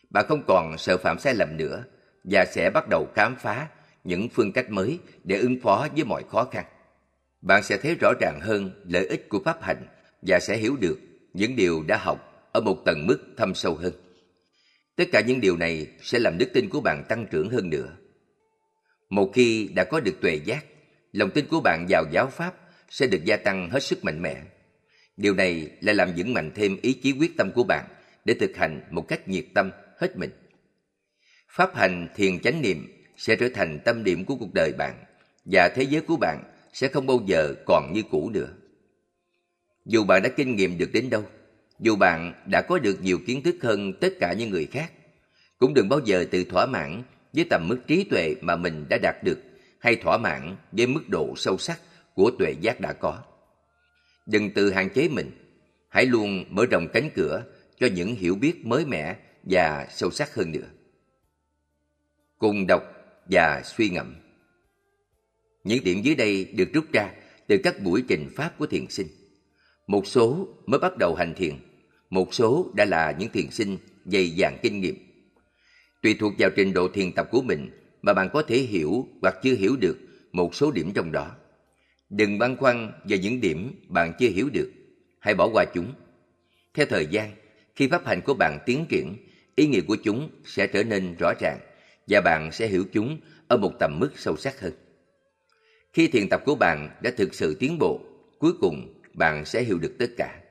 Bạn 0.10 0.26
không 0.28 0.44
còn 0.48 0.78
sợ 0.78 0.98
phạm 0.98 1.20
sai 1.20 1.36
lầm 1.36 1.58
nữa 1.58 1.84
và 2.24 2.46
sẽ 2.46 2.70
bắt 2.70 2.88
đầu 2.90 3.08
khám 3.16 3.36
phá 3.36 3.68
những 4.04 4.30
phương 4.30 4.52
cách 4.52 4.70
mới 4.70 5.00
để 5.24 5.38
ứng 5.38 5.60
phó 5.64 5.88
với 5.96 6.04
mọi 6.04 6.24
khó 6.30 6.44
khăn. 6.44 6.66
Bạn 7.42 7.64
sẽ 7.64 7.78
thấy 7.78 7.96
rõ 7.96 8.14
ràng 8.22 8.40
hơn 8.42 8.72
lợi 8.90 9.06
ích 9.06 9.30
của 9.30 9.40
pháp 9.46 9.64
hành 9.64 9.88
và 10.22 10.40
sẽ 10.40 10.58
hiểu 10.58 10.76
được 10.76 11.00
những 11.34 11.56
điều 11.56 11.84
đã 11.84 11.98
học 11.98 12.50
ở 12.52 12.62
một 12.62 12.78
tầng 12.86 13.08
mức 13.08 13.20
thâm 13.38 13.56
sâu 13.56 13.76
hơn. 13.76 13.94
Tất 14.96 15.04
cả 15.12 15.22
những 15.22 15.42
điều 15.42 15.58
này 15.58 15.88
sẽ 16.02 16.20
làm 16.20 16.38
đức 16.38 16.50
tin 16.54 16.70
của 16.70 16.82
bạn 16.82 17.04
tăng 17.10 17.26
trưởng 17.32 17.50
hơn 17.50 17.70
nữa. 17.70 17.98
Một 19.10 19.32
khi 19.34 19.70
đã 19.76 19.84
có 19.84 20.00
được 20.00 20.22
tuệ 20.22 20.36
giác, 20.46 20.66
lòng 21.12 21.32
tin 21.32 21.46
của 21.48 21.62
bạn 21.64 21.86
vào 21.90 22.06
giáo 22.12 22.28
pháp 22.28 22.54
sẽ 22.90 23.08
được 23.08 23.26
gia 23.26 23.38
tăng 23.38 23.70
hết 23.70 23.84
sức 23.84 24.04
mạnh 24.04 24.22
mẽ. 24.22 24.42
Điều 25.18 25.34
này 25.34 25.70
lại 25.82 25.96
làm 25.96 26.12
vững 26.18 26.34
mạnh 26.34 26.52
thêm 26.56 26.78
ý 26.82 26.94
chí 26.94 27.12
quyết 27.12 27.38
tâm 27.38 27.52
của 27.56 27.64
bạn 27.64 27.86
để 28.26 28.34
thực 28.34 28.56
hành 28.56 28.82
một 28.90 29.08
cách 29.08 29.28
nhiệt 29.28 29.46
tâm 29.54 29.72
hết 29.98 30.18
mình. 30.18 30.32
Pháp 31.50 31.76
hành 31.76 32.08
thiền 32.16 32.40
chánh 32.40 32.62
niệm 32.62 32.88
sẽ 33.18 33.36
trở 33.36 33.50
thành 33.54 33.80
tâm 33.86 34.04
điểm 34.04 34.26
của 34.26 34.36
cuộc 34.36 34.54
đời 34.54 34.74
bạn 34.78 35.06
và 35.46 35.70
thế 35.70 35.84
giới 35.84 36.02
của 36.02 36.16
bạn 36.16 36.44
sẽ 36.74 36.88
không 36.88 37.08
bao 37.08 37.22
giờ 37.26 37.54
còn 37.66 37.92
như 37.94 38.04
cũ 38.12 38.30
nữa. 38.30 38.48
Dù 39.86 40.04
bạn 40.04 40.22
đã 40.22 40.30
kinh 40.30 40.56
nghiệm 40.56 40.78
được 40.78 40.90
đến 40.94 41.10
đâu, 41.10 41.24
dù 41.80 41.96
bạn 41.96 42.34
đã 42.46 42.62
có 42.62 42.80
được 42.80 43.02
nhiều 43.02 43.20
kiến 43.28 43.44
thức 43.44 43.56
hơn 43.62 43.94
tất 43.94 44.14
cả 44.20 44.34
những 44.34 44.50
người 44.50 44.66
khác, 44.66 44.92
cũng 45.60 45.74
đừng 45.74 45.90
bao 45.90 46.00
giờ 46.06 46.26
tự 46.32 46.44
thỏa 46.44 46.66
mãn 46.66 47.04
với 47.34 47.46
tầm 47.50 47.68
mức 47.68 47.80
trí 47.88 48.04
tuệ 48.04 48.36
mà 48.42 48.56
mình 48.56 48.86
đã 48.90 48.98
đạt 48.98 49.16
được 49.24 49.40
hay 49.80 49.96
thỏa 49.96 50.18
mãn 50.18 50.56
với 50.72 50.88
mức 50.88 51.10
độ 51.10 51.34
sâu 51.38 51.58
sắc 51.58 51.80
của 52.14 52.32
tuệ 52.40 52.56
giác 52.62 52.80
đã 52.80 52.94
có. 52.94 53.24
Đừng 54.26 54.54
tự 54.54 54.72
hạn 54.72 54.90
chế 54.90 55.10
mình, 55.10 55.32
hãy 55.90 56.06
luôn 56.06 56.46
mở 56.50 56.66
rộng 56.66 56.88
cánh 56.94 57.10
cửa 57.16 57.44
cho 57.80 57.88
những 57.88 58.16
hiểu 58.16 58.36
biết 58.36 58.66
mới 58.66 58.86
mẻ 58.86 59.16
và 59.44 59.88
sâu 59.90 60.12
sắc 60.12 60.36
hơn 60.36 60.52
nữa. 60.52 60.68
Cùng 62.38 62.68
đọc 62.68 62.84
và 63.26 63.62
suy 63.66 63.90
ngẫm. 63.90 64.16
Những 65.64 65.84
điểm 65.84 66.02
dưới 66.02 66.16
đây 66.16 66.46
được 66.54 66.74
rút 66.74 66.86
ra 66.94 67.10
từ 67.48 67.58
các 67.64 67.82
buổi 67.84 68.04
trình 68.08 68.30
pháp 68.36 68.58
của 68.58 68.66
thiền 68.66 68.88
sinh. 68.90 69.08
Một 69.88 70.08
số 70.08 70.48
mới 70.66 70.80
bắt 70.80 70.98
đầu 70.98 71.16
hành 71.16 71.34
thiền, 71.34 71.56
một 72.10 72.34
số 72.34 72.72
đã 72.76 72.86
là 72.86 73.16
những 73.20 73.30
thiền 73.30 73.52
sinh 73.52 73.78
dày 74.06 74.34
dạn 74.38 74.58
kinh 74.62 74.82
nghiệm. 74.82 74.96
Tùy 76.02 76.16
thuộc 76.20 76.34
vào 76.38 76.50
trình 76.56 76.74
độ 76.74 76.88
thiền 76.88 77.12
tập 77.12 77.28
của 77.32 77.42
mình 77.42 77.70
mà 78.02 78.14
bạn 78.14 78.30
có 78.34 78.42
thể 78.42 78.58
hiểu 78.58 79.08
hoặc 79.22 79.36
chưa 79.44 79.56
hiểu 79.56 79.76
được 79.76 79.98
một 80.32 80.56
số 80.56 80.72
điểm 80.72 80.92
trong 80.96 81.12
đó. 81.12 81.32
Đừng 82.10 82.40
băn 82.40 82.56
khoăn 82.56 82.92
về 83.06 83.18
những 83.18 83.42
điểm 83.42 83.72
bạn 83.88 84.14
chưa 84.20 84.30
hiểu 84.30 84.50
được, 84.54 84.72
hãy 85.20 85.36
bỏ 85.36 85.50
qua 85.54 85.66
chúng. 85.74 85.94
Theo 86.74 86.86
thời 86.86 87.06
gian, 87.06 87.32
khi 87.76 87.88
pháp 87.88 88.06
hành 88.06 88.22
của 88.22 88.34
bạn 88.34 88.60
tiến 88.66 88.86
triển, 88.90 89.16
ý 89.56 89.68
nghĩa 89.68 89.82
của 89.82 89.96
chúng 90.04 90.30
sẽ 90.46 90.68
trở 90.68 90.84
nên 90.84 91.16
rõ 91.20 91.34
ràng 91.40 91.60
và 92.08 92.22
bạn 92.22 92.52
sẽ 92.52 92.68
hiểu 92.68 92.86
chúng 92.94 93.20
ở 93.48 93.58
một 93.58 93.72
tầm 93.80 94.00
mức 94.00 94.10
sâu 94.16 94.38
sắc 94.38 94.60
hơn. 94.60 94.74
Khi 95.94 96.08
thiền 96.08 96.30
tập 96.30 96.42
của 96.46 96.56
bạn 96.56 96.90
đã 97.02 97.12
thực 97.18 97.34
sự 97.34 97.56
tiến 97.60 97.78
bộ, 97.80 98.00
cuối 98.40 98.54
cùng 98.62 98.94
bạn 99.14 99.46
sẽ 99.46 99.64
hiểu 99.64 99.78
được 99.78 99.96
tất 100.00 100.10
cả. 100.18 100.42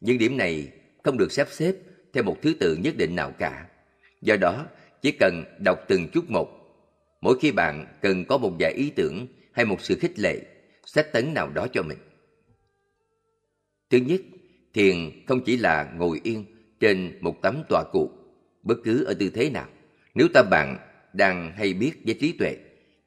Những 0.00 0.18
điểm 0.18 0.36
này 0.36 0.68
không 1.04 1.18
được 1.18 1.32
sắp 1.32 1.48
xếp 1.50 1.74
theo 2.12 2.24
một 2.24 2.36
thứ 2.42 2.54
tự 2.60 2.76
nhất 2.76 2.96
định 2.96 3.16
nào 3.16 3.32
cả. 3.38 3.66
Do 4.22 4.36
đó, 4.36 4.66
chỉ 5.02 5.12
cần 5.12 5.44
đọc 5.64 5.78
từng 5.88 6.08
chút 6.08 6.30
một. 6.30 6.48
Mỗi 7.20 7.38
khi 7.40 7.52
bạn 7.52 7.86
cần 8.02 8.24
có 8.24 8.38
một 8.38 8.52
vài 8.58 8.72
ý 8.72 8.90
tưởng 8.90 9.26
hay 9.52 9.64
một 9.64 9.80
sự 9.80 9.98
khích 10.00 10.18
lệ, 10.18 10.40
sách 10.86 11.12
tấn 11.12 11.34
nào 11.34 11.50
đó 11.50 11.66
cho 11.72 11.82
mình. 11.82 11.98
Thứ 13.90 13.98
nhất, 13.98 14.20
thiền 14.74 14.96
không 15.26 15.40
chỉ 15.44 15.56
là 15.56 15.92
ngồi 15.96 16.20
yên 16.24 16.44
trên 16.80 17.18
một 17.20 17.42
tấm 17.42 17.62
tọa 17.68 17.84
cụ, 17.92 18.10
bất 18.62 18.78
cứ 18.84 19.04
ở 19.04 19.14
tư 19.14 19.30
thế 19.34 19.50
nào. 19.50 19.68
Nếu 20.14 20.28
tâm 20.34 20.46
bạn 20.50 20.78
đang 21.12 21.52
hay 21.56 21.74
biết 21.74 21.92
với 22.04 22.14
trí 22.20 22.32
tuệ, 22.32 22.56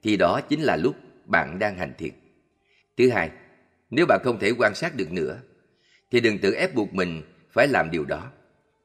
thì 0.04 0.18
đó 0.18 0.42
chính 0.50 0.62
là 0.62 0.78
lúc 0.78 0.96
bạn 1.26 1.60
đang 1.60 1.78
hành 1.78 1.94
thiền. 1.98 2.14
Thứ 2.98 3.10
hai, 3.10 3.32
nếu 3.90 4.06
bạn 4.06 4.20
không 4.24 4.40
thể 4.40 4.52
quan 4.58 4.76
sát 4.76 4.96
được 4.96 5.12
nữa, 5.12 5.40
thì 6.12 6.20
đừng 6.20 6.40
tự 6.40 6.54
ép 6.54 6.76
buộc 6.76 6.94
mình 6.94 7.22
phải 7.52 7.68
làm 7.68 7.92
điều 7.92 8.06
đó. 8.06 8.32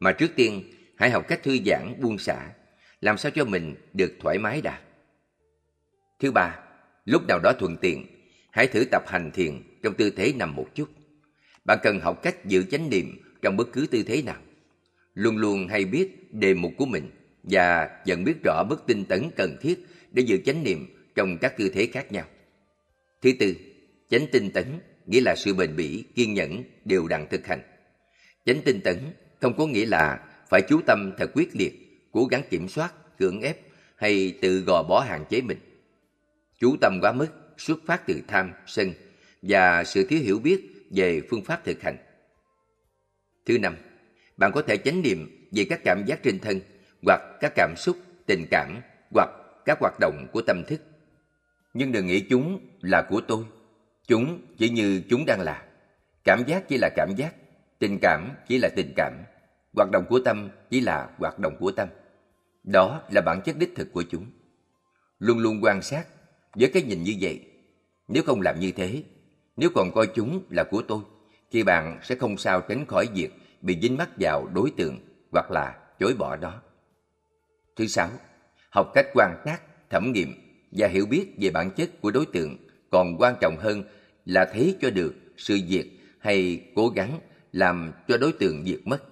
Mà 0.01 0.13
trước 0.13 0.31
tiên, 0.37 0.73
hãy 0.97 1.11
học 1.11 1.25
cách 1.29 1.43
thư 1.43 1.59
giãn, 1.67 1.95
buông 2.01 2.19
xả, 2.19 2.51
làm 3.01 3.19
sao 3.19 3.33
cho 3.35 3.45
mình 3.45 3.75
được 3.93 4.13
thoải 4.21 4.39
mái 4.39 4.61
đã. 4.61 4.81
Thứ 6.19 6.33
ba, 6.33 6.59
lúc 7.05 7.23
nào 7.29 7.39
đó 7.43 7.53
thuận 7.59 7.77
tiện, 7.77 8.07
hãy 8.51 8.67
thử 8.67 8.85
tập 8.85 9.03
hành 9.07 9.31
thiền 9.31 9.63
trong 9.83 9.95
tư 9.95 10.11
thế 10.11 10.33
nằm 10.37 10.55
một 10.57 10.67
chút. 10.75 10.89
Bạn 11.65 11.79
cần 11.83 12.01
học 12.01 12.23
cách 12.23 12.45
giữ 12.45 12.65
chánh 12.71 12.91
niệm 12.91 13.23
trong 13.43 13.57
bất 13.57 13.73
cứ 13.73 13.87
tư 13.91 14.03
thế 14.03 14.23
nào. 14.23 14.41
Luôn 15.15 15.37
luôn 15.37 15.69
hay 15.69 15.85
biết 15.85 16.35
đề 16.35 16.55
mục 16.55 16.73
của 16.77 16.87
mình 16.87 17.11
và 17.43 17.89
dần 18.05 18.25
biết 18.25 18.35
rõ 18.45 18.65
mức 18.69 18.87
tinh 18.87 19.05
tấn 19.05 19.31
cần 19.37 19.57
thiết 19.61 19.87
để 20.13 20.23
giữ 20.23 20.39
chánh 20.45 20.63
niệm 20.63 20.87
trong 21.19 21.39
các 21.39 21.57
tư 21.57 21.71
thế 21.75 21.89
khác 21.93 22.13
nhau. 22.13 22.25
Thứ 23.23 23.33
tư, 23.39 23.55
chánh 24.11 24.27
tinh 24.33 24.51
tấn 24.51 24.65
nghĩa 25.07 25.21
là 25.21 25.35
sự 25.37 25.55
bền 25.55 25.77
bỉ, 25.77 26.05
kiên 26.15 26.35
nhẫn, 26.35 26.63
đều 26.85 27.09
đặn 27.09 27.27
thực 27.31 27.47
hành. 27.47 27.63
Chánh 28.45 28.63
tinh 28.65 28.81
tấn 28.81 28.99
không 29.41 29.57
có 29.57 29.67
nghĩa 29.67 29.87
là 29.87 30.21
phải 30.49 30.63
chú 30.69 30.81
tâm 30.87 31.13
thật 31.19 31.31
quyết 31.35 31.49
liệt, 31.57 31.73
cố 32.13 32.25
gắng 32.25 32.43
kiểm 32.51 32.69
soát, 32.69 32.93
cưỡng 33.19 33.41
ép 33.41 33.59
hay 33.97 34.39
tự 34.43 34.61
gò 34.61 34.83
bó 34.83 35.01
hạn 35.01 35.25
chế 35.31 35.41
mình. 35.41 35.59
Chú 36.59 36.77
tâm 36.81 36.99
quá 37.03 37.13
mức 37.13 37.29
xuất 37.57 37.79
phát 37.87 38.07
từ 38.07 38.21
tham, 38.29 38.53
sân 38.67 38.93
và 39.43 39.85
sự 39.85 40.07
thiếu 40.07 40.21
hiểu 40.23 40.39
biết 40.39 40.61
về 40.91 41.21
phương 41.31 41.45
pháp 41.45 41.65
thực 41.65 41.83
hành. 41.83 41.97
Thứ 43.47 43.59
năm, 43.59 43.77
bạn 44.37 44.53
có 44.53 44.63
thể 44.63 44.77
chánh 44.77 45.03
niệm 45.03 45.49
về 45.53 45.67
các 45.71 45.81
cảm 45.85 46.05
giác 46.07 46.23
trên 46.23 46.39
thân 46.39 46.61
hoặc 47.03 47.21
các 47.41 47.53
cảm 47.55 47.75
xúc, 47.77 47.97
tình 48.27 48.47
cảm 48.51 48.81
hoặc 49.11 49.31
các 49.65 49.79
hoạt 49.81 49.95
động 50.01 50.27
của 50.33 50.43
tâm 50.43 50.65
thức. 50.65 50.81
Nhưng 51.75 51.93
đừng 51.93 52.07
nghĩ 52.07 52.21
chúng 52.21 52.61
là 52.81 53.03
của 53.03 53.21
tôi. 53.29 53.45
Chúng 54.07 54.41
chỉ 54.59 54.71
như 54.71 55.03
chúng 55.11 55.25
đang 55.27 55.41
là. 55.41 55.65
Cảm 56.25 56.45
giác 56.47 56.69
chỉ 56.69 56.79
là 56.79 56.89
cảm 56.97 57.15
giác. 57.17 57.35
Tình 57.79 57.99
cảm 58.03 58.31
chỉ 58.49 58.59
là 58.59 58.69
tình 58.77 58.93
cảm, 58.97 59.13
hoạt 59.75 59.89
động 59.93 60.05
của 60.09 60.21
tâm 60.25 60.51
chỉ 60.71 60.81
là 60.81 61.11
hoạt 61.19 61.39
động 61.39 61.57
của 61.61 61.71
tâm. 61.71 61.89
Đó 62.65 63.03
là 63.11 63.21
bản 63.21 63.41
chất 63.45 63.57
đích 63.59 63.73
thực 63.77 63.93
của 63.93 64.03
chúng. 64.11 64.27
Luôn 65.19 65.39
luôn 65.39 65.61
quan 65.63 65.83
sát 65.83 66.07
với 66.55 66.71
cái 66.75 66.83
nhìn 66.83 67.03
như 67.03 67.15
vậy. 67.21 67.45
Nếu 68.09 68.23
không 68.23 68.41
làm 68.41 68.61
như 68.61 68.73
thế, 68.73 69.03
nếu 69.57 69.71
còn 69.75 69.93
coi 69.95 70.07
chúng 70.15 70.43
là 70.51 70.65
của 70.65 70.83
tôi, 70.89 71.01
thì 71.51 71.63
bạn 71.63 71.99
sẽ 72.03 72.15
không 72.15 72.37
sao 72.37 72.61
tránh 72.61 72.87
khỏi 72.87 73.07
việc 73.15 73.31
bị 73.61 73.79
dính 73.83 73.97
mắc 73.97 74.09
vào 74.21 74.47
đối 74.55 74.71
tượng 74.71 74.99
hoặc 75.33 75.51
là 75.51 75.79
chối 76.01 76.15
bỏ 76.19 76.37
đó. 76.37 76.63
Thứ 77.77 77.87
sáu, 77.87 78.11
học 78.71 78.91
cách 78.95 79.07
quan 79.15 79.43
sát, 79.45 79.59
thẩm 79.91 80.13
nghiệm 80.13 80.48
và 80.71 80.89
hiểu 80.89 81.07
biết 81.07 81.27
về 81.41 81.51
bản 81.51 81.71
chất 81.77 81.91
của 82.01 82.11
đối 82.11 82.27
tượng 82.27 82.57
còn 82.91 83.17
quan 83.19 83.35
trọng 83.41 83.57
hơn 83.57 83.83
là 84.25 84.51
thấy 84.53 84.77
cho 84.81 84.91
được 84.91 85.15
sự 85.37 85.59
diệt 85.69 85.87
hay 86.19 86.63
cố 86.75 86.89
gắng 86.89 87.21
làm 87.53 87.93
cho 88.09 88.19
đối 88.19 88.33
tượng 88.33 88.65
diệt 88.65 88.81
mất. 88.85 89.03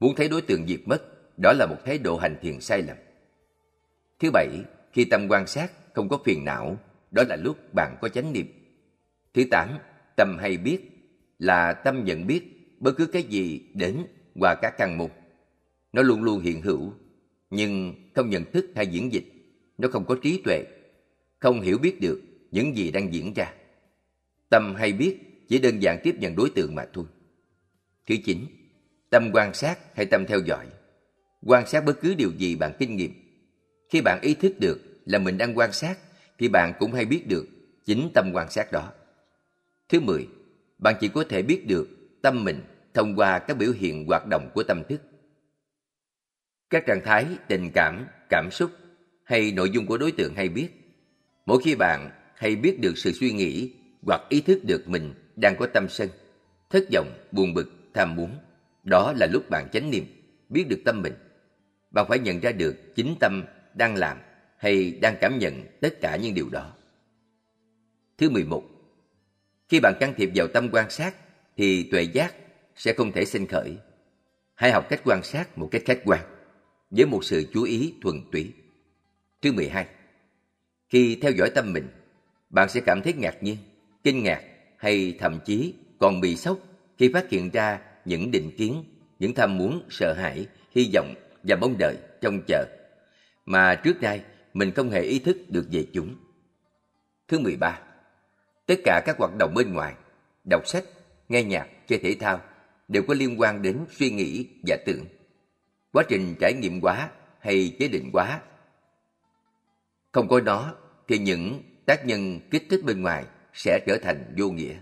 Muốn 0.00 0.14
thấy 0.16 0.28
đối 0.28 0.42
tượng 0.42 0.66
diệt 0.66 0.80
mất, 0.86 1.02
đó 1.42 1.52
là 1.52 1.66
một 1.66 1.76
thái 1.84 1.98
độ 1.98 2.16
hành 2.16 2.36
thiền 2.42 2.60
sai 2.60 2.82
lầm. 2.82 2.96
Thứ 4.18 4.30
bảy, 4.30 4.48
khi 4.92 5.04
tâm 5.04 5.26
quan 5.28 5.46
sát 5.46 5.72
không 5.94 6.08
có 6.08 6.18
phiền 6.24 6.44
não, 6.44 6.78
đó 7.10 7.22
là 7.28 7.36
lúc 7.36 7.74
bạn 7.74 7.96
có 8.00 8.08
chánh 8.08 8.32
niệm. 8.32 8.46
Thứ 9.34 9.42
tám, 9.50 9.78
tâm 10.16 10.36
hay 10.40 10.56
biết 10.56 10.78
là 11.38 11.72
tâm 11.72 12.04
nhận 12.04 12.26
biết 12.26 12.42
bất 12.80 12.92
cứ 12.96 13.06
cái 13.06 13.22
gì 13.22 13.60
đến 13.74 14.06
qua 14.40 14.54
các 14.62 14.74
căn 14.78 14.98
mục 14.98 15.12
Nó 15.92 16.02
luôn 16.02 16.22
luôn 16.22 16.40
hiện 16.40 16.62
hữu, 16.62 16.92
nhưng 17.50 17.94
không 18.14 18.30
nhận 18.30 18.44
thức 18.52 18.66
hay 18.76 18.86
diễn 18.86 19.12
dịch. 19.12 19.33
Nó 19.78 19.88
không 19.88 20.04
có 20.04 20.16
trí 20.22 20.42
tuệ, 20.44 20.64
không 21.38 21.60
hiểu 21.60 21.78
biết 21.78 22.00
được 22.00 22.20
những 22.50 22.76
gì 22.76 22.90
đang 22.90 23.14
diễn 23.14 23.32
ra. 23.34 23.52
Tâm 24.50 24.74
hay 24.74 24.92
biết 24.92 25.18
chỉ 25.48 25.58
đơn 25.58 25.82
giản 25.82 25.98
tiếp 26.02 26.14
nhận 26.18 26.36
đối 26.36 26.50
tượng 26.50 26.74
mà 26.74 26.84
thôi. 26.92 27.04
Thứ 28.06 28.14
chín, 28.24 28.46
tâm 29.10 29.30
quan 29.32 29.54
sát 29.54 29.78
hay 29.96 30.06
tâm 30.06 30.26
theo 30.26 30.38
dõi. 30.38 30.66
Quan 31.46 31.66
sát 31.66 31.84
bất 31.84 32.00
cứ 32.00 32.14
điều 32.14 32.30
gì 32.38 32.56
bạn 32.56 32.72
kinh 32.78 32.96
nghiệm. 32.96 33.12
Khi 33.90 34.00
bạn 34.00 34.20
ý 34.22 34.34
thức 34.34 34.52
được 34.60 34.80
là 35.04 35.18
mình 35.18 35.38
đang 35.38 35.58
quan 35.58 35.72
sát, 35.72 35.98
thì 36.38 36.48
bạn 36.48 36.72
cũng 36.78 36.92
hay 36.92 37.04
biết 37.04 37.28
được 37.28 37.46
chính 37.84 38.10
tâm 38.14 38.30
quan 38.34 38.50
sát 38.50 38.72
đó. 38.72 38.92
Thứ 39.88 40.00
mười, 40.00 40.28
bạn 40.78 40.94
chỉ 41.00 41.08
có 41.08 41.24
thể 41.28 41.42
biết 41.42 41.66
được 41.66 41.88
tâm 42.22 42.44
mình 42.44 42.60
thông 42.94 43.16
qua 43.16 43.38
các 43.38 43.56
biểu 43.58 43.72
hiện 43.72 44.06
hoạt 44.06 44.26
động 44.26 44.50
của 44.54 44.62
tâm 44.62 44.82
thức. 44.88 45.00
Các 46.70 46.86
trạng 46.86 47.00
thái, 47.04 47.26
tình 47.48 47.70
cảm, 47.74 48.06
cảm 48.28 48.48
xúc 48.50 48.70
hay 49.24 49.52
nội 49.52 49.70
dung 49.70 49.86
của 49.86 49.98
đối 49.98 50.12
tượng 50.12 50.34
hay 50.34 50.48
biết. 50.48 50.68
Mỗi 51.46 51.62
khi 51.64 51.74
bạn 51.74 52.10
hay 52.36 52.56
biết 52.56 52.80
được 52.80 52.98
sự 52.98 53.12
suy 53.12 53.32
nghĩ 53.32 53.72
hoặc 54.02 54.22
ý 54.28 54.40
thức 54.40 54.64
được 54.64 54.88
mình 54.88 55.14
đang 55.36 55.56
có 55.56 55.66
tâm 55.66 55.88
sân, 55.88 56.08
thất 56.70 56.84
vọng, 56.92 57.12
buồn 57.32 57.54
bực, 57.54 57.72
tham 57.94 58.16
muốn, 58.16 58.38
đó 58.84 59.12
là 59.16 59.26
lúc 59.32 59.50
bạn 59.50 59.68
chánh 59.72 59.90
niệm, 59.90 60.04
biết 60.48 60.64
được 60.68 60.80
tâm 60.84 61.02
mình. 61.02 61.14
Bạn 61.90 62.06
phải 62.08 62.18
nhận 62.18 62.40
ra 62.40 62.52
được 62.52 62.94
chính 62.94 63.14
tâm 63.20 63.44
đang 63.74 63.96
làm 63.96 64.18
hay 64.58 64.98
đang 65.02 65.16
cảm 65.20 65.38
nhận 65.38 65.62
tất 65.80 66.00
cả 66.00 66.16
những 66.16 66.34
điều 66.34 66.48
đó. 66.48 66.72
Thứ 68.18 68.30
11. 68.30 68.64
Khi 69.68 69.80
bạn 69.80 69.94
can 70.00 70.14
thiệp 70.16 70.30
vào 70.34 70.46
tâm 70.46 70.68
quan 70.72 70.90
sát 70.90 71.14
thì 71.56 71.88
tuệ 71.90 72.02
giác 72.02 72.34
sẽ 72.76 72.92
không 72.92 73.12
thể 73.12 73.24
sinh 73.24 73.46
khởi. 73.46 73.76
Hãy 74.54 74.72
học 74.72 74.86
cách 74.88 75.00
quan 75.04 75.22
sát 75.22 75.58
một 75.58 75.68
cách 75.70 75.82
khách 75.84 76.00
quan, 76.04 76.20
với 76.90 77.06
một 77.06 77.24
sự 77.24 77.46
chú 77.52 77.62
ý 77.62 77.94
thuần 78.02 78.20
túy. 78.32 78.52
Thứ 79.44 79.52
12. 79.52 79.86
Khi 80.88 81.18
theo 81.22 81.32
dõi 81.32 81.50
tâm 81.54 81.72
mình, 81.72 81.88
bạn 82.50 82.68
sẽ 82.68 82.80
cảm 82.80 83.02
thấy 83.02 83.12
ngạc 83.12 83.42
nhiên, 83.42 83.56
kinh 84.02 84.22
ngạc 84.22 84.42
hay 84.78 85.16
thậm 85.20 85.38
chí 85.44 85.74
còn 85.98 86.20
bị 86.20 86.36
sốc 86.36 86.58
khi 86.98 87.10
phát 87.12 87.30
hiện 87.30 87.50
ra 87.50 87.80
những 88.04 88.30
định 88.30 88.50
kiến, 88.58 88.84
những 89.18 89.34
tham 89.34 89.58
muốn, 89.58 89.82
sợ 89.90 90.12
hãi, 90.12 90.46
hy 90.74 90.90
vọng 90.94 91.14
và 91.42 91.56
mong 91.56 91.76
đợi 91.78 91.96
trong 92.20 92.40
chờ 92.46 92.64
mà 93.46 93.74
trước 93.74 94.00
đây 94.00 94.20
mình 94.54 94.72
không 94.72 94.90
hề 94.90 95.00
ý 95.00 95.18
thức 95.18 95.36
được 95.48 95.66
về 95.72 95.86
chúng. 95.92 96.14
Thứ 97.28 97.38
13. 97.38 97.80
Tất 98.66 98.80
cả 98.84 99.02
các 99.06 99.18
hoạt 99.18 99.32
động 99.38 99.54
bên 99.54 99.72
ngoài, 99.72 99.94
đọc 100.50 100.62
sách, 100.66 100.84
nghe 101.28 101.42
nhạc, 101.42 101.68
chơi 101.88 101.98
thể 101.98 102.16
thao 102.20 102.40
đều 102.88 103.02
có 103.02 103.14
liên 103.14 103.40
quan 103.40 103.62
đến 103.62 103.78
suy 103.90 104.10
nghĩ 104.10 104.46
và 104.66 104.76
tưởng. 104.86 105.04
Quá 105.92 106.04
trình 106.08 106.34
trải 106.40 106.52
nghiệm 106.54 106.80
quá 106.80 107.10
hay 107.40 107.76
chế 107.78 107.88
định 107.88 108.10
quá. 108.12 108.40
Không 110.14 110.28
có 110.28 110.40
nó 110.40 110.74
thì 111.08 111.18
những 111.18 111.62
tác 111.86 112.06
nhân 112.06 112.40
kích 112.50 112.66
thích 112.70 112.80
bên 112.84 113.02
ngoài 113.02 113.24
sẽ 113.54 113.80
trở 113.86 113.98
thành 114.02 114.34
vô 114.38 114.50
nghĩa. 114.50 114.74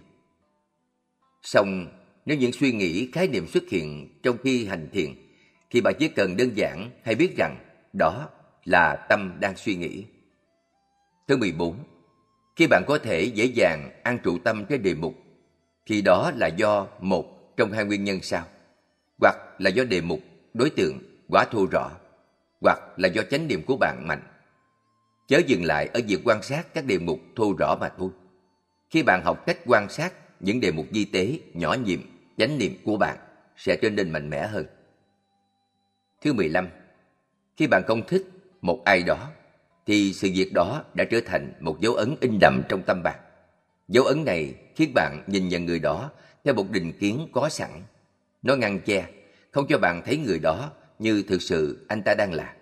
Song 1.42 1.86
nếu 2.26 2.36
những 2.36 2.52
suy 2.52 2.72
nghĩ 2.72 3.10
khái 3.12 3.28
niệm 3.28 3.46
xuất 3.46 3.62
hiện 3.70 4.20
trong 4.22 4.36
khi 4.42 4.66
hành 4.66 4.88
thiền 4.92 5.10
thì 5.70 5.80
bạn 5.80 5.94
chỉ 5.98 6.08
cần 6.08 6.36
đơn 6.36 6.50
giản 6.54 6.90
hay 7.04 7.14
biết 7.14 7.36
rằng 7.36 7.56
đó 7.92 8.28
là 8.64 9.06
tâm 9.08 9.36
đang 9.40 9.56
suy 9.56 9.74
nghĩ. 9.76 10.04
Thứ 11.28 11.36
14. 11.36 11.84
Khi 12.56 12.66
bạn 12.66 12.84
có 12.86 12.98
thể 12.98 13.22
dễ 13.22 13.44
dàng 13.44 13.90
an 14.02 14.18
trụ 14.24 14.38
tâm 14.38 14.64
cái 14.64 14.78
đề 14.78 14.94
mục 14.94 15.14
thì 15.86 16.02
đó 16.02 16.32
là 16.36 16.46
do 16.46 16.86
một 17.00 17.56
trong 17.56 17.72
hai 17.72 17.84
nguyên 17.84 18.04
nhân 18.04 18.22
sau. 18.22 18.44
Hoặc 19.20 19.36
là 19.58 19.70
do 19.70 19.84
đề 19.84 20.00
mục, 20.00 20.20
đối 20.54 20.70
tượng 20.70 20.98
quá 21.28 21.44
thô 21.50 21.66
rõ, 21.72 21.90
hoặc 22.60 22.78
là 22.96 23.08
do 23.08 23.22
chánh 23.30 23.48
niệm 23.48 23.62
của 23.66 23.76
bạn 23.76 24.06
mạnh. 24.06 24.22
Chớ 25.32 25.38
dừng 25.46 25.64
lại 25.64 25.88
ở 25.94 26.00
việc 26.08 26.20
quan 26.24 26.42
sát 26.42 26.74
các 26.74 26.84
đề 26.84 26.98
mục 26.98 27.20
thô 27.36 27.54
rõ 27.58 27.76
mà 27.80 27.88
thôi. 27.98 28.10
Khi 28.90 29.02
bạn 29.02 29.22
học 29.24 29.46
cách 29.46 29.58
quan 29.66 29.88
sát 29.88 30.12
những 30.40 30.60
đề 30.60 30.72
mục 30.72 30.86
di 30.92 31.04
tế, 31.04 31.38
nhỏ 31.54 31.76
nhiệm, 31.84 32.00
chánh 32.38 32.58
niệm 32.58 32.74
của 32.84 32.96
bạn 32.96 33.16
sẽ 33.56 33.76
trở 33.82 33.90
nên 33.90 34.10
mạnh 34.10 34.30
mẽ 34.30 34.46
hơn. 34.46 34.66
Thứ 36.22 36.32
15. 36.32 36.68
Khi 37.56 37.66
bạn 37.66 37.82
không 37.86 38.02
thích 38.06 38.26
một 38.60 38.84
ai 38.84 39.02
đó, 39.02 39.30
thì 39.86 40.12
sự 40.12 40.28
việc 40.34 40.52
đó 40.52 40.84
đã 40.94 41.04
trở 41.04 41.20
thành 41.26 41.52
một 41.60 41.80
dấu 41.80 41.94
ấn 41.94 42.16
in 42.20 42.38
đậm 42.40 42.62
trong 42.68 42.82
tâm 42.86 43.02
bạn. 43.02 43.18
Dấu 43.88 44.04
ấn 44.04 44.24
này 44.24 44.54
khiến 44.76 44.92
bạn 44.94 45.24
nhìn 45.26 45.48
nhận 45.48 45.66
người 45.66 45.78
đó 45.78 46.10
theo 46.44 46.54
một 46.54 46.70
định 46.70 46.92
kiến 46.98 47.28
có 47.32 47.48
sẵn. 47.48 47.70
Nó 48.42 48.56
ngăn 48.56 48.80
che, 48.80 49.06
không 49.50 49.66
cho 49.68 49.78
bạn 49.78 50.02
thấy 50.04 50.16
người 50.16 50.38
đó 50.38 50.70
như 50.98 51.22
thực 51.28 51.42
sự 51.42 51.86
anh 51.88 52.02
ta 52.02 52.14
đang 52.14 52.32
là. 52.32 52.56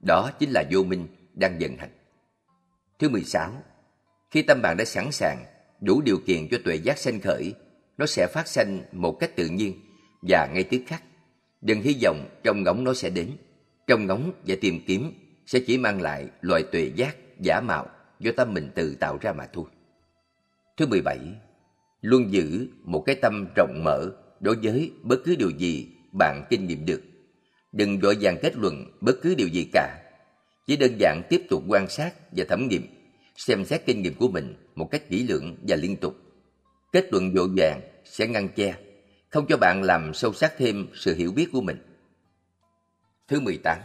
Đó 0.00 0.30
chính 0.38 0.50
là 0.50 0.64
vô 0.70 0.82
minh 0.82 1.06
đang 1.34 1.58
vận 1.60 1.76
hành. 1.76 1.90
Thứ 3.02 3.08
16. 3.08 3.52
Khi 4.30 4.42
tâm 4.42 4.62
bạn 4.62 4.76
đã 4.76 4.84
sẵn 4.84 5.12
sàng, 5.12 5.44
đủ 5.80 6.02
điều 6.04 6.18
kiện 6.26 6.48
cho 6.48 6.58
tuệ 6.64 6.74
giác 6.74 6.98
sanh 6.98 7.20
khởi, 7.20 7.54
nó 7.98 8.06
sẽ 8.06 8.26
phát 8.34 8.48
sanh 8.48 8.82
một 8.92 9.16
cách 9.20 9.36
tự 9.36 9.46
nhiên 9.46 9.80
và 10.22 10.48
ngay 10.54 10.64
tức 10.64 10.80
khắc. 10.86 11.02
Đừng 11.60 11.80
hy 11.80 11.96
vọng 12.02 12.28
trong 12.42 12.62
ngóng 12.62 12.84
nó 12.84 12.94
sẽ 12.94 13.10
đến. 13.10 13.30
Trong 13.86 14.06
ngóng 14.06 14.32
và 14.46 14.54
tìm 14.60 14.80
kiếm 14.86 15.12
sẽ 15.46 15.60
chỉ 15.66 15.78
mang 15.78 16.00
lại 16.00 16.26
loại 16.40 16.62
tuệ 16.72 16.92
giác 16.96 17.16
giả 17.40 17.60
mạo 17.60 17.86
do 18.20 18.32
tâm 18.36 18.54
mình 18.54 18.70
tự 18.74 18.94
tạo 18.94 19.18
ra 19.20 19.32
mà 19.32 19.46
thôi. 19.52 19.64
Thứ 20.76 20.86
17. 20.86 21.18
Luôn 22.00 22.32
giữ 22.32 22.68
một 22.84 23.02
cái 23.06 23.14
tâm 23.14 23.46
rộng 23.56 23.84
mở 23.84 24.10
đối 24.40 24.56
với 24.62 24.92
bất 25.02 25.18
cứ 25.24 25.36
điều 25.36 25.50
gì 25.50 25.88
bạn 26.12 26.44
kinh 26.50 26.66
nghiệm 26.66 26.86
được. 26.86 27.02
Đừng 27.72 28.00
vội 28.00 28.16
vàng 28.20 28.38
kết 28.42 28.56
luận 28.56 28.98
bất 29.00 29.14
cứ 29.22 29.34
điều 29.34 29.48
gì 29.48 29.70
cả. 29.72 30.01
Chỉ 30.66 30.76
đơn 30.76 30.96
giản 30.98 31.22
tiếp 31.28 31.42
tục 31.50 31.62
quan 31.68 31.88
sát 31.88 32.14
và 32.30 32.44
thẩm 32.48 32.68
nghiệm, 32.68 32.86
xem 33.36 33.64
xét 33.64 33.86
kinh 33.86 34.02
nghiệm 34.02 34.14
của 34.14 34.28
mình 34.28 34.54
một 34.74 34.90
cách 34.90 35.02
kỹ 35.08 35.22
lưỡng 35.22 35.56
và 35.68 35.76
liên 35.76 35.96
tục. 35.96 36.14
Kết 36.92 37.12
luận 37.12 37.34
vội 37.34 37.48
vàng 37.56 37.80
sẽ 38.04 38.26
ngăn 38.26 38.48
che, 38.48 38.74
không 39.28 39.46
cho 39.48 39.56
bạn 39.56 39.82
làm 39.82 40.14
sâu 40.14 40.32
sắc 40.32 40.52
thêm 40.58 40.88
sự 40.94 41.14
hiểu 41.14 41.32
biết 41.32 41.48
của 41.52 41.60
mình. 41.60 41.76
Thứ 43.28 43.40
18. 43.40 43.78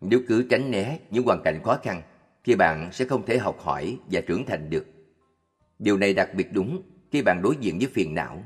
Nếu 0.00 0.20
cứ 0.28 0.46
tránh 0.50 0.70
né 0.70 0.98
những 1.10 1.24
hoàn 1.24 1.42
cảnh 1.42 1.60
khó 1.64 1.78
khăn, 1.82 2.02
thì 2.44 2.54
bạn 2.54 2.92
sẽ 2.92 3.04
không 3.04 3.26
thể 3.26 3.38
học 3.38 3.60
hỏi 3.60 3.96
và 4.10 4.20
trưởng 4.20 4.46
thành 4.46 4.70
được. 4.70 4.86
Điều 5.78 5.96
này 5.96 6.14
đặc 6.14 6.34
biệt 6.34 6.52
đúng 6.52 6.82
khi 7.12 7.22
bạn 7.22 7.42
đối 7.42 7.56
diện 7.60 7.78
với 7.78 7.88
phiền 7.88 8.14
não. 8.14 8.44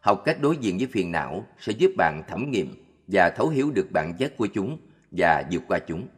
Học 0.00 0.22
cách 0.24 0.40
đối 0.40 0.56
diện 0.56 0.78
với 0.78 0.86
phiền 0.86 1.12
não 1.12 1.46
sẽ 1.60 1.72
giúp 1.72 1.90
bạn 1.96 2.22
thẩm 2.28 2.50
nghiệm 2.50 2.74
và 3.06 3.30
thấu 3.30 3.48
hiểu 3.48 3.70
được 3.70 3.88
bản 3.92 4.16
chất 4.18 4.36
của 4.36 4.46
chúng 4.46 4.78
và 5.10 5.44
vượt 5.50 5.62
qua 5.68 5.78
chúng. 5.78 6.08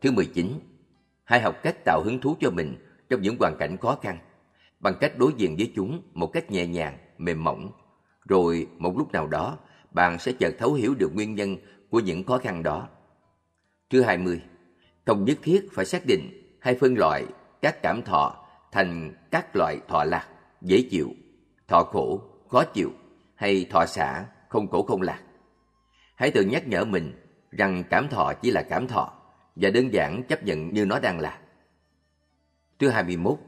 Thứ 0.00 0.12
19. 0.12 0.60
Hãy 1.24 1.40
học 1.40 1.56
cách 1.62 1.84
tạo 1.84 2.02
hứng 2.02 2.20
thú 2.20 2.36
cho 2.40 2.50
mình 2.50 2.76
trong 3.08 3.22
những 3.22 3.36
hoàn 3.40 3.56
cảnh 3.58 3.76
khó 3.76 3.98
khăn 4.02 4.18
bằng 4.80 4.94
cách 5.00 5.18
đối 5.18 5.32
diện 5.36 5.56
với 5.56 5.72
chúng 5.76 6.02
một 6.14 6.26
cách 6.26 6.50
nhẹ 6.50 6.66
nhàng, 6.66 6.98
mềm 7.18 7.44
mỏng. 7.44 7.70
Rồi 8.24 8.66
một 8.78 8.98
lúc 8.98 9.12
nào 9.12 9.26
đó, 9.26 9.58
bạn 9.90 10.18
sẽ 10.18 10.32
chợt 10.32 10.54
thấu 10.58 10.74
hiểu 10.74 10.94
được 10.94 11.14
nguyên 11.14 11.34
nhân 11.34 11.56
của 11.90 12.00
những 12.00 12.24
khó 12.24 12.38
khăn 12.38 12.62
đó. 12.62 12.88
Thứ 13.90 14.02
20. 14.02 14.42
Không 15.06 15.24
nhất 15.24 15.38
thiết 15.42 15.66
phải 15.72 15.84
xác 15.84 16.06
định 16.06 16.56
hay 16.60 16.74
phân 16.74 16.94
loại 16.98 17.24
các 17.62 17.82
cảm 17.82 18.02
thọ 18.02 18.46
thành 18.72 19.14
các 19.30 19.56
loại 19.56 19.78
thọ 19.88 20.04
lạc, 20.04 20.28
dễ 20.62 20.82
chịu, 20.90 21.10
thọ 21.68 21.82
khổ, 21.82 22.22
khó 22.48 22.64
chịu 22.64 22.92
hay 23.34 23.66
thọ 23.70 23.86
xả, 23.86 24.24
không 24.48 24.68
khổ 24.68 24.82
không 24.82 25.02
lạc. 25.02 25.22
Hãy 26.14 26.30
tự 26.30 26.42
nhắc 26.42 26.68
nhở 26.68 26.84
mình 26.84 27.12
rằng 27.50 27.84
cảm 27.90 28.08
thọ 28.08 28.32
chỉ 28.42 28.50
là 28.50 28.62
cảm 28.62 28.88
thọ 28.88 29.12
và 29.56 29.70
đơn 29.70 29.92
giản 29.92 30.22
chấp 30.28 30.44
nhận 30.44 30.74
như 30.74 30.84
nó 30.84 30.98
đang 30.98 31.20
là. 31.20 31.38
Thứ 32.78 32.88
21. 32.88 33.38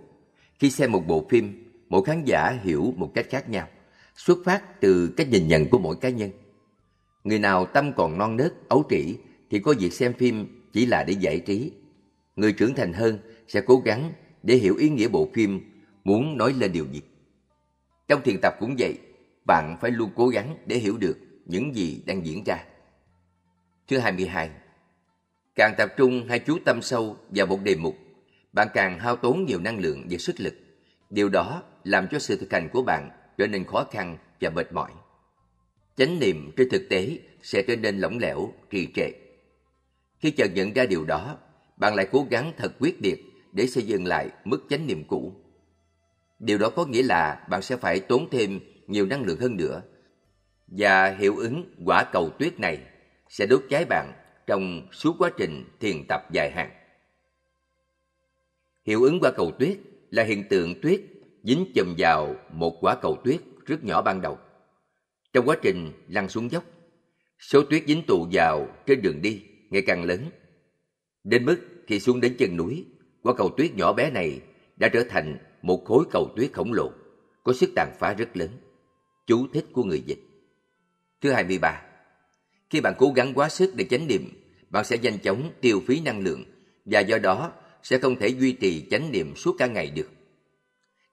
Khi 0.58 0.70
xem 0.70 0.92
một 0.92 1.06
bộ 1.06 1.26
phim, 1.30 1.72
mỗi 1.88 2.04
khán 2.04 2.24
giả 2.24 2.58
hiểu 2.62 2.94
một 2.96 3.10
cách 3.14 3.26
khác 3.30 3.48
nhau. 3.48 3.68
xuất 4.16 4.38
phát 4.44 4.80
từ 4.80 5.14
cách 5.16 5.28
nhìn 5.30 5.48
nhận 5.48 5.68
của 5.68 5.78
mỗi 5.78 5.96
cá 6.00 6.08
nhân. 6.08 6.30
Người 7.24 7.38
nào 7.38 7.66
tâm 7.66 7.92
còn 7.92 8.18
non 8.18 8.36
nớt, 8.36 8.68
ấu 8.68 8.84
trĩ 8.90 9.16
thì 9.50 9.58
có 9.58 9.74
việc 9.78 9.92
xem 9.92 10.12
phim 10.12 10.66
chỉ 10.72 10.86
là 10.86 11.04
để 11.04 11.12
giải 11.20 11.40
trí. 11.40 11.72
Người 12.36 12.52
trưởng 12.52 12.74
thành 12.74 12.92
hơn 12.92 13.18
sẽ 13.48 13.60
cố 13.60 13.82
gắng 13.84 14.12
để 14.42 14.54
hiểu 14.54 14.76
ý 14.76 14.88
nghĩa 14.88 15.08
bộ 15.08 15.28
phim 15.34 15.60
muốn 16.04 16.36
nói 16.36 16.54
lên 16.58 16.72
điều 16.72 16.86
gì. 16.92 17.02
Trong 18.08 18.22
thiền 18.22 18.40
tập 18.42 18.54
cũng 18.60 18.76
vậy, 18.78 18.98
bạn 19.44 19.76
phải 19.80 19.90
luôn 19.90 20.10
cố 20.16 20.28
gắng 20.28 20.56
để 20.66 20.76
hiểu 20.76 20.96
được 20.98 21.18
những 21.46 21.74
gì 21.74 22.02
đang 22.06 22.26
diễn 22.26 22.44
ra. 22.46 22.64
Thứ 23.88 23.98
22. 23.98 24.50
Càng 25.58 25.74
tập 25.78 25.92
trung 25.96 26.26
hay 26.28 26.38
chú 26.38 26.58
tâm 26.64 26.82
sâu 26.82 27.16
vào 27.30 27.46
một 27.46 27.62
đề 27.62 27.76
mục, 27.76 27.96
bạn 28.52 28.68
càng 28.74 28.98
hao 28.98 29.16
tốn 29.16 29.44
nhiều 29.44 29.60
năng 29.60 29.78
lượng 29.78 30.06
và 30.10 30.18
sức 30.18 30.40
lực. 30.40 30.54
Điều 31.10 31.28
đó 31.28 31.62
làm 31.84 32.08
cho 32.10 32.18
sự 32.18 32.36
thực 32.36 32.52
hành 32.52 32.68
của 32.72 32.82
bạn 32.82 33.10
trở 33.38 33.46
nên 33.46 33.64
khó 33.64 33.84
khăn 33.90 34.18
và 34.40 34.50
mệt 34.50 34.72
mỏi. 34.72 34.90
Chánh 35.96 36.18
niệm 36.18 36.52
trên 36.56 36.68
thực 36.70 36.88
tế 36.90 37.18
sẽ 37.42 37.62
trở 37.62 37.76
nên 37.76 37.98
lỏng 37.98 38.18
lẻo, 38.18 38.52
trì 38.70 38.88
trệ. 38.94 39.10
Khi 40.18 40.30
chợt 40.30 40.50
nhận 40.54 40.72
ra 40.72 40.86
điều 40.86 41.04
đó, 41.04 41.38
bạn 41.76 41.94
lại 41.94 42.08
cố 42.12 42.26
gắng 42.30 42.52
thật 42.56 42.72
quyết 42.80 43.02
liệt 43.02 43.24
để 43.52 43.66
xây 43.66 43.82
dựng 43.82 44.06
lại 44.06 44.28
mức 44.44 44.66
chánh 44.68 44.86
niệm 44.86 45.04
cũ. 45.08 45.32
Điều 46.38 46.58
đó 46.58 46.70
có 46.70 46.86
nghĩa 46.86 47.02
là 47.02 47.46
bạn 47.50 47.62
sẽ 47.62 47.76
phải 47.76 48.00
tốn 48.00 48.28
thêm 48.30 48.60
nhiều 48.86 49.06
năng 49.06 49.22
lượng 49.22 49.40
hơn 49.40 49.56
nữa. 49.56 49.82
Và 50.66 51.10
hiệu 51.10 51.36
ứng 51.36 51.74
quả 51.84 52.04
cầu 52.12 52.30
tuyết 52.38 52.60
này 52.60 52.78
sẽ 53.28 53.46
đốt 53.46 53.62
cháy 53.70 53.84
bạn 53.84 54.12
trong 54.48 54.82
suốt 54.92 55.14
quá 55.18 55.30
trình 55.36 55.64
thiền 55.80 56.04
tập 56.08 56.22
dài 56.32 56.50
hạn. 56.50 56.70
Hiệu 58.86 59.02
ứng 59.02 59.18
quả 59.20 59.30
cầu 59.36 59.52
tuyết 59.58 59.78
là 60.10 60.22
hiện 60.22 60.44
tượng 60.50 60.80
tuyết 60.80 61.00
dính 61.42 61.72
chùm 61.74 61.94
vào 61.98 62.34
một 62.52 62.78
quả 62.80 62.96
cầu 63.02 63.18
tuyết 63.24 63.40
rất 63.66 63.84
nhỏ 63.84 64.02
ban 64.02 64.20
đầu. 64.20 64.38
Trong 65.32 65.48
quá 65.48 65.56
trình 65.62 65.92
lăn 66.08 66.28
xuống 66.28 66.50
dốc, 66.50 66.64
số 67.38 67.62
tuyết 67.70 67.82
dính 67.86 68.02
tụ 68.06 68.26
vào 68.32 68.68
trên 68.86 69.02
đường 69.02 69.22
đi 69.22 69.42
ngày 69.70 69.82
càng 69.86 70.04
lớn. 70.04 70.30
Đến 71.24 71.44
mức 71.44 71.58
khi 71.86 72.00
xuống 72.00 72.20
đến 72.20 72.36
chân 72.38 72.56
núi, 72.56 72.84
quả 73.22 73.34
cầu 73.34 73.50
tuyết 73.56 73.74
nhỏ 73.74 73.92
bé 73.92 74.10
này 74.10 74.40
đã 74.76 74.88
trở 74.88 75.04
thành 75.08 75.38
một 75.62 75.84
khối 75.84 76.04
cầu 76.10 76.30
tuyết 76.36 76.52
khổng 76.52 76.72
lồ, 76.72 76.90
có 77.44 77.52
sức 77.52 77.70
tàn 77.76 77.92
phá 77.98 78.14
rất 78.14 78.36
lớn. 78.36 78.50
Chú 79.26 79.46
thích 79.52 79.64
của 79.72 79.84
người 79.84 80.00
dịch. 80.00 80.20
Thứ 81.20 81.32
23. 81.32 81.87
Khi 82.70 82.80
bạn 82.80 82.94
cố 82.98 83.12
gắng 83.16 83.34
quá 83.34 83.48
sức 83.48 83.74
để 83.76 83.84
chánh 83.90 84.06
niệm, 84.06 84.30
bạn 84.70 84.84
sẽ 84.84 84.98
nhanh 84.98 85.18
chóng 85.18 85.50
tiêu 85.60 85.82
phí 85.86 86.00
năng 86.00 86.20
lượng 86.20 86.44
và 86.84 87.00
do 87.00 87.18
đó 87.18 87.52
sẽ 87.82 87.98
không 87.98 88.16
thể 88.16 88.28
duy 88.28 88.52
trì 88.52 88.84
chánh 88.90 89.12
niệm 89.12 89.36
suốt 89.36 89.56
cả 89.58 89.66
ngày 89.66 89.90
được. 89.90 90.10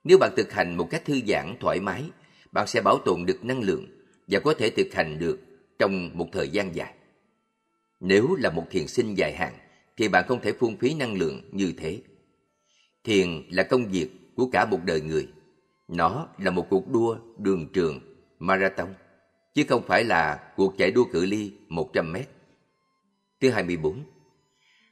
Nếu 0.04 0.18
bạn 0.18 0.32
thực 0.36 0.52
hành 0.52 0.76
một 0.76 0.90
cách 0.90 1.04
thư 1.04 1.20
giãn, 1.28 1.56
thoải 1.60 1.80
mái, 1.80 2.04
bạn 2.52 2.66
sẽ 2.66 2.80
bảo 2.80 2.98
tồn 2.98 3.26
được 3.26 3.44
năng 3.44 3.60
lượng 3.60 3.86
và 4.26 4.40
có 4.40 4.54
thể 4.54 4.70
thực 4.70 4.94
hành 4.94 5.18
được 5.18 5.38
trong 5.78 6.10
một 6.14 6.28
thời 6.32 6.48
gian 6.48 6.74
dài. 6.74 6.94
Nếu 8.00 8.36
là 8.38 8.50
một 8.50 8.66
thiền 8.70 8.86
sinh 8.86 9.14
dài 9.14 9.34
hạn, 9.34 9.54
thì 9.96 10.08
bạn 10.08 10.24
không 10.28 10.40
thể 10.40 10.52
phung 10.52 10.76
phí 10.76 10.94
năng 10.94 11.18
lượng 11.18 11.40
như 11.52 11.72
thế. 11.76 12.00
Thiền 13.04 13.42
là 13.50 13.62
công 13.62 13.88
việc 13.90 14.08
của 14.34 14.48
cả 14.52 14.64
một 14.64 14.80
đời 14.84 15.00
người. 15.00 15.28
Nó 15.88 16.28
là 16.38 16.50
một 16.50 16.66
cuộc 16.70 16.88
đua 16.88 17.16
đường 17.38 17.68
trường, 17.72 18.00
marathon, 18.38 18.94
chứ 19.56 19.64
không 19.68 19.82
phải 19.86 20.04
là 20.04 20.52
cuộc 20.56 20.78
chạy 20.78 20.90
đua 20.90 21.04
cự 21.04 21.26
ly 21.26 21.52
100 21.68 22.12
mét. 22.12 22.28
Thứ 23.40 23.50
24. 23.50 24.04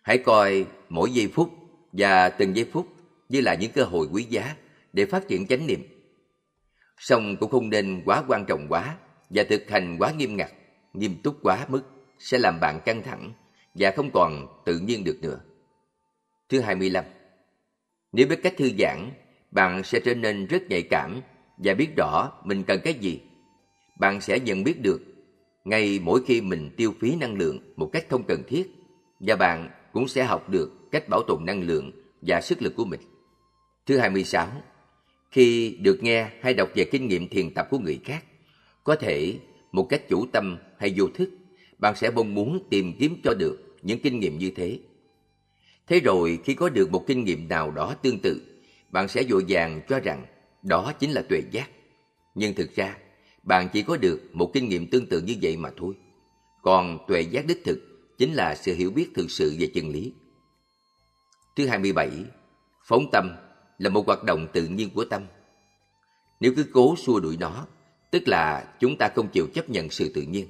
Hãy 0.02 0.18
coi 0.18 0.66
mỗi 0.88 1.10
giây 1.10 1.28
phút 1.34 1.50
và 1.92 2.28
từng 2.28 2.56
giây 2.56 2.66
phút 2.72 2.88
như 3.28 3.40
là 3.40 3.54
những 3.54 3.72
cơ 3.72 3.84
hội 3.84 4.08
quý 4.12 4.22
giá 4.22 4.56
để 4.92 5.06
phát 5.06 5.28
triển 5.28 5.46
chánh 5.46 5.66
niệm. 5.66 5.82
Song 6.98 7.36
cũng 7.36 7.50
không 7.50 7.70
nên 7.70 8.02
quá 8.04 8.24
quan 8.28 8.44
trọng 8.44 8.66
quá 8.68 8.96
và 9.30 9.44
thực 9.50 9.70
hành 9.70 9.96
quá 9.98 10.12
nghiêm 10.12 10.36
ngặt, 10.36 10.50
nghiêm 10.92 11.16
túc 11.22 11.36
quá 11.42 11.66
mức 11.68 11.82
sẽ 12.18 12.38
làm 12.38 12.60
bạn 12.60 12.80
căng 12.84 13.02
thẳng 13.02 13.32
và 13.74 13.92
không 13.96 14.10
còn 14.10 14.46
tự 14.64 14.78
nhiên 14.78 15.04
được 15.04 15.18
nữa. 15.22 15.40
Thứ 16.48 16.60
25. 16.60 17.04
Nếu 18.12 18.26
biết 18.26 18.40
cách 18.42 18.54
thư 18.56 18.70
giãn, 18.78 19.10
bạn 19.50 19.84
sẽ 19.84 20.00
trở 20.04 20.14
nên 20.14 20.46
rất 20.46 20.62
nhạy 20.68 20.82
cảm 20.82 21.20
và 21.56 21.74
biết 21.74 21.88
rõ 21.96 22.32
mình 22.44 22.62
cần 22.62 22.80
cái 22.84 22.94
gì. 22.94 23.20
Bạn 23.98 24.20
sẽ 24.20 24.38
nhận 24.40 24.64
biết 24.64 24.80
được 24.80 25.02
ngay 25.64 26.00
mỗi 26.02 26.20
khi 26.26 26.40
mình 26.40 26.70
tiêu 26.76 26.94
phí 27.00 27.16
năng 27.16 27.38
lượng 27.38 27.58
một 27.76 27.90
cách 27.92 28.06
không 28.10 28.24
cần 28.24 28.42
thiết 28.48 28.70
và 29.20 29.36
bạn 29.36 29.70
cũng 29.92 30.08
sẽ 30.08 30.24
học 30.24 30.48
được 30.50 30.72
cách 30.90 31.08
bảo 31.08 31.22
tồn 31.22 31.44
năng 31.44 31.62
lượng 31.62 31.92
và 32.22 32.40
sức 32.40 32.62
lực 32.62 32.76
của 32.76 32.84
mình. 32.84 33.00
Thứ 33.86 33.98
26. 33.98 34.48
Khi 35.30 35.76
được 35.80 36.02
nghe 36.02 36.30
hay 36.40 36.54
đọc 36.54 36.68
về 36.74 36.84
kinh 36.84 37.08
nghiệm 37.08 37.28
thiền 37.28 37.54
tập 37.54 37.66
của 37.70 37.78
người 37.78 38.00
khác, 38.04 38.24
có 38.84 38.96
thể 38.96 39.38
một 39.72 39.86
cách 39.88 40.08
chủ 40.08 40.26
tâm 40.32 40.58
hay 40.78 40.94
vô 40.96 41.06
thức, 41.14 41.30
bạn 41.78 41.96
sẽ 41.96 42.10
mong 42.10 42.34
muốn 42.34 42.66
tìm 42.70 42.92
kiếm 42.98 43.20
cho 43.24 43.34
được 43.34 43.76
những 43.82 44.00
kinh 44.02 44.20
nghiệm 44.20 44.38
như 44.38 44.50
thế. 44.56 44.78
Thế 45.86 46.00
rồi 46.00 46.38
khi 46.44 46.54
có 46.54 46.68
được 46.68 46.90
một 46.90 47.04
kinh 47.06 47.24
nghiệm 47.24 47.48
nào 47.48 47.70
đó 47.70 47.94
tương 48.02 48.18
tự, 48.18 48.42
bạn 48.90 49.08
sẽ 49.08 49.22
vội 49.28 49.44
vàng 49.48 49.80
cho 49.88 50.00
rằng 50.00 50.26
đó 50.62 50.92
chính 50.98 51.10
là 51.10 51.22
tuệ 51.28 51.42
giác. 51.50 51.70
Nhưng 52.34 52.54
thực 52.54 52.74
ra, 52.74 52.96
bạn 53.44 53.68
chỉ 53.72 53.82
có 53.82 53.96
được 53.96 54.20
một 54.32 54.50
kinh 54.54 54.68
nghiệm 54.68 54.90
tương 54.90 55.06
tự 55.06 55.20
như 55.20 55.34
vậy 55.42 55.56
mà 55.56 55.70
thôi. 55.76 55.94
Còn 56.62 56.98
tuệ 57.08 57.20
giác 57.20 57.46
đích 57.46 57.64
thực 57.64 57.78
chính 58.18 58.34
là 58.34 58.54
sự 58.54 58.74
hiểu 58.74 58.90
biết 58.90 59.08
thực 59.14 59.30
sự 59.30 59.56
về 59.58 59.70
chân 59.74 59.88
lý. 59.88 60.12
Thứ 61.56 61.66
27, 61.66 62.10
phóng 62.84 63.10
tâm 63.12 63.36
là 63.78 63.90
một 63.90 64.06
hoạt 64.06 64.24
động 64.24 64.46
tự 64.52 64.66
nhiên 64.66 64.90
của 64.94 65.04
tâm. 65.04 65.22
Nếu 66.40 66.52
cứ 66.56 66.64
cố 66.72 66.94
xua 66.96 67.20
đuổi 67.20 67.36
nó, 67.40 67.66
tức 68.10 68.28
là 68.28 68.74
chúng 68.80 68.96
ta 68.98 69.08
không 69.14 69.28
chịu 69.28 69.46
chấp 69.54 69.70
nhận 69.70 69.90
sự 69.90 70.12
tự 70.14 70.22
nhiên. 70.22 70.46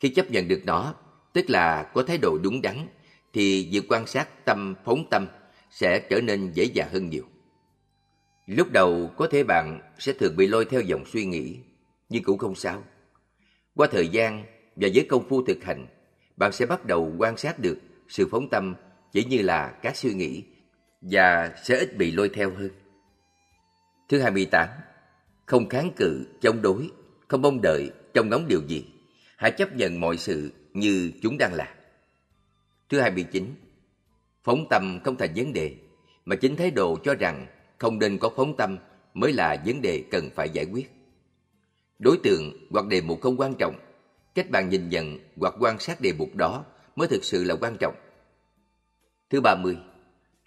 Khi 0.00 0.08
chấp 0.08 0.30
nhận 0.30 0.48
được 0.48 0.60
nó, 0.64 0.94
tức 1.32 1.50
là 1.50 1.90
có 1.94 2.02
thái 2.02 2.18
độ 2.18 2.38
đúng 2.42 2.62
đắn, 2.62 2.86
thì 3.32 3.68
việc 3.72 3.84
quan 3.88 4.06
sát 4.06 4.44
tâm 4.44 4.74
phóng 4.84 5.04
tâm 5.10 5.26
sẽ 5.70 6.06
trở 6.10 6.20
nên 6.20 6.52
dễ 6.52 6.64
dàng 6.64 6.88
hơn 6.92 7.10
nhiều. 7.10 7.24
Lúc 8.46 8.70
đầu 8.70 9.10
có 9.16 9.28
thể 9.30 9.44
bạn 9.44 9.80
sẽ 9.98 10.12
thường 10.12 10.36
bị 10.36 10.46
lôi 10.46 10.64
theo 10.64 10.80
dòng 10.80 11.04
suy 11.06 11.24
nghĩ, 11.24 11.58
nhưng 12.12 12.22
cũng 12.22 12.38
không 12.38 12.54
sao. 12.54 12.82
Qua 13.74 13.88
thời 13.90 14.08
gian 14.08 14.44
và 14.76 14.88
với 14.94 15.06
công 15.08 15.28
phu 15.28 15.42
thực 15.42 15.64
hành, 15.64 15.86
bạn 16.36 16.52
sẽ 16.52 16.66
bắt 16.66 16.86
đầu 16.86 17.12
quan 17.18 17.36
sát 17.36 17.58
được 17.58 17.78
sự 18.08 18.28
phóng 18.30 18.48
tâm 18.50 18.74
chỉ 19.12 19.24
như 19.24 19.42
là 19.42 19.68
các 19.82 19.96
suy 19.96 20.14
nghĩ 20.14 20.42
và 21.00 21.54
sẽ 21.64 21.78
ít 21.78 21.96
bị 21.96 22.12
lôi 22.12 22.28
theo 22.28 22.50
hơn. 22.50 22.70
Thứ 24.08 24.20
28. 24.20 24.68
Không 25.46 25.68
kháng 25.68 25.90
cự, 25.96 26.26
chống 26.40 26.62
đối, 26.62 26.90
không 27.28 27.42
mong 27.42 27.60
đợi, 27.62 27.90
trông 28.14 28.28
ngóng 28.28 28.48
điều 28.48 28.60
gì. 28.66 28.84
Hãy 29.36 29.50
chấp 29.50 29.76
nhận 29.76 30.00
mọi 30.00 30.16
sự 30.16 30.52
như 30.74 31.12
chúng 31.22 31.38
đang 31.38 31.54
là. 31.54 31.74
Thứ 32.88 33.00
29. 33.00 33.54
Phóng 34.44 34.66
tâm 34.70 35.00
không 35.04 35.16
thành 35.16 35.32
vấn 35.36 35.52
đề, 35.52 35.74
mà 36.24 36.36
chính 36.36 36.56
thái 36.56 36.70
độ 36.70 36.98
cho 37.04 37.14
rằng 37.14 37.46
không 37.78 37.98
nên 37.98 38.18
có 38.18 38.30
phóng 38.36 38.56
tâm 38.56 38.78
mới 39.14 39.32
là 39.32 39.62
vấn 39.66 39.82
đề 39.82 40.04
cần 40.10 40.30
phải 40.34 40.50
giải 40.50 40.66
quyết. 40.72 40.90
Đối 42.02 42.16
tượng 42.16 42.66
hoặc 42.70 42.86
đề 42.86 43.00
mục 43.00 43.20
không 43.20 43.36
quan 43.36 43.54
trọng, 43.58 43.74
cách 44.34 44.50
bạn 44.50 44.68
nhìn 44.68 44.88
nhận 44.88 45.18
hoặc 45.36 45.54
quan 45.60 45.78
sát 45.78 46.00
đề 46.00 46.12
mục 46.12 46.36
đó 46.36 46.64
mới 46.96 47.08
thực 47.08 47.24
sự 47.24 47.44
là 47.44 47.54
quan 47.60 47.76
trọng. 47.80 47.94
Thứ 49.30 49.40
30. 49.40 49.76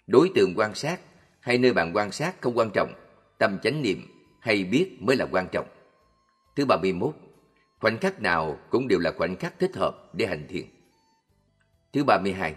Đối 0.07 0.29
tượng 0.35 0.53
quan 0.55 0.75
sát 0.75 0.99
hay 1.39 1.57
nơi 1.57 1.73
bạn 1.73 1.91
quan 1.93 2.11
sát 2.11 2.41
không 2.41 2.57
quan 2.57 2.69
trọng, 2.73 2.93
tâm 3.37 3.59
chánh 3.63 3.81
niệm 3.81 4.01
hay 4.39 4.63
biết 4.63 4.97
mới 4.99 5.15
là 5.15 5.27
quan 5.31 5.47
trọng. 5.51 5.67
Thứ 6.55 6.65
31. 6.65 7.15
Khoảnh 7.79 7.97
khắc 7.97 8.21
nào 8.21 8.59
cũng 8.69 8.87
đều 8.87 8.99
là 8.99 9.11
khoảnh 9.17 9.35
khắc 9.35 9.59
thích 9.59 9.75
hợp 9.75 10.09
để 10.13 10.25
hành 10.25 10.47
thiền. 10.49 10.65
Thứ 11.93 12.03
32. 12.03 12.55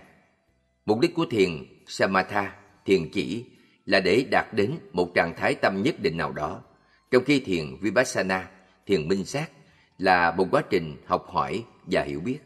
Mục 0.86 1.00
đích 1.00 1.14
của 1.14 1.26
thiền 1.30 1.50
Samatha, 1.86 2.56
thiền 2.84 3.10
chỉ 3.12 3.44
là 3.86 4.00
để 4.00 4.26
đạt 4.30 4.54
đến 4.54 4.78
một 4.92 5.10
trạng 5.14 5.34
thái 5.36 5.54
tâm 5.54 5.82
nhất 5.82 5.94
định 6.02 6.16
nào 6.16 6.32
đó, 6.32 6.62
trong 7.10 7.24
khi 7.24 7.40
thiền 7.40 7.76
Vipassana, 7.80 8.50
thiền 8.88 9.08
minh 9.08 9.24
sát 9.24 9.50
là 9.98 10.30
một 10.30 10.48
quá 10.50 10.62
trình 10.70 10.96
học 11.06 11.26
hỏi 11.30 11.64
và 11.86 12.02
hiểu 12.02 12.20
biết. 12.20 12.38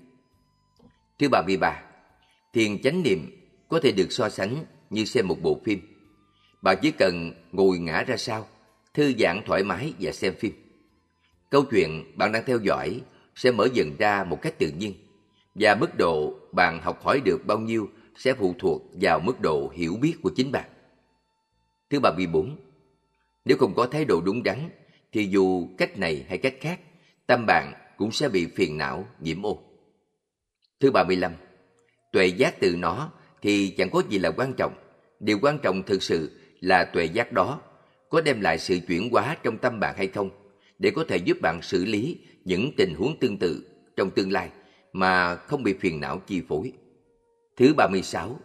Thứ 1.18 1.28
33. 1.28 1.82
Thiền 2.52 2.82
chánh 2.82 3.02
niệm 3.02 3.30
có 3.68 3.80
thể 3.82 3.92
được 3.92 4.12
so 4.12 4.28
sánh 4.28 4.64
như 4.90 5.04
xem 5.04 5.28
một 5.28 5.36
bộ 5.42 5.60
phim. 5.64 5.80
Bạn 6.62 6.78
chỉ 6.82 6.90
cần 6.90 7.32
ngồi 7.52 7.78
ngã 7.78 8.02
ra 8.02 8.16
sau, 8.16 8.46
thư 8.94 9.12
giãn 9.18 9.42
thoải 9.46 9.64
mái 9.64 9.94
và 10.00 10.12
xem 10.12 10.34
phim. 10.38 10.52
Câu 11.50 11.64
chuyện 11.70 12.12
bạn 12.16 12.32
đang 12.32 12.44
theo 12.46 12.58
dõi 12.58 13.00
sẽ 13.34 13.50
mở 13.50 13.68
dần 13.74 13.96
ra 13.98 14.24
một 14.24 14.42
cách 14.42 14.58
tự 14.58 14.70
nhiên 14.78 14.94
và 15.54 15.74
mức 15.74 15.90
độ 15.98 16.34
bạn 16.52 16.80
học 16.82 17.02
hỏi 17.04 17.20
được 17.24 17.46
bao 17.46 17.58
nhiêu 17.58 17.88
sẽ 18.16 18.34
phụ 18.34 18.54
thuộc 18.58 18.82
vào 18.92 19.20
mức 19.20 19.40
độ 19.40 19.72
hiểu 19.74 19.96
biết 20.00 20.14
của 20.22 20.30
chính 20.36 20.52
bạn. 20.52 20.70
Thứ 21.90 22.00
ba 22.00 22.10
mươi 22.16 22.26
bốn, 22.26 22.56
nếu 23.44 23.56
không 23.58 23.74
có 23.74 23.86
thái 23.86 24.04
độ 24.04 24.20
đúng 24.20 24.42
đắn 24.42 24.70
thì 25.12 25.26
dù 25.26 25.68
cách 25.78 25.98
này 25.98 26.24
hay 26.28 26.38
cách 26.38 26.54
khác, 26.60 26.80
tâm 27.26 27.44
bạn 27.46 27.72
cũng 27.96 28.12
sẽ 28.12 28.28
bị 28.28 28.46
phiền 28.46 28.78
não, 28.78 29.06
nhiễm 29.20 29.46
ô. 29.46 29.62
Thứ 30.80 30.90
ba 30.90 31.04
mươi 31.04 31.16
lăm, 31.16 31.32
tuệ 32.12 32.26
giác 32.26 32.60
từ 32.60 32.76
nó 32.76 33.12
thì 33.42 33.74
chẳng 33.78 33.90
có 33.90 34.02
gì 34.08 34.18
là 34.18 34.30
quan 34.30 34.52
trọng. 34.56 34.72
Điều 35.20 35.38
quan 35.42 35.58
trọng 35.62 35.82
thực 35.82 36.02
sự 36.02 36.40
là 36.60 36.84
tuệ 36.84 37.04
giác 37.04 37.32
đó 37.32 37.60
có 38.10 38.20
đem 38.20 38.40
lại 38.40 38.58
sự 38.58 38.78
chuyển 38.88 39.10
hóa 39.10 39.36
trong 39.42 39.58
tâm 39.58 39.80
bạn 39.80 39.96
hay 39.96 40.06
không 40.06 40.30
để 40.78 40.90
có 40.90 41.04
thể 41.08 41.16
giúp 41.16 41.38
bạn 41.42 41.62
xử 41.62 41.84
lý 41.84 42.18
những 42.44 42.70
tình 42.76 42.94
huống 42.94 43.18
tương 43.20 43.38
tự 43.38 43.66
trong 43.96 44.10
tương 44.10 44.32
lai 44.32 44.50
mà 44.92 45.36
không 45.36 45.62
bị 45.62 45.74
phiền 45.80 46.00
não 46.00 46.18
chi 46.26 46.42
phối. 46.48 46.72
Thứ 47.56 47.74
36. 47.74 48.40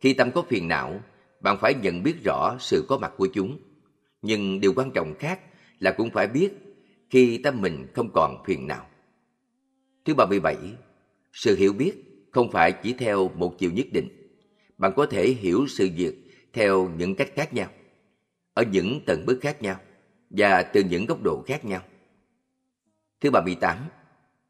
Khi 0.00 0.12
tâm 0.12 0.30
có 0.30 0.42
phiền 0.42 0.68
não, 0.68 1.00
bạn 1.40 1.56
phải 1.60 1.74
nhận 1.74 2.02
biết 2.02 2.14
rõ 2.24 2.56
sự 2.60 2.84
có 2.88 2.98
mặt 2.98 3.12
của 3.16 3.28
chúng. 3.34 3.58
Nhưng 4.22 4.60
điều 4.60 4.72
quan 4.76 4.90
trọng 4.90 5.14
khác 5.18 5.40
là 5.80 5.90
cũng 5.90 6.10
phải 6.10 6.26
biết 6.26 6.50
khi 7.10 7.38
tâm 7.38 7.60
mình 7.60 7.86
không 7.94 8.10
còn 8.14 8.42
phiền 8.46 8.66
não. 8.66 8.86
Thứ 10.04 10.14
37. 10.14 10.56
Sự 11.32 11.56
hiểu 11.56 11.72
biết 11.72 11.92
không 12.30 12.50
phải 12.50 12.72
chỉ 12.82 12.92
theo 12.92 13.28
một 13.28 13.58
chiều 13.58 13.70
nhất 13.70 13.86
định. 13.92 14.08
Bạn 14.78 14.92
có 14.96 15.06
thể 15.06 15.28
hiểu 15.28 15.66
sự 15.68 15.88
việc 15.96 16.14
theo 16.52 16.90
những 16.98 17.14
cách 17.14 17.30
khác 17.34 17.54
nhau, 17.54 17.70
ở 18.54 18.64
những 18.72 19.00
tầng 19.06 19.26
bước 19.26 19.38
khác 19.40 19.62
nhau 19.62 19.80
và 20.30 20.62
từ 20.62 20.84
những 20.84 21.06
góc 21.06 21.22
độ 21.22 21.42
khác 21.46 21.64
nhau. 21.64 21.82
Thứ 23.20 23.30
38. 23.30 23.78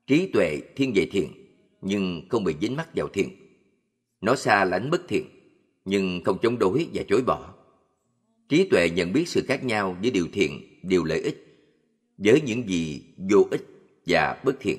Trí 0.07 0.31
tuệ 0.33 0.61
thiên 0.77 0.93
về 0.95 1.09
thiện, 1.11 1.33
nhưng 1.81 2.23
không 2.29 2.45
bị 2.45 2.55
dính 2.61 2.77
mắc 2.77 2.89
vào 2.95 3.09
thiện. 3.09 3.29
Nó 4.21 4.37
xa 4.37 4.65
lánh 4.65 4.91
bất 4.91 5.01
thiện, 5.09 5.25
nhưng 5.85 6.25
không 6.25 6.39
chống 6.43 6.59
đối 6.59 6.89
và 6.95 7.03
chối 7.09 7.23
bỏ. 7.23 7.55
Trí 8.49 8.69
tuệ 8.69 8.91
nhận 8.91 9.13
biết 9.13 9.29
sự 9.29 9.45
khác 9.49 9.65
nhau 9.65 9.97
với 10.03 10.11
điều 10.11 10.27
thiện, 10.33 10.78
điều 10.89 11.05
lợi 11.05 11.20
ích, 11.20 11.44
với 12.19 12.40
những 12.40 12.69
gì 12.69 13.02
vô 13.31 13.47
ích 13.51 13.62
và 14.06 14.40
bất 14.44 14.56
thiện, 14.60 14.78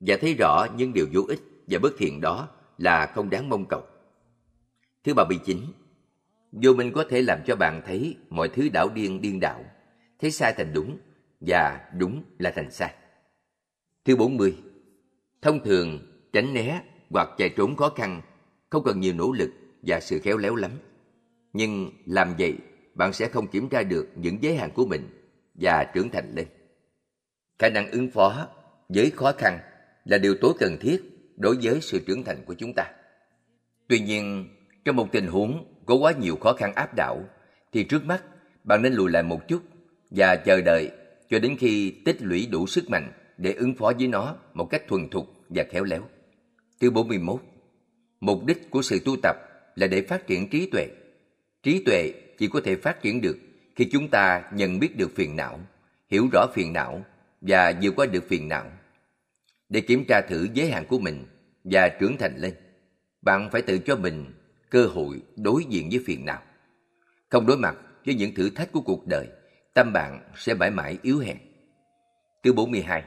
và 0.00 0.16
thấy 0.20 0.34
rõ 0.34 0.66
những 0.76 0.92
điều 0.92 1.06
vô 1.12 1.22
ích 1.28 1.40
và 1.66 1.78
bất 1.78 1.92
thiện 1.98 2.20
đó 2.20 2.48
là 2.78 3.06
không 3.14 3.30
đáng 3.30 3.48
mong 3.48 3.64
cầu. 3.68 3.82
Thứ 5.04 5.14
39. 5.14 5.58
Vô 6.52 6.72
minh 6.72 6.92
có 6.94 7.04
thể 7.10 7.22
làm 7.22 7.38
cho 7.46 7.56
bạn 7.56 7.82
thấy 7.86 8.16
mọi 8.30 8.48
thứ 8.48 8.68
đảo 8.68 8.88
điên 8.94 9.20
điên 9.20 9.40
đảo, 9.40 9.64
thấy 10.20 10.30
sai 10.30 10.54
thành 10.56 10.72
đúng 10.72 10.98
và 11.40 11.90
đúng 11.98 12.22
là 12.38 12.52
thành 12.56 12.70
sai. 12.70 12.94
Thứ 14.04 14.16
40. 14.16 14.56
Thông 15.42 15.64
thường, 15.64 15.98
tránh 16.32 16.54
né 16.54 16.82
hoặc 17.10 17.28
chạy 17.38 17.48
trốn 17.48 17.76
khó 17.76 17.88
khăn 17.88 18.22
không 18.70 18.84
cần 18.84 19.00
nhiều 19.00 19.14
nỗ 19.14 19.32
lực 19.32 19.50
và 19.82 20.00
sự 20.00 20.18
khéo 20.18 20.36
léo 20.36 20.54
lắm. 20.54 20.70
Nhưng 21.52 21.90
làm 22.06 22.34
vậy, 22.38 22.54
bạn 22.94 23.12
sẽ 23.12 23.28
không 23.28 23.46
kiểm 23.46 23.68
tra 23.68 23.82
được 23.82 24.08
những 24.16 24.42
giới 24.42 24.56
hạn 24.56 24.70
của 24.74 24.86
mình 24.86 25.15
và 25.60 25.84
trưởng 25.94 26.10
thành 26.10 26.32
lên. 26.34 26.46
Khả 27.58 27.68
năng 27.68 27.90
ứng 27.90 28.10
phó 28.10 28.48
với 28.88 29.10
khó 29.10 29.32
khăn 29.38 29.58
là 30.04 30.18
điều 30.18 30.34
tối 30.40 30.52
cần 30.58 30.76
thiết 30.80 31.02
đối 31.36 31.56
với 31.62 31.80
sự 31.80 32.00
trưởng 32.06 32.24
thành 32.24 32.44
của 32.46 32.54
chúng 32.54 32.72
ta. 32.76 32.84
Tuy 33.88 34.00
nhiên, 34.00 34.48
trong 34.84 34.96
một 34.96 35.12
tình 35.12 35.26
huống 35.26 35.74
có 35.86 35.94
quá 35.94 36.12
nhiều 36.12 36.36
khó 36.36 36.52
khăn 36.52 36.74
áp 36.74 36.94
đảo, 36.96 37.24
thì 37.72 37.84
trước 37.84 38.04
mắt 38.04 38.22
bạn 38.64 38.82
nên 38.82 38.92
lùi 38.92 39.10
lại 39.10 39.22
một 39.22 39.48
chút 39.48 39.62
và 40.10 40.36
chờ 40.36 40.60
đợi 40.60 40.90
cho 41.30 41.38
đến 41.38 41.56
khi 41.58 41.90
tích 42.04 42.16
lũy 42.20 42.46
đủ 42.46 42.66
sức 42.66 42.90
mạnh 42.90 43.12
để 43.36 43.52
ứng 43.52 43.74
phó 43.74 43.92
với 43.98 44.08
nó 44.08 44.36
một 44.54 44.64
cách 44.70 44.82
thuần 44.88 45.08
thục 45.08 45.26
và 45.48 45.64
khéo 45.70 45.84
léo. 45.84 46.02
Thứ 46.80 46.90
41. 46.90 47.40
Mục 48.20 48.44
đích 48.44 48.70
của 48.70 48.82
sự 48.82 48.98
tu 49.04 49.16
tập 49.22 49.36
là 49.74 49.86
để 49.86 50.02
phát 50.02 50.26
triển 50.26 50.50
trí 50.50 50.70
tuệ. 50.70 50.88
Trí 51.62 51.82
tuệ 51.84 52.12
chỉ 52.38 52.48
có 52.48 52.60
thể 52.64 52.76
phát 52.76 53.02
triển 53.02 53.20
được 53.20 53.36
khi 53.76 53.88
chúng 53.92 54.08
ta 54.08 54.44
nhận 54.52 54.78
biết 54.78 54.96
được 54.96 55.10
phiền 55.14 55.36
não, 55.36 55.60
hiểu 56.08 56.28
rõ 56.32 56.46
phiền 56.54 56.72
não 56.72 57.04
và 57.40 57.72
vượt 57.82 57.92
qua 57.96 58.06
được 58.06 58.24
phiền 58.28 58.48
não. 58.48 58.70
Để 59.68 59.80
kiểm 59.80 60.04
tra 60.08 60.20
thử 60.20 60.48
giới 60.54 60.70
hạn 60.70 60.86
của 60.86 60.98
mình 60.98 61.26
và 61.64 61.88
trưởng 61.88 62.16
thành 62.18 62.36
lên, 62.36 62.54
bạn 63.22 63.48
phải 63.52 63.62
tự 63.62 63.78
cho 63.78 63.96
mình 63.96 64.32
cơ 64.70 64.86
hội 64.86 65.22
đối 65.36 65.64
diện 65.64 65.88
với 65.90 66.02
phiền 66.06 66.24
não. 66.24 66.42
Không 67.28 67.46
đối 67.46 67.56
mặt 67.56 67.76
với 68.06 68.14
những 68.14 68.34
thử 68.34 68.50
thách 68.50 68.72
của 68.72 68.80
cuộc 68.80 69.06
đời, 69.06 69.28
tâm 69.74 69.92
bạn 69.92 70.20
sẽ 70.36 70.54
mãi 70.54 70.70
mãi 70.70 70.98
yếu 71.02 71.18
hèn. 71.18 71.36
Thứ 72.42 72.52
42 72.52 73.02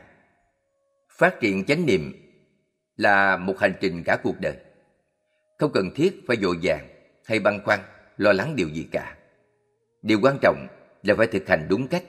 Phát 1.12 1.40
triển 1.40 1.66
chánh 1.66 1.86
niệm 1.86 2.14
là 2.98 3.38
một 3.38 3.60
hành 3.60 3.74
trình 3.82 4.04
cả 4.04 4.18
cuộc 4.24 4.36
đời. 4.42 4.56
Không 5.58 5.72
cần 5.74 5.90
thiết 5.96 6.22
phải 6.28 6.38
dội 6.42 6.58
vàng 6.64 6.88
hay 7.26 7.40
băn 7.40 7.60
khoăn, 7.66 7.80
lo 8.18 8.32
lắng 8.34 8.56
điều 8.56 8.70
gì 8.70 8.88
cả. 8.92 9.16
Điều 10.02 10.20
quan 10.22 10.38
trọng 10.42 10.68
là 11.04 11.16
phải 11.16 11.28
thực 11.28 11.48
hành 11.48 11.68
đúng 11.70 11.88
cách. 11.88 12.04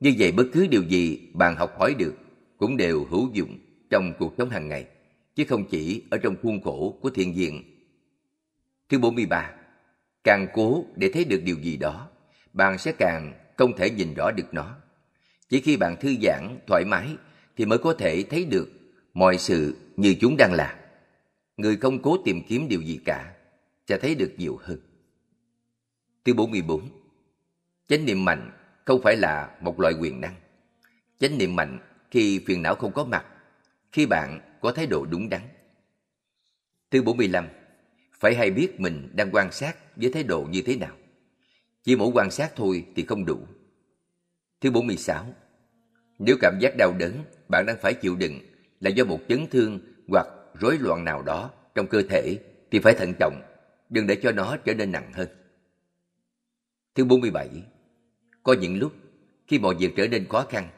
Như 0.00 0.14
vậy 0.18 0.32
bất 0.32 0.44
cứ 0.52 0.66
điều 0.66 0.82
gì 0.82 1.28
bạn 1.34 1.56
học 1.56 1.78
hỏi 1.78 1.94
được 1.94 2.14
cũng 2.58 2.76
đều 2.76 3.04
hữu 3.04 3.30
dụng 3.32 3.58
trong 3.90 4.12
cuộc 4.18 4.34
sống 4.38 4.50
hàng 4.50 4.68
ngày, 4.68 4.86
chứ 5.34 5.44
không 5.48 5.64
chỉ 5.70 6.02
ở 6.10 6.18
trong 6.18 6.36
khuôn 6.42 6.62
khổ 6.62 6.98
của 7.02 7.10
thiền 7.10 7.32
viện. 7.32 7.62
Thứ 8.88 8.98
43. 8.98 9.52
Càng 10.24 10.46
cố 10.54 10.84
để 10.96 11.10
thấy 11.14 11.24
được 11.24 11.40
điều 11.44 11.56
gì 11.56 11.76
đó, 11.76 12.08
bạn 12.52 12.78
sẽ 12.78 12.92
càng 12.92 13.32
không 13.56 13.76
thể 13.76 13.90
nhìn 13.90 14.14
rõ 14.14 14.30
được 14.30 14.54
nó. 14.54 14.76
Chỉ 15.48 15.60
khi 15.60 15.76
bạn 15.76 15.96
thư 16.00 16.14
giãn, 16.22 16.58
thoải 16.66 16.84
mái 16.84 17.08
thì 17.56 17.64
mới 17.64 17.78
có 17.78 17.94
thể 17.94 18.24
thấy 18.30 18.44
được 18.44 18.68
mọi 19.14 19.38
sự 19.38 19.76
như 19.96 20.14
chúng 20.20 20.36
đang 20.36 20.52
là. 20.52 20.78
Người 21.56 21.76
không 21.76 22.02
cố 22.02 22.16
tìm 22.24 22.42
kiếm 22.48 22.68
điều 22.68 22.82
gì 22.82 23.00
cả, 23.04 23.34
sẽ 23.88 23.98
thấy 23.98 24.14
được 24.14 24.32
nhiều 24.38 24.58
hơn. 24.62 24.78
Thứ 26.24 26.34
44. 26.34 26.99
Chánh 27.90 28.06
niệm 28.06 28.24
mạnh 28.24 28.50
không 28.84 29.02
phải 29.02 29.16
là 29.16 29.56
một 29.60 29.80
loại 29.80 29.94
quyền 30.00 30.20
năng. 30.20 30.34
Chánh 31.18 31.38
niệm 31.38 31.56
mạnh 31.56 31.78
khi 32.10 32.40
phiền 32.46 32.62
não 32.62 32.74
không 32.74 32.92
có 32.92 33.04
mặt, 33.04 33.24
khi 33.92 34.06
bạn 34.06 34.40
có 34.60 34.72
thái 34.72 34.86
độ 34.86 35.06
đúng 35.06 35.28
đắn. 35.28 35.40
Thứ 36.90 37.02
45. 37.02 37.48
Phải 38.20 38.34
hay 38.34 38.50
biết 38.50 38.80
mình 38.80 39.08
đang 39.14 39.30
quan 39.32 39.52
sát 39.52 39.76
với 39.96 40.12
thái 40.12 40.22
độ 40.22 40.46
như 40.50 40.62
thế 40.66 40.76
nào. 40.76 40.96
Chỉ 41.82 41.96
mỗi 41.96 42.10
quan 42.14 42.30
sát 42.30 42.52
thôi 42.56 42.86
thì 42.96 43.04
không 43.04 43.24
đủ. 43.24 43.38
Thứ 44.60 44.70
46. 44.70 45.26
Nếu 46.18 46.36
cảm 46.40 46.58
giác 46.60 46.74
đau 46.78 46.94
đớn 46.98 47.12
bạn 47.48 47.66
đang 47.66 47.76
phải 47.82 47.94
chịu 47.94 48.16
đựng 48.16 48.38
là 48.80 48.90
do 48.90 49.04
một 49.04 49.20
chấn 49.28 49.46
thương 49.50 49.80
hoặc 50.08 50.26
rối 50.54 50.78
loạn 50.78 51.04
nào 51.04 51.22
đó 51.22 51.50
trong 51.74 51.86
cơ 51.86 52.02
thể 52.02 52.38
thì 52.70 52.78
phải 52.78 52.94
thận 52.94 53.12
trọng, 53.20 53.42
đừng 53.88 54.06
để 54.06 54.16
cho 54.22 54.32
nó 54.32 54.56
trở 54.56 54.74
nên 54.74 54.92
nặng 54.92 55.12
hơn. 55.12 55.28
Thứ 56.94 57.04
47. 57.04 57.48
Có 58.42 58.52
những 58.52 58.78
lúc 58.78 58.92
khi 59.46 59.58
mọi 59.58 59.74
việc 59.74 59.92
trở 59.96 60.08
nên 60.08 60.28
khó 60.28 60.46
khăn, 60.50 60.68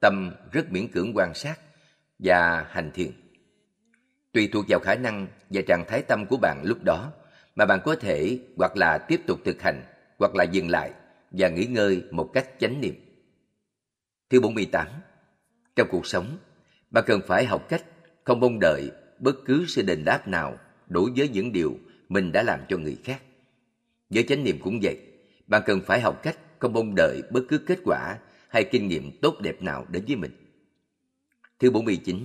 tâm 0.00 0.34
rất 0.52 0.72
miễn 0.72 0.88
cưỡng 0.88 1.12
quan 1.14 1.34
sát 1.34 1.58
và 2.18 2.66
hành 2.70 2.90
thiền. 2.94 3.10
Tùy 4.32 4.48
thuộc 4.52 4.64
vào 4.68 4.80
khả 4.80 4.94
năng 4.94 5.26
và 5.50 5.62
trạng 5.66 5.84
thái 5.88 6.02
tâm 6.02 6.26
của 6.26 6.36
bạn 6.36 6.62
lúc 6.64 6.78
đó 6.84 7.12
mà 7.56 7.66
bạn 7.66 7.80
có 7.84 7.96
thể 7.96 8.38
hoặc 8.56 8.76
là 8.76 8.98
tiếp 8.98 9.20
tục 9.26 9.40
thực 9.44 9.62
hành 9.62 9.82
hoặc 10.18 10.34
là 10.34 10.44
dừng 10.44 10.70
lại 10.70 10.92
và 11.30 11.48
nghỉ 11.48 11.64
ngơi 11.66 12.02
một 12.10 12.30
cách 12.34 12.48
chánh 12.58 12.80
niệm. 12.80 12.94
Thứ 14.30 14.40
48. 14.40 14.86
Trong 15.76 15.88
cuộc 15.90 16.06
sống, 16.06 16.38
bạn 16.90 17.04
cần 17.06 17.20
phải 17.26 17.44
học 17.44 17.68
cách 17.68 17.84
không 18.24 18.40
mong 18.40 18.58
đợi 18.60 18.90
bất 19.18 19.36
cứ 19.44 19.64
sự 19.68 19.82
đền 19.82 20.04
đáp 20.04 20.28
nào 20.28 20.58
đối 20.88 21.10
với 21.16 21.28
những 21.28 21.52
điều 21.52 21.78
mình 22.08 22.32
đã 22.32 22.42
làm 22.42 22.60
cho 22.68 22.76
người 22.76 22.96
khác. 23.04 23.22
Với 24.10 24.22
chánh 24.22 24.44
niệm 24.44 24.58
cũng 24.62 24.80
vậy, 24.82 25.00
bạn 25.46 25.62
cần 25.66 25.80
phải 25.86 26.00
học 26.00 26.22
cách 26.22 26.53
không 26.64 26.72
mong 26.72 26.94
đợi 26.94 27.22
bất 27.30 27.40
cứ 27.48 27.58
kết 27.58 27.78
quả 27.84 28.18
hay 28.48 28.64
kinh 28.64 28.88
nghiệm 28.88 29.10
tốt 29.22 29.40
đẹp 29.40 29.62
nào 29.62 29.86
đến 29.90 30.04
với 30.06 30.16
mình. 30.16 30.30
Thứ 31.60 31.70
49. 31.70 32.24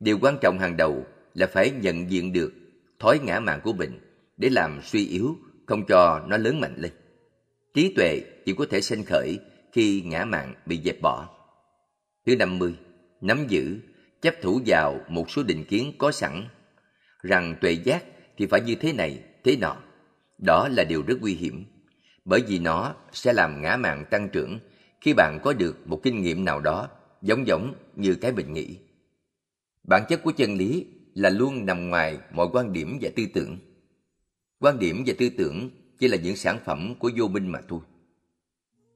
Điều 0.00 0.18
quan 0.22 0.38
trọng 0.40 0.58
hàng 0.58 0.76
đầu 0.76 1.06
là 1.34 1.46
phải 1.46 1.70
nhận 1.70 2.10
diện 2.10 2.32
được 2.32 2.52
thói 2.98 3.18
ngã 3.18 3.40
mạn 3.40 3.60
của 3.64 3.72
mình 3.72 4.00
để 4.36 4.50
làm 4.50 4.80
suy 4.82 5.06
yếu, 5.06 5.36
không 5.66 5.86
cho 5.86 6.24
nó 6.28 6.36
lớn 6.36 6.60
mạnh 6.60 6.74
lên. 6.76 6.92
Trí 7.74 7.92
tuệ 7.96 8.20
chỉ 8.44 8.54
có 8.54 8.66
thể 8.70 8.80
sinh 8.80 9.04
khởi 9.04 9.38
khi 9.72 10.02
ngã 10.06 10.24
mạn 10.24 10.54
bị 10.66 10.80
dẹp 10.84 11.00
bỏ. 11.00 11.28
Thứ 12.26 12.36
50. 12.36 12.74
Nắm 13.20 13.46
giữ, 13.48 13.78
chấp 14.22 14.34
thủ 14.42 14.60
vào 14.66 15.00
một 15.08 15.30
số 15.30 15.42
định 15.42 15.64
kiến 15.64 15.92
có 15.98 16.12
sẵn, 16.12 16.44
rằng 17.22 17.54
tuệ 17.60 17.72
giác 17.72 18.04
thì 18.36 18.46
phải 18.46 18.60
như 18.60 18.74
thế 18.74 18.92
này, 18.92 19.22
thế 19.44 19.56
nọ. 19.56 19.76
Đó 20.46 20.68
là 20.68 20.84
điều 20.84 21.02
rất 21.02 21.20
nguy 21.20 21.34
hiểm, 21.34 21.64
bởi 22.28 22.42
vì 22.48 22.58
nó 22.58 22.94
sẽ 23.12 23.32
làm 23.32 23.62
ngã 23.62 23.76
mạng 23.76 24.04
tăng 24.10 24.28
trưởng 24.28 24.58
khi 25.00 25.14
bạn 25.14 25.38
có 25.42 25.52
được 25.52 25.88
một 25.88 26.00
kinh 26.02 26.22
nghiệm 26.22 26.44
nào 26.44 26.60
đó 26.60 26.88
giống 27.22 27.46
giống 27.46 27.74
như 27.96 28.14
cái 28.14 28.32
mình 28.32 28.52
nghĩ. 28.52 28.76
Bản 29.84 30.02
chất 30.08 30.22
của 30.22 30.32
chân 30.36 30.56
lý 30.56 30.86
là 31.14 31.30
luôn 31.30 31.66
nằm 31.66 31.88
ngoài 31.88 32.18
mọi 32.32 32.48
quan 32.52 32.72
điểm 32.72 32.98
và 33.00 33.10
tư 33.16 33.26
tưởng. 33.34 33.58
Quan 34.60 34.78
điểm 34.78 35.02
và 35.06 35.14
tư 35.18 35.28
tưởng 35.28 35.70
chỉ 35.98 36.08
là 36.08 36.16
những 36.16 36.36
sản 36.36 36.58
phẩm 36.64 36.94
của 36.98 37.10
vô 37.16 37.28
minh 37.28 37.52
mà 37.52 37.58
thôi. 37.68 37.80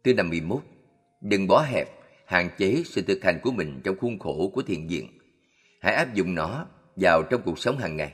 Thứ 0.05 0.15
51. 0.15 0.63
Đừng 1.21 1.47
bó 1.47 1.63
hẹp 1.63 1.89
hạn 2.27 2.51
chế 2.59 2.83
sự 2.87 3.03
thực 3.03 3.25
hành 3.25 3.39
của 3.43 3.51
mình 3.51 3.81
trong 3.85 3.97
khuôn 3.99 4.19
khổ 4.19 4.51
của 4.55 4.63
thiền 4.63 4.87
viện. 4.87 5.09
Hãy 5.81 5.95
áp 5.95 6.15
dụng 6.15 6.35
nó 6.35 6.67
vào 6.97 7.23
trong 7.23 7.43
cuộc 7.45 7.59
sống 7.59 7.79
hàng 7.79 7.97
ngày. 7.97 8.13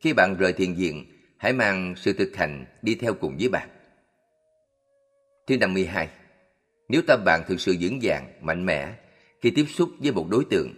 Khi 0.00 0.12
bạn 0.12 0.36
rời 0.36 0.52
thiền 0.52 0.74
viện, 0.74 1.04
hãy 1.36 1.52
mang 1.52 1.94
sự 1.96 2.12
thực 2.12 2.36
hành 2.36 2.64
đi 2.82 2.94
theo 2.94 3.14
cùng 3.14 3.36
với 3.38 3.48
bạn. 3.48 3.68
Thứ 5.46 5.56
52. 5.56 6.08
Nếu 6.88 7.02
tâm 7.06 7.22
bạn 7.24 7.42
thực 7.48 7.60
sự 7.60 7.76
vững 7.80 7.98
vàng, 8.02 8.32
mạnh 8.40 8.66
mẽ, 8.66 8.94
khi 9.40 9.50
tiếp 9.50 9.66
xúc 9.68 9.90
với 9.98 10.12
một 10.12 10.26
đối 10.30 10.44
tượng, 10.44 10.74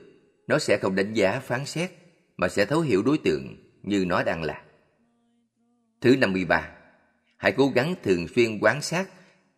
nó 0.46 0.58
sẽ 0.58 0.78
không 0.82 0.94
đánh 0.94 1.14
giá, 1.14 1.40
phán 1.40 1.66
xét, 1.66 1.90
mà 2.36 2.48
sẽ 2.48 2.64
thấu 2.64 2.80
hiểu 2.80 3.02
đối 3.02 3.18
tượng 3.18 3.56
như 3.82 4.04
nó 4.04 4.22
đang 4.22 4.42
là. 4.42 4.62
Thứ 6.00 6.16
53. 6.16 6.70
Hãy 7.36 7.52
cố 7.52 7.68
gắng 7.74 7.94
thường 8.02 8.28
xuyên 8.28 8.58
quan 8.60 8.82
sát 8.82 9.08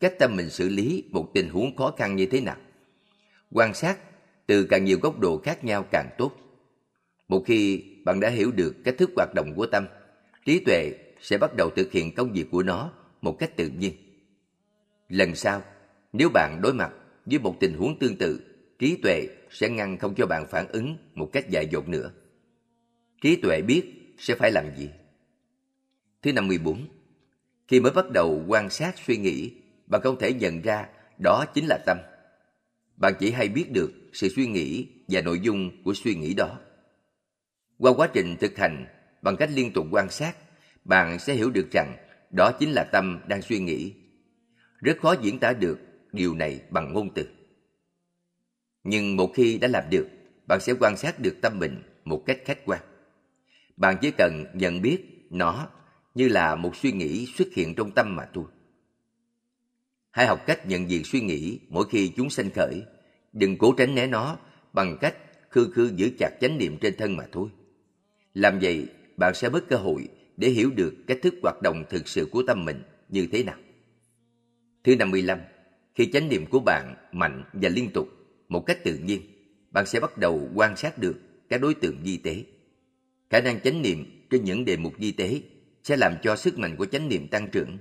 cách 0.00 0.14
tâm 0.18 0.36
mình 0.36 0.50
xử 0.50 0.68
lý 0.68 1.04
một 1.10 1.30
tình 1.34 1.48
huống 1.48 1.76
khó 1.76 1.94
khăn 1.98 2.16
như 2.16 2.26
thế 2.26 2.40
nào 2.40 2.56
Quan 3.50 3.74
sát 3.74 3.98
từ 4.46 4.64
càng 4.64 4.84
nhiều 4.84 4.98
góc 5.02 5.18
độ 5.18 5.40
khác 5.44 5.64
nhau 5.64 5.86
càng 5.90 6.10
tốt. 6.18 6.32
Một 7.28 7.42
khi 7.46 7.84
bạn 8.04 8.20
đã 8.20 8.28
hiểu 8.28 8.50
được 8.50 8.76
cách 8.84 8.94
thức 8.98 9.10
hoạt 9.16 9.34
động 9.34 9.52
của 9.56 9.66
tâm, 9.66 9.86
trí 10.46 10.58
tuệ 10.58 10.92
sẽ 11.20 11.38
bắt 11.38 11.50
đầu 11.56 11.70
thực 11.70 11.92
hiện 11.92 12.14
công 12.14 12.32
việc 12.32 12.50
của 12.50 12.62
nó 12.62 12.92
một 13.20 13.36
cách 13.38 13.56
tự 13.56 13.68
nhiên. 13.68 14.09
Lần 15.10 15.34
sau, 15.34 15.62
nếu 16.12 16.30
bạn 16.34 16.60
đối 16.62 16.74
mặt 16.74 16.92
với 17.26 17.38
một 17.38 17.56
tình 17.60 17.74
huống 17.74 17.98
tương 17.98 18.16
tự, 18.16 18.40
trí 18.78 18.96
tuệ 18.96 19.28
sẽ 19.50 19.68
ngăn 19.68 19.98
không 19.98 20.14
cho 20.14 20.26
bạn 20.26 20.46
phản 20.50 20.68
ứng 20.68 20.96
một 21.14 21.30
cách 21.32 21.50
dại 21.50 21.68
dột 21.70 21.88
nữa. 21.88 22.10
Trí 23.22 23.36
tuệ 23.36 23.62
biết 23.62 24.14
sẽ 24.18 24.34
phải 24.34 24.50
làm 24.50 24.76
gì. 24.76 24.90
Thứ 26.22 26.32
năm 26.32 26.48
mươi 26.48 26.58
bốn, 26.58 26.86
Khi 27.68 27.80
mới 27.80 27.92
bắt 27.92 28.10
đầu 28.10 28.44
quan 28.48 28.70
sát 28.70 28.94
suy 29.06 29.16
nghĩ, 29.16 29.50
bạn 29.86 30.00
không 30.00 30.18
thể 30.18 30.32
nhận 30.32 30.60
ra 30.60 30.88
đó 31.18 31.44
chính 31.54 31.66
là 31.66 31.78
tâm. 31.86 31.98
Bạn 32.96 33.14
chỉ 33.18 33.30
hay 33.30 33.48
biết 33.48 33.72
được 33.72 33.92
sự 34.12 34.28
suy 34.28 34.46
nghĩ 34.46 34.86
và 35.08 35.20
nội 35.20 35.40
dung 35.40 35.82
của 35.84 35.94
suy 35.94 36.14
nghĩ 36.14 36.34
đó. 36.34 36.58
Qua 37.78 37.92
quá 37.92 38.08
trình 38.12 38.36
thực 38.40 38.58
hành, 38.58 38.86
bằng 39.22 39.36
cách 39.36 39.50
liên 39.52 39.72
tục 39.72 39.86
quan 39.90 40.10
sát, 40.10 40.36
bạn 40.84 41.18
sẽ 41.18 41.34
hiểu 41.34 41.50
được 41.50 41.68
rằng 41.72 41.96
đó 42.30 42.52
chính 42.52 42.72
là 42.72 42.84
tâm 42.92 43.20
đang 43.28 43.42
suy 43.42 43.58
nghĩ. 43.58 43.92
Rất 44.80 44.98
khó 44.98 45.14
diễn 45.22 45.38
tả 45.38 45.52
được 45.52 45.78
điều 46.12 46.34
này 46.34 46.60
bằng 46.70 46.92
ngôn 46.92 47.14
từ. 47.14 47.26
Nhưng 48.84 49.16
một 49.16 49.32
khi 49.34 49.58
đã 49.58 49.68
làm 49.68 49.84
được, 49.90 50.08
bạn 50.46 50.60
sẽ 50.60 50.74
quan 50.80 50.96
sát 50.96 51.20
được 51.20 51.36
tâm 51.42 51.58
mình 51.58 51.82
một 52.04 52.22
cách 52.26 52.38
khách 52.44 52.64
quan. 52.64 52.80
Bạn 53.76 53.96
chỉ 54.00 54.10
cần 54.18 54.44
nhận 54.54 54.82
biết 54.82 54.98
nó 55.30 55.68
như 56.14 56.28
là 56.28 56.54
một 56.54 56.76
suy 56.76 56.92
nghĩ 56.92 57.26
xuất 57.26 57.48
hiện 57.54 57.74
trong 57.74 57.90
tâm 57.90 58.16
mà 58.16 58.28
thôi. 58.34 58.44
Hãy 60.10 60.26
học 60.26 60.46
cách 60.46 60.66
nhận 60.66 60.90
diện 60.90 61.04
suy 61.04 61.20
nghĩ 61.20 61.58
mỗi 61.68 61.84
khi 61.90 62.12
chúng 62.16 62.30
sanh 62.30 62.50
khởi. 62.50 62.82
Đừng 63.32 63.58
cố 63.58 63.74
tránh 63.76 63.94
né 63.94 64.06
nó 64.06 64.38
bằng 64.72 64.98
cách 65.00 65.14
khư 65.50 65.70
khư 65.74 65.92
giữ 65.96 66.10
chặt 66.18 66.30
chánh 66.40 66.58
niệm 66.58 66.76
trên 66.80 66.96
thân 66.96 67.16
mà 67.16 67.24
thôi. 67.32 67.48
Làm 68.34 68.58
vậy, 68.58 68.88
bạn 69.16 69.34
sẽ 69.34 69.48
mất 69.48 69.68
cơ 69.68 69.76
hội 69.76 70.08
để 70.36 70.48
hiểu 70.48 70.70
được 70.70 70.94
cách 71.06 71.18
thức 71.22 71.34
hoạt 71.42 71.62
động 71.62 71.84
thực 71.90 72.08
sự 72.08 72.28
của 72.32 72.42
tâm 72.46 72.64
mình 72.64 72.82
như 73.08 73.28
thế 73.32 73.44
nào. 73.44 73.56
Thứ 74.84 74.96
55. 74.96 75.38
Khi 75.94 76.10
chánh 76.12 76.28
niệm 76.28 76.46
của 76.46 76.60
bạn 76.60 76.94
mạnh 77.12 77.44
và 77.52 77.68
liên 77.68 77.90
tục, 77.92 78.08
một 78.48 78.66
cách 78.66 78.84
tự 78.84 78.98
nhiên, 78.98 79.22
bạn 79.70 79.86
sẽ 79.86 80.00
bắt 80.00 80.18
đầu 80.18 80.48
quan 80.54 80.76
sát 80.76 80.98
được 80.98 81.16
các 81.48 81.60
đối 81.60 81.74
tượng 81.74 82.04
di 82.04 82.16
tế. 82.16 82.44
Khả 83.30 83.40
năng 83.40 83.60
chánh 83.60 83.82
niệm 83.82 84.26
trên 84.30 84.44
những 84.44 84.64
đề 84.64 84.76
mục 84.76 84.92
di 84.98 85.12
tế 85.12 85.40
sẽ 85.82 85.96
làm 85.96 86.14
cho 86.22 86.36
sức 86.36 86.58
mạnh 86.58 86.76
của 86.76 86.86
chánh 86.86 87.08
niệm 87.08 87.28
tăng 87.28 87.48
trưởng. 87.48 87.78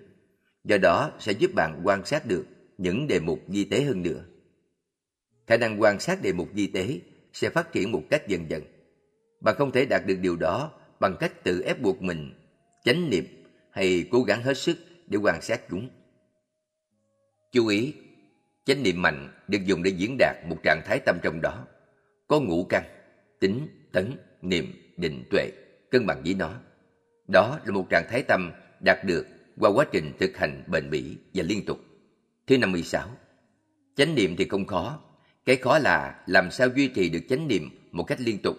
Do 0.63 0.77
đó 0.77 1.11
sẽ 1.19 1.31
giúp 1.31 1.51
bạn 1.53 1.81
quan 1.83 2.05
sát 2.05 2.25
được 2.25 2.45
những 2.77 3.07
đề 3.07 3.19
mục 3.19 3.39
di 3.47 3.65
tế 3.65 3.81
hơn 3.81 4.03
nữa. 4.03 4.23
Khả 5.47 5.57
năng 5.57 5.81
quan 5.81 5.99
sát 5.99 6.21
đề 6.21 6.33
mục 6.33 6.49
di 6.55 6.67
tế 6.67 6.99
sẽ 7.33 7.49
phát 7.49 7.71
triển 7.71 7.91
một 7.91 8.03
cách 8.09 8.27
dần 8.27 8.49
dần. 8.49 8.63
Bạn 9.41 9.55
không 9.57 9.71
thể 9.71 9.85
đạt 9.85 10.05
được 10.05 10.17
điều 10.21 10.35
đó 10.35 10.71
bằng 10.99 11.15
cách 11.19 11.43
tự 11.43 11.61
ép 11.61 11.81
buộc 11.81 12.01
mình, 12.01 12.33
chánh 12.83 13.09
niệm 13.09 13.25
hay 13.71 14.07
cố 14.11 14.23
gắng 14.23 14.43
hết 14.43 14.57
sức 14.57 14.77
để 15.07 15.17
quan 15.17 15.41
sát 15.41 15.61
chúng. 15.69 15.89
Chú 17.51 17.67
ý, 17.67 17.93
chánh 18.65 18.83
niệm 18.83 19.01
mạnh 19.01 19.29
được 19.47 19.65
dùng 19.65 19.83
để 19.83 19.91
diễn 19.91 20.15
đạt 20.19 20.35
một 20.45 20.57
trạng 20.63 20.81
thái 20.85 20.99
tâm 21.05 21.17
trong 21.23 21.41
đó. 21.41 21.67
Có 22.27 22.39
ngũ 22.39 22.65
căn, 22.69 22.83
tính, 23.39 23.67
tấn, 23.91 24.17
niệm, 24.41 24.93
định, 24.97 25.23
tuệ, 25.29 25.51
cân 25.91 26.05
bằng 26.05 26.21
với 26.25 26.33
nó. 26.33 26.53
Đó 27.27 27.59
là 27.65 27.71
một 27.71 27.87
trạng 27.89 28.05
thái 28.09 28.23
tâm 28.23 28.51
đạt 28.79 29.05
được 29.05 29.27
qua 29.57 29.69
quá 29.69 29.85
trình 29.91 30.11
thực 30.19 30.37
hành 30.37 30.63
bền 30.67 30.89
bỉ 30.89 31.17
và 31.33 31.43
liên 31.43 31.65
tục. 31.65 31.79
Thứ 32.47 32.57
56. 32.57 33.09
Chánh 33.95 34.15
niệm 34.15 34.35
thì 34.35 34.47
không 34.47 34.65
khó. 34.65 34.99
Cái 35.45 35.55
khó 35.55 35.79
là 35.79 36.23
làm 36.27 36.51
sao 36.51 36.69
duy 36.75 36.87
trì 36.87 37.09
được 37.09 37.19
chánh 37.29 37.47
niệm 37.47 37.69
một 37.91 38.03
cách 38.03 38.21
liên 38.21 38.37
tục. 38.37 38.57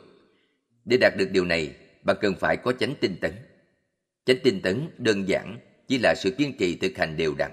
Để 0.84 0.96
đạt 1.00 1.12
được 1.16 1.28
điều 1.32 1.44
này, 1.44 1.74
bạn 2.02 2.16
cần 2.20 2.34
phải 2.34 2.56
có 2.56 2.72
chánh 2.72 2.94
tinh 3.00 3.16
tấn. 3.20 3.32
Chánh 4.24 4.36
tinh 4.44 4.60
tấn 4.62 4.88
đơn 4.98 5.28
giản 5.28 5.58
chỉ 5.88 5.98
là 5.98 6.14
sự 6.14 6.30
kiên 6.30 6.56
trì 6.56 6.76
thực 6.76 6.98
hành 6.98 7.16
đều 7.16 7.34
đặn. 7.38 7.50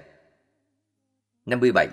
57. 1.48 1.88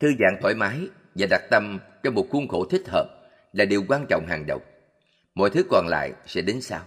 Thư 0.00 0.12
giãn 0.18 0.36
thoải 0.40 0.54
mái 0.54 0.88
và 1.14 1.26
đặt 1.30 1.42
tâm 1.50 1.78
trong 2.02 2.14
một 2.14 2.26
khuôn 2.30 2.48
khổ 2.48 2.64
thích 2.64 2.82
hợp 2.88 3.06
là 3.52 3.64
điều 3.64 3.84
quan 3.88 4.06
trọng 4.08 4.26
hàng 4.26 4.46
đầu. 4.46 4.60
Mọi 5.34 5.50
thứ 5.50 5.64
còn 5.70 5.86
lại 5.88 6.12
sẽ 6.26 6.40
đến 6.40 6.60
sau. 6.60 6.82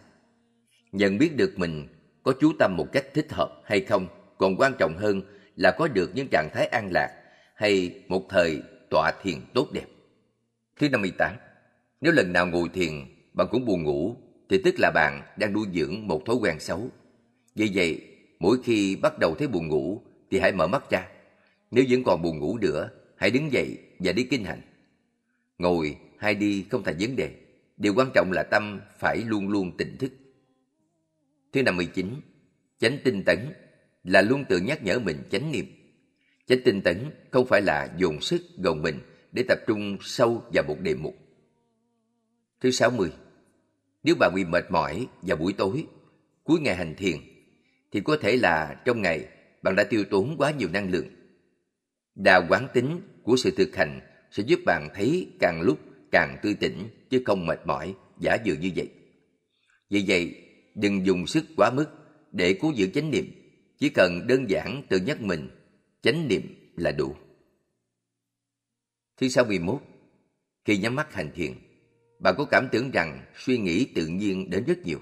Nhận 0.92 1.18
biết 1.18 1.36
được 1.36 1.54
mình 1.56 1.88
có 2.24 2.34
chú 2.42 2.54
tâm 2.60 2.76
một 2.78 2.92
cách 2.92 3.06
thích 3.14 3.32
hợp 3.32 3.62
hay 3.66 3.82
không 3.82 4.08
còn 4.38 4.56
quan 4.58 4.74
trọng 4.80 4.98
hơn 4.98 5.22
là 5.56 5.72
có 5.72 5.88
được 5.88 6.12
những 6.14 6.28
trạng 6.32 6.50
thái 6.54 6.68
an 6.68 6.90
lạc 6.92 7.10
hay 7.56 8.04
một 8.08 8.24
thời 8.30 8.62
tọa 8.90 9.12
thiền 9.22 9.36
tốt 9.54 9.68
đẹp. 9.72 9.86
Thứ 10.80 10.90
58. 10.90 11.36
Nếu 12.02 12.14
lần 12.14 12.34
nào 12.34 12.48
ngồi 12.48 12.70
thiền 12.74 12.92
bạn 13.34 13.48
cũng 13.52 13.66
buồn 13.66 13.84
ngủ 13.84 14.16
thì 14.50 14.62
tức 14.64 14.76
là 14.78 14.92
bạn 14.92 15.22
đang 15.38 15.54
nuôi 15.54 15.68
dưỡng 15.74 16.08
một 16.08 16.22
thói 16.26 16.36
quen 16.36 16.60
xấu. 16.60 16.90
Vì 17.56 17.72
vậy, 17.76 18.02
mỗi 18.40 18.58
khi 18.64 18.96
bắt 18.96 19.20
đầu 19.20 19.36
thấy 19.36 19.48
buồn 19.48 19.68
ngủ 19.68 20.02
thì 20.32 20.40
hãy 20.40 20.52
mở 20.52 20.68
mắt 20.68 20.90
ra. 20.90 21.08
Nếu 21.72 21.86
vẫn 21.90 22.04
còn 22.04 22.22
buồn 22.22 22.40
ngủ 22.40 22.58
nữa, 22.58 22.90
hãy 23.16 23.32
đứng 23.32 23.52
dậy 23.52 23.78
và 24.00 24.12
đi 24.12 24.24
kinh 24.24 24.44
hành. 24.44 24.62
Ngồi 25.58 25.98
hay 26.18 26.36
đi 26.36 26.66
không 26.70 26.84
thành 26.84 26.96
vấn 27.00 27.16
đề. 27.16 27.36
Điều 27.78 27.94
quan 27.96 28.10
trọng 28.14 28.32
là 28.32 28.44
tâm 28.44 28.82
phải 29.00 29.18
luôn 29.18 29.50
luôn 29.50 29.78
tỉnh 29.78 29.98
thức. 29.98 30.12
Thứ 31.54 31.64
59. 31.64 32.10
Chánh 32.80 32.98
tinh 33.04 33.24
tấn 33.24 33.40
là 34.04 34.22
luôn 34.22 34.46
tự 34.50 34.58
nhắc 34.58 34.84
nhở 34.84 35.00
mình 35.00 35.18
chánh 35.32 35.52
niệm. 35.52 35.66
Chánh 36.48 36.60
tinh 36.66 36.82
tấn 36.82 37.12
không 37.32 37.48
phải 37.48 37.62
là 37.62 37.94
dùng 37.98 38.22
sức 38.22 38.42
gồng 38.58 38.82
mình 38.82 39.00
để 39.32 39.44
tập 39.48 39.60
trung 39.68 39.98
sâu 40.02 40.44
vào 40.54 40.64
một 40.68 40.78
đề 40.82 40.96
mục. 40.96 41.16
Thứ 42.62 42.72
60. 42.72 43.12
Nếu 44.04 44.16
bạn 44.20 44.32
bị 44.36 44.46
mệt 44.46 44.72
mỏi 44.72 45.08
vào 45.22 45.38
buổi 45.38 45.54
tối, 45.54 45.86
cuối 46.44 46.60
ngày 46.60 46.76
hành 46.76 46.96
thiền, 46.96 47.18
thì 47.92 48.02
có 48.02 48.18
thể 48.22 48.38
là 48.38 48.82
trong 48.86 49.02
ngày 49.02 49.28
bạn 49.62 49.76
đã 49.76 49.84
tiêu 49.84 50.04
tốn 50.10 50.36
quá 50.38 50.52
nhiều 50.52 50.70
năng 50.70 50.92
lượng. 50.92 51.08
Đa 52.16 52.48
quán 52.50 52.68
tính 52.74 53.02
của 53.24 53.36
sự 53.38 53.52
thực 53.58 53.76
hành 53.76 54.00
sẽ 54.32 54.44
giúp 54.44 54.60
bạn 54.66 54.90
thấy 54.96 55.32
càng 55.40 55.62
lúc 55.62 55.80
càng 56.12 56.38
tươi 56.42 56.54
tỉnh 56.54 56.90
chứ 57.10 57.22
không 57.26 57.46
mệt 57.46 57.60
mỏi, 57.66 57.96
giả 58.20 58.38
dừa 58.46 58.54
như 58.54 58.72
vậy. 58.76 58.90
Vì 59.90 60.06
vậy, 60.08 60.36
đừng 60.76 61.06
dùng 61.06 61.28
sức 61.28 61.46
quá 61.58 61.72
mức 61.72 61.86
để 62.32 62.58
cố 62.62 62.72
giữ 62.76 62.88
chánh 62.94 63.12
niệm. 63.12 63.26
Chỉ 63.80 63.90
cần 63.90 64.28
đơn 64.28 64.50
giản 64.50 64.84
tự 64.90 65.00
nhắc 65.00 65.22
mình, 65.22 65.50
chánh 66.02 66.28
niệm 66.28 66.72
là 66.76 66.92
đủ. 66.92 67.16
Thứ 69.18 69.28
61. 69.28 69.82
Khi 70.66 70.78
nhắm 70.78 70.96
mắt 70.96 71.14
hành 71.14 71.32
thiền, 71.36 71.54
bạn 72.20 72.36
có 72.38 72.46
cảm 72.46 72.68
tưởng 72.72 72.92
rằng 72.92 73.26
suy 73.36 73.58
nghĩ 73.58 73.86
tự 73.96 74.08
nhiên 74.08 74.50
đến 74.50 74.64
rất 74.68 74.78
nhiều. 74.80 75.00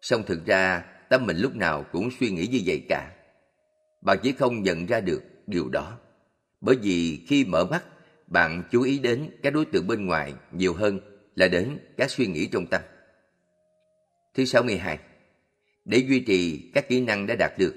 Song 0.00 0.22
thực 0.26 0.46
ra, 0.46 0.84
tâm 1.10 1.26
mình 1.26 1.36
lúc 1.36 1.56
nào 1.56 1.84
cũng 1.92 2.08
suy 2.20 2.30
nghĩ 2.30 2.46
như 2.46 2.60
vậy 2.66 2.86
cả. 2.88 3.14
Bạn 4.02 4.18
chỉ 4.22 4.32
không 4.32 4.62
nhận 4.62 4.86
ra 4.86 5.00
được 5.00 5.22
điều 5.46 5.68
đó. 5.68 5.98
Bởi 6.60 6.76
vì 6.82 7.24
khi 7.28 7.44
mở 7.44 7.64
mắt, 7.64 7.84
bạn 8.26 8.62
chú 8.70 8.82
ý 8.82 8.98
đến 8.98 9.30
các 9.42 9.54
đối 9.54 9.64
tượng 9.64 9.86
bên 9.86 10.06
ngoài 10.06 10.34
nhiều 10.52 10.74
hơn 10.74 11.00
là 11.34 11.48
đến 11.48 11.78
các 11.96 12.10
suy 12.10 12.26
nghĩ 12.26 12.46
trong 12.46 12.66
tâm. 12.66 12.80
Thứ 14.34 14.44
62. 14.44 14.98
Để 15.84 15.98
duy 15.98 16.20
trì 16.20 16.70
các 16.74 16.88
kỹ 16.88 17.00
năng 17.00 17.26
đã 17.26 17.34
đạt 17.34 17.58
được, 17.58 17.74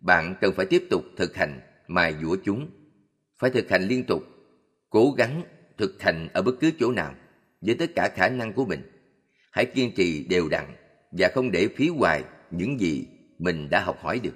bạn 0.00 0.34
cần 0.40 0.54
phải 0.54 0.66
tiếp 0.66 0.86
tục 0.90 1.04
thực 1.16 1.36
hành 1.36 1.60
mài 1.88 2.14
dũa 2.22 2.36
chúng. 2.44 2.70
Phải 3.38 3.50
thực 3.50 3.70
hành 3.70 3.82
liên 3.82 4.04
tục, 4.04 4.22
cố 4.90 5.14
gắng 5.18 5.42
thực 5.78 6.02
hành 6.02 6.28
ở 6.32 6.42
bất 6.42 6.54
cứ 6.60 6.70
chỗ 6.78 6.92
nào 6.92 7.14
với 7.60 7.74
tất 7.74 7.90
cả 7.94 8.08
khả 8.14 8.28
năng 8.28 8.52
của 8.52 8.64
mình. 8.64 8.82
Hãy 9.50 9.66
kiên 9.66 9.92
trì 9.96 10.24
đều 10.24 10.48
đặn 10.48 10.64
và 11.18 11.28
không 11.34 11.50
để 11.50 11.68
phí 11.76 11.88
hoài 11.88 12.24
những 12.50 12.80
gì 12.80 13.06
mình 13.38 13.70
đã 13.70 13.80
học 13.80 13.98
hỏi 14.00 14.20
được. 14.22 14.34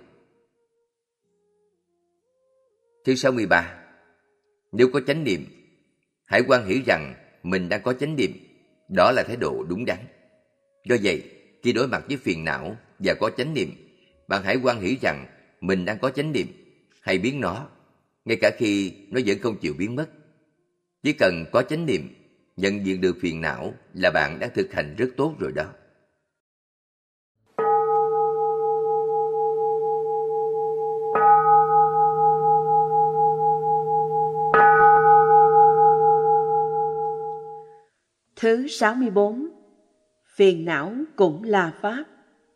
Thứ 3.04 3.14
63. 3.14 3.88
Nếu 4.72 4.88
có 4.92 5.00
chánh 5.06 5.24
niệm, 5.24 5.46
hãy 6.24 6.42
quan 6.48 6.66
hiểu 6.66 6.80
rằng 6.86 7.14
mình 7.42 7.68
đang 7.68 7.82
có 7.82 7.92
chánh 7.92 8.16
niệm. 8.16 8.32
Đó 8.88 9.12
là 9.12 9.22
thái 9.22 9.36
độ 9.36 9.64
đúng 9.68 9.84
đắn. 9.84 9.98
Do 10.84 10.96
vậy, 11.02 11.22
khi 11.62 11.72
đối 11.72 11.88
mặt 11.88 12.04
với 12.08 12.16
phiền 12.16 12.44
não 12.44 12.76
và 12.98 13.14
có 13.14 13.30
chánh 13.30 13.54
niệm, 13.54 13.70
bạn 14.28 14.42
hãy 14.44 14.56
quan 14.62 14.80
hiểu 14.80 14.94
rằng 15.02 15.26
mình 15.60 15.84
đang 15.84 15.98
có 15.98 16.10
chánh 16.10 16.32
niệm, 16.32 16.46
hãy 17.00 17.18
biến 17.18 17.40
nó, 17.40 17.68
ngay 18.24 18.36
cả 18.40 18.50
khi 18.58 18.92
nó 19.10 19.20
vẫn 19.26 19.38
không 19.38 19.58
chịu 19.60 19.74
biến 19.78 19.96
mất. 19.96 20.06
Chỉ 21.02 21.12
cần 21.12 21.44
có 21.52 21.62
chánh 21.62 21.86
niệm, 21.86 22.14
nhận 22.56 22.86
diện 22.86 23.00
được 23.00 23.16
phiền 23.20 23.40
não 23.40 23.74
là 23.94 24.10
bạn 24.10 24.38
đang 24.38 24.50
thực 24.54 24.72
hành 24.72 24.94
rất 24.98 25.08
tốt 25.16 25.34
rồi 25.38 25.52
đó. 25.52 25.72
Thứ 38.40 38.66
64 38.69 39.48
Phiền 40.35 40.65
não 40.65 40.93
cũng 41.16 41.44
là 41.44 41.73
Pháp, 41.81 42.05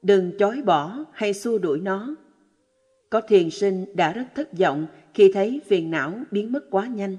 đừng 0.02 0.32
chối 0.38 0.62
bỏ 0.64 1.04
hay 1.12 1.34
xua 1.34 1.58
đuổi 1.58 1.80
nó. 1.80 2.14
Có 3.10 3.20
thiền 3.20 3.50
sinh 3.50 3.86
đã 3.94 4.12
rất 4.12 4.24
thất 4.34 4.58
vọng 4.58 4.86
khi 5.14 5.30
thấy 5.34 5.60
phiền 5.66 5.90
não 5.90 6.14
biến 6.30 6.52
mất 6.52 6.70
quá 6.70 6.86
nhanh. 6.86 7.16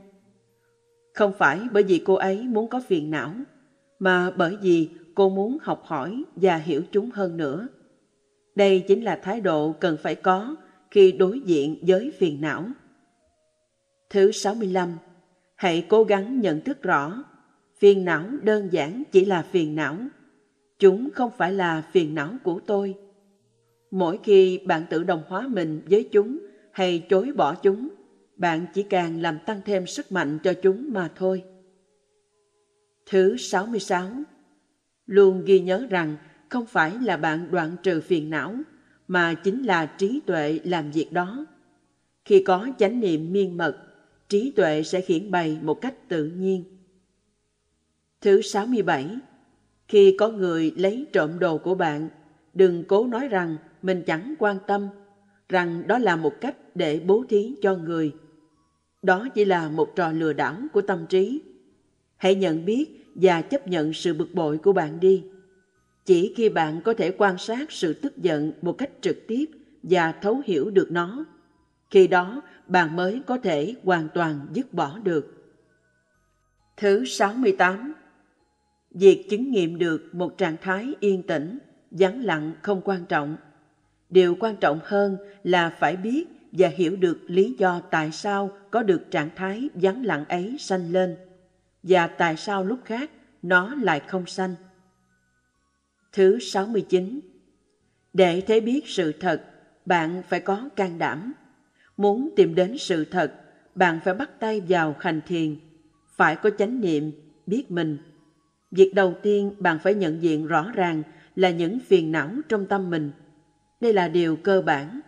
Không 1.14 1.34
phải 1.38 1.60
bởi 1.72 1.84
vì 1.84 2.02
cô 2.06 2.14
ấy 2.14 2.44
muốn 2.44 2.68
có 2.68 2.82
phiền 2.88 3.12
não, 3.12 3.34
mà 4.00 4.32
bởi 4.32 4.58
vì 4.62 4.90
cô 5.16 5.30
muốn 5.30 5.58
học 5.62 5.84
hỏi 5.86 6.24
và 6.36 6.56
hiểu 6.56 6.82
chúng 6.92 7.10
hơn 7.12 7.38
nữa. 7.38 7.68
Đây 8.56 8.86
chính 8.88 9.04
là 9.04 9.20
thái 9.24 9.42
độ 9.42 9.76
cần 9.80 9.98
phải 10.04 10.16
có 10.16 10.56
khi 10.92 11.12
đối 11.12 11.40
diện 11.40 11.78
với 11.88 12.12
phiền 12.18 12.42
não. 12.42 12.66
Thứ 14.10 14.32
65. 14.32 14.98
Hãy 15.56 15.86
cố 15.90 16.04
gắng 16.04 16.42
nhận 16.42 16.62
thức 16.62 16.82
rõ, 16.82 17.24
phiền 17.78 18.06
não 18.06 18.30
đơn 18.42 18.70
giản 18.72 19.04
chỉ 19.12 19.26
là 19.26 19.42
phiền 19.42 19.76
não. 19.76 19.98
Chúng 20.80 21.10
không 21.14 21.32
phải 21.38 21.54
là 21.54 21.84
phiền 21.92 22.16
não 22.16 22.34
của 22.44 22.60
tôi. 22.60 22.96
Mỗi 23.92 24.20
khi 24.24 24.60
bạn 24.66 24.84
tự 24.90 25.04
đồng 25.04 25.24
hóa 25.28 25.48
mình 25.48 25.82
với 25.90 26.10
chúng 26.12 26.40
hay 26.72 27.06
chối 27.10 27.32
bỏ 27.36 27.56
chúng, 27.56 27.90
bạn 28.36 28.66
chỉ 28.74 28.84
càng 28.84 29.22
làm 29.22 29.38
tăng 29.46 29.62
thêm 29.66 29.88
sức 29.88 30.12
mạnh 30.12 30.40
cho 30.44 30.54
chúng 30.54 30.94
mà 30.94 31.12
thôi. 31.16 31.44
Thứ 33.06 33.38
66. 33.38 34.10
Luôn 35.06 35.46
ghi 35.46 35.60
nhớ 35.60 35.88
rằng 35.90 36.18
không 36.50 36.66
phải 36.66 36.92
là 37.02 37.18
bạn 37.18 37.48
đoạn 37.52 37.76
trừ 37.84 38.02
phiền 38.02 38.30
não, 38.30 38.56
mà 39.08 39.34
chính 39.34 39.64
là 39.64 39.86
trí 39.86 40.22
tuệ 40.26 40.60
làm 40.64 40.92
việc 40.92 41.12
đó. 41.12 41.46
Khi 42.26 42.44
có 42.44 42.68
chánh 42.80 43.00
niệm 43.00 43.34
miên 43.34 43.58
mật, 43.58 43.78
trí 44.30 44.52
tuệ 44.52 44.84
sẽ 44.84 45.02
khiển 45.02 45.32
bày 45.32 45.58
một 45.62 45.82
cách 45.82 46.10
tự 46.10 46.26
nhiên. 46.26 46.64
Thứ 48.24 48.42
67. 48.42 49.18
Khi 49.88 50.16
có 50.20 50.30
người 50.30 50.74
lấy 50.78 51.06
trộm 51.14 51.40
đồ 51.40 51.58
của 51.58 51.76
bạn, 51.76 52.10
đừng 52.54 52.84
cố 52.88 53.08
nói 53.08 53.28
rằng 53.28 53.58
mình 53.82 54.04
chẳng 54.06 54.34
quan 54.40 54.58
tâm, 54.68 54.88
rằng 55.50 55.88
đó 55.88 55.98
là 55.98 56.16
một 56.16 56.34
cách 56.42 56.56
để 56.76 57.02
bố 57.06 57.24
thí 57.30 57.56
cho 57.62 57.76
người. 57.76 58.16
Đó 59.02 59.28
chỉ 59.36 59.46
là 59.46 59.70
một 59.70 59.96
trò 59.96 60.12
lừa 60.12 60.34
đảo 60.34 60.56
của 60.74 60.82
tâm 60.82 61.06
trí. 61.10 61.42
Hãy 62.18 62.36
nhận 62.36 62.66
biết 62.66 63.12
và 63.16 63.42
chấp 63.42 63.68
nhận 63.68 63.94
sự 63.94 64.14
bực 64.14 64.34
bội 64.34 64.58
của 64.58 64.74
bạn 64.74 65.00
đi. 65.00 65.24
Chỉ 66.06 66.34
khi 66.38 66.50
bạn 66.50 66.82
có 66.82 66.94
thể 66.94 67.12
quan 67.18 67.38
sát 67.38 67.72
sự 67.72 67.94
tức 67.94 68.18
giận 68.18 68.52
một 68.62 68.78
cách 68.78 68.92
trực 69.02 69.18
tiếp 69.28 69.46
và 69.84 70.12
thấu 70.12 70.42
hiểu 70.46 70.70
được 70.70 70.92
nó, 70.92 71.26
khi 71.90 72.08
đó 72.08 72.42
bạn 72.68 72.96
mới 72.96 73.22
có 73.26 73.38
thể 73.38 73.76
hoàn 73.84 74.08
toàn 74.14 74.48
dứt 74.54 74.74
bỏ 74.74 75.00
được. 75.04 75.54
Thứ 76.78 77.06
68 77.06 77.94
Việc 78.94 79.30
chứng 79.30 79.52
nghiệm 79.52 79.78
được 79.78 80.16
một 80.16 80.38
trạng 80.38 80.58
thái 80.62 80.94
yên 81.00 81.24
tĩnh, 81.24 81.60
vắng 81.92 82.24
lặng 82.24 82.54
không 82.62 82.82
quan 82.86 83.06
trọng. 83.06 83.38
Điều 84.10 84.36
quan 84.40 84.56
trọng 84.56 84.80
hơn 84.84 85.18
là 85.44 85.70
phải 85.80 85.96
biết 85.96 86.26
và 86.52 86.68
hiểu 86.68 86.96
được 86.96 87.20
lý 87.28 87.56
do 87.58 87.82
tại 87.92 88.12
sao 88.12 88.52
có 88.72 88.84
được 88.84 89.12
trạng 89.12 89.30
thái 89.36 89.70
vắng 89.74 90.06
lặng 90.06 90.26
ấy 90.26 90.56
sanh 90.60 90.92
lên 90.92 91.16
và 91.84 92.08
tại 92.08 92.38
sao 92.38 92.64
lúc 92.64 92.80
khác 92.86 93.10
nó 93.42 93.76
lại 93.76 94.00
không 94.00 94.26
sanh. 94.26 94.56
Thứ 96.12 96.40
69 96.40 97.20
Để 98.14 98.42
thấy 98.48 98.62
biết 98.62 98.82
sự 98.88 99.12
thật, 99.12 99.44
bạn 99.86 100.24
phải 100.28 100.40
có 100.40 100.70
can 100.76 100.98
đảm. 100.98 101.34
Muốn 101.98 102.34
tìm 102.36 102.56
đến 102.56 102.78
sự 102.78 103.06
thật, 103.06 103.34
bạn 103.76 104.00
phải 104.04 104.14
bắt 104.14 104.40
tay 104.40 104.62
vào 104.68 104.96
hành 105.00 105.22
thiền, 105.28 105.56
phải 106.16 106.36
có 106.36 106.50
chánh 106.50 106.82
niệm, 106.82 107.12
biết 107.48 107.72
mình. 107.72 107.98
Việc 108.76 108.94
đầu 108.94 109.14
tiên 109.22 109.52
bạn 109.60 109.80
phải 109.84 109.94
nhận 109.94 110.22
diện 110.22 110.48
rõ 110.48 110.72
ràng 110.74 111.04
là 111.36 111.50
những 111.50 111.80
phiền 111.80 112.12
não 112.12 112.30
trong 112.50 112.66
tâm 112.66 112.90
mình. 112.90 113.12
Đây 113.82 113.94
là 113.94 114.08
điều 114.08 114.36
cơ 114.36 114.62
bản. 114.62 115.00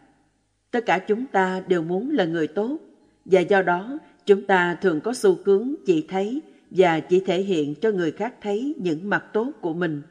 Tất 0.71 0.85
cả 0.85 0.99
chúng 0.99 1.25
ta 1.25 1.63
đều 1.67 1.81
muốn 1.81 2.09
là 2.11 2.25
người 2.25 2.47
tốt, 2.47 2.77
và 3.25 3.39
do 3.39 3.61
đó 3.61 3.97
chúng 4.25 4.45
ta 4.45 4.77
thường 4.81 5.01
có 5.01 5.13
xu 5.13 5.37
hướng 5.45 5.75
chỉ 5.85 6.05
thấy 6.09 6.41
và 6.71 6.99
chỉ 6.99 7.19
thể 7.19 7.41
hiện 7.41 7.75
cho 7.75 7.91
người 7.91 8.11
khác 8.11 8.33
thấy 8.41 8.75
những 8.77 9.09
mặt 9.09 9.25
tốt 9.33 9.51
của 9.61 9.73
mình. 9.73 10.01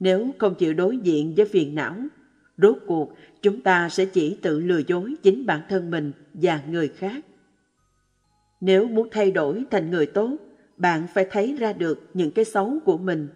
Nếu 0.00 0.30
không 0.38 0.54
chịu 0.54 0.74
đối 0.74 0.96
diện 0.98 1.34
với 1.36 1.46
phiền 1.46 1.74
não, 1.74 1.96
rốt 2.58 2.76
cuộc 2.86 3.12
chúng 3.42 3.60
ta 3.60 3.88
sẽ 3.88 4.04
chỉ 4.04 4.36
tự 4.42 4.60
lừa 4.60 4.80
dối 4.86 5.14
chính 5.22 5.46
bản 5.46 5.60
thân 5.68 5.90
mình 5.90 6.12
và 6.34 6.60
người 6.68 6.88
khác. 6.88 7.24
Nếu 8.60 8.88
muốn 8.88 9.08
thay 9.10 9.30
đổi 9.30 9.64
thành 9.70 9.90
người 9.90 10.06
tốt, 10.06 10.36
bạn 10.80 11.06
phải 11.14 11.26
thấy 11.30 11.56
ra 11.58 11.72
được 11.72 12.10
những 12.14 12.30
cái 12.30 12.44
xấu 12.44 12.78
của 12.84 12.98
mình. 12.98 13.28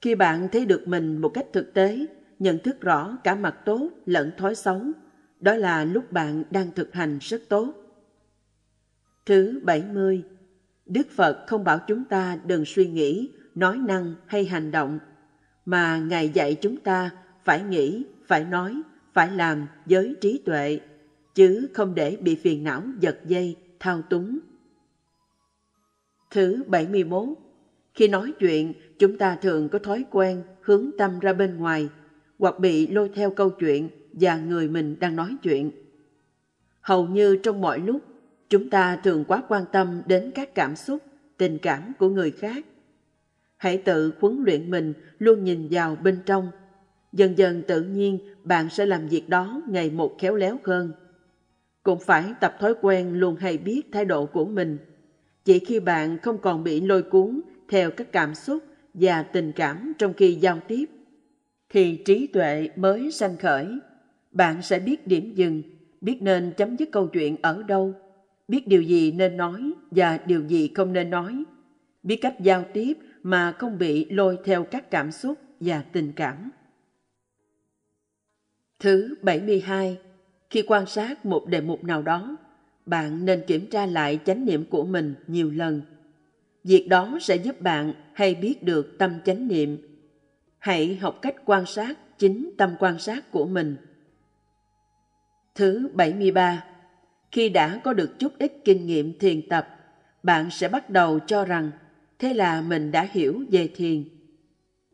Khi 0.00 0.14
bạn 0.14 0.48
thấy 0.52 0.66
được 0.66 0.88
mình 0.88 1.18
một 1.18 1.28
cách 1.28 1.46
thực 1.52 1.74
tế, 1.74 2.06
nhận 2.38 2.58
thức 2.58 2.80
rõ 2.80 3.18
cả 3.24 3.34
mặt 3.34 3.54
tốt 3.64 3.90
lẫn 4.06 4.30
thói 4.38 4.54
xấu, 4.54 4.80
đó 5.40 5.54
là 5.54 5.84
lúc 5.84 6.12
bạn 6.12 6.44
đang 6.50 6.70
thực 6.72 6.94
hành 6.94 7.18
rất 7.20 7.42
tốt. 7.48 7.74
Thứ 9.26 9.60
70. 9.62 10.22
Đức 10.86 11.06
Phật 11.10 11.44
không 11.46 11.64
bảo 11.64 11.78
chúng 11.86 12.04
ta 12.04 12.38
đừng 12.46 12.64
suy 12.64 12.86
nghĩ, 12.86 13.30
nói 13.54 13.78
năng 13.78 14.14
hay 14.26 14.44
hành 14.44 14.70
động 14.70 14.98
mà 15.64 15.98
Ngài 15.98 16.28
dạy 16.28 16.54
chúng 16.54 16.76
ta 16.76 17.10
phải 17.44 17.62
nghĩ, 17.62 18.04
phải 18.26 18.44
nói, 18.44 18.82
phải 19.12 19.30
làm 19.30 19.66
với 19.86 20.16
trí 20.20 20.42
tuệ, 20.44 20.80
chứ 21.34 21.68
không 21.74 21.94
để 21.94 22.16
bị 22.20 22.34
phiền 22.34 22.64
não 22.64 22.82
giật 23.00 23.18
dây, 23.24 23.56
thao 23.80 24.02
túng. 24.02 24.38
Thứ 26.30 26.64
71. 26.66 27.28
Khi 27.94 28.08
nói 28.08 28.32
chuyện, 28.38 28.72
chúng 28.98 29.18
ta 29.18 29.36
thường 29.36 29.68
có 29.68 29.78
thói 29.78 30.04
quen 30.10 30.42
hướng 30.60 30.90
tâm 30.98 31.18
ra 31.18 31.32
bên 31.32 31.56
ngoài, 31.56 31.88
hoặc 32.38 32.58
bị 32.58 32.86
lôi 32.86 33.10
theo 33.14 33.30
câu 33.30 33.50
chuyện 33.50 33.88
và 34.12 34.38
người 34.38 34.68
mình 34.68 34.96
đang 35.00 35.16
nói 35.16 35.36
chuyện. 35.42 35.70
Hầu 36.80 37.06
như 37.06 37.36
trong 37.36 37.60
mọi 37.60 37.78
lúc, 37.78 38.02
chúng 38.48 38.70
ta 38.70 38.96
thường 38.96 39.24
quá 39.28 39.42
quan 39.48 39.64
tâm 39.72 40.02
đến 40.06 40.30
các 40.34 40.54
cảm 40.54 40.76
xúc, 40.76 41.02
tình 41.36 41.58
cảm 41.58 41.92
của 41.98 42.08
người 42.08 42.30
khác 42.30 42.64
Hãy 43.58 43.78
tự 43.78 44.12
huấn 44.20 44.42
luyện 44.44 44.70
mình 44.70 44.94
luôn 45.18 45.44
nhìn 45.44 45.68
vào 45.70 45.96
bên 45.96 46.18
trong. 46.26 46.50
Dần 47.12 47.38
dần 47.38 47.62
tự 47.68 47.82
nhiên 47.82 48.18
bạn 48.44 48.68
sẽ 48.70 48.86
làm 48.86 49.08
việc 49.08 49.28
đó 49.28 49.62
ngày 49.68 49.90
một 49.90 50.16
khéo 50.18 50.34
léo 50.34 50.58
hơn. 50.64 50.92
Cũng 51.82 51.98
phải 52.00 52.34
tập 52.40 52.56
thói 52.60 52.74
quen 52.80 53.14
luôn 53.14 53.36
hay 53.36 53.58
biết 53.58 53.82
thái 53.92 54.04
độ 54.04 54.26
của 54.26 54.44
mình. 54.44 54.78
Chỉ 55.48 55.58
khi 55.58 55.80
bạn 55.80 56.18
không 56.22 56.38
còn 56.38 56.64
bị 56.64 56.80
lôi 56.80 57.02
cuốn 57.02 57.40
theo 57.68 57.90
các 57.90 58.12
cảm 58.12 58.34
xúc 58.34 58.64
và 58.94 59.22
tình 59.22 59.52
cảm 59.56 59.92
trong 59.98 60.12
khi 60.12 60.34
giao 60.34 60.60
tiếp, 60.68 60.84
thì 61.68 61.96
trí 62.04 62.26
tuệ 62.26 62.68
mới 62.76 63.12
sanh 63.12 63.36
khởi. 63.36 63.78
Bạn 64.30 64.62
sẽ 64.62 64.78
biết 64.78 65.06
điểm 65.06 65.34
dừng, 65.34 65.62
biết 66.00 66.18
nên 66.22 66.52
chấm 66.56 66.76
dứt 66.76 66.88
câu 66.92 67.06
chuyện 67.06 67.36
ở 67.42 67.62
đâu, 67.62 67.94
biết 68.48 68.68
điều 68.68 68.82
gì 68.82 69.12
nên 69.12 69.36
nói 69.36 69.72
và 69.90 70.18
điều 70.26 70.42
gì 70.46 70.70
không 70.74 70.92
nên 70.92 71.10
nói, 71.10 71.44
biết 72.02 72.16
cách 72.16 72.40
giao 72.40 72.64
tiếp 72.72 72.98
mà 73.22 73.52
không 73.52 73.78
bị 73.78 74.10
lôi 74.10 74.38
theo 74.44 74.64
các 74.64 74.90
cảm 74.90 75.12
xúc 75.12 75.38
và 75.60 75.82
tình 75.92 76.12
cảm. 76.16 76.50
Thứ 78.78 79.14
72. 79.22 79.98
Khi 80.50 80.62
quan 80.66 80.86
sát 80.86 81.26
một 81.26 81.46
đề 81.46 81.60
mục 81.60 81.84
nào 81.84 82.02
đó, 82.02 82.36
bạn 82.88 83.24
nên 83.24 83.42
kiểm 83.46 83.66
tra 83.66 83.86
lại 83.86 84.18
chánh 84.24 84.44
niệm 84.44 84.64
của 84.64 84.84
mình 84.84 85.14
nhiều 85.26 85.50
lần. 85.50 85.82
Việc 86.64 86.88
đó 86.88 87.18
sẽ 87.20 87.36
giúp 87.36 87.60
bạn 87.60 87.92
hay 88.12 88.34
biết 88.34 88.62
được 88.62 88.98
tâm 88.98 89.18
chánh 89.24 89.48
niệm. 89.48 89.78
Hãy 90.58 90.96
học 90.96 91.18
cách 91.22 91.34
quan 91.44 91.66
sát 91.66 92.18
chính 92.18 92.50
tâm 92.58 92.74
quan 92.78 92.98
sát 92.98 93.30
của 93.30 93.46
mình. 93.46 93.76
Thứ 95.54 95.90
73. 95.94 96.64
Khi 97.32 97.48
đã 97.48 97.80
có 97.84 97.92
được 97.92 98.18
chút 98.18 98.32
ít 98.38 98.52
kinh 98.64 98.86
nghiệm 98.86 99.18
thiền 99.18 99.48
tập, 99.48 99.68
bạn 100.22 100.50
sẽ 100.50 100.68
bắt 100.68 100.90
đầu 100.90 101.18
cho 101.18 101.44
rằng 101.44 101.70
thế 102.18 102.34
là 102.34 102.60
mình 102.60 102.92
đã 102.92 103.08
hiểu 103.12 103.44
về 103.50 103.68
thiền. 103.76 104.04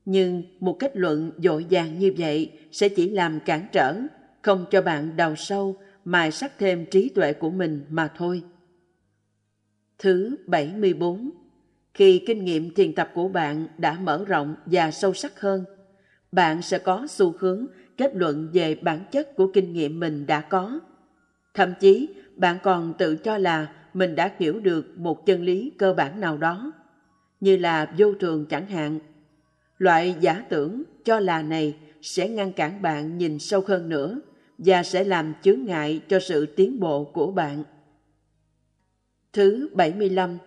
Nhưng 0.05 0.43
một 0.61 0.77
kết 0.79 0.97
luận 0.97 1.31
dội 1.39 1.65
dàng 1.65 1.99
như 1.99 2.15
vậy 2.19 2.53
sẽ 2.73 2.89
chỉ 2.89 3.11
làm 3.11 3.41
cản 3.41 3.67
trở, 3.73 3.97
không 4.43 4.65
cho 4.71 4.83
bạn 4.83 5.17
đào 5.17 5.37
sâu, 5.37 5.77
mài 6.05 6.31
sắc 6.31 6.53
thêm 6.59 6.87
trí 6.91 7.09
tuệ 7.09 7.33
của 7.33 7.51
mình 7.51 7.85
mà 7.91 8.13
thôi. 8.17 8.43
Thứ 9.99 10.37
74 10.47 11.31
Khi 11.95 12.23
kinh 12.27 12.45
nghiệm 12.45 12.75
thiền 12.75 12.95
tập 12.95 13.11
của 13.15 13.29
bạn 13.29 13.67
đã 13.79 13.99
mở 14.01 14.25
rộng 14.25 14.55
và 14.67 14.91
sâu 14.91 15.15
sắc 15.15 15.41
hơn, 15.41 15.65
bạn 16.33 16.63
sẽ 16.63 16.79
có 16.79 17.07
xu 17.11 17.35
hướng 17.39 17.67
kết 17.97 18.17
luận 18.17 18.51
về 18.53 18.75
bản 18.75 19.05
chất 19.11 19.37
của 19.37 19.51
kinh 19.55 19.73
nghiệm 19.73 20.01
mình 20.01 20.27
đã 20.27 20.41
có. 20.41 20.81
Thậm 21.55 21.75
chí, 21.81 22.09
bạn 22.37 22.59
còn 22.63 22.95
tự 22.99 23.17
cho 23.17 23.39
là 23.39 23.73
mình 23.95 24.15
đã 24.15 24.33
hiểu 24.39 24.61
được 24.61 24.99
một 24.99 25.27
chân 25.27 25.43
lý 25.43 25.73
cơ 25.79 25.95
bản 25.95 26.21
nào 26.21 26.37
đó 26.37 26.73
như 27.41 27.57
là 27.57 27.95
vô 27.99 28.15
thường 28.21 28.47
chẳng 28.47 28.67
hạn. 28.67 28.99
Loại 29.79 30.17
giả 30.21 30.45
tưởng 30.49 30.83
cho 31.05 31.21
là 31.21 31.43
này 31.43 31.77
sẽ 32.03 32.29
ngăn 32.29 32.53
cản 32.53 32.83
bạn 32.83 33.19
nhìn 33.19 33.39
sâu 33.39 33.65
hơn 33.67 33.89
nữa 33.89 34.21
và 34.59 34.83
sẽ 34.83 35.05
làm 35.05 35.35
chướng 35.43 35.65
ngại 35.65 36.01
cho 36.09 36.21
sự 36.21 36.47
tiến 36.47 36.81
bộ 36.81 37.05
của 37.05 37.31
bạn. 37.31 37.65
Thứ 39.33 39.69
75. 39.73 40.39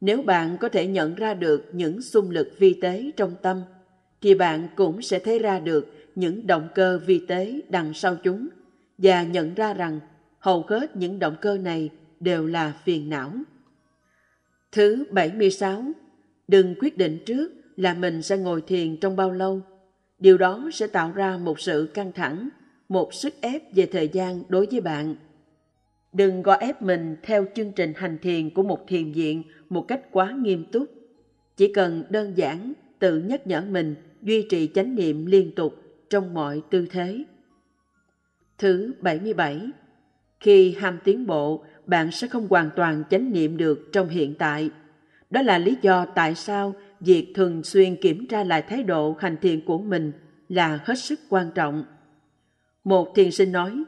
Nếu 0.00 0.22
bạn 0.22 0.56
có 0.60 0.68
thể 0.68 0.86
nhận 0.86 1.14
ra 1.14 1.34
được 1.34 1.64
những 1.72 2.02
xung 2.02 2.30
lực 2.30 2.52
vi 2.58 2.74
tế 2.74 3.10
trong 3.16 3.34
tâm, 3.42 3.62
thì 4.20 4.34
bạn 4.34 4.68
cũng 4.76 5.02
sẽ 5.02 5.18
thấy 5.18 5.38
ra 5.38 5.60
được 5.60 5.92
những 6.14 6.46
động 6.46 6.68
cơ 6.74 6.98
vi 7.06 7.26
tế 7.26 7.60
đằng 7.68 7.94
sau 7.94 8.16
chúng 8.16 8.48
và 8.98 9.22
nhận 9.22 9.54
ra 9.54 9.74
rằng 9.74 10.00
hầu 10.38 10.64
hết 10.68 10.96
những 10.96 11.18
động 11.18 11.36
cơ 11.40 11.58
này 11.58 11.90
đều 12.20 12.46
là 12.46 12.72
phiền 12.84 13.10
não. 13.10 13.32
Thứ 14.72 15.04
76. 15.10 15.84
Đừng 16.48 16.74
quyết 16.80 16.98
định 16.98 17.18
trước 17.26 17.52
là 17.76 17.94
mình 17.94 18.22
sẽ 18.22 18.36
ngồi 18.36 18.62
thiền 18.66 18.96
trong 18.96 19.16
bao 19.16 19.30
lâu. 19.30 19.60
Điều 20.18 20.38
đó 20.38 20.70
sẽ 20.72 20.86
tạo 20.86 21.12
ra 21.12 21.36
một 21.36 21.60
sự 21.60 21.90
căng 21.94 22.12
thẳng, 22.12 22.48
một 22.88 23.14
sức 23.14 23.34
ép 23.40 23.74
về 23.74 23.86
thời 23.86 24.08
gian 24.08 24.42
đối 24.48 24.66
với 24.66 24.80
bạn. 24.80 25.16
Đừng 26.12 26.42
gò 26.42 26.54
ép 26.54 26.82
mình 26.82 27.16
theo 27.22 27.46
chương 27.54 27.72
trình 27.72 27.92
hành 27.96 28.18
thiền 28.22 28.50
của 28.50 28.62
một 28.62 28.88
thiền 28.88 29.12
viện 29.12 29.42
một 29.68 29.88
cách 29.88 30.00
quá 30.12 30.36
nghiêm 30.42 30.64
túc. 30.72 30.88
Chỉ 31.56 31.72
cần 31.72 32.04
đơn 32.10 32.32
giản 32.36 32.72
tự 32.98 33.18
nhắc 33.18 33.46
nhở 33.46 33.60
mình 33.60 33.94
duy 34.22 34.46
trì 34.50 34.70
chánh 34.74 34.94
niệm 34.94 35.26
liên 35.26 35.54
tục 35.54 35.74
trong 36.10 36.34
mọi 36.34 36.62
tư 36.70 36.86
thế. 36.90 37.24
Thứ 38.58 38.92
77. 39.00 39.70
Khi 40.40 40.74
ham 40.78 40.98
tiến 41.04 41.26
bộ, 41.26 41.64
bạn 41.86 42.10
sẽ 42.10 42.28
không 42.28 42.48
hoàn 42.48 42.70
toàn 42.76 43.04
chánh 43.10 43.32
niệm 43.32 43.56
được 43.56 43.88
trong 43.92 44.08
hiện 44.08 44.34
tại. 44.34 44.70
Đó 45.30 45.42
là 45.42 45.58
lý 45.58 45.76
do 45.82 46.06
tại 46.06 46.34
sao 46.34 46.74
việc 47.00 47.32
thường 47.34 47.62
xuyên 47.62 47.96
kiểm 47.96 48.26
tra 48.26 48.44
lại 48.44 48.62
thái 48.62 48.82
độ 48.82 49.16
hành 49.18 49.36
thiền 49.36 49.60
của 49.60 49.78
mình 49.78 50.12
là 50.48 50.78
hết 50.84 50.98
sức 50.98 51.20
quan 51.28 51.50
trọng. 51.54 51.84
Một 52.84 53.14
thiền 53.14 53.30
sinh 53.30 53.52
nói, 53.52 53.84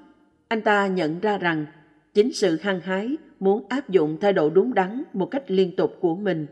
anh 0.48 0.62
ta 0.62 0.86
nhận 0.86 1.20
ra 1.20 1.38
rằng 1.38 1.66
chính 2.14 2.32
sự 2.32 2.58
hăng 2.62 2.80
hái 2.80 3.16
muốn 3.40 3.66
áp 3.68 3.88
dụng 3.88 4.20
thái 4.20 4.32
độ 4.32 4.50
đúng 4.50 4.74
đắn 4.74 5.02
một 5.12 5.26
cách 5.26 5.44
liên 5.46 5.76
tục 5.76 5.96
của 6.00 6.16
mình 6.16 6.46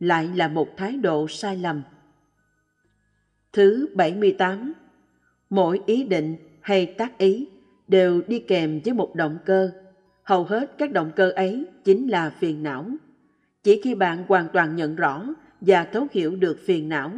lại 0.00 0.30
là 0.34 0.48
một 0.48 0.76
thái 0.76 0.96
độ 0.96 1.28
sai 1.28 1.56
lầm. 1.56 1.82
Thứ 3.52 3.88
78. 3.94 4.72
Mỗi 5.50 5.80
ý 5.86 6.04
định 6.04 6.36
hay 6.60 6.86
tác 6.86 7.18
ý 7.18 7.48
đều 7.88 8.22
đi 8.26 8.38
kèm 8.38 8.80
với 8.84 8.94
một 8.94 9.14
động 9.14 9.38
cơ. 9.44 9.70
Hầu 10.22 10.44
hết 10.44 10.78
các 10.78 10.92
động 10.92 11.10
cơ 11.16 11.30
ấy 11.30 11.66
chính 11.84 12.08
là 12.08 12.30
phiền 12.30 12.62
não. 12.62 12.86
Chỉ 13.62 13.80
khi 13.84 13.94
bạn 13.94 14.24
hoàn 14.28 14.48
toàn 14.52 14.76
nhận 14.76 14.96
rõ 14.96 15.26
và 15.60 15.84
thấu 15.84 16.06
hiểu 16.12 16.36
được 16.36 16.58
phiền 16.66 16.88
não 16.88 17.12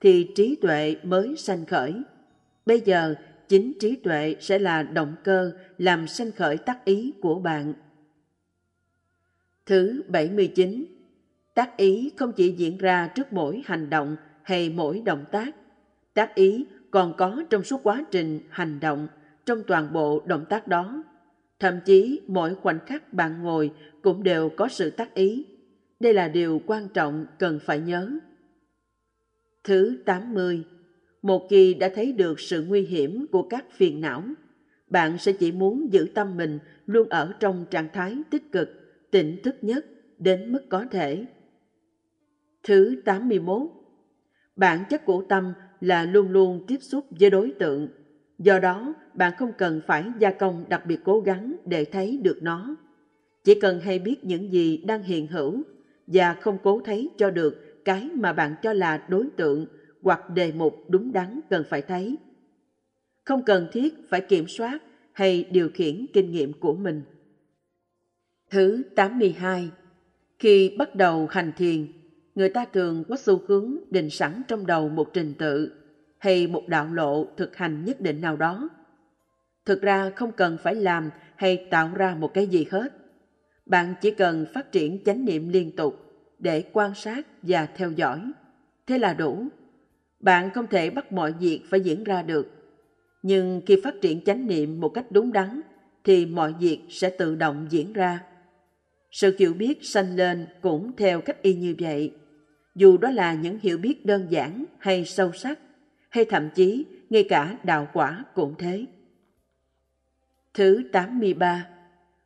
thì 0.00 0.28
trí 0.34 0.56
tuệ 0.56 0.96
mới 1.02 1.36
sanh 1.36 1.66
khởi. 1.66 2.02
Bây 2.66 2.80
giờ, 2.80 3.14
chính 3.52 3.72
trí 3.80 3.96
tuệ 3.96 4.36
sẽ 4.40 4.58
là 4.58 4.82
động 4.82 5.14
cơ 5.24 5.52
làm 5.78 6.06
sanh 6.06 6.32
khởi 6.32 6.56
tác 6.56 6.84
ý 6.84 7.12
của 7.20 7.38
bạn. 7.38 7.74
Thứ 9.66 10.02
79. 10.08 10.84
Tác 11.54 11.76
ý 11.76 12.12
không 12.16 12.32
chỉ 12.32 12.52
diễn 12.52 12.78
ra 12.78 13.08
trước 13.14 13.32
mỗi 13.32 13.62
hành 13.66 13.90
động 13.90 14.16
hay 14.42 14.70
mỗi 14.70 15.02
động 15.04 15.24
tác. 15.32 15.56
Tác 16.14 16.34
ý 16.34 16.66
còn 16.90 17.14
có 17.16 17.42
trong 17.50 17.64
suốt 17.64 17.80
quá 17.82 18.04
trình 18.10 18.40
hành 18.50 18.80
động, 18.80 19.08
trong 19.46 19.62
toàn 19.66 19.92
bộ 19.92 20.22
động 20.26 20.44
tác 20.48 20.68
đó. 20.68 21.04
Thậm 21.58 21.80
chí 21.84 22.20
mỗi 22.26 22.54
khoảnh 22.54 22.78
khắc 22.86 23.12
bạn 23.12 23.42
ngồi 23.42 23.72
cũng 24.02 24.22
đều 24.22 24.48
có 24.56 24.68
sự 24.68 24.90
tác 24.90 25.14
ý. 25.14 25.46
Đây 26.00 26.14
là 26.14 26.28
điều 26.28 26.62
quan 26.66 26.88
trọng 26.88 27.26
cần 27.38 27.58
phải 27.64 27.80
nhớ. 27.80 28.10
Thứ 29.64 30.02
80. 30.04 30.64
Một 31.22 31.46
khi 31.50 31.74
đã 31.74 31.88
thấy 31.94 32.12
được 32.12 32.40
sự 32.40 32.64
nguy 32.68 32.80
hiểm 32.80 33.26
của 33.32 33.42
các 33.42 33.64
phiền 33.72 34.00
não, 34.00 34.22
bạn 34.88 35.18
sẽ 35.18 35.32
chỉ 35.32 35.52
muốn 35.52 35.92
giữ 35.92 36.06
tâm 36.14 36.36
mình 36.36 36.58
luôn 36.86 37.08
ở 37.08 37.32
trong 37.40 37.64
trạng 37.70 37.88
thái 37.92 38.16
tích 38.30 38.52
cực, 38.52 38.70
tỉnh 39.10 39.42
thức 39.42 39.56
nhất 39.62 39.86
đến 40.18 40.52
mức 40.52 40.62
có 40.68 40.84
thể. 40.90 41.26
Thứ 42.62 43.02
81. 43.04 43.62
Bản 44.56 44.84
chất 44.90 45.04
của 45.04 45.24
tâm 45.28 45.52
là 45.80 46.04
luôn 46.04 46.30
luôn 46.30 46.64
tiếp 46.66 46.78
xúc 46.80 47.06
với 47.20 47.30
đối 47.30 47.52
tượng. 47.58 47.88
Do 48.38 48.58
đó, 48.58 48.94
bạn 49.14 49.32
không 49.38 49.52
cần 49.58 49.80
phải 49.86 50.04
gia 50.18 50.30
công 50.30 50.64
đặc 50.68 50.86
biệt 50.86 51.00
cố 51.04 51.20
gắng 51.20 51.56
để 51.64 51.84
thấy 51.84 52.18
được 52.22 52.38
nó. 52.42 52.76
Chỉ 53.44 53.60
cần 53.60 53.80
hay 53.80 53.98
biết 53.98 54.24
những 54.24 54.52
gì 54.52 54.76
đang 54.76 55.02
hiện 55.02 55.26
hữu 55.26 55.62
và 56.06 56.34
không 56.34 56.58
cố 56.62 56.80
thấy 56.84 57.10
cho 57.16 57.30
được 57.30 57.84
cái 57.84 58.10
mà 58.14 58.32
bạn 58.32 58.54
cho 58.62 58.72
là 58.72 59.06
đối 59.08 59.26
tượng 59.36 59.66
hoặc 60.02 60.30
đề 60.30 60.52
mục 60.52 60.84
đúng 60.88 61.12
đắn 61.12 61.40
cần 61.50 61.64
phải 61.68 61.82
thấy. 61.82 62.16
Không 63.24 63.42
cần 63.42 63.68
thiết 63.72 63.94
phải 64.08 64.20
kiểm 64.20 64.48
soát 64.48 64.78
hay 65.12 65.44
điều 65.50 65.68
khiển 65.74 66.06
kinh 66.12 66.32
nghiệm 66.32 66.52
của 66.52 66.74
mình. 66.74 67.02
Thứ 68.50 68.82
82. 68.94 69.70
Khi 70.38 70.76
bắt 70.78 70.94
đầu 70.94 71.26
hành 71.26 71.52
thiền, 71.56 71.86
người 72.34 72.48
ta 72.48 72.64
thường 72.64 73.04
có 73.08 73.16
xu 73.16 73.40
hướng 73.46 73.76
định 73.90 74.10
sẵn 74.10 74.42
trong 74.48 74.66
đầu 74.66 74.88
một 74.88 75.10
trình 75.12 75.34
tự 75.38 75.72
hay 76.18 76.46
một 76.46 76.68
đạo 76.68 76.94
lộ 76.94 77.26
thực 77.36 77.56
hành 77.56 77.84
nhất 77.84 78.00
định 78.00 78.20
nào 78.20 78.36
đó. 78.36 78.68
Thực 79.64 79.82
ra 79.82 80.10
không 80.10 80.32
cần 80.32 80.58
phải 80.62 80.74
làm 80.74 81.10
hay 81.36 81.66
tạo 81.70 81.90
ra 81.94 82.14
một 82.14 82.34
cái 82.34 82.46
gì 82.46 82.66
hết. 82.70 82.92
Bạn 83.66 83.94
chỉ 84.00 84.10
cần 84.10 84.46
phát 84.54 84.72
triển 84.72 85.04
chánh 85.04 85.24
niệm 85.24 85.48
liên 85.48 85.76
tục 85.76 85.94
để 86.38 86.64
quan 86.72 86.94
sát 86.94 87.26
và 87.42 87.66
theo 87.66 87.90
dõi. 87.90 88.32
Thế 88.86 88.98
là 88.98 89.14
đủ. 89.14 89.46
Bạn 90.22 90.50
không 90.50 90.66
thể 90.66 90.90
bắt 90.90 91.12
mọi 91.12 91.32
việc 91.32 91.62
phải 91.70 91.80
diễn 91.80 92.04
ra 92.04 92.22
được. 92.22 92.48
Nhưng 93.22 93.62
khi 93.66 93.80
phát 93.84 93.94
triển 94.00 94.20
chánh 94.24 94.46
niệm 94.46 94.80
một 94.80 94.88
cách 94.88 95.06
đúng 95.10 95.32
đắn 95.32 95.60
thì 96.04 96.26
mọi 96.26 96.54
việc 96.60 96.80
sẽ 96.88 97.10
tự 97.10 97.34
động 97.34 97.66
diễn 97.70 97.92
ra. 97.92 98.20
Sự 99.10 99.36
hiểu 99.38 99.54
biết 99.54 99.78
sanh 99.82 100.16
lên 100.16 100.46
cũng 100.60 100.92
theo 100.96 101.20
cách 101.20 101.42
y 101.42 101.54
như 101.54 101.74
vậy. 101.78 102.12
Dù 102.74 102.96
đó 102.98 103.10
là 103.10 103.34
những 103.34 103.58
hiểu 103.58 103.78
biết 103.78 104.06
đơn 104.06 104.26
giản 104.30 104.64
hay 104.78 105.04
sâu 105.04 105.32
sắc, 105.32 105.58
hay 106.10 106.24
thậm 106.24 106.48
chí 106.54 106.84
ngay 107.10 107.24
cả 107.28 107.56
đạo 107.62 107.88
quả 107.92 108.24
cũng 108.34 108.54
thế. 108.58 108.86
Thứ 110.54 110.82
83. 110.92 111.68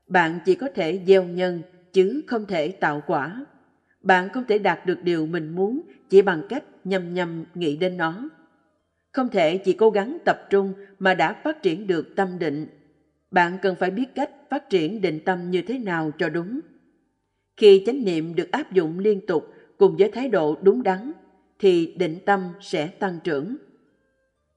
Bạn 0.07 0.39
chỉ 0.45 0.55
có 0.55 0.69
thể 0.75 1.01
gieo 1.07 1.25
nhân 1.25 1.63
chứ 1.93 2.23
không 2.27 2.47
thể 2.47 2.69
tạo 2.69 3.03
quả. 3.07 3.47
Bạn 4.01 4.29
không 4.29 4.45
thể 4.49 4.59
đạt 4.59 4.87
được 4.87 5.03
điều 5.03 5.27
mình 5.27 5.55
muốn 5.55 5.81
chỉ 6.09 6.23
bằng 6.23 6.43
cách 6.49 6.65
nhầm 6.87 7.15
nhầm 7.15 7.45
nghĩ 7.55 7.77
đến 7.77 7.97
nó. 7.97 8.29
Không 9.13 9.29
thể 9.29 9.59
chỉ 9.59 9.73
cố 9.73 9.91
gắng 9.91 10.19
tập 10.25 10.47
trung 10.51 10.73
mà 10.99 11.15
đã 11.15 11.33
phát 11.45 11.63
triển 11.63 11.87
được 11.87 12.17
tâm 12.17 12.39
định. 12.39 12.67
Bạn 13.31 13.59
cần 13.63 13.77
phải 13.77 13.91
biết 13.91 14.15
cách 14.15 14.31
phát 14.51 14.71
triển 14.71 15.01
định 15.01 15.21
tâm 15.25 15.51
như 15.51 15.63
thế 15.63 15.79
nào 15.79 16.11
cho 16.19 16.29
đúng. 16.29 16.61
Khi 17.57 17.83
chánh 17.87 18.05
niệm 18.05 18.35
được 18.35 18.51
áp 18.51 18.73
dụng 18.73 18.99
liên 18.99 19.27
tục 19.27 19.53
cùng 19.79 19.97
với 19.97 20.11
thái 20.11 20.29
độ 20.29 20.57
đúng 20.63 20.83
đắn, 20.83 21.13
thì 21.59 21.95
định 21.97 22.19
tâm 22.27 22.41
sẽ 22.61 22.87
tăng 22.87 23.19
trưởng. 23.25 23.57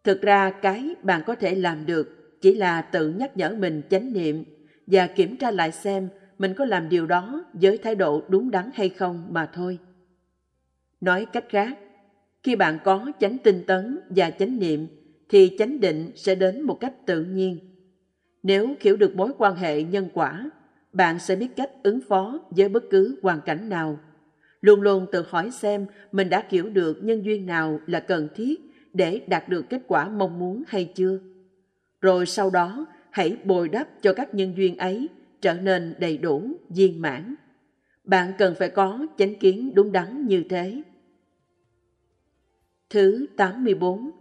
Thực 0.04 0.22
ra 0.22 0.50
cái 0.50 0.96
bạn 1.04 1.22
có 1.26 1.36
thể 1.36 1.56
làm 1.56 1.86
được 1.86 2.38
chỉ 2.42 2.56
là 2.56 2.82
tự 2.82 3.10
nhắc 3.10 3.38
nhở 3.38 3.56
mình 3.60 3.82
chánh 3.90 4.14
niệm 4.14 4.44
và 4.88 5.08
kiểm 5.08 5.38
tra 5.38 5.52
lại 5.52 5.72
xem 5.72 6.10
mình 6.38 6.54
có 6.54 6.66
làm 6.66 6.90
điều 6.90 7.06
đó 7.06 7.46
với 7.54 7.78
thái 7.78 7.96
độ 7.96 8.24
đúng 8.30 8.52
đắn 8.52 8.70
hay 8.74 8.90
không 8.90 9.28
mà 9.30 9.50
thôi. 9.54 9.80
Nói 11.02 11.26
cách 11.34 11.46
khác, 11.50 11.78
khi 12.44 12.56
bạn 12.56 12.78
có 12.84 13.12
chánh 13.20 13.38
tinh 13.38 13.64
tấn 13.68 14.00
và 14.10 14.30
chánh 14.30 14.60
niệm 14.60 14.88
thì 15.30 15.56
chánh 15.58 15.80
định 15.80 16.12
sẽ 16.16 16.36
đến 16.36 16.62
một 16.62 16.80
cách 16.80 16.94
tự 17.06 17.24
nhiên. 17.24 17.60
Nếu 18.44 18.76
hiểu 18.80 18.98
được 18.98 19.16
mối 19.16 19.32
quan 19.38 19.56
hệ 19.56 19.84
nhân 19.84 20.10
quả, 20.14 20.50
bạn 20.94 21.20
sẽ 21.20 21.36
biết 21.36 21.48
cách 21.56 21.72
ứng 21.84 22.00
phó 22.02 22.40
với 22.50 22.70
bất 22.70 22.84
cứ 22.90 23.20
hoàn 23.22 23.42
cảnh 23.42 23.70
nào. 23.70 24.00
Luôn 24.62 24.82
luôn 24.82 25.06
tự 25.12 25.26
hỏi 25.30 25.52
xem 25.52 25.86
mình 26.12 26.30
đã 26.30 26.44
hiểu 26.50 26.70
được 26.70 27.04
nhân 27.04 27.26
duyên 27.26 27.46
nào 27.46 27.80
là 27.88 28.00
cần 28.00 28.28
thiết 28.36 28.62
để 28.94 29.22
đạt 29.28 29.50
được 29.50 29.70
kết 29.70 29.82
quả 29.88 30.10
mong 30.10 30.40
muốn 30.40 30.64
hay 30.68 30.86
chưa. 30.96 31.20
Rồi 32.02 32.26
sau 32.26 32.50
đó, 32.50 32.86
hãy 33.12 33.38
bồi 33.44 33.70
đắp 33.70 33.88
cho 34.02 34.14
các 34.14 34.34
nhân 34.34 34.54
duyên 34.58 34.78
ấy 34.78 35.08
trở 35.42 35.54
nên 35.54 35.96
đầy 36.00 36.18
đủ, 36.18 36.52
viên 36.70 37.02
mãn. 37.02 37.36
Bạn 38.04 38.32
cần 38.38 38.56
phải 38.60 38.70
có 38.70 39.08
chánh 39.18 39.36
kiến 39.36 39.72
đúng 39.76 39.92
đắn 39.92 40.28
như 40.28 40.44
thế. 40.50 40.82
Thứ 42.90 43.26
84. 43.38 44.12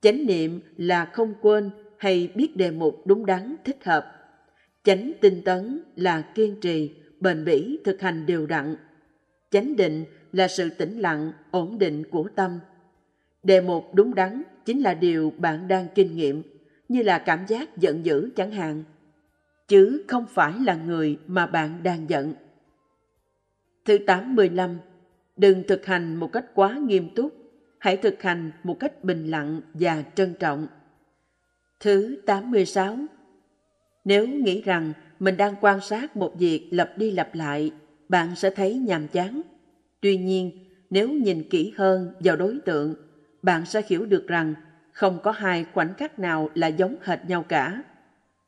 Chánh 0.00 0.26
niệm 0.26 0.60
là 0.76 1.04
không 1.04 1.34
quên 1.40 1.70
hay 1.98 2.32
biết 2.34 2.56
đề 2.56 2.70
mục 2.70 3.02
đúng 3.06 3.26
đắn 3.26 3.56
thích 3.64 3.84
hợp. 3.84 4.06
Chánh 4.84 5.12
tinh 5.20 5.42
tấn 5.44 5.80
là 5.96 6.22
kiên 6.34 6.60
trì, 6.60 6.90
bền 7.20 7.44
bỉ 7.44 7.78
thực 7.84 8.00
hành 8.00 8.26
đều 8.26 8.46
đặn. 8.46 8.76
Chánh 9.50 9.76
định 9.76 10.04
là 10.32 10.48
sự 10.48 10.70
tĩnh 10.70 10.98
lặng, 10.98 11.32
ổn 11.50 11.78
định 11.78 12.04
của 12.10 12.28
tâm. 12.34 12.58
Đề 13.42 13.60
mục 13.60 13.94
đúng 13.94 14.14
đắn 14.14 14.42
chính 14.64 14.82
là 14.82 14.94
điều 14.94 15.32
bạn 15.38 15.68
đang 15.68 15.86
kinh 15.94 16.16
nghiệm, 16.16 16.42
như 16.88 17.02
là 17.02 17.18
cảm 17.18 17.46
giác 17.48 17.76
giận 17.76 18.04
dữ 18.04 18.30
chẳng 18.36 18.50
hạn, 18.50 18.84
chứ 19.68 20.04
không 20.08 20.26
phải 20.26 20.52
là 20.60 20.74
người 20.74 21.18
mà 21.26 21.46
bạn 21.46 21.82
đang 21.82 22.10
giận. 22.10 22.34
Thứ 23.84 23.98
815. 24.06 24.78
Đừng 25.36 25.62
thực 25.68 25.86
hành 25.86 26.16
một 26.16 26.32
cách 26.32 26.44
quá 26.54 26.78
nghiêm 26.78 27.14
túc, 27.14 27.43
hãy 27.84 27.96
thực 27.96 28.22
hành 28.22 28.50
một 28.62 28.76
cách 28.80 29.04
bình 29.04 29.30
lặng 29.30 29.60
và 29.74 30.02
trân 30.14 30.34
trọng. 30.34 30.66
Thứ 31.80 32.22
86. 32.26 32.98
Nếu 34.04 34.28
nghĩ 34.28 34.62
rằng 34.62 34.92
mình 35.18 35.36
đang 35.36 35.54
quan 35.60 35.80
sát 35.80 36.16
một 36.16 36.34
việc 36.38 36.68
lặp 36.70 36.98
đi 36.98 37.10
lặp 37.10 37.34
lại, 37.34 37.72
bạn 38.08 38.36
sẽ 38.36 38.50
thấy 38.50 38.74
nhàm 38.74 39.08
chán. 39.08 39.40
Tuy 40.00 40.16
nhiên, 40.16 40.50
nếu 40.90 41.08
nhìn 41.08 41.48
kỹ 41.50 41.72
hơn 41.76 42.12
vào 42.20 42.36
đối 42.36 42.58
tượng, 42.64 42.94
bạn 43.42 43.66
sẽ 43.66 43.82
hiểu 43.88 44.06
được 44.06 44.28
rằng 44.28 44.54
không 44.92 45.18
có 45.22 45.30
hai 45.30 45.66
khoảnh 45.74 45.94
khắc 45.94 46.18
nào 46.18 46.50
là 46.54 46.66
giống 46.66 46.96
hệt 47.02 47.18
nhau 47.28 47.42
cả. 47.42 47.82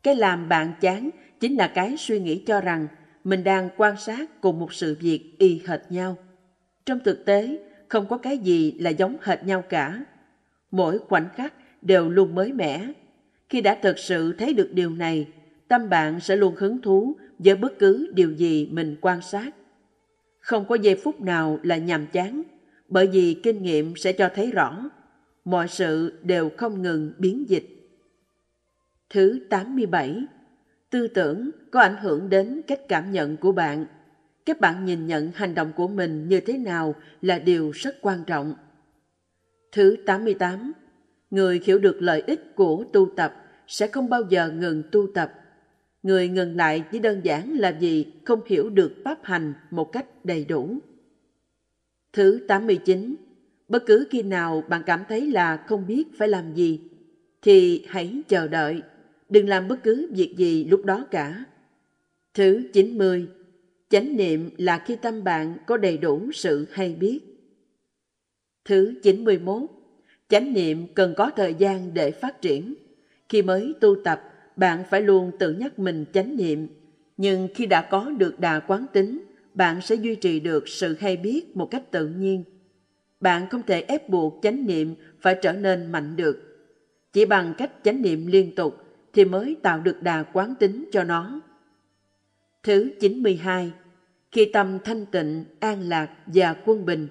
Cái 0.03 0.15
làm 0.15 0.49
bạn 0.49 0.73
chán 0.81 1.11
chính 1.41 1.57
là 1.57 1.69
cái 1.69 1.97
suy 1.99 2.21
nghĩ 2.21 2.43
cho 2.47 2.61
rằng 2.61 2.89
mình 3.25 3.45
đang 3.45 3.69
quan 3.77 3.97
sát 3.97 4.41
cùng 4.41 4.59
một 4.59 4.73
sự 4.73 4.97
việc 5.01 5.35
y 5.39 5.63
hệt 5.67 5.81
nhau. 5.91 6.17
Trong 6.87 7.01
thực 7.01 7.25
tế, 7.25 7.59
không 7.89 8.07
có 8.09 8.19
cái 8.19 8.39
gì 8.39 8.73
là 8.73 8.91
giống 8.91 9.17
hệt 9.23 9.45
nhau 9.45 9.63
cả. 9.69 10.05
Mỗi 10.71 10.99
khoảnh 10.99 11.29
khắc 11.35 11.55
đều 11.83 12.09
luôn 12.09 12.35
mới 12.35 12.53
mẻ. 12.53 12.93
Khi 13.49 13.61
đã 13.61 13.79
thực 13.83 13.99
sự 13.99 14.33
thấy 14.33 14.55
được 14.55 14.71
điều 14.73 14.91
này, 14.91 15.29
tâm 15.69 15.89
bạn 15.89 16.21
sẽ 16.21 16.37
luôn 16.37 16.55
hứng 16.57 16.81
thú 16.83 17.17
với 17.39 17.57
bất 17.57 17.79
cứ 17.79 18.13
điều 18.15 18.33
gì 18.33 18.69
mình 18.73 18.97
quan 19.01 19.23
sát. 19.23 19.51
Không 20.41 20.65
có 20.69 20.75
giây 20.75 21.01
phút 21.05 21.21
nào 21.21 21.61
là 21.63 21.77
nhàm 21.77 22.07
chán, 22.07 22.43
bởi 22.89 23.07
vì 23.07 23.41
kinh 23.43 23.63
nghiệm 23.63 23.97
sẽ 23.97 24.13
cho 24.13 24.29
thấy 24.35 24.51
rõ, 24.53 24.91
mọi 25.45 25.69
sự 25.69 26.13
đều 26.23 26.51
không 26.57 26.83
ngừng 26.83 27.13
biến 27.19 27.49
dịch. 27.49 27.67
Thứ 29.11 29.41
87. 29.51 30.25
Tư 30.91 31.09
tưởng 31.09 31.51
có 31.71 31.81
ảnh 31.81 31.97
hưởng 31.97 32.29
đến 32.29 32.61
cách 32.67 32.81
cảm 32.89 33.13
nhận 33.13 33.37
của 33.37 33.53
bạn. 33.53 33.87
Các 34.47 34.61
bạn 34.61 34.85
nhìn 34.85 35.07
nhận 35.07 35.31
hành 35.35 35.55
động 35.55 35.73
của 35.77 35.89
mình 35.89 36.29
như 36.29 36.41
thế 36.41 36.59
nào 36.59 36.95
là 37.23 37.39
điều 37.39 37.71
rất 37.71 37.97
quan 38.01 38.25
trọng. 38.27 38.55
Thứ 39.73 39.97
88. 40.07 40.73
Người 41.31 41.61
hiểu 41.65 41.79
được 41.79 41.97
lợi 42.03 42.23
ích 42.27 42.55
của 42.55 42.85
tu 42.93 43.09
tập 43.17 43.35
sẽ 43.67 43.87
không 43.87 44.09
bao 44.09 44.23
giờ 44.29 44.51
ngừng 44.51 44.83
tu 44.93 45.07
tập. 45.15 45.33
Người 46.03 46.29
ngừng 46.29 46.57
lại 46.57 46.85
chỉ 46.93 46.99
đơn 46.99 47.21
giản 47.25 47.59
là 47.59 47.77
vì 47.81 48.07
không 48.25 48.41
hiểu 48.47 48.71
được 48.71 48.93
pháp 49.05 49.19
hành 49.23 49.55
một 49.71 49.93
cách 49.93 50.25
đầy 50.25 50.45
đủ. 50.45 50.79
Thứ 52.13 52.45
89. 52.49 53.17
Bất 53.69 53.83
cứ 53.87 54.07
khi 54.11 54.23
nào 54.23 54.65
bạn 54.69 54.83
cảm 54.87 55.05
thấy 55.09 55.31
là 55.31 55.57
không 55.57 55.87
biết 55.87 56.05
phải 56.19 56.29
làm 56.29 56.55
gì, 56.55 56.81
thì 57.43 57.87
hãy 57.89 58.23
chờ 58.29 58.49
đợi, 58.49 58.83
đừng 59.29 59.49
làm 59.49 59.69
bất 59.69 59.83
cứ 59.83 60.11
việc 60.13 60.35
gì 60.37 60.65
lúc 60.65 60.85
đó 60.85 61.07
cả. 61.11 61.45
Thứ 62.35 62.63
90. 62.73 63.29
Chánh 63.91 64.17
niệm 64.17 64.51
là 64.57 64.79
khi 64.79 64.97
tâm 64.97 65.25
bạn 65.25 65.57
có 65.67 65.77
đầy 65.77 65.99
đủ 65.99 66.31
sự 66.33 66.67
hay 66.73 66.95
biết. 66.95 67.21
Thứ 68.65 68.95
91. 69.03 69.61
Chánh 70.29 70.53
niệm 70.53 70.87
cần 70.95 71.15
có 71.17 71.31
thời 71.37 71.55
gian 71.55 71.95
để 71.95 72.11
phát 72.11 72.43
triển. 72.43 72.75
Khi 73.29 73.43
mới 73.43 73.75
tu 73.81 73.97
tập, 74.05 74.23
bạn 74.57 74.85
phải 74.91 75.03
luôn 75.03 75.31
tự 75.39 75.53
nhắc 75.53 75.79
mình 75.79 76.05
chánh 76.13 76.37
niệm. 76.37 76.69
Nhưng 77.17 77.49
khi 77.55 77.67
đã 77.67 77.89
có 77.91 78.11
được 78.11 78.41
đà 78.41 78.61
quán 78.61 78.87
tính, 78.93 79.25
bạn 79.55 79.81
sẽ 79.81 79.95
duy 79.95 80.15
trì 80.15 80.41
được 80.41 80.69
sự 80.69 80.97
hay 81.01 81.17
biết 81.17 81.57
một 81.57 81.69
cách 81.71 81.91
tự 81.91 82.09
nhiên. 82.09 82.45
Bạn 83.21 83.49
không 83.51 83.63
thể 83.67 83.81
ép 83.81 84.09
buộc 84.09 84.39
chánh 84.43 84.67
niệm 84.67 84.95
phải 85.21 85.37
trở 85.43 85.53
nên 85.53 85.93
mạnh 85.93 86.17
được. 86.17 86.43
Chỉ 87.13 87.25
bằng 87.25 87.55
cách 87.59 87.73
chánh 87.85 88.03
niệm 88.03 88.27
liên 88.27 88.55
tục 88.55 88.77
thì 89.13 89.25
mới 89.25 89.57
tạo 89.63 89.81
được 89.81 90.03
đà 90.03 90.23
quán 90.23 90.55
tính 90.59 90.85
cho 90.93 91.05
nó. 91.05 91.41
Thứ 92.67 92.91
92. 93.01 93.73
Khi 94.33 94.51
tâm 94.53 94.79
thanh 94.85 95.07
tịnh, 95.07 95.45
an 95.61 95.89
lạc 95.89 96.11
và 96.27 96.57
quân 96.65 96.87
bình, 96.87 97.09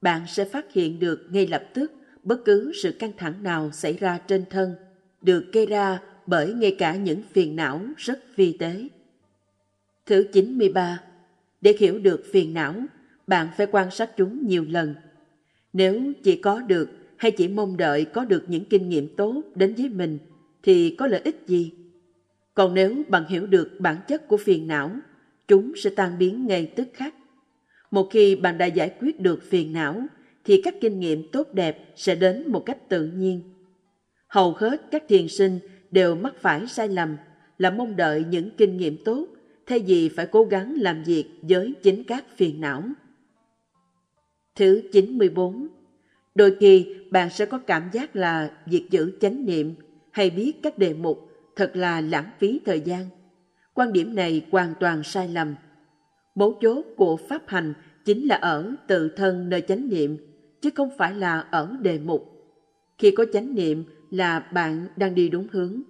bạn 0.00 0.22
sẽ 0.28 0.44
phát 0.44 0.72
hiện 0.72 1.00
được 1.00 1.28
ngay 1.30 1.46
lập 1.46 1.64
tức 1.74 1.92
bất 2.22 2.44
cứ 2.44 2.72
sự 2.82 2.92
căng 2.92 3.12
thẳng 3.16 3.42
nào 3.42 3.70
xảy 3.72 3.92
ra 3.92 4.18
trên 4.18 4.44
thân, 4.50 4.74
được 5.22 5.52
gây 5.52 5.66
ra 5.66 6.00
bởi 6.26 6.54
ngay 6.54 6.76
cả 6.78 6.96
những 6.96 7.22
phiền 7.32 7.56
não 7.56 7.80
rất 7.96 8.18
vi 8.36 8.56
tế. 8.58 8.88
Thứ 10.06 10.26
93. 10.32 11.02
Để 11.60 11.74
hiểu 11.78 11.98
được 11.98 12.24
phiền 12.32 12.54
não, 12.54 12.74
bạn 13.26 13.48
phải 13.56 13.66
quan 13.70 13.90
sát 13.90 14.16
chúng 14.16 14.46
nhiều 14.46 14.64
lần. 14.68 14.94
Nếu 15.72 16.12
chỉ 16.22 16.36
có 16.36 16.60
được 16.60 16.90
hay 17.16 17.30
chỉ 17.30 17.48
mong 17.48 17.76
đợi 17.76 18.04
có 18.04 18.24
được 18.24 18.44
những 18.48 18.64
kinh 18.64 18.88
nghiệm 18.88 19.16
tốt 19.16 19.42
đến 19.54 19.74
với 19.74 19.88
mình, 19.88 20.18
thì 20.62 20.94
có 20.98 21.06
lợi 21.06 21.20
ích 21.24 21.42
gì? 21.46 21.72
Còn 22.56 22.74
nếu 22.74 23.02
bạn 23.08 23.24
hiểu 23.28 23.46
được 23.46 23.70
bản 23.78 23.96
chất 24.08 24.28
của 24.28 24.36
phiền 24.36 24.66
não, 24.66 24.90
chúng 25.48 25.72
sẽ 25.76 25.90
tan 25.90 26.18
biến 26.18 26.46
ngay 26.46 26.72
tức 26.76 26.88
khắc. 26.94 27.14
Một 27.90 28.08
khi 28.10 28.36
bạn 28.36 28.58
đã 28.58 28.66
giải 28.66 28.94
quyết 29.00 29.20
được 29.20 29.42
phiền 29.42 29.72
não, 29.72 30.02
thì 30.44 30.62
các 30.64 30.74
kinh 30.80 31.00
nghiệm 31.00 31.30
tốt 31.32 31.48
đẹp 31.52 31.92
sẽ 31.96 32.14
đến 32.14 32.44
một 32.46 32.66
cách 32.66 32.88
tự 32.88 33.06
nhiên. 33.06 33.40
Hầu 34.28 34.52
hết 34.52 34.82
các 34.90 35.04
thiền 35.08 35.28
sinh 35.28 35.58
đều 35.90 36.14
mắc 36.14 36.34
phải 36.40 36.66
sai 36.66 36.88
lầm 36.88 37.16
là 37.58 37.70
mong 37.70 37.96
đợi 37.96 38.24
những 38.30 38.50
kinh 38.56 38.76
nghiệm 38.76 39.04
tốt 39.04 39.26
thay 39.66 39.78
vì 39.78 40.08
phải 40.08 40.26
cố 40.26 40.44
gắng 40.44 40.74
làm 40.78 41.04
việc 41.04 41.24
với 41.42 41.74
chính 41.82 42.04
các 42.04 42.24
phiền 42.36 42.60
não. 42.60 42.82
Thứ 44.54 44.82
94. 44.92 45.68
Đôi 46.34 46.56
khi 46.60 46.94
bạn 47.10 47.30
sẽ 47.30 47.46
có 47.46 47.58
cảm 47.58 47.82
giác 47.92 48.16
là 48.16 48.50
việc 48.66 48.86
giữ 48.90 49.12
chánh 49.20 49.46
niệm 49.46 49.74
hay 50.10 50.30
biết 50.30 50.52
các 50.62 50.78
đề 50.78 50.94
mục 50.94 51.25
thật 51.56 51.76
là 51.76 52.00
lãng 52.00 52.30
phí 52.38 52.60
thời 52.64 52.80
gian. 52.80 53.06
Quan 53.74 53.92
điểm 53.92 54.14
này 54.14 54.46
hoàn 54.50 54.74
toàn 54.80 55.02
sai 55.02 55.28
lầm. 55.28 55.54
Mấu 56.34 56.58
chốt 56.60 56.84
của 56.96 57.16
pháp 57.16 57.42
hành 57.46 57.74
chính 58.04 58.26
là 58.26 58.36
ở 58.36 58.74
tự 58.86 59.08
thân 59.08 59.48
nơi 59.48 59.60
chánh 59.60 59.88
niệm, 59.88 60.16
chứ 60.60 60.70
không 60.74 60.90
phải 60.98 61.14
là 61.14 61.40
ở 61.40 61.76
đề 61.80 61.98
mục. 61.98 62.32
Khi 62.98 63.10
có 63.10 63.24
chánh 63.32 63.54
niệm 63.54 63.84
là 64.10 64.40
bạn 64.40 64.86
đang 64.96 65.14
đi 65.14 65.28
đúng 65.28 65.46
hướng. 65.52 65.82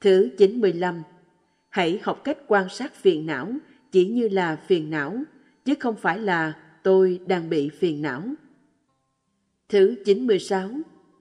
Thứ 0.00 0.30
95. 0.38 1.02
Hãy 1.68 2.00
học 2.02 2.20
cách 2.24 2.38
quan 2.46 2.68
sát 2.68 2.94
phiền 2.94 3.26
não 3.26 3.52
chỉ 3.92 4.08
như 4.08 4.28
là 4.28 4.56
phiền 4.56 4.90
não, 4.90 5.22
chứ 5.64 5.74
không 5.80 5.96
phải 5.96 6.18
là 6.18 6.52
tôi 6.82 7.20
đang 7.26 7.50
bị 7.50 7.68
phiền 7.68 8.02
não. 8.02 8.22
Thứ 9.68 9.94
96. 10.04 10.70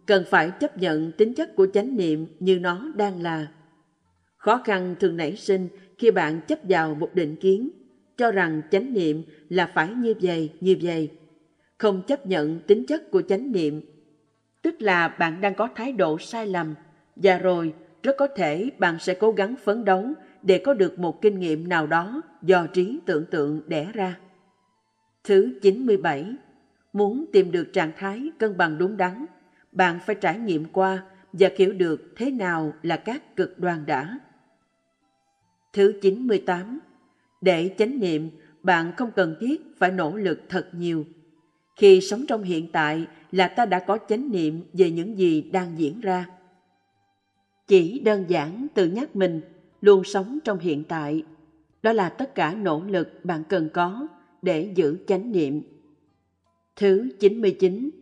Cần 0.10 0.24
phải 0.30 0.52
chấp 0.60 0.78
nhận 0.78 1.12
tính 1.12 1.34
chất 1.34 1.56
của 1.56 1.68
chánh 1.74 1.98
niệm 1.98 2.28
như 2.40 2.60
nó 2.60 2.92
đang 2.96 3.22
là. 3.22 3.48
Khó 4.38 4.62
khăn 4.66 4.96
thường 5.00 5.18
nảy 5.18 5.36
sinh 5.36 5.68
khi 5.98 6.12
bạn 6.12 6.42
chấp 6.48 6.60
vào 6.64 6.96
một 6.96 7.10
định 7.14 7.36
kiến, 7.36 7.70
cho 8.18 8.32
rằng 8.32 8.62
chánh 8.72 8.94
niệm 8.94 9.24
là 9.50 9.72
phải 9.74 9.90
như 9.94 10.14
vậy, 10.22 10.54
như 10.62 10.78
vậy. 10.82 11.10
Không 11.78 12.02
chấp 12.08 12.26
nhận 12.26 12.60
tính 12.60 12.86
chất 12.86 13.12
của 13.12 13.22
chánh 13.22 13.52
niệm, 13.52 13.82
tức 14.62 14.82
là 14.82 15.08
bạn 15.08 15.42
đang 15.42 15.56
có 15.56 15.70
thái 15.76 15.92
độ 15.92 16.18
sai 16.18 16.48
lầm, 16.48 16.76
và 17.16 17.38
rồi 17.38 17.74
rất 18.04 18.16
có 18.18 18.28
thể 18.28 18.70
bạn 18.80 19.00
sẽ 19.00 19.14
cố 19.14 19.32
gắng 19.32 19.56
phấn 19.64 19.86
đấu 19.86 20.06
để 20.42 20.62
có 20.66 20.74
được 20.74 21.00
một 21.00 21.22
kinh 21.22 21.40
nghiệm 21.40 21.70
nào 21.70 21.88
đó 21.88 22.22
do 22.42 22.68
trí 22.68 23.00
tưởng 23.06 23.26
tượng 23.26 23.62
đẻ 23.68 23.92
ra. 23.94 24.20
Thứ 25.24 25.60
97. 25.62 26.26
Muốn 26.94 27.26
tìm 27.34 27.52
được 27.52 27.74
trạng 27.74 27.92
thái 27.98 28.32
cân 28.40 28.58
bằng 28.58 28.78
đúng 28.78 28.98
đắn, 28.98 29.26
bạn 29.80 30.00
phải 30.06 30.16
trải 30.16 30.40
nghiệm 30.40 30.66
qua 30.66 31.04
và 31.34 31.50
hiểu 31.58 31.74
được 31.74 32.14
thế 32.16 32.32
nào 32.32 32.74
là 32.82 32.98
các 32.98 33.36
cực 33.36 33.60
đoan 33.60 33.86
đã. 33.86 34.20
Thứ 35.74 35.94
98. 36.02 36.80
Để 37.42 37.76
chánh 37.78 38.00
niệm, 38.00 38.30
bạn 38.64 38.92
không 38.98 39.12
cần 39.16 39.36
thiết 39.40 39.62
phải 39.78 39.92
nỗ 39.92 40.16
lực 40.16 40.40
thật 40.50 40.70
nhiều. 40.74 41.06
Khi 41.76 42.02
sống 42.02 42.26
trong 42.28 42.44
hiện 42.44 42.72
tại 42.72 43.08
là 43.32 43.48
ta 43.48 43.66
đã 43.66 43.80
có 43.80 43.98
chánh 44.10 44.32
niệm 44.32 44.62
về 44.74 44.92
những 44.92 45.18
gì 45.18 45.42
đang 45.42 45.80
diễn 45.80 46.02
ra. 46.02 46.26
Chỉ 47.68 48.00
đơn 48.00 48.26
giản 48.28 48.68
tự 48.74 48.88
nhắc 48.88 49.16
mình 49.16 49.42
luôn 49.82 50.04
sống 50.04 50.40
trong 50.44 50.60
hiện 50.60 50.84
tại. 50.84 51.24
Đó 51.84 51.94
là 51.94 52.10
tất 52.10 52.36
cả 52.36 52.54
nỗ 52.54 52.84
lực 52.84 53.26
bạn 53.26 53.44
cần 53.50 53.70
có 53.74 54.08
để 54.42 54.72
giữ 54.76 54.98
chánh 55.08 55.32
niệm. 55.32 55.62
Thứ 56.76 57.10
99. 57.20 57.99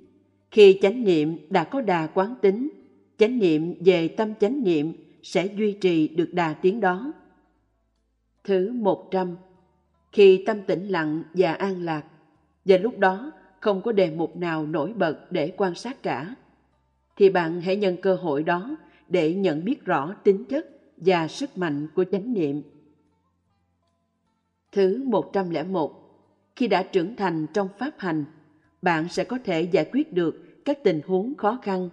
Khi 0.57 0.79
chánh 0.81 1.03
niệm 1.03 1.37
đã 1.49 1.63
có 1.63 1.81
đà 1.81 2.07
quán 2.07 2.35
tính, 2.41 2.69
chánh 3.17 3.39
niệm 3.39 3.73
về 3.85 4.07
tâm 4.07 4.33
chánh 4.39 4.63
niệm 4.63 4.93
sẽ 5.23 5.45
duy 5.45 5.73
trì 5.73 6.07
được 6.07 6.29
đà 6.33 6.53
tiến 6.53 6.79
đó. 6.79 7.13
Thứ 8.43 8.73
100. 8.73 9.35
Khi 10.11 10.43
tâm 10.45 10.61
tĩnh 10.61 10.87
lặng 10.87 11.23
và 11.33 11.53
an 11.53 11.81
lạc, 11.81 12.03
và 12.65 12.77
lúc 12.77 12.99
đó 12.99 13.31
không 13.59 13.81
có 13.81 13.91
đề 13.91 14.11
mục 14.11 14.37
nào 14.37 14.65
nổi 14.65 14.93
bật 14.93 15.31
để 15.31 15.53
quan 15.57 15.75
sát 15.75 16.03
cả, 16.03 16.35
thì 17.17 17.29
bạn 17.29 17.61
hãy 17.61 17.75
nhân 17.75 17.97
cơ 18.01 18.15
hội 18.15 18.43
đó 18.43 18.77
để 19.09 19.33
nhận 19.33 19.65
biết 19.65 19.85
rõ 19.85 20.15
tính 20.23 20.45
chất 20.45 20.69
và 20.97 21.27
sức 21.27 21.57
mạnh 21.57 21.87
của 21.95 22.03
chánh 22.11 22.33
niệm. 22.33 22.61
Thứ 24.71 25.03
101. 25.05 25.91
Khi 26.55 26.67
đã 26.67 26.83
trưởng 26.83 27.15
thành 27.15 27.45
trong 27.53 27.67
pháp 27.79 27.91
hành, 27.97 28.25
bạn 28.81 29.09
sẽ 29.09 29.23
có 29.23 29.37
thể 29.43 29.61
giải 29.61 29.89
quyết 29.91 30.13
được 30.13 30.43
các 30.67 30.83
tình 30.83 31.01
huống 31.07 31.35
khó 31.35 31.59
khăn, 31.61 31.89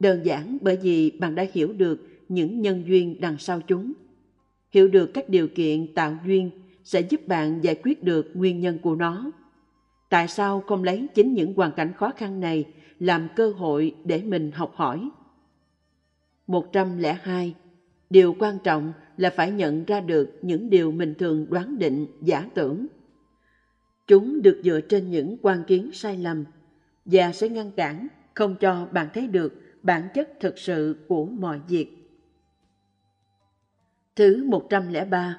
đơn 0.00 0.26
giản 0.26 0.58
bởi 0.60 0.76
vì 0.76 1.10
bạn 1.10 1.34
đã 1.34 1.46
hiểu 1.52 1.72
được 1.72 2.08
những 2.28 2.60
nhân 2.60 2.82
duyên 2.86 3.20
đằng 3.20 3.38
sau 3.38 3.60
chúng. 3.60 3.92
Hiểu 4.70 4.88
được 4.88 5.10
các 5.14 5.28
điều 5.28 5.48
kiện 5.48 5.94
tạo 5.94 6.16
duyên 6.26 6.50
sẽ 6.84 7.00
giúp 7.00 7.28
bạn 7.28 7.60
giải 7.64 7.74
quyết 7.82 8.04
được 8.04 8.30
nguyên 8.34 8.60
nhân 8.60 8.78
của 8.82 8.94
nó. 8.94 9.30
Tại 10.08 10.28
sao 10.28 10.60
không 10.60 10.84
lấy 10.84 11.06
chính 11.14 11.34
những 11.34 11.54
hoàn 11.54 11.72
cảnh 11.72 11.92
khó 11.96 12.12
khăn 12.16 12.40
này 12.40 12.64
làm 12.98 13.28
cơ 13.36 13.50
hội 13.50 13.94
để 14.04 14.22
mình 14.22 14.50
học 14.52 14.72
hỏi? 14.74 15.08
102. 16.46 17.54
Điều 18.10 18.36
quan 18.38 18.58
trọng 18.64 18.92
là 19.16 19.30
phải 19.30 19.50
nhận 19.50 19.84
ra 19.84 20.00
được 20.00 20.38
những 20.42 20.70
điều 20.70 20.92
mình 20.92 21.14
thường 21.18 21.46
đoán 21.50 21.78
định, 21.78 22.06
giả 22.22 22.48
tưởng. 22.54 22.86
Chúng 24.06 24.42
được 24.42 24.60
dựa 24.64 24.80
trên 24.80 25.10
những 25.10 25.36
quan 25.42 25.64
kiến 25.66 25.90
sai 25.92 26.16
lầm 26.16 26.44
và 27.10 27.32
sẽ 27.32 27.48
ngăn 27.48 27.70
cản 27.70 28.08
không 28.34 28.56
cho 28.60 28.88
bạn 28.92 29.08
thấy 29.14 29.26
được 29.26 29.54
bản 29.82 30.08
chất 30.14 30.30
thực 30.40 30.58
sự 30.58 30.96
của 31.08 31.24
mọi 31.24 31.60
việc. 31.68 31.96
Thứ 34.16 34.44
103. 34.44 35.38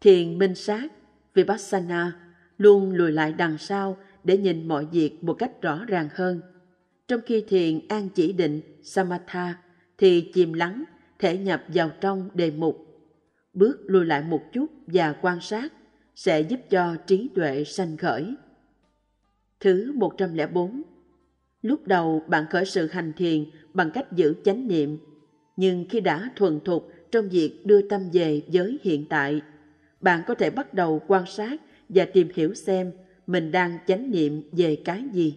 Thiền 0.00 0.38
minh 0.38 0.54
sát, 0.54 0.92
Vipassana, 1.34 2.20
luôn 2.58 2.92
lùi 2.92 3.12
lại 3.12 3.32
đằng 3.32 3.58
sau 3.58 3.96
để 4.24 4.38
nhìn 4.38 4.68
mọi 4.68 4.86
việc 4.92 5.24
một 5.24 5.34
cách 5.34 5.62
rõ 5.62 5.84
ràng 5.84 6.08
hơn. 6.14 6.40
Trong 7.08 7.20
khi 7.26 7.44
thiền 7.48 7.88
an 7.88 8.08
chỉ 8.14 8.32
định, 8.32 8.60
Samatha, 8.82 9.58
thì 9.98 10.30
chìm 10.34 10.52
lắng, 10.52 10.84
thể 11.18 11.38
nhập 11.38 11.64
vào 11.68 11.90
trong 12.00 12.30
đề 12.34 12.50
mục. 12.50 12.86
Bước 13.52 13.78
lùi 13.86 14.04
lại 14.04 14.22
một 14.22 14.42
chút 14.52 14.66
và 14.86 15.12
quan 15.22 15.40
sát 15.40 15.72
sẽ 16.14 16.40
giúp 16.40 16.60
cho 16.70 16.96
trí 17.06 17.30
tuệ 17.34 17.64
sanh 17.64 17.96
khởi. 17.96 18.34
Thứ 19.60 19.92
104 19.94 20.82
Lúc 21.68 21.86
đầu 21.86 22.22
bạn 22.28 22.44
khởi 22.50 22.64
sự 22.64 22.86
hành 22.86 23.12
thiền 23.12 23.44
bằng 23.74 23.90
cách 23.90 24.12
giữ 24.12 24.34
chánh 24.44 24.68
niệm, 24.68 24.98
nhưng 25.56 25.86
khi 25.90 26.00
đã 26.00 26.30
thuần 26.36 26.60
thục 26.64 26.92
trong 27.10 27.28
việc 27.28 27.66
đưa 27.66 27.88
tâm 27.88 28.10
về 28.12 28.42
giới 28.48 28.78
hiện 28.82 29.06
tại, 29.08 29.40
bạn 30.00 30.22
có 30.26 30.34
thể 30.34 30.50
bắt 30.50 30.74
đầu 30.74 31.02
quan 31.06 31.26
sát 31.26 31.60
và 31.88 32.04
tìm 32.04 32.28
hiểu 32.34 32.54
xem 32.54 32.92
mình 33.26 33.50
đang 33.50 33.78
chánh 33.86 34.10
niệm 34.10 34.42
về 34.52 34.76
cái 34.84 35.04
gì. 35.12 35.34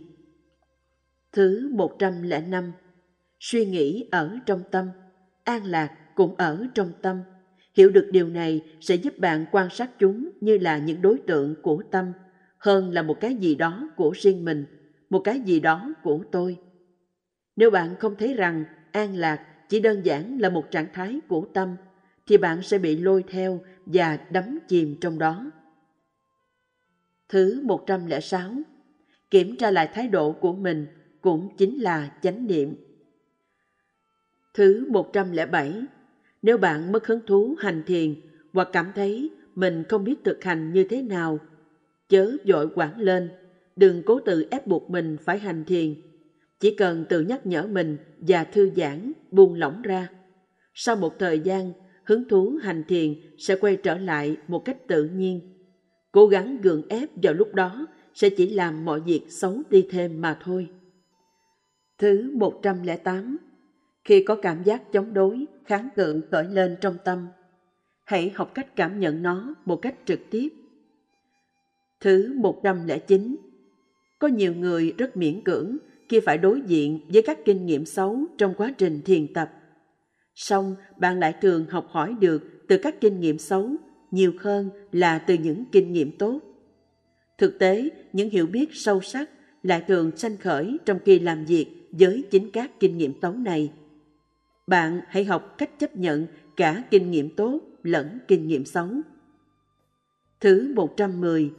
Thứ 1.31 1.69
105 1.73 2.71
Suy 3.39 3.65
nghĩ 3.65 4.07
ở 4.11 4.37
trong 4.45 4.63
tâm, 4.71 4.89
an 5.43 5.65
lạc 5.65 6.15
cũng 6.15 6.35
ở 6.35 6.65
trong 6.73 6.91
tâm. 7.01 7.21
Hiểu 7.73 7.89
được 7.89 8.09
điều 8.11 8.29
này 8.29 8.61
sẽ 8.81 8.95
giúp 8.95 9.19
bạn 9.19 9.45
quan 9.51 9.69
sát 9.69 9.99
chúng 9.99 10.29
như 10.41 10.57
là 10.57 10.77
những 10.77 11.01
đối 11.01 11.17
tượng 11.17 11.55
của 11.61 11.83
tâm, 11.91 12.11
hơn 12.57 12.91
là 12.91 13.01
một 13.01 13.19
cái 13.19 13.35
gì 13.35 13.55
đó 13.55 13.89
của 13.95 14.11
riêng 14.21 14.45
mình, 14.45 14.65
một 15.11 15.19
cái 15.19 15.39
gì 15.39 15.59
đó 15.59 15.93
của 16.03 16.23
tôi. 16.31 16.57
Nếu 17.55 17.71
bạn 17.71 17.95
không 17.99 18.15
thấy 18.15 18.33
rằng 18.33 18.63
an 18.91 19.15
lạc 19.15 19.45
chỉ 19.69 19.79
đơn 19.79 20.05
giản 20.05 20.41
là 20.41 20.49
một 20.49 20.71
trạng 20.71 20.87
thái 20.93 21.19
của 21.27 21.45
tâm, 21.53 21.75
thì 22.27 22.37
bạn 22.37 22.61
sẽ 22.61 22.77
bị 22.77 22.95
lôi 22.95 23.23
theo 23.27 23.61
và 23.85 24.19
đắm 24.31 24.59
chìm 24.67 24.95
trong 25.01 25.19
đó. 25.19 25.51
Thứ 27.29 27.61
106. 27.63 28.51
Kiểm 29.29 29.55
tra 29.55 29.71
lại 29.71 29.89
thái 29.93 30.07
độ 30.07 30.31
của 30.31 30.53
mình 30.53 30.87
cũng 31.21 31.49
chính 31.57 31.81
là 31.81 32.11
chánh 32.21 32.47
niệm. 32.47 32.75
Thứ 34.53 34.85
107. 34.89 35.85
Nếu 36.41 36.57
bạn 36.57 36.91
mất 36.91 37.07
hứng 37.07 37.21
thú 37.27 37.55
hành 37.59 37.83
thiền 37.85 38.15
hoặc 38.53 38.69
cảm 38.71 38.91
thấy 38.95 39.29
mình 39.55 39.83
không 39.89 40.03
biết 40.03 40.15
thực 40.23 40.43
hành 40.43 40.73
như 40.73 40.83
thế 40.83 41.01
nào, 41.01 41.39
chớ 42.09 42.37
dội 42.45 42.69
quản 42.75 42.99
lên, 42.99 43.29
đừng 43.81 44.03
cố 44.05 44.19
tự 44.19 44.47
ép 44.51 44.67
buộc 44.67 44.89
mình 44.89 45.17
phải 45.21 45.39
hành 45.39 45.65
thiền. 45.65 45.95
Chỉ 46.59 46.75
cần 46.75 47.05
tự 47.09 47.21
nhắc 47.21 47.45
nhở 47.45 47.67
mình 47.67 47.97
và 48.17 48.43
thư 48.43 48.71
giãn, 48.75 49.11
buông 49.31 49.53
lỏng 49.53 49.81
ra. 49.81 50.09
Sau 50.73 50.95
một 50.95 51.19
thời 51.19 51.39
gian, 51.39 51.73
hứng 52.03 52.29
thú 52.29 52.59
hành 52.61 52.83
thiền 52.87 53.15
sẽ 53.37 53.55
quay 53.55 53.75
trở 53.75 53.97
lại 53.97 54.37
một 54.47 54.65
cách 54.65 54.87
tự 54.87 55.05
nhiên. 55.05 55.41
Cố 56.11 56.27
gắng 56.27 56.61
gượng 56.61 56.87
ép 56.89 57.09
vào 57.23 57.33
lúc 57.33 57.55
đó 57.55 57.87
sẽ 58.13 58.29
chỉ 58.29 58.49
làm 58.49 58.85
mọi 58.85 58.99
việc 58.99 59.21
xấu 59.29 59.61
đi 59.69 59.87
thêm 59.89 60.21
mà 60.21 60.39
thôi. 60.43 60.67
Thứ 61.97 62.31
108 62.33 63.37
Khi 64.03 64.23
có 64.23 64.35
cảm 64.35 64.63
giác 64.63 64.91
chống 64.91 65.13
đối, 65.13 65.45
kháng 65.65 65.89
cự 65.95 66.21
khởi 66.31 66.45
lên 66.45 66.77
trong 66.81 66.97
tâm, 67.05 67.27
hãy 68.05 68.31
học 68.35 68.51
cách 68.53 68.75
cảm 68.75 68.99
nhận 68.99 69.21
nó 69.21 69.55
một 69.65 69.75
cách 69.75 69.95
trực 70.05 70.19
tiếp. 70.29 70.49
Thứ 71.99 72.33
109 72.35 73.50
có 74.21 74.27
nhiều 74.27 74.53
người 74.53 74.93
rất 74.97 75.17
miễn 75.17 75.41
cưỡng 75.41 75.77
khi 76.09 76.19
phải 76.19 76.37
đối 76.37 76.61
diện 76.61 76.99
với 77.07 77.21
các 77.21 77.39
kinh 77.45 77.65
nghiệm 77.65 77.85
xấu 77.85 78.25
trong 78.37 78.53
quá 78.57 78.73
trình 78.77 79.01
thiền 79.05 79.33
tập. 79.33 79.51
Song 80.35 80.75
bạn 80.97 81.19
lại 81.19 81.33
thường 81.41 81.65
học 81.69 81.87
hỏi 81.89 82.15
được 82.19 82.67
từ 82.67 82.77
các 82.77 83.01
kinh 83.01 83.19
nghiệm 83.19 83.37
xấu 83.37 83.71
nhiều 84.11 84.33
hơn 84.39 84.69
là 84.91 85.19
từ 85.19 85.33
những 85.33 85.63
kinh 85.71 85.93
nghiệm 85.93 86.17
tốt. 86.17 86.39
Thực 87.37 87.59
tế, 87.59 87.89
những 88.13 88.29
hiểu 88.29 88.47
biết 88.47 88.69
sâu 88.73 89.01
sắc 89.01 89.29
lại 89.63 89.83
thường 89.87 90.17
sanh 90.17 90.37
khởi 90.37 90.77
trong 90.85 90.99
khi 91.05 91.19
làm 91.19 91.45
việc 91.45 91.67
với 91.91 92.23
chính 92.31 92.51
các 92.51 92.71
kinh 92.79 92.97
nghiệm 92.97 93.13
xấu 93.21 93.33
này. 93.33 93.71
Bạn 94.67 95.01
hãy 95.07 95.23
học 95.23 95.55
cách 95.57 95.79
chấp 95.79 95.95
nhận 95.95 96.27
cả 96.57 96.83
kinh 96.91 97.11
nghiệm 97.11 97.35
tốt 97.35 97.61
lẫn 97.83 98.19
kinh 98.27 98.47
nghiệm 98.47 98.65
xấu. 98.65 98.87
Thứ 100.39 100.73
110. 100.75 101.51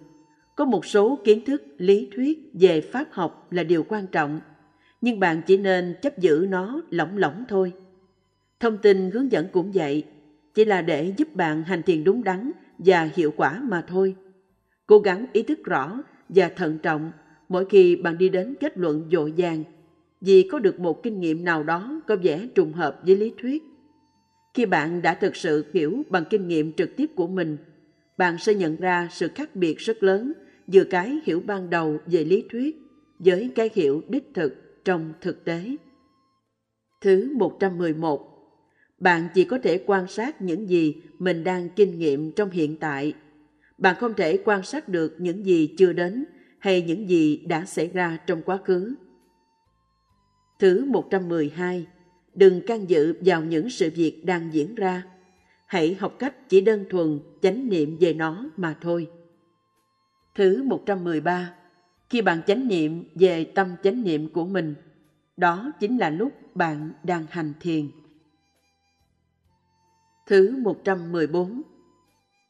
Có 0.62 0.66
một 0.66 0.86
số 0.86 1.18
kiến 1.24 1.44
thức 1.44 1.62
lý 1.78 2.09
thuyết 2.14 2.51
về 2.52 2.80
pháp 2.80 3.09
học 3.12 3.48
là 3.51 3.62
điều 3.62 3.82
quan 3.82 4.06
trọng, 4.06 4.40
nhưng 5.01 5.20
bạn 5.20 5.43
chỉ 5.47 5.56
nên 5.56 5.94
chấp 6.02 6.18
giữ 6.18 6.47
nó 6.48 6.82
lỏng 6.90 7.16
lỏng 7.16 7.44
thôi. 7.48 7.72
Thông 8.60 8.78
tin 8.78 9.10
hướng 9.10 9.32
dẫn 9.32 9.48
cũng 9.52 9.72
vậy, 9.74 10.05
chỉ 10.55 10.64
là 10.64 10.82
để 10.82 11.14
giúp 11.16 11.34
bạn 11.34 11.62
hành 11.62 11.82
thiền 11.82 12.05
đúng 12.05 12.24
đắn 12.24 12.52
và 12.78 13.10
hiệu 13.14 13.32
quả 13.36 13.60
mà 13.62 13.84
thôi. 13.89 14.14
Cố 14.86 14.98
gắng 14.98 15.26
ý 15.32 15.43
thức 15.43 15.64
rõ 15.64 16.02
và 16.28 16.48
thận 16.48 16.78
trọng 16.82 17.12
mỗi 17.48 17.64
khi 17.64 17.97
bạn 17.97 18.18
đi 18.18 18.28
đến 18.28 18.55
kết 18.60 18.78
luận 18.78 19.09
dội 19.12 19.34
vàng 19.36 19.64
vì 20.20 20.48
có 20.52 20.59
được 20.59 20.80
một 20.80 21.02
kinh 21.02 21.20
nghiệm 21.20 21.44
nào 21.44 21.62
đó 21.62 22.01
có 22.06 22.16
vẻ 22.22 22.47
trùng 22.55 22.72
hợp 22.72 23.01
với 23.06 23.16
lý 23.16 23.32
thuyết. 23.40 23.62
Khi 24.55 24.66
bạn 24.66 25.02
đã 25.02 25.14
thực 25.14 25.36
sự 25.36 25.64
hiểu 25.74 26.02
bằng 26.10 26.24
kinh 26.30 26.48
nghiệm 26.48 26.72
trực 26.72 26.97
tiếp 26.97 27.10
của 27.14 27.26
mình, 27.26 27.56
bạn 28.18 28.39
sẽ 28.39 28.55
nhận 28.55 28.76
ra 28.76 29.09
sự 29.10 29.28
khác 29.34 29.56
biệt 29.56 29.78
rất 29.78 30.02
lớn 30.02 30.32
giữa 30.68 30.84
cái 30.84 31.18
hiểu 31.24 31.43
ban 31.47 31.70
đầu 31.70 31.98
về 32.06 32.24
lý 32.24 32.44
thuyết 32.51 32.76
với 33.18 33.51
cái 33.55 33.70
hiểu 33.74 34.02
đích 34.09 34.30
thực 34.34 34.84
trong 34.84 35.12
thực 35.20 35.44
tế. 35.44 35.76
Thứ 37.01 37.32
111 37.36 38.32
bạn 39.02 39.28
chỉ 39.34 39.44
có 39.44 39.59
thể 39.59 39.82
quan 39.86 40.09
sát 40.09 40.43
những 40.43 40.68
gì 40.68 40.94
mình 41.18 41.44
đang 41.44 41.68
kinh 41.76 41.98
nghiệm 41.98 42.32
trong 42.32 42.51
hiện 42.51 42.76
tại. 42.76 43.14
Bạn 43.78 43.97
không 44.01 44.14
thể 44.14 44.39
quan 44.44 44.62
sát 44.62 44.89
được 44.89 45.16
những 45.18 45.47
gì 45.47 45.74
chưa 45.78 45.93
đến 45.93 46.24
hay 46.59 46.82
những 46.82 47.09
gì 47.09 47.36
đã 47.36 47.64
xảy 47.64 47.89
ra 47.89 48.18
trong 48.26 48.43
quá 48.43 48.59
khứ. 48.64 48.94
Thứ 50.59 50.84
112. 50.84 51.86
Đừng 52.34 52.66
can 52.66 52.90
dự 52.90 53.14
vào 53.20 53.44
những 53.44 53.70
sự 53.70 53.90
việc 53.94 54.24
đang 54.24 54.55
diễn 54.55 54.74
ra. 54.74 55.02
Hãy 55.66 55.94
học 55.94 56.16
cách 56.18 56.48
chỉ 56.48 56.60
đơn 56.60 56.84
thuần 56.90 57.20
chánh 57.43 57.68
niệm 57.68 57.97
về 58.01 58.14
nó 58.14 58.51
mà 58.56 58.76
thôi. 58.80 59.06
Thứ 60.34 60.62
113. 60.62 61.54
Khi 62.10 62.22
bạn 62.22 62.42
chánh 62.46 62.68
niệm 62.68 63.04
về 63.14 63.44
tâm 63.44 63.74
chánh 63.82 64.02
niệm 64.02 64.28
của 64.28 64.44
mình, 64.44 64.74
đó 65.36 65.72
chính 65.80 65.98
là 65.98 66.10
lúc 66.10 66.32
bạn 66.54 66.90
đang 67.02 67.26
hành 67.30 67.52
thiền. 67.60 67.88
Thứ 70.26 70.56
114 70.56 71.62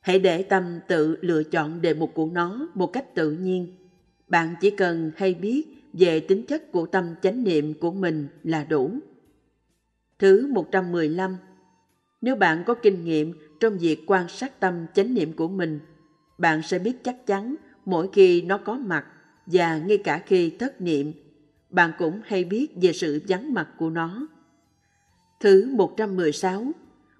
Hãy 0.00 0.18
để 0.18 0.42
tâm 0.42 0.80
tự 0.88 1.16
lựa 1.20 1.42
chọn 1.42 1.82
đề 1.82 1.94
mục 1.94 2.10
của 2.14 2.26
nó 2.32 2.68
một 2.74 2.86
cách 2.86 3.14
tự 3.14 3.30
nhiên. 3.30 3.76
Bạn 4.28 4.54
chỉ 4.60 4.70
cần 4.70 5.10
hay 5.16 5.34
biết 5.34 5.64
về 5.92 6.20
tính 6.20 6.46
chất 6.46 6.72
của 6.72 6.86
tâm 6.86 7.14
chánh 7.22 7.44
niệm 7.44 7.74
của 7.80 7.92
mình 7.92 8.28
là 8.42 8.64
đủ. 8.64 8.90
Thứ 10.18 10.46
115 10.46 11.36
Nếu 12.20 12.36
bạn 12.36 12.62
có 12.66 12.74
kinh 12.74 13.04
nghiệm 13.04 13.32
trong 13.60 13.78
việc 13.78 14.04
quan 14.06 14.28
sát 14.28 14.60
tâm 14.60 14.86
chánh 14.94 15.14
niệm 15.14 15.32
của 15.32 15.48
mình, 15.48 15.80
bạn 16.38 16.62
sẽ 16.62 16.78
biết 16.78 17.04
chắc 17.04 17.26
chắn 17.26 17.54
mỗi 17.84 18.08
khi 18.12 18.42
nó 18.42 18.58
có 18.58 18.78
mặt 18.78 19.06
và 19.46 19.78
ngay 19.78 19.98
cả 19.98 20.22
khi 20.26 20.50
thất 20.50 20.80
niệm, 20.80 21.12
bạn 21.70 21.90
cũng 21.98 22.20
hay 22.24 22.44
biết 22.44 22.68
về 22.82 22.92
sự 22.92 23.22
vắng 23.28 23.54
mặt 23.54 23.68
của 23.78 23.90
nó. 23.90 24.26
Thứ 25.40 25.70
116 25.72 26.72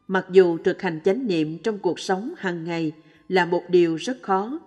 Mặc 0.08 0.26
dù 0.30 0.58
thực 0.58 0.82
hành 0.82 1.00
chánh 1.04 1.26
niệm 1.26 1.58
trong 1.58 1.78
cuộc 1.78 2.00
sống 2.00 2.32
hàng 2.36 2.64
ngày 2.64 2.92
là 3.28 3.46
một 3.46 3.62
điều 3.68 3.96
rất 3.96 4.22
khó, 4.22 4.60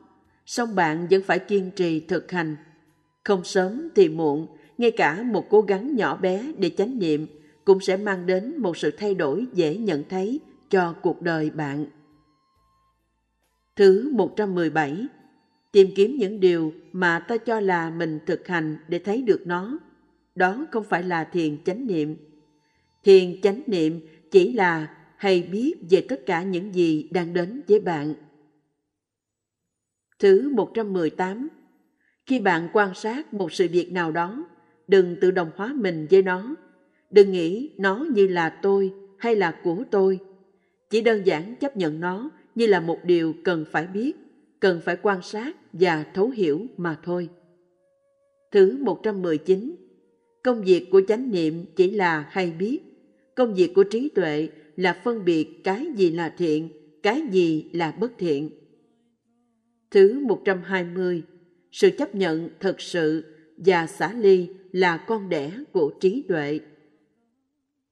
song 0.46 0.76
bạn 0.76 1.08
vẫn 1.12 1.22
phải 1.24 1.40
kiên 1.40 1.72
trì 1.72 2.00
thực 2.00 2.32
hành. 2.32 2.56
Không 3.24 3.44
sớm 3.44 3.90
thì 3.96 4.10
muộn, 4.10 4.48
ngay 4.78 4.92
cả 4.92 5.24
một 5.24 5.50
cố 5.50 5.62
gắng 5.62 5.96
nhỏ 5.96 6.18
bé 6.18 6.54
để 6.58 6.72
chánh 6.78 7.00
niệm 7.00 7.28
cũng 7.66 7.80
sẽ 7.80 7.98
mang 7.98 8.26
đến 8.26 8.58
một 8.58 8.78
sự 8.78 8.92
thay 8.92 9.16
đổi 9.16 9.46
dễ 9.54 9.78
nhận 9.78 10.04
thấy 10.10 10.40
cho 10.70 10.94
cuộc 11.02 11.22
đời 11.22 11.50
bạn. 11.50 11.86
Thứ 13.76 14.10
117 14.14 15.08
Tìm 15.76 15.90
kiếm 15.96 16.16
những 16.18 16.40
điều 16.40 16.74
mà 16.92 17.20
ta 17.20 17.38
cho 17.38 17.60
là 17.60 17.90
mình 17.90 18.20
thực 18.26 18.48
hành 18.48 18.78
để 18.88 19.00
thấy 19.00 19.22
được 19.22 19.42
nó. 19.46 19.80
Đó 20.36 20.66
không 20.72 20.84
phải 20.84 21.04
là 21.04 21.24
thiền 21.24 21.64
chánh 21.64 21.88
niệm. 21.88 22.16
Thiền 23.04 23.42
chánh 23.42 23.62
niệm 23.68 24.00
chỉ 24.32 24.54
là 24.54 24.96
hay 25.18 25.42
biết 25.42 25.74
về 25.90 26.06
tất 26.10 26.26
cả 26.26 26.44
những 26.44 26.76
gì 26.76 27.10
đang 27.12 27.34
đến 27.34 27.62
với 27.68 27.80
bạn. 27.80 28.14
Thứ 30.20 30.50
118 30.50 31.48
Khi 32.26 32.40
bạn 32.40 32.70
quan 32.74 32.94
sát 32.94 33.34
một 33.34 33.54
sự 33.54 33.68
việc 33.72 33.92
nào 33.92 34.12
đó, 34.12 34.46
đừng 34.88 35.16
tự 35.22 35.32
đồng 35.32 35.52
hóa 35.56 35.74
mình 35.76 36.08
với 36.12 36.22
nó. 36.22 36.56
Đừng 37.12 37.32
nghĩ 37.32 37.72
nó 37.78 38.06
như 38.12 38.28
là 38.28 38.50
tôi 38.50 38.94
hay 39.18 39.36
là 39.36 39.60
của 39.64 39.84
tôi. 39.92 40.20
Chỉ 40.90 41.02
đơn 41.02 41.26
giản 41.26 41.56
chấp 41.56 41.78
nhận 41.78 42.00
nó 42.00 42.30
như 42.56 42.68
là 42.68 42.80
một 42.80 43.00
điều 43.04 43.34
cần 43.44 43.66
phải 43.72 43.88
biết, 43.88 44.25
cần 44.60 44.82
phải 44.86 44.98
quan 45.02 45.22
sát 45.22 45.56
và 45.74 46.06
thấu 46.14 46.30
hiểu 46.30 46.66
mà 46.78 47.00
thôi. 47.04 47.30
Thứ 48.52 48.78
119 48.82 49.76
Công 50.46 50.64
việc 50.64 50.88
của 50.92 51.02
chánh 51.08 51.32
niệm 51.32 51.66
chỉ 51.76 51.92
là 51.92 52.28
hay 52.30 52.52
biết. 52.52 52.80
Công 53.36 53.54
việc 53.54 53.72
của 53.76 53.84
trí 53.84 54.10
tuệ 54.10 54.50
là 54.76 55.02
phân 55.04 55.26
biệt 55.26 55.62
cái 55.64 55.88
gì 55.96 56.12
là 56.12 56.34
thiện, 56.38 56.70
cái 57.04 57.22
gì 57.32 57.70
là 57.74 57.92
bất 57.92 58.12
thiện. 58.18 58.50
Thứ 59.92 60.20
120. 60.20 61.24
Sự 61.72 61.90
chấp 61.98 62.16
nhận 62.16 62.50
thật 62.60 62.82
sự 62.82 63.24
và 63.58 63.88
xả 63.88 64.14
ly 64.14 64.50
là 64.72 64.98
con 64.98 65.30
đẻ 65.30 65.52
của 65.72 65.94
trí 66.00 66.24
tuệ. 66.28 66.60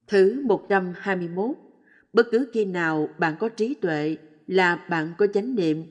Thứ 0.08 0.42
121. 0.46 1.56
Bất 2.14 2.28
cứ 2.32 2.50
khi 2.54 2.66
nào 2.66 3.10
bạn 3.18 3.36
có 3.40 3.50
trí 3.50 3.74
tuệ 3.74 4.18
là 4.48 4.86
bạn 4.90 5.14
có 5.18 5.28
chánh 5.28 5.56
niệm. 5.56 5.84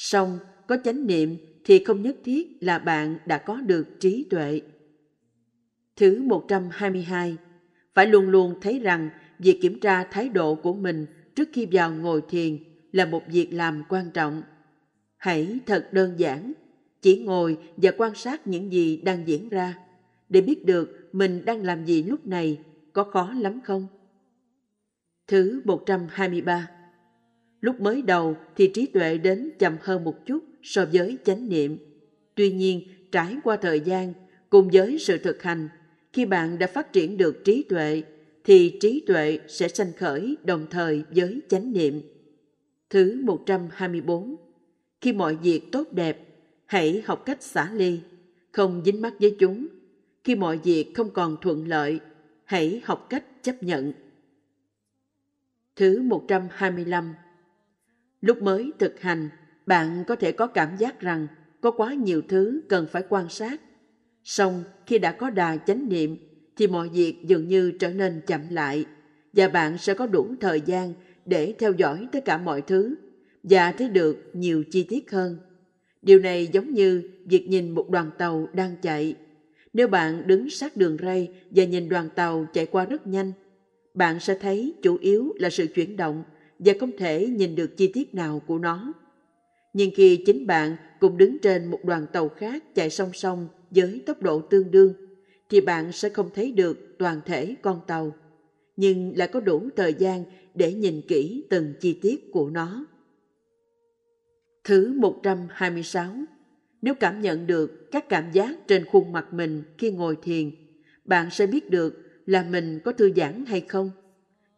Song 0.00 0.38
có 0.66 0.76
chánh 0.84 1.06
niệm 1.06 1.36
thì 1.64 1.84
không 1.84 2.02
nhất 2.02 2.16
thiết 2.24 2.56
là 2.60 2.78
bạn 2.78 3.18
đã 3.26 3.38
có 3.38 3.60
được 3.60 3.86
trí 4.00 4.26
tuệ. 4.30 4.60
Thứ 5.96 6.22
122. 6.22 7.36
Phải 7.94 8.06
luôn 8.06 8.28
luôn 8.28 8.54
thấy 8.60 8.78
rằng 8.78 9.10
việc 9.38 9.58
kiểm 9.62 9.80
tra 9.80 10.04
thái 10.04 10.28
độ 10.28 10.54
của 10.54 10.74
mình 10.74 11.06
trước 11.34 11.48
khi 11.52 11.68
vào 11.72 11.92
ngồi 11.92 12.22
thiền 12.28 12.58
là 12.92 13.04
một 13.04 13.22
việc 13.28 13.48
làm 13.52 13.82
quan 13.88 14.10
trọng. 14.10 14.42
Hãy 15.16 15.58
thật 15.66 15.88
đơn 15.92 16.14
giản, 16.18 16.52
chỉ 17.02 17.18
ngồi 17.24 17.58
và 17.76 17.90
quan 17.98 18.14
sát 18.14 18.46
những 18.46 18.72
gì 18.72 18.96
đang 18.96 19.28
diễn 19.28 19.48
ra 19.48 19.78
để 20.28 20.40
biết 20.40 20.64
được 20.64 21.08
mình 21.12 21.44
đang 21.44 21.62
làm 21.62 21.84
gì 21.84 22.02
lúc 22.02 22.26
này 22.26 22.60
có 22.92 23.04
khó 23.04 23.32
lắm 23.34 23.60
không? 23.64 23.86
Thứ 25.26 25.62
123 25.64 26.77
Lúc 27.60 27.80
mới 27.80 28.02
đầu 28.02 28.36
thì 28.56 28.70
trí 28.74 28.86
tuệ 28.86 29.18
đến 29.18 29.50
chậm 29.58 29.76
hơn 29.80 30.04
một 30.04 30.26
chút 30.26 30.44
so 30.62 30.84
với 30.92 31.18
chánh 31.24 31.48
niệm. 31.48 31.78
Tuy 32.34 32.52
nhiên, 32.52 32.82
trải 33.12 33.36
qua 33.44 33.56
thời 33.56 33.80
gian, 33.80 34.12
cùng 34.50 34.70
với 34.72 34.98
sự 34.98 35.18
thực 35.18 35.42
hành, 35.42 35.68
khi 36.12 36.26
bạn 36.26 36.58
đã 36.58 36.66
phát 36.66 36.92
triển 36.92 37.16
được 37.16 37.44
trí 37.44 37.62
tuệ, 37.62 38.02
thì 38.44 38.78
trí 38.80 39.04
tuệ 39.06 39.38
sẽ 39.48 39.68
sanh 39.68 39.92
khởi 39.92 40.36
đồng 40.44 40.66
thời 40.70 41.02
với 41.10 41.40
chánh 41.48 41.72
niệm. 41.72 42.00
Thứ 42.90 43.20
124 43.22 44.36
Khi 45.00 45.12
mọi 45.12 45.36
việc 45.36 45.72
tốt 45.72 45.92
đẹp, 45.92 46.28
hãy 46.66 47.02
học 47.04 47.22
cách 47.26 47.42
xả 47.42 47.70
ly, 47.72 48.00
không 48.52 48.82
dính 48.84 49.02
mắc 49.02 49.14
với 49.20 49.36
chúng. 49.38 49.66
Khi 50.24 50.34
mọi 50.34 50.58
việc 50.58 50.92
không 50.94 51.10
còn 51.10 51.36
thuận 51.40 51.68
lợi, 51.68 52.00
hãy 52.44 52.80
học 52.84 53.06
cách 53.10 53.24
chấp 53.42 53.62
nhận. 53.62 53.92
Thứ 55.76 56.02
125 56.02 57.14
Lúc 58.20 58.42
mới 58.42 58.72
thực 58.78 59.00
hành, 59.00 59.28
bạn 59.66 60.04
có 60.06 60.16
thể 60.16 60.32
có 60.32 60.46
cảm 60.46 60.76
giác 60.76 61.00
rằng 61.00 61.26
có 61.60 61.70
quá 61.70 61.94
nhiều 61.94 62.22
thứ 62.28 62.60
cần 62.68 62.86
phải 62.92 63.02
quan 63.08 63.28
sát. 63.28 63.60
Song 64.24 64.64
khi 64.86 64.98
đã 64.98 65.12
có 65.12 65.30
đà 65.30 65.56
chánh 65.56 65.88
niệm 65.88 66.16
thì 66.56 66.66
mọi 66.66 66.88
việc 66.88 67.16
dường 67.26 67.48
như 67.48 67.70
trở 67.70 67.90
nên 67.90 68.20
chậm 68.26 68.40
lại 68.50 68.84
và 69.32 69.48
bạn 69.48 69.78
sẽ 69.78 69.94
có 69.94 70.06
đủ 70.06 70.34
thời 70.40 70.60
gian 70.60 70.94
để 71.24 71.54
theo 71.58 71.72
dõi 71.72 72.08
tất 72.12 72.24
cả 72.24 72.38
mọi 72.38 72.62
thứ 72.62 72.94
và 73.42 73.72
thấy 73.72 73.88
được 73.88 74.30
nhiều 74.32 74.64
chi 74.70 74.86
tiết 74.88 75.10
hơn. 75.10 75.38
Điều 76.02 76.18
này 76.18 76.48
giống 76.52 76.74
như 76.74 77.10
việc 77.24 77.48
nhìn 77.48 77.70
một 77.70 77.90
đoàn 77.90 78.10
tàu 78.18 78.48
đang 78.52 78.76
chạy. 78.82 79.14
Nếu 79.72 79.88
bạn 79.88 80.26
đứng 80.26 80.50
sát 80.50 80.76
đường 80.76 80.96
ray 81.02 81.28
và 81.50 81.64
nhìn 81.64 81.88
đoàn 81.88 82.08
tàu 82.14 82.46
chạy 82.52 82.66
qua 82.66 82.84
rất 82.84 83.06
nhanh, 83.06 83.32
bạn 83.94 84.20
sẽ 84.20 84.34
thấy 84.34 84.74
chủ 84.82 84.96
yếu 85.00 85.32
là 85.38 85.50
sự 85.50 85.66
chuyển 85.74 85.96
động 85.96 86.24
và 86.58 86.72
không 86.80 86.96
thể 86.96 87.28
nhìn 87.28 87.54
được 87.54 87.76
chi 87.76 87.90
tiết 87.94 88.14
nào 88.14 88.42
của 88.46 88.58
nó. 88.58 88.92
Nhưng 89.72 89.90
khi 89.94 90.22
chính 90.26 90.46
bạn 90.46 90.76
cùng 91.00 91.18
đứng 91.18 91.38
trên 91.42 91.70
một 91.70 91.84
đoàn 91.84 92.06
tàu 92.12 92.28
khác 92.28 92.74
chạy 92.74 92.90
song 92.90 93.10
song 93.12 93.48
với 93.70 94.02
tốc 94.06 94.22
độ 94.22 94.40
tương 94.40 94.70
đương, 94.70 94.94
thì 95.50 95.60
bạn 95.60 95.92
sẽ 95.92 96.08
không 96.08 96.30
thấy 96.34 96.52
được 96.52 96.78
toàn 96.98 97.20
thể 97.26 97.54
con 97.62 97.80
tàu, 97.86 98.16
nhưng 98.76 99.12
lại 99.16 99.28
có 99.28 99.40
đủ 99.40 99.68
thời 99.76 99.94
gian 99.94 100.24
để 100.54 100.74
nhìn 100.74 101.02
kỹ 101.08 101.46
từng 101.50 101.74
chi 101.80 101.98
tiết 102.02 102.32
của 102.32 102.50
nó. 102.50 102.86
Thứ 104.64 104.92
126 104.92 106.14
Nếu 106.82 106.94
cảm 106.94 107.20
nhận 107.20 107.46
được 107.46 107.90
các 107.90 108.08
cảm 108.08 108.30
giác 108.32 108.56
trên 108.68 108.84
khuôn 108.84 109.12
mặt 109.12 109.32
mình 109.32 109.62
khi 109.78 109.90
ngồi 109.90 110.16
thiền, 110.22 110.50
bạn 111.04 111.30
sẽ 111.30 111.46
biết 111.46 111.70
được 111.70 111.94
là 112.26 112.42
mình 112.42 112.80
có 112.84 112.92
thư 112.92 113.10
giãn 113.16 113.44
hay 113.46 113.60
không. 113.60 113.90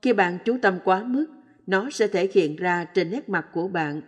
Khi 0.03 0.13
bạn 0.13 0.39
chú 0.45 0.57
tâm 0.63 0.79
quá 0.85 1.05
mức, 1.05 1.27
nó 1.71 1.91
sẽ 1.91 2.09
thể 2.09 2.29
hiện 2.33 2.57
ra 2.57 2.85
trên 2.85 3.11
nét 3.11 3.29
mặt 3.29 3.47
của 3.53 3.69
bạn. 3.69 4.03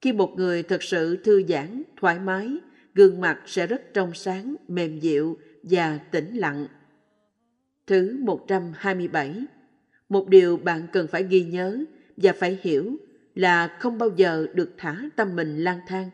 Khi 0.00 0.12
một 0.12 0.34
người 0.36 0.62
thật 0.62 0.82
sự 0.82 1.16
thư 1.16 1.42
giãn, 1.48 1.82
thoải 2.00 2.18
mái, 2.18 2.50
gương 2.94 3.20
mặt 3.20 3.40
sẽ 3.46 3.66
rất 3.66 3.94
trong 3.94 4.14
sáng, 4.14 4.56
mềm 4.68 5.00
dịu 5.00 5.38
và 5.62 5.98
tĩnh 5.98 6.36
lặng. 6.36 6.66
Thứ 7.86 8.18
127 8.20 9.44
Một 10.08 10.28
điều 10.28 10.56
bạn 10.56 10.86
cần 10.92 11.06
phải 11.06 11.22
ghi 11.22 11.44
nhớ 11.44 11.84
và 12.16 12.32
phải 12.32 12.58
hiểu 12.62 12.96
là 13.34 13.76
không 13.80 13.98
bao 13.98 14.08
giờ 14.16 14.46
được 14.54 14.74
thả 14.78 14.96
tâm 15.16 15.36
mình 15.36 15.58
lang 15.58 15.80
thang. 15.86 16.10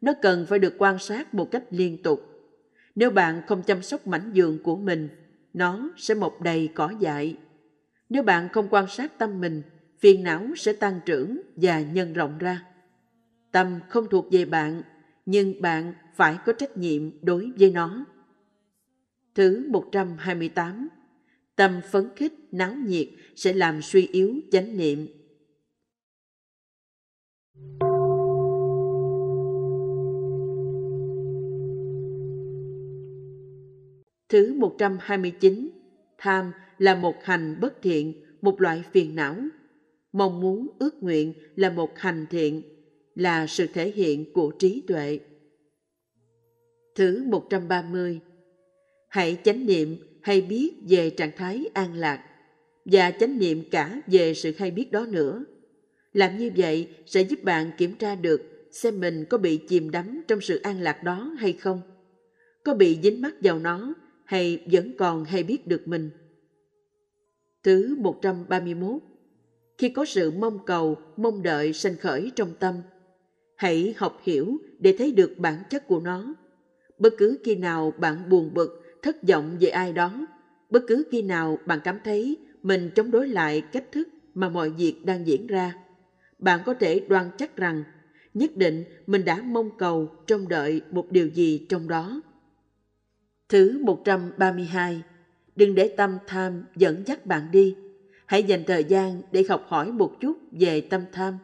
Nó 0.00 0.12
cần 0.22 0.46
phải 0.46 0.58
được 0.58 0.74
quan 0.78 0.98
sát 0.98 1.34
một 1.34 1.50
cách 1.50 1.64
liên 1.70 2.02
tục. 2.02 2.20
Nếu 2.94 3.10
bạn 3.10 3.42
không 3.46 3.62
chăm 3.62 3.82
sóc 3.82 4.06
mảnh 4.06 4.30
giường 4.32 4.58
của 4.62 4.76
mình, 4.76 5.08
nó 5.54 5.90
sẽ 5.96 6.14
mọc 6.14 6.42
đầy 6.42 6.68
cỏ 6.74 6.92
dại. 7.00 7.36
Nếu 8.08 8.22
bạn 8.22 8.48
không 8.52 8.68
quan 8.70 8.86
sát 8.88 9.18
tâm 9.18 9.40
mình, 9.40 9.62
phiền 10.04 10.22
não 10.22 10.46
sẽ 10.56 10.72
tăng 10.72 11.00
trưởng 11.06 11.40
và 11.56 11.80
nhân 11.80 12.12
rộng 12.12 12.38
ra. 12.38 12.66
Tâm 13.52 13.80
không 13.88 14.06
thuộc 14.10 14.26
về 14.30 14.44
bạn, 14.44 14.82
nhưng 15.26 15.62
bạn 15.62 15.94
phải 16.14 16.38
có 16.46 16.52
trách 16.52 16.76
nhiệm 16.76 17.10
đối 17.22 17.50
với 17.58 17.70
nó. 17.70 18.04
Thứ 19.34 19.66
128 19.68 20.88
Tâm 21.56 21.80
phấn 21.90 22.08
khích, 22.16 22.32
náo 22.52 22.74
nhiệt 22.74 23.08
sẽ 23.36 23.52
làm 23.52 23.82
suy 23.82 24.06
yếu 24.06 24.34
chánh 24.50 24.76
niệm. 24.76 25.06
Thứ 34.28 34.54
129 34.54 35.68
Tham 36.18 36.52
là 36.78 36.94
một 36.94 37.24
hành 37.24 37.60
bất 37.60 37.82
thiện, 37.82 38.24
một 38.42 38.60
loại 38.60 38.82
phiền 38.92 39.14
não. 39.14 39.36
Mong 40.14 40.40
muốn, 40.40 40.68
ước 40.78 41.02
nguyện 41.02 41.32
là 41.56 41.70
một 41.70 41.98
hành 41.98 42.26
thiện, 42.30 42.62
là 43.14 43.46
sự 43.46 43.66
thể 43.66 43.90
hiện 43.90 44.32
của 44.32 44.52
trí 44.58 44.82
tuệ. 44.86 45.18
Thứ 46.94 47.24
130 47.24 48.20
Hãy 49.08 49.36
chánh 49.44 49.66
niệm 49.66 49.96
hay 50.20 50.40
biết 50.40 50.74
về 50.88 51.10
trạng 51.10 51.30
thái 51.36 51.64
an 51.74 51.94
lạc 51.94 52.24
và 52.84 53.10
chánh 53.10 53.38
niệm 53.38 53.62
cả 53.70 54.00
về 54.06 54.34
sự 54.34 54.52
hay 54.58 54.70
biết 54.70 54.92
đó 54.92 55.06
nữa. 55.06 55.44
Làm 56.12 56.38
như 56.38 56.50
vậy 56.56 56.88
sẽ 57.06 57.20
giúp 57.20 57.42
bạn 57.42 57.70
kiểm 57.78 57.94
tra 57.94 58.14
được 58.14 58.68
xem 58.72 59.00
mình 59.00 59.24
có 59.30 59.38
bị 59.38 59.56
chìm 59.56 59.90
đắm 59.90 60.22
trong 60.28 60.40
sự 60.40 60.56
an 60.56 60.80
lạc 60.80 61.02
đó 61.02 61.34
hay 61.38 61.52
không. 61.52 61.80
Có 62.64 62.74
bị 62.74 62.98
dính 63.02 63.20
mắc 63.22 63.34
vào 63.40 63.58
nó 63.58 63.94
hay 64.24 64.66
vẫn 64.70 64.92
còn 64.98 65.24
hay 65.24 65.42
biết 65.42 65.66
được 65.66 65.88
mình. 65.88 66.10
Thứ 67.62 67.96
131 67.98 69.02
khi 69.84 69.90
có 69.90 70.04
sự 70.04 70.30
mong 70.30 70.58
cầu, 70.66 70.96
mong 71.16 71.42
đợi 71.42 71.72
sanh 71.72 71.96
khởi 71.96 72.32
trong 72.36 72.54
tâm, 72.60 72.74
hãy 73.56 73.94
học 73.96 74.18
hiểu 74.22 74.56
để 74.78 74.94
thấy 74.98 75.12
được 75.12 75.38
bản 75.38 75.62
chất 75.70 75.86
của 75.88 75.98
nó. 75.98 76.34
Bất 76.98 77.14
cứ 77.18 77.38
khi 77.44 77.54
nào 77.54 77.94
bạn 77.98 78.28
buồn 78.28 78.54
bực, 78.54 78.82
thất 79.02 79.16
vọng 79.28 79.56
về 79.60 79.68
ai 79.68 79.92
đó, 79.92 80.26
bất 80.70 80.82
cứ 80.88 81.04
khi 81.10 81.22
nào 81.22 81.58
bạn 81.66 81.80
cảm 81.84 81.98
thấy 82.04 82.38
mình 82.62 82.90
chống 82.94 83.10
đối 83.10 83.28
lại 83.28 83.60
cách 83.72 83.84
thức 83.92 84.08
mà 84.34 84.48
mọi 84.48 84.70
việc 84.70 85.04
đang 85.04 85.26
diễn 85.26 85.46
ra, 85.46 85.74
bạn 86.38 86.60
có 86.66 86.74
thể 86.74 87.06
đoan 87.08 87.30
chắc 87.38 87.56
rằng 87.56 87.84
nhất 88.34 88.56
định 88.56 88.84
mình 89.06 89.24
đã 89.24 89.42
mong 89.42 89.70
cầu 89.78 90.24
trông 90.26 90.48
đợi 90.48 90.82
một 90.90 91.06
điều 91.10 91.28
gì 91.28 91.66
trong 91.68 91.88
đó. 91.88 92.22
Thứ 93.48 93.78
132 93.78 95.02
Đừng 95.56 95.74
để 95.74 95.94
tâm 95.96 96.18
tham 96.26 96.64
dẫn 96.76 97.02
dắt 97.06 97.26
bạn 97.26 97.50
đi. 97.50 97.83
Hãy 98.26 98.42
dành 98.42 98.64
thời 98.66 98.84
gian 98.84 99.22
để 99.32 99.44
học 99.48 99.64
hỏi 99.68 99.92
một 99.92 100.16
chút 100.20 100.38
về 100.50 100.80
tâm 100.80 101.04
tham. 101.12 101.38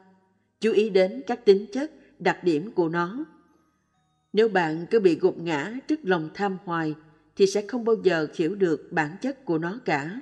Chú 0.61 0.73
ý 0.73 0.91
đến 0.91 1.23
các 1.27 1.45
tính 1.45 1.67
chất, 1.73 1.91
đặc 2.19 2.45
điểm 2.45 2.73
của 2.73 2.89
nó. 2.89 3.25
Nếu 4.33 4.49
bạn 4.49 4.87
cứ 4.91 5.01
bị 5.01 5.19
gục 5.19 5.39
ngã 5.39 5.73
trước 5.89 6.01
lòng 6.03 6.31
tham 6.35 6.59
hoài, 6.65 6.95
thì 7.37 7.47
sẽ 7.47 7.63
không 7.69 7.85
bao 7.85 7.97
giờ 8.03 8.27
hiểu 8.35 8.55
được 8.55 8.89
bản 8.91 9.17
chất 9.21 9.45
của 9.45 9.59
nó 9.59 9.79
cả. 9.85 10.21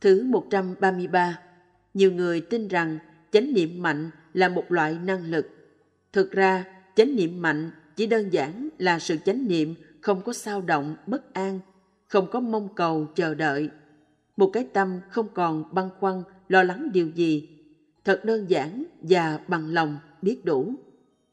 Thứ 0.00 0.24
133. 0.24 1.38
Nhiều 1.94 2.12
người 2.12 2.40
tin 2.40 2.68
rằng 2.68 2.98
chánh 3.32 3.54
niệm 3.54 3.82
mạnh 3.82 4.10
là 4.34 4.48
một 4.48 4.72
loại 4.72 4.98
năng 5.04 5.30
lực. 5.30 5.46
Thực 6.12 6.32
ra, 6.32 6.64
chánh 6.96 7.16
niệm 7.16 7.42
mạnh 7.42 7.70
chỉ 7.96 8.06
đơn 8.06 8.32
giản 8.32 8.68
là 8.78 8.98
sự 8.98 9.16
chánh 9.24 9.48
niệm 9.48 9.74
không 10.00 10.22
có 10.22 10.32
sao 10.32 10.60
động, 10.60 10.96
bất 11.06 11.34
an, 11.34 11.60
không 12.06 12.30
có 12.30 12.40
mong 12.40 12.74
cầu, 12.74 13.06
chờ 13.14 13.34
đợi. 13.34 13.70
Một 14.36 14.50
cái 14.52 14.64
tâm 14.72 15.00
không 15.10 15.28
còn 15.34 15.74
băn 15.74 15.88
khoăn, 15.98 16.22
lo 16.48 16.62
lắng 16.62 16.90
điều 16.92 17.08
gì. 17.08 17.48
Thật 18.04 18.24
đơn 18.24 18.50
giản 18.50 18.84
và 19.00 19.40
bằng 19.48 19.72
lòng 19.72 19.98
biết 20.22 20.44
đủ. 20.44 20.74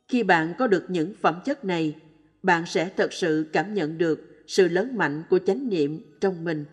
Khi 0.08 0.24
bạn 0.24 0.54
có 0.58 0.68
được 0.68 0.86
những 0.88 1.14
phẩm 1.22 1.40
chất 1.46 1.66
này, 1.66 1.96
bạn 2.44 2.66
sẽ 2.66 2.90
thật 2.98 3.14
sự 3.14 3.46
cảm 3.54 3.74
nhận 3.74 3.98
được 3.98 4.44
sự 4.48 4.68
lớn 4.68 4.98
mạnh 4.98 5.24
của 5.30 5.40
chánh 5.40 5.70
niệm 5.70 6.02
trong 6.20 6.44
mình. 6.44 6.66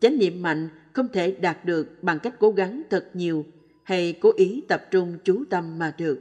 Chánh 0.00 0.18
niệm 0.18 0.42
mạnh 0.42 0.68
không 0.92 1.08
thể 1.12 1.32
đạt 1.32 1.64
được 1.64 2.02
bằng 2.02 2.18
cách 2.18 2.34
cố 2.38 2.50
gắng 2.50 2.82
thật 2.90 3.10
nhiều 3.14 3.44
hay 3.82 4.12
cố 4.20 4.32
ý 4.36 4.62
tập 4.68 4.86
trung 4.90 5.18
chú 5.24 5.44
tâm 5.50 5.78
mà 5.78 5.94
được. 5.98 6.20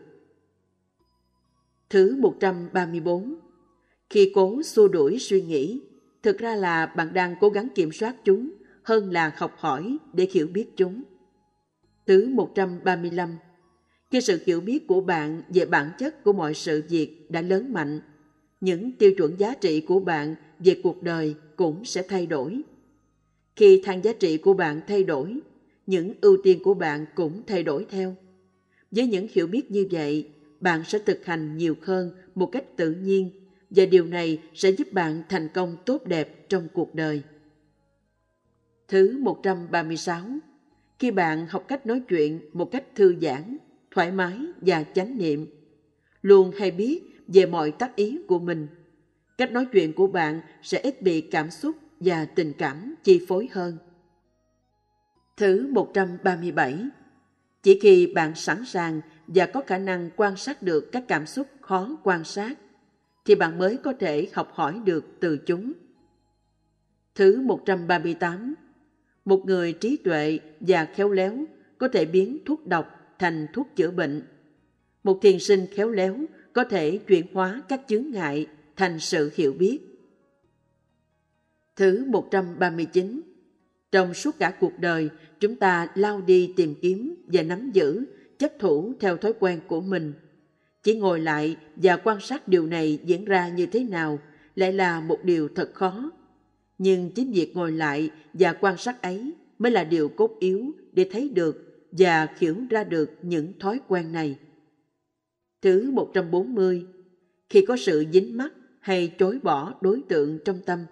Thứ 1.90 2.16
134 2.16 3.36
Khi 4.10 4.32
cố 4.36 4.64
xua 4.64 4.88
đuổi 4.88 5.20
suy 5.20 5.41
nghĩ, 5.41 5.82
thực 6.24 6.38
ra 6.38 6.56
là 6.56 6.86
bạn 6.86 7.14
đang 7.14 7.36
cố 7.40 7.49
gắng 7.49 7.68
kiểm 7.76 7.91
soát 7.91 8.16
chúng 8.26 8.49
hơn 8.84 9.12
là 9.12 9.34
học 9.38 9.56
hỏi 9.58 9.98
để 10.14 10.28
hiểu 10.32 10.48
biết 10.48 10.66
chúng. 10.78 11.03
Thứ 12.06 12.30
135 12.30 13.38
Khi 14.12 14.22
sự 14.22 14.40
hiểu 14.45 14.62
biết 14.62 14.88
của 14.88 15.02
bạn 15.02 15.41
về 15.49 15.66
bản 15.66 15.91
chất 15.98 16.24
của 16.24 16.34
mọi 16.34 16.53
sự 16.53 16.84
việc 16.90 17.26
đã 17.30 17.41
lớn 17.41 17.74
mạnh, 17.74 18.02
những 18.62 18.91
tiêu 18.91 19.12
chuẩn 19.18 19.40
giá 19.40 19.53
trị 19.53 19.82
của 19.82 19.99
bạn 19.99 20.36
về 20.60 20.80
cuộc 20.84 21.03
đời 21.03 21.36
cũng 21.56 21.86
sẽ 21.86 22.03
thay 22.10 22.26
đổi. 22.26 22.62
Khi 23.56 23.82
thang 23.86 24.03
giá 24.03 24.14
trị 24.14 24.38
của 24.38 24.53
bạn 24.53 24.82
thay 24.88 25.03
đổi, 25.03 25.40
những 25.88 26.14
ưu 26.22 26.38
tiên 26.44 26.60
của 26.64 26.74
bạn 26.74 27.06
cũng 27.16 27.41
thay 27.48 27.64
đổi 27.64 27.86
theo. 27.90 28.16
Với 28.91 29.08
những 29.08 29.28
hiểu 29.32 29.48
biết 29.48 29.72
như 29.72 29.88
vậy, 29.91 30.30
bạn 30.60 30.84
sẽ 30.84 30.99
thực 30.99 31.26
hành 31.26 31.58
nhiều 31.58 31.76
hơn 31.82 32.12
một 32.36 32.45
cách 32.45 32.78
tự 32.78 32.91
nhiên 32.91 33.30
và 33.70 33.86
điều 33.86 34.06
này 34.06 34.41
sẽ 34.53 34.70
giúp 34.70 34.94
bạn 34.94 35.24
thành 35.30 35.48
công 35.48 35.78
tốt 35.86 36.06
đẹp 36.06 36.49
trong 36.49 36.68
cuộc 36.74 36.95
đời. 36.95 37.22
Thứ 38.92 39.18
136. 39.22 40.22
Khi 41.00 41.12
bạn 41.12 41.48
học 41.50 41.66
cách 41.68 41.86
nói 41.86 42.02
chuyện 42.08 42.50
một 42.54 42.72
cách 42.72 42.84
thư 42.96 43.16
giãn, 43.22 43.58
thoải 43.92 44.12
mái 44.12 44.40
và 44.62 44.84
chánh 44.84 45.18
niệm, 45.18 45.48
luôn 46.22 46.52
hay 46.60 46.72
biết 46.72 47.02
về 47.28 47.46
mọi 47.46 47.72
tác 47.72 47.96
ý 47.96 48.20
của 48.28 48.40
mình, 48.40 48.68
cách 49.38 49.52
nói 49.52 49.66
chuyện 49.72 49.94
của 49.94 50.08
bạn 50.08 50.42
sẽ 50.62 50.80
ít 50.80 51.02
bị 51.02 51.22
cảm 51.22 51.52
xúc 51.52 51.76
và 52.00 52.26
tình 52.26 52.54
cảm 52.58 52.96
chi 53.04 53.26
phối 53.28 53.50
hơn. 53.52 53.78
Thứ 55.38 55.68
137. 55.72 56.86
Chỉ 57.64 57.80
khi 57.82 58.08
bạn 58.08 58.36
sẵn 58.36 58.66
sàng 58.66 59.02
và 59.28 59.46
có 59.46 59.62
khả 59.68 59.78
năng 59.78 60.10
quan 60.16 60.38
sát 60.38 60.62
được 60.62 60.92
các 60.92 61.04
cảm 61.08 61.26
xúc 61.26 61.48
khó 61.62 61.98
quan 62.04 62.24
sát, 62.24 62.54
thì 63.26 63.36
bạn 63.36 63.58
mới 63.58 63.78
có 63.78 63.94
thể 64.00 64.28
học 64.34 64.52
hỏi 64.54 64.82
được 64.86 65.06
từ 65.20 65.38
chúng. 65.38 65.74
Thứ 67.16 67.42
138. 67.42 68.56
Một 69.26 69.45
người 69.45 69.73
trí 69.73 69.98
tuệ 69.98 70.39
và 70.60 70.85
khéo 70.85 71.11
léo 71.11 71.45
có 71.77 71.88
thể 71.88 72.06
biến 72.06 72.38
thuốc 72.45 72.68
độc 72.68 73.15
thành 73.19 73.48
thuốc 73.53 73.68
chữa 73.76 73.91
bệnh. 73.91 74.22
Một 75.03 75.19
thiền 75.22 75.39
sinh 75.39 75.65
khéo 75.76 75.89
léo 75.89 76.18
có 76.53 76.64
thể 76.64 76.98
chuyển 76.98 77.26
hóa 77.34 77.61
các 77.68 77.81
chướng 77.88 78.11
ngại 78.11 78.48
thành 78.76 78.99
sự 78.99 79.31
hiểu 79.35 79.53
biết. 79.53 79.80
Thứ 81.76 82.06
139 82.06 83.22
Trong 83.91 84.14
suốt 84.14 84.39
cả 84.39 84.53
cuộc 84.60 84.80
đời, 84.80 85.10
chúng 85.39 85.56
ta 85.56 85.88
lao 85.95 86.22
đi 86.22 86.53
tìm 86.56 86.76
kiếm 86.81 87.15
và 87.27 87.43
nắm 87.43 87.72
giữ, 87.72 88.03
chấp 88.38 88.52
thủ 88.60 88.93
theo 88.99 89.18
thói 89.18 89.34
quen 89.39 89.60
của 89.68 89.81
mình. 89.81 90.14
Chỉ 90.84 90.99
ngồi 90.99 91.19
lại 91.19 91.57
và 91.76 91.98
quan 91.98 92.19
sát 92.19 92.48
điều 92.48 92.68
này 92.68 92.99
diễn 93.06 93.26
ra 93.26 93.49
như 93.49 93.65
thế 93.65 93.84
nào 93.84 94.19
lại 94.56 94.73
là 94.73 95.02
một 95.02 95.18
điều 95.23 95.49
thật 95.56 95.73
khó. 95.73 96.11
Nhưng 96.84 97.12
chính 97.12 97.32
việc 97.32 97.56
ngồi 97.56 97.72
lại 97.72 98.10
và 98.34 98.53
quan 98.53 98.78
sát 98.78 99.02
ấy 99.02 99.34
mới 99.60 99.72
là 99.72 99.84
điều 99.84 100.10
cốt 100.10 100.32
yếu 100.40 100.72
để 100.91 101.10
thấy 101.12 101.30
được 101.30 101.86
và 101.91 102.28
hiểu 102.40 102.58
ra 102.70 102.84
được 102.84 103.10
những 103.22 103.53
thói 103.60 103.80
quen 103.88 104.12
này. 104.12 104.40
Thứ 105.62 105.91
140 105.91 106.86
Khi 107.49 107.66
có 107.68 107.78
sự 107.78 108.06
dính 108.14 108.38
mắc 108.38 108.52
hay 108.80 109.16
chối 109.20 109.40
bỏ 109.44 109.74
đối 109.82 110.02
tượng 110.08 110.40
trong 110.45 110.60
tâm, 110.66 110.86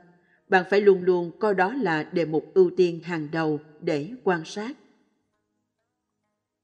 bạn 0.49 0.65
phải 0.69 0.81
luôn 0.81 1.03
luôn 1.03 1.31
coi 1.39 1.55
đó 1.55 1.73
là 1.73 2.03
đề 2.03 2.25
mục 2.25 2.51
ưu 2.53 2.71
tiên 2.77 2.99
hàng 3.03 3.27
đầu 3.31 3.59
để 3.81 4.09
quan 4.23 4.45
sát. 4.45 4.77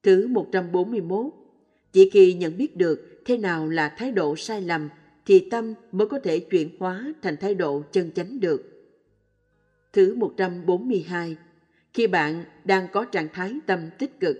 Thứ 0.03 0.27
141 0.27 1.34
Chỉ 1.91 2.10
khi 2.10 2.34
nhận 2.34 2.57
biết 2.57 2.77
được 2.77 3.22
thế 3.26 3.38
nào 3.38 3.69
là 3.69 3.89
thái 3.97 4.11
độ 4.11 4.35
sai 4.35 4.61
lầm 4.61 4.89
thì 5.26 5.49
tâm 5.49 5.73
mới 5.91 6.07
có 6.07 6.19
thể 6.19 6.39
chuyển 6.39 6.69
hóa 6.80 7.14
thành 7.22 7.38
thái 7.38 7.56
độ 7.56 7.84
chân 7.91 8.11
chánh 8.11 8.39
được. 8.39 8.74
Thứ 9.95 10.15
142 10.15 11.38
Khi 11.93 12.07
bạn 12.07 12.43
đang 12.63 12.88
có 12.93 13.05
trạng 13.05 13.27
thái 13.34 13.59
tâm 13.65 13.89
tích 13.99 14.19
cực, 14.19 14.38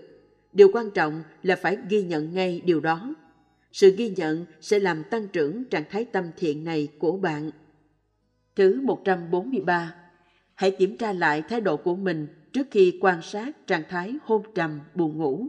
điều 0.52 0.70
quan 0.72 0.90
trọng 0.90 1.22
là 1.42 1.56
phải 1.56 1.78
ghi 1.88 2.02
nhận 2.02 2.34
ngay 2.34 2.62
điều 2.64 2.80
đó. 2.80 3.14
Sự 3.72 3.94
ghi 3.96 4.10
nhận 4.10 4.46
sẽ 4.60 4.78
làm 4.78 5.02
tăng 5.10 5.28
trưởng 5.28 5.64
trạng 5.64 5.84
thái 5.90 6.04
tâm 6.04 6.24
thiện 6.36 6.64
này 6.64 6.88
của 6.98 7.16
bạn. 7.16 7.50
Thứ 8.56 8.80
143. 8.80 9.94
Hãy 10.54 10.70
kiểm 10.70 10.96
tra 10.96 11.12
lại 11.12 11.42
thái 11.48 11.60
độ 11.60 11.76
của 11.76 11.96
mình 11.96 12.26
trước 12.52 12.66
khi 12.70 12.98
quan 13.00 13.22
sát 13.22 13.66
trạng 13.66 13.82
thái 13.88 14.14
hôn 14.22 14.42
trầm, 14.54 14.80
buồn 14.94 15.18
ngủ. 15.18 15.48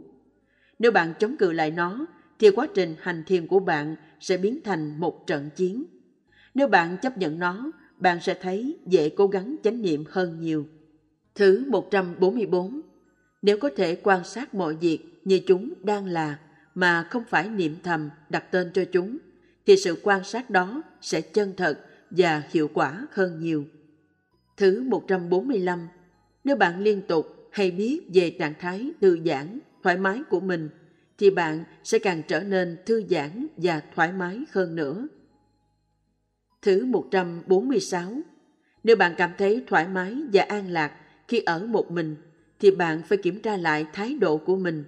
Nếu 0.78 0.92
bạn 0.92 1.14
chống 1.18 1.36
cự 1.36 1.52
lại 1.52 1.70
nó, 1.70 2.06
thì 2.38 2.50
quá 2.50 2.66
trình 2.74 2.94
hành 3.00 3.24
thiền 3.26 3.46
của 3.46 3.60
bạn 3.60 3.96
sẽ 4.20 4.36
biến 4.36 4.60
thành 4.64 5.00
một 5.00 5.26
trận 5.26 5.50
chiến. 5.56 5.84
Nếu 6.54 6.68
bạn 6.68 6.96
chấp 7.02 7.18
nhận 7.18 7.38
nó, 7.38 7.72
bạn 8.00 8.20
sẽ 8.20 8.34
thấy 8.34 8.78
dễ 8.86 9.08
cố 9.08 9.26
gắng 9.26 9.56
chánh 9.62 9.82
niệm 9.82 10.04
hơn 10.10 10.40
nhiều. 10.40 10.66
Thứ 11.34 11.64
144. 11.68 12.80
Nếu 13.42 13.58
có 13.58 13.70
thể 13.76 13.94
quan 13.94 14.24
sát 14.24 14.54
mọi 14.54 14.74
việc 14.74 14.98
như 15.24 15.40
chúng 15.46 15.72
đang 15.82 16.06
là 16.06 16.38
mà 16.74 17.06
không 17.10 17.24
phải 17.28 17.48
niệm 17.48 17.76
thầm 17.82 18.10
đặt 18.28 18.44
tên 18.50 18.70
cho 18.74 18.84
chúng, 18.92 19.18
thì 19.66 19.76
sự 19.76 19.96
quan 20.02 20.24
sát 20.24 20.50
đó 20.50 20.82
sẽ 21.00 21.20
chân 21.20 21.52
thật 21.56 21.80
và 22.10 22.42
hiệu 22.50 22.70
quả 22.74 23.06
hơn 23.10 23.40
nhiều. 23.40 23.64
Thứ 24.56 24.82
145. 24.82 25.88
Nếu 26.44 26.56
bạn 26.56 26.80
liên 26.80 27.02
tục 27.02 27.48
hay 27.50 27.70
biết 27.70 28.00
về 28.14 28.30
trạng 28.30 28.54
thái 28.60 28.90
thư 29.00 29.18
giãn, 29.24 29.58
thoải 29.82 29.96
mái 29.96 30.22
của 30.30 30.40
mình, 30.40 30.68
thì 31.18 31.30
bạn 31.30 31.64
sẽ 31.84 31.98
càng 31.98 32.22
trở 32.28 32.40
nên 32.40 32.76
thư 32.86 33.02
giãn 33.10 33.46
và 33.56 33.82
thoải 33.94 34.12
mái 34.12 34.40
hơn 34.52 34.76
nữa. 34.76 35.08
Thứ 36.62 36.84
146. 36.84 38.12
Nếu 38.84 38.96
bạn 38.96 39.14
cảm 39.18 39.30
thấy 39.38 39.64
thoải 39.66 39.88
mái 39.88 40.16
và 40.32 40.42
an 40.42 40.70
lạc 40.70 40.92
khi 41.28 41.40
ở 41.40 41.66
một 41.66 41.90
mình, 41.90 42.16
thì 42.60 42.70
bạn 42.70 43.02
phải 43.08 43.18
kiểm 43.18 43.40
tra 43.40 43.56
lại 43.56 43.86
thái 43.92 44.14
độ 44.14 44.36
của 44.36 44.56
mình. 44.56 44.84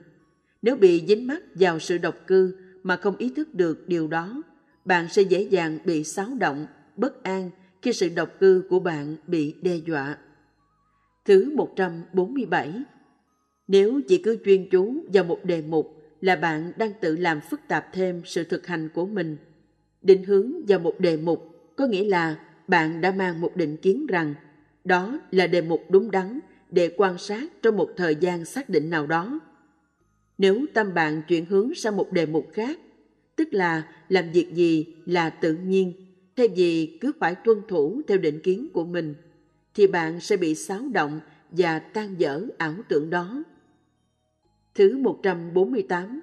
Nếu 0.62 0.76
bị 0.76 1.04
dính 1.08 1.26
mắc 1.26 1.42
vào 1.54 1.78
sự 1.78 1.98
độc 1.98 2.14
cư 2.26 2.56
mà 2.82 2.96
không 2.96 3.16
ý 3.16 3.32
thức 3.36 3.54
được 3.54 3.88
điều 3.88 4.08
đó, 4.08 4.42
bạn 4.84 5.08
sẽ 5.08 5.22
dễ 5.22 5.42
dàng 5.42 5.78
bị 5.84 6.04
xáo 6.04 6.28
động 6.40 6.66
bất 6.96 7.22
an 7.22 7.50
khi 7.82 7.92
sự 7.92 8.08
độc 8.08 8.40
cư 8.40 8.64
của 8.70 8.78
bạn 8.78 9.16
bị 9.26 9.54
đe 9.62 9.76
dọa. 9.76 10.16
Thứ 11.24 11.52
147 11.54 12.82
Nếu 13.68 14.00
chỉ 14.08 14.18
cứ 14.18 14.38
chuyên 14.44 14.68
chú 14.70 15.04
vào 15.12 15.24
một 15.24 15.44
đề 15.44 15.62
mục 15.62 16.02
là 16.20 16.36
bạn 16.36 16.72
đang 16.76 16.92
tự 17.00 17.16
làm 17.16 17.40
phức 17.50 17.60
tạp 17.68 17.92
thêm 17.92 18.22
sự 18.24 18.44
thực 18.44 18.66
hành 18.66 18.88
của 18.94 19.06
mình. 19.06 19.36
Định 20.02 20.24
hướng 20.24 20.66
vào 20.66 20.78
một 20.78 21.00
đề 21.00 21.16
mục 21.16 21.59
có 21.80 21.86
nghĩa 21.86 22.04
là 22.04 22.36
bạn 22.68 23.00
đã 23.00 23.12
mang 23.12 23.40
một 23.40 23.56
định 23.56 23.76
kiến 23.76 24.06
rằng 24.06 24.34
đó 24.84 25.20
là 25.30 25.46
đề 25.46 25.60
mục 25.60 25.82
đúng 25.90 26.10
đắn 26.10 26.40
để 26.70 26.94
quan 26.96 27.18
sát 27.18 27.62
trong 27.62 27.76
một 27.76 27.90
thời 27.96 28.16
gian 28.16 28.44
xác 28.44 28.68
định 28.68 28.90
nào 28.90 29.06
đó. 29.06 29.40
Nếu 30.38 30.66
tâm 30.74 30.94
bạn 30.94 31.22
chuyển 31.28 31.44
hướng 31.44 31.74
sang 31.74 31.96
một 31.96 32.12
đề 32.12 32.26
mục 32.26 32.46
khác, 32.52 32.78
tức 33.36 33.48
là 33.50 33.82
làm 34.08 34.30
việc 34.32 34.54
gì 34.54 34.94
là 35.06 35.30
tự 35.30 35.54
nhiên 35.54 35.92
thay 36.36 36.48
vì 36.48 36.98
cứ 37.00 37.12
phải 37.20 37.34
tuân 37.34 37.58
thủ 37.68 38.00
theo 38.08 38.18
định 38.18 38.40
kiến 38.40 38.68
của 38.72 38.84
mình, 38.84 39.14
thì 39.74 39.86
bạn 39.86 40.20
sẽ 40.20 40.36
bị 40.36 40.54
xáo 40.54 40.82
động 40.92 41.20
và 41.50 41.78
tan 41.78 42.14
dở 42.18 42.46
ảo 42.58 42.74
tưởng 42.88 43.10
đó. 43.10 43.42
Thứ 44.74 44.98
148. 44.98 46.20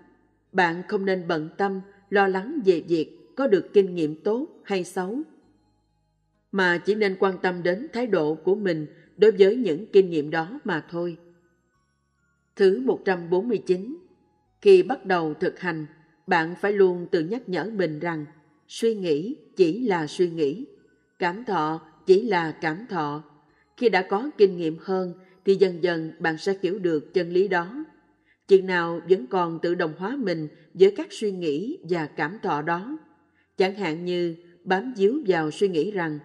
Bạn 0.52 0.84
không 0.88 1.06
nên 1.06 1.28
bận 1.28 1.50
tâm, 1.58 1.82
lo 2.10 2.28
lắng 2.28 2.60
về 2.66 2.84
việc 2.88 3.36
có 3.36 3.48
được 3.48 3.74
kinh 3.74 3.96
nghiệm 3.96 4.24
tốt 4.24 4.48
hay 4.64 4.84
xấu, 4.84 5.24
mà 6.58 6.78
chỉ 6.78 6.96
nên 6.96 7.16
quan 7.20 7.38
tâm 7.42 7.64
đến 7.64 7.88
thái 7.94 8.08
độ 8.08 8.36
của 8.36 8.56
mình 8.56 8.88
đối 9.18 9.32
với 9.32 9.56
những 9.56 9.86
kinh 9.92 10.10
nghiệm 10.10 10.30
đó 10.30 10.60
mà 10.64 10.86
thôi. 10.90 11.18
Thứ 12.56 12.82
149. 12.86 13.98
Khi 14.62 14.84
bắt 14.84 15.06
đầu 15.06 15.34
thực 15.34 15.60
hành, 15.60 15.86
bạn 16.28 16.56
phải 16.62 16.72
luôn 16.72 17.08
tự 17.12 17.20
nhắc 17.20 17.50
nhở 17.50 17.70
mình 17.76 18.00
rằng 18.00 18.26
suy 18.68 18.96
nghĩ 18.96 19.36
chỉ 19.56 19.88
là 19.88 20.08
suy 20.08 20.30
nghĩ, 20.30 20.66
cảm 21.20 21.46
thọ 21.46 21.82
chỉ 22.06 22.22
là 22.22 22.52
cảm 22.52 22.86
thọ. 22.90 23.24
Khi 23.78 23.90
đã 23.90 24.02
có 24.02 24.30
kinh 24.38 24.58
nghiệm 24.58 24.78
hơn 24.82 25.14
thì 25.46 25.56
dần 25.56 25.84
dần 25.84 26.12
bạn 26.20 26.38
sẽ 26.38 26.54
hiểu 26.62 26.80
được 26.80 27.14
chân 27.14 27.30
lý 27.30 27.48
đó. 27.48 27.86
Chừng 28.48 28.66
nào 28.66 29.02
vẫn 29.10 29.28
còn 29.28 29.60
tự 29.62 29.76
đồng 29.76 29.94
hóa 29.98 30.16
mình 30.20 30.48
với 30.74 30.94
các 30.98 31.08
suy 31.12 31.32
nghĩ 31.32 31.78
và 31.90 32.06
cảm 32.06 32.38
thọ 32.44 32.62
đó. 32.62 32.98
Chẳng 33.58 33.76
hạn 33.76 34.06
như 34.06 34.36
bám 34.64 34.94
díu 34.96 35.22
vào 35.28 35.52
suy 35.52 35.68
nghĩ 35.68 35.92
rằng 35.92 36.20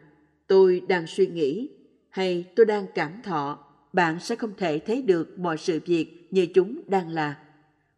tôi 0.53 0.83
đang 0.89 1.07
suy 1.07 1.27
nghĩ 1.27 1.71
hay 2.11 2.53
tôi 2.57 2.67
đang 2.67 2.87
cảm 2.95 3.13
thọ, 3.25 3.65
bạn 3.93 4.21
sẽ 4.21 4.37
không 4.37 4.53
thể 4.57 4.79
thấy 4.79 5.03
được 5.03 5.39
mọi 5.39 5.59
sự 5.59 5.81
việc 5.87 6.29
như 6.31 6.47
chúng 6.55 6.81
đang 6.87 7.09
là. 7.09 7.39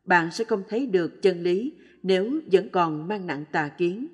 Bạn 0.04 0.30
sẽ 0.30 0.44
không 0.44 0.62
thấy 0.68 0.86
được 0.86 1.22
chân 1.22 1.42
lý 1.42 1.72
nếu 2.02 2.40
vẫn 2.52 2.68
còn 2.68 3.08
mang 3.08 3.26
nặng 3.26 3.44
tà 3.52 3.68
kiến 3.68 4.06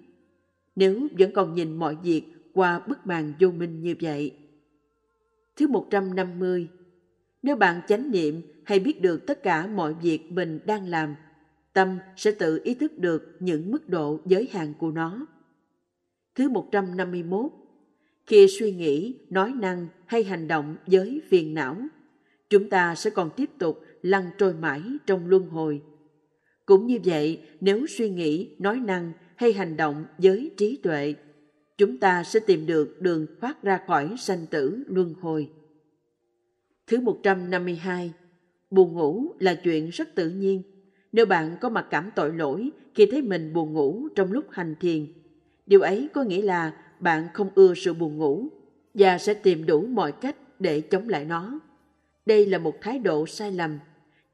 nếu 0.77 1.09
vẫn 1.19 1.33
còn 1.33 1.55
nhìn 1.55 1.77
mọi 1.77 1.97
việc 2.03 2.23
qua 2.53 2.81
bức 2.89 3.07
màn 3.07 3.33
vô 3.41 3.51
minh 3.51 3.83
như 3.83 3.95
vậy. 4.01 4.35
Thứ 5.57 5.69
150. 5.69 6.69
Nếu 7.43 7.57
bạn 7.57 7.81
chánh 7.89 8.11
niệm 8.11 8.43
hay 8.65 8.81
biết 8.81 9.03
được 9.03 9.27
tất 9.27 9.43
cả 9.43 9.67
mọi 9.67 9.95
việc 9.95 10.33
mình 10.33 10.61
đang 10.67 10.89
làm, 10.89 11.15
tâm 11.73 11.99
sẽ 12.17 12.33
tự 12.33 12.61
ý 12.65 12.75
thức 12.75 12.99
được 12.99 13.37
những 13.41 13.71
mức 13.71 13.89
độ 13.89 14.21
giới 14.27 14.49
hạn 14.53 14.75
của 14.79 14.91
nó. 14.91 15.27
Thứ 16.35 16.49
151 16.49 17.60
khi 18.31 18.47
suy 18.49 18.73
nghĩ, 18.73 19.15
nói 19.31 19.53
năng 19.57 19.87
hay 20.07 20.25
hành 20.25 20.49
động 20.49 20.77
với 20.87 21.21
phiền 21.29 21.55
não, 21.55 21.77
chúng 22.51 22.71
ta 22.71 22.95
sẽ 22.95 23.11
còn 23.11 23.31
tiếp 23.37 23.51
tục 23.59 23.81
lăn 24.03 24.25
trôi 24.39 24.55
mãi 24.55 24.83
trong 25.07 25.29
luân 25.29 25.49
hồi. 25.49 25.83
Cũng 26.67 26.87
như 26.87 26.99
vậy, 27.05 27.43
nếu 27.61 27.87
suy 27.87 28.11
nghĩ, 28.11 28.57
nói 28.59 28.81
năng 28.81 29.13
hay 29.37 29.53
hành 29.53 29.77
động 29.77 30.05
với 30.19 30.51
trí 30.57 30.77
tuệ, 30.77 31.15
chúng 31.79 31.99
ta 31.99 32.25
sẽ 32.25 32.41
tìm 32.41 32.67
được 32.67 33.01
đường 33.01 33.27
thoát 33.41 33.63
ra 33.63 33.81
khỏi 33.87 34.15
sanh 34.19 34.47
tử 34.47 34.83
luân 34.87 35.15
hồi. 35.21 35.51
Thứ 36.87 37.01
152. 37.01 38.13
Buồn 38.71 38.93
ngủ 38.93 39.27
là 39.39 39.55
chuyện 39.55 39.91
rất 39.91 40.15
tự 40.15 40.31
nhiên. 40.31 40.63
Nếu 41.13 41.27
bạn 41.27 41.57
có 41.61 41.69
mặc 41.69 41.87
cảm 41.91 42.11
tội 42.17 42.33
lỗi 42.33 42.71
khi 42.95 43.07
thấy 43.07 43.23
mình 43.23 43.53
buồn 43.53 43.73
ngủ 43.73 44.09
trong 44.15 44.33
lúc 44.33 44.45
hành 44.51 44.75
thiền, 44.81 45.07
điều 45.67 45.81
ấy 45.81 46.09
có 46.15 46.23
nghĩa 46.23 46.43
là 46.43 46.73
bạn 47.01 47.29
không 47.35 47.51
ưa 47.55 47.75
sự 47.75 47.95
buồn 47.95 48.17
ngủ 48.19 48.49
và 48.95 49.19
sẽ 49.19 49.35
tìm 49.35 49.67
đủ 49.67 49.87
mọi 49.87 50.13
cách 50.13 50.37
để 50.59 50.81
chống 50.81 51.09
lại 51.09 51.25
nó. 51.25 51.61
Đây 52.27 52.47
là 52.47 52.59
một 52.59 52.75
thái 52.81 52.99
độ 52.99 53.27
sai 53.27 53.53
lầm. 53.53 53.79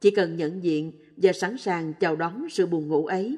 Chỉ 0.01 0.11
cần 0.11 0.37
nhận 0.37 0.65
diện 0.65 0.93
và 1.17 1.33
sẵn 1.33 1.59
sàng 1.59 1.93
chào 2.01 2.17
đón 2.17 2.49
sự 2.51 2.67
buồn 2.67 2.89
ngủ 2.89 3.07
ấy, 3.07 3.37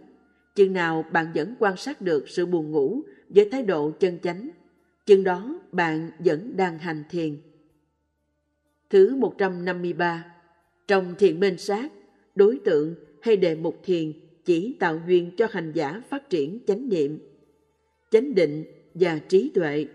chừng 0.54 0.72
nào 0.72 1.04
bạn 1.12 1.26
vẫn 1.34 1.54
quan 1.58 1.76
sát 1.76 2.00
được 2.00 2.28
sự 2.28 2.46
buồn 2.46 2.70
ngủ 2.70 3.02
với 3.28 3.48
thái 3.50 3.62
độ 3.62 3.90
chân 3.90 4.18
chánh, 4.22 4.48
chừng 5.06 5.24
đó 5.24 5.60
bạn 5.72 6.10
vẫn 6.18 6.56
đang 6.56 6.78
hành 6.78 7.04
thiền. 7.10 7.36
Thứ 8.90 9.16
153 9.16 10.24
Trong 10.88 11.14
thiền 11.18 11.40
minh 11.40 11.58
sát, 11.58 11.92
đối 12.34 12.60
tượng 12.64 12.94
hay 13.22 13.36
đề 13.36 13.54
mục 13.54 13.80
thiền 13.84 14.12
chỉ 14.44 14.76
tạo 14.80 15.00
duyên 15.06 15.30
cho 15.36 15.46
hành 15.50 15.72
giả 15.74 16.02
phát 16.10 16.30
triển 16.30 16.58
chánh 16.66 16.88
niệm, 16.88 17.18
chánh 18.10 18.34
định 18.34 18.64
và 18.94 19.18
trí 19.28 19.50
tuệ. 19.54 19.86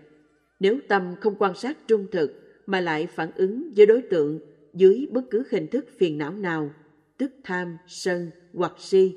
Nếu 0.60 0.78
tâm 0.88 1.14
không 1.20 1.34
quan 1.38 1.54
sát 1.54 1.78
trung 1.88 2.06
thực 2.12 2.40
mà 2.66 2.80
lại 2.80 3.06
phản 3.06 3.30
ứng 3.36 3.72
với 3.76 3.86
đối 3.86 4.02
tượng 4.02 4.40
dưới 4.74 5.06
bất 5.10 5.22
cứ 5.30 5.44
hình 5.50 5.66
thức 5.66 5.86
phiền 5.98 6.18
não 6.18 6.32
nào, 6.32 6.70
tức 7.18 7.32
tham, 7.44 7.76
sân 7.86 8.30
hoặc 8.52 8.72
si, 8.78 9.14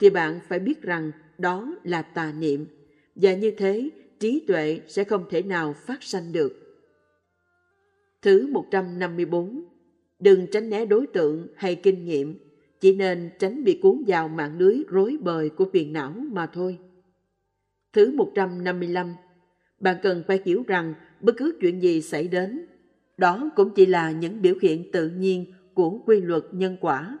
thì 0.00 0.10
bạn 0.10 0.40
phải 0.48 0.58
biết 0.58 0.82
rằng 0.82 1.12
đó 1.38 1.76
là 1.84 2.02
tà 2.02 2.32
niệm, 2.32 2.66
và 3.14 3.34
như 3.34 3.50
thế 3.50 3.90
trí 4.18 4.44
tuệ 4.46 4.80
sẽ 4.88 5.04
không 5.04 5.24
thể 5.30 5.42
nào 5.42 5.72
phát 5.72 6.02
sanh 6.02 6.32
được. 6.32 6.58
Thứ 8.22 8.46
154. 8.46 9.64
Đừng 10.18 10.46
tránh 10.52 10.70
né 10.70 10.84
đối 10.84 11.06
tượng 11.06 11.48
hay 11.56 11.74
kinh 11.74 12.04
nghiệm, 12.04 12.38
chỉ 12.80 12.94
nên 12.94 13.30
tránh 13.38 13.64
bị 13.64 13.78
cuốn 13.82 14.04
vào 14.06 14.28
mạng 14.28 14.58
lưới 14.58 14.82
rối 14.88 15.16
bời 15.20 15.48
của 15.48 15.64
phiền 15.72 15.92
não 15.92 16.12
mà 16.12 16.46
thôi. 16.46 16.78
Thứ 17.92 18.12
155. 18.16 19.14
Bạn 19.80 19.96
cần 20.02 20.22
phải 20.26 20.40
hiểu 20.44 20.64
rằng 20.66 20.94
bất 21.20 21.32
cứ 21.36 21.58
chuyện 21.60 21.82
gì 21.82 22.02
xảy 22.02 22.28
đến, 22.28 22.66
đó 23.18 23.50
cũng 23.56 23.70
chỉ 23.74 23.86
là 23.86 24.10
những 24.10 24.42
biểu 24.42 24.54
hiện 24.62 24.92
tự 24.92 25.08
nhiên 25.08 25.52
của 25.74 25.98
quy 26.06 26.20
luật 26.20 26.42
nhân 26.52 26.76
quả. 26.80 27.18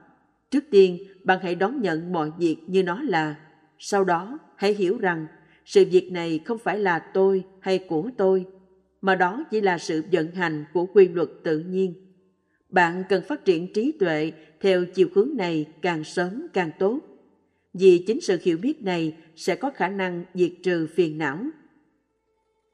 Trước 0.50 0.64
tiên, 0.70 0.98
bạn 1.24 1.38
hãy 1.42 1.54
đón 1.54 1.82
nhận 1.82 2.12
mọi 2.12 2.30
việc 2.38 2.56
như 2.66 2.82
nó 2.82 3.02
là. 3.02 3.36
Sau 3.78 4.04
đó, 4.04 4.38
hãy 4.56 4.74
hiểu 4.74 4.98
rằng 4.98 5.26
sự 5.64 5.84
việc 5.90 6.12
này 6.12 6.40
không 6.44 6.58
phải 6.58 6.78
là 6.78 6.98
tôi 6.98 7.44
hay 7.60 7.78
của 7.78 8.10
tôi, 8.16 8.46
mà 9.00 9.14
đó 9.14 9.44
chỉ 9.50 9.60
là 9.60 9.78
sự 9.78 10.02
vận 10.12 10.30
hành 10.30 10.64
của 10.72 10.86
quy 10.86 11.08
luật 11.08 11.28
tự 11.44 11.58
nhiên. 11.58 11.94
Bạn 12.68 13.02
cần 13.08 13.22
phát 13.28 13.44
triển 13.44 13.72
trí 13.72 13.92
tuệ 13.92 14.32
theo 14.60 14.84
chiều 14.84 15.08
hướng 15.14 15.30
này 15.36 15.66
càng 15.82 16.04
sớm 16.04 16.46
càng 16.52 16.70
tốt. 16.78 17.00
Vì 17.74 18.04
chính 18.06 18.20
sự 18.20 18.38
hiểu 18.42 18.58
biết 18.58 18.82
này 18.82 19.16
sẽ 19.36 19.56
có 19.56 19.70
khả 19.70 19.88
năng 19.88 20.24
diệt 20.34 20.52
trừ 20.62 20.86
phiền 20.94 21.18
não. 21.18 21.38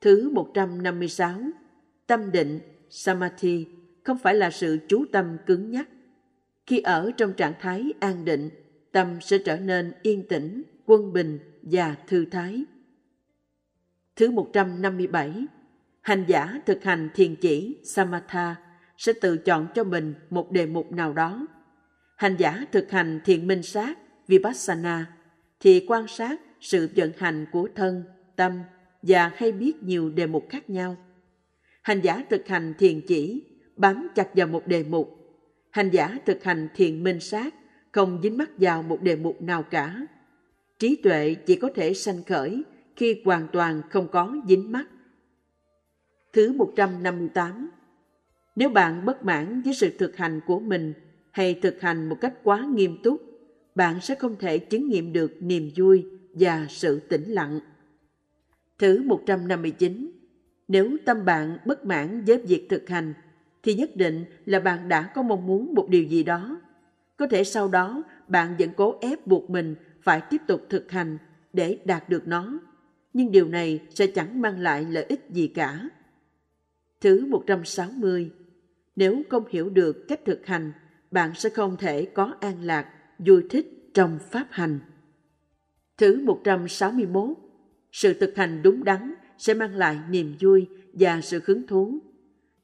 Thứ 0.00 0.30
156. 0.30 1.40
Tâm 2.06 2.32
định, 2.32 2.60
Samadhi, 2.90 3.66
không 4.04 4.18
phải 4.18 4.34
là 4.34 4.50
sự 4.50 4.78
chú 4.88 5.04
tâm 5.12 5.36
cứng 5.46 5.70
nhắc. 5.70 5.88
Khi 6.66 6.78
ở 6.78 7.10
trong 7.16 7.32
trạng 7.32 7.54
thái 7.60 7.92
an 8.00 8.24
định, 8.24 8.50
tâm 8.92 9.20
sẽ 9.20 9.38
trở 9.38 9.56
nên 9.56 9.92
yên 10.02 10.28
tĩnh, 10.28 10.62
quân 10.86 11.12
bình 11.12 11.38
và 11.62 11.96
thư 12.06 12.24
thái. 12.24 12.64
Thứ 14.16 14.30
157 14.30 15.46
hành 16.00 16.24
giả 16.28 16.60
thực 16.66 16.84
hành 16.84 17.08
thiền 17.14 17.34
chỉ 17.36 17.78
samatha 17.84 18.56
sẽ 18.96 19.12
tự 19.20 19.36
chọn 19.36 19.66
cho 19.74 19.84
mình 19.84 20.14
một 20.30 20.52
đề 20.52 20.66
mục 20.66 20.92
nào 20.92 21.12
đó. 21.12 21.46
Hành 22.16 22.36
giả 22.38 22.64
thực 22.72 22.90
hành 22.90 23.20
thiền 23.24 23.46
minh 23.46 23.62
sát 23.62 23.98
vipassana 24.28 25.06
thì 25.60 25.84
quan 25.88 26.08
sát 26.08 26.40
sự 26.60 26.88
vận 26.96 27.12
hành 27.18 27.46
của 27.52 27.68
thân, 27.74 28.02
tâm 28.36 28.60
và 29.02 29.32
hay 29.36 29.52
biết 29.52 29.82
nhiều 29.82 30.10
đề 30.10 30.26
mục 30.26 30.46
khác 30.48 30.70
nhau. 30.70 30.96
Hành 31.82 32.00
giả 32.00 32.24
thực 32.30 32.48
hành 32.48 32.74
thiền 32.78 33.00
chỉ 33.06 33.42
bám 33.76 34.08
chặt 34.14 34.28
vào 34.34 34.46
một 34.46 34.66
đề 34.66 34.84
mục. 34.84 35.14
Hành 35.70 35.90
giả 35.90 36.18
thực 36.26 36.44
hành 36.44 36.68
thiền 36.74 37.04
minh 37.04 37.20
sát 37.20 37.54
không 37.92 38.20
dính 38.22 38.36
mắc 38.38 38.50
vào 38.56 38.82
một 38.82 39.02
đề 39.02 39.16
mục 39.16 39.42
nào 39.42 39.62
cả. 39.62 40.06
Trí 40.78 40.96
tuệ 40.96 41.34
chỉ 41.34 41.56
có 41.56 41.70
thể 41.74 41.94
sanh 41.94 42.24
khởi 42.24 42.62
khi 42.96 43.22
hoàn 43.24 43.48
toàn 43.52 43.82
không 43.90 44.08
có 44.08 44.36
dính 44.48 44.72
mắc. 44.72 44.86
Thứ 46.32 46.52
158 46.52 47.70
Nếu 48.56 48.68
bạn 48.68 49.04
bất 49.04 49.24
mãn 49.24 49.62
với 49.62 49.74
sự 49.74 49.90
thực 49.98 50.16
hành 50.16 50.40
của 50.46 50.60
mình 50.60 50.92
hay 51.30 51.54
thực 51.62 51.80
hành 51.80 52.08
một 52.08 52.16
cách 52.20 52.34
quá 52.42 52.66
nghiêm 52.74 52.98
túc, 53.02 53.22
bạn 53.74 54.00
sẽ 54.00 54.14
không 54.14 54.36
thể 54.36 54.58
chứng 54.58 54.88
nghiệm 54.88 55.12
được 55.12 55.32
niềm 55.40 55.70
vui 55.76 56.06
và 56.32 56.66
sự 56.68 57.00
tĩnh 57.00 57.24
lặng. 57.30 57.60
Thứ 58.78 59.02
159 59.02 60.10
Nếu 60.68 60.96
tâm 61.04 61.24
bạn 61.24 61.58
bất 61.64 61.84
mãn 61.84 62.24
với 62.24 62.38
việc 62.38 62.66
thực 62.68 62.88
hành, 62.88 63.14
thì 63.62 63.74
nhất 63.74 63.96
định 63.96 64.24
là 64.44 64.60
bạn 64.60 64.88
đã 64.88 65.10
có 65.14 65.22
mong 65.22 65.46
muốn 65.46 65.74
một 65.74 65.88
điều 65.88 66.02
gì 66.02 66.22
đó. 66.22 66.60
Có 67.16 67.26
thể 67.26 67.44
sau 67.44 67.68
đó 67.68 68.02
bạn 68.28 68.54
vẫn 68.58 68.70
cố 68.76 68.98
ép 69.00 69.26
buộc 69.26 69.50
mình 69.50 69.74
phải 70.02 70.22
tiếp 70.30 70.40
tục 70.46 70.66
thực 70.68 70.90
hành 70.90 71.18
để 71.52 71.78
đạt 71.84 72.08
được 72.08 72.28
nó. 72.28 72.60
Nhưng 73.12 73.32
điều 73.32 73.48
này 73.48 73.80
sẽ 73.90 74.06
chẳng 74.06 74.40
mang 74.40 74.58
lại 74.58 74.86
lợi 74.90 75.04
ích 75.08 75.26
gì 75.30 75.48
cả. 75.48 75.88
Thứ 77.00 77.26
160 77.26 78.30
Nếu 78.96 79.22
không 79.28 79.44
hiểu 79.50 79.70
được 79.70 80.08
cách 80.08 80.20
thực 80.24 80.46
hành, 80.46 80.72
bạn 81.10 81.34
sẽ 81.34 81.48
không 81.48 81.76
thể 81.76 82.04
có 82.04 82.34
an 82.40 82.62
lạc, 82.62 82.86
vui 83.18 83.42
thích 83.50 83.90
trong 83.94 84.18
pháp 84.30 84.46
hành. 84.50 84.78
Thứ 85.96 86.20
161 86.20 87.36
Sự 87.92 88.14
thực 88.14 88.36
hành 88.36 88.62
đúng 88.62 88.84
đắn 88.84 89.14
sẽ 89.38 89.54
mang 89.54 89.74
lại 89.74 89.98
niềm 90.10 90.36
vui 90.40 90.66
và 90.92 91.20
sự 91.20 91.40
hứng 91.44 91.66
thú. 91.66 91.98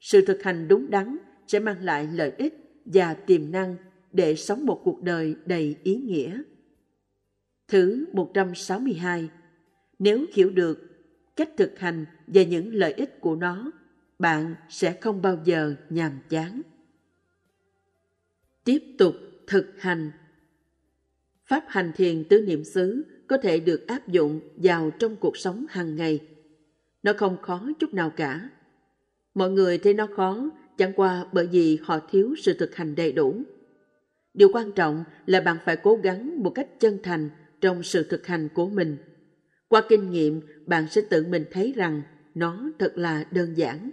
Sự 0.01 0.27
thực 0.27 0.43
hành 0.43 0.69
đúng 0.69 0.91
đắn 0.91 1.17
sẽ 1.47 1.59
mang 1.59 1.85
lại 1.85 2.09
lợi 2.13 2.33
ích 2.39 2.55
và 2.85 3.15
tiềm 3.15 3.51
năng 3.51 3.77
để 4.13 4.35
sống 4.35 4.67
một 4.67 4.81
cuộc 4.85 5.03
đời 5.03 5.37
đầy 5.47 5.77
ý 5.83 5.97
nghĩa. 5.97 6.43
Thứ 7.69 8.07
162 8.13 9.29
Nếu 9.99 10.27
hiểu 10.33 10.51
được 10.51 10.79
cách 11.37 11.51
thực 11.57 11.79
hành 11.79 12.05
và 12.27 12.43
những 12.43 12.75
lợi 12.75 12.93
ích 12.93 13.21
của 13.21 13.37
nó, 13.37 13.71
bạn 14.19 14.55
sẽ 14.69 14.99
không 15.01 15.23
bao 15.23 15.39
giờ 15.45 15.75
nhàm 15.91 16.13
chán. 16.29 16.63
Tiếp 18.65 18.83
tục 18.99 19.15
thực 19.47 19.81
hành 19.81 20.11
Pháp 21.47 21.65
hành 21.69 21.93
thiền 21.97 22.25
tứ 22.25 22.41
niệm 22.41 22.65
xứ 22.65 23.05
có 23.29 23.37
thể 23.37 23.61
được 23.61 23.87
áp 23.87 24.09
dụng 24.09 24.41
vào 24.57 24.91
trong 24.99 25.17
cuộc 25.17 25.37
sống 25.37 25.67
hàng 25.69 25.97
ngày. 25.97 26.21
Nó 27.03 27.13
không 27.17 27.37
khó 27.43 27.69
chút 27.79 27.95
nào 27.95 28.11
cả. 28.11 28.51
Mọi 29.35 29.51
người 29.51 29.79
thấy 29.79 29.95
nó 29.95 30.09
khó 30.17 30.51
chẳng 30.79 30.93
qua 30.97 31.27
bởi 31.33 31.47
vì 31.47 31.79
họ 31.83 31.99
thiếu 32.11 32.35
sự 32.39 32.55
thực 32.55 32.75
hành 32.75 32.95
đầy 32.95 33.13
đủ. 33.13 33.43
Điều 34.35 34.49
quan 34.53 34.73
trọng 34.73 35.05
là 35.27 35.41
bạn 35.41 35.57
phải 35.65 35.77
cố 35.77 35.97
gắng 36.03 36.43
một 36.43 36.51
cách 36.51 36.81
chân 36.81 36.99
thành 37.03 37.31
trong 37.61 37.83
sự 37.83 38.03
thực 38.03 38.27
hành 38.27 38.49
của 38.55 38.69
mình. 38.69 38.97
Qua 39.69 39.83
kinh 39.89 40.11
nghiệm, 40.11 40.41
bạn 40.67 40.87
sẽ 40.91 41.01
tự 41.11 41.27
mình 41.27 41.45
thấy 41.51 41.73
rằng 41.77 42.03
nó 42.35 42.71
thật 42.79 42.99
là 42.99 43.25
đơn 43.31 43.57
giản. 43.57 43.91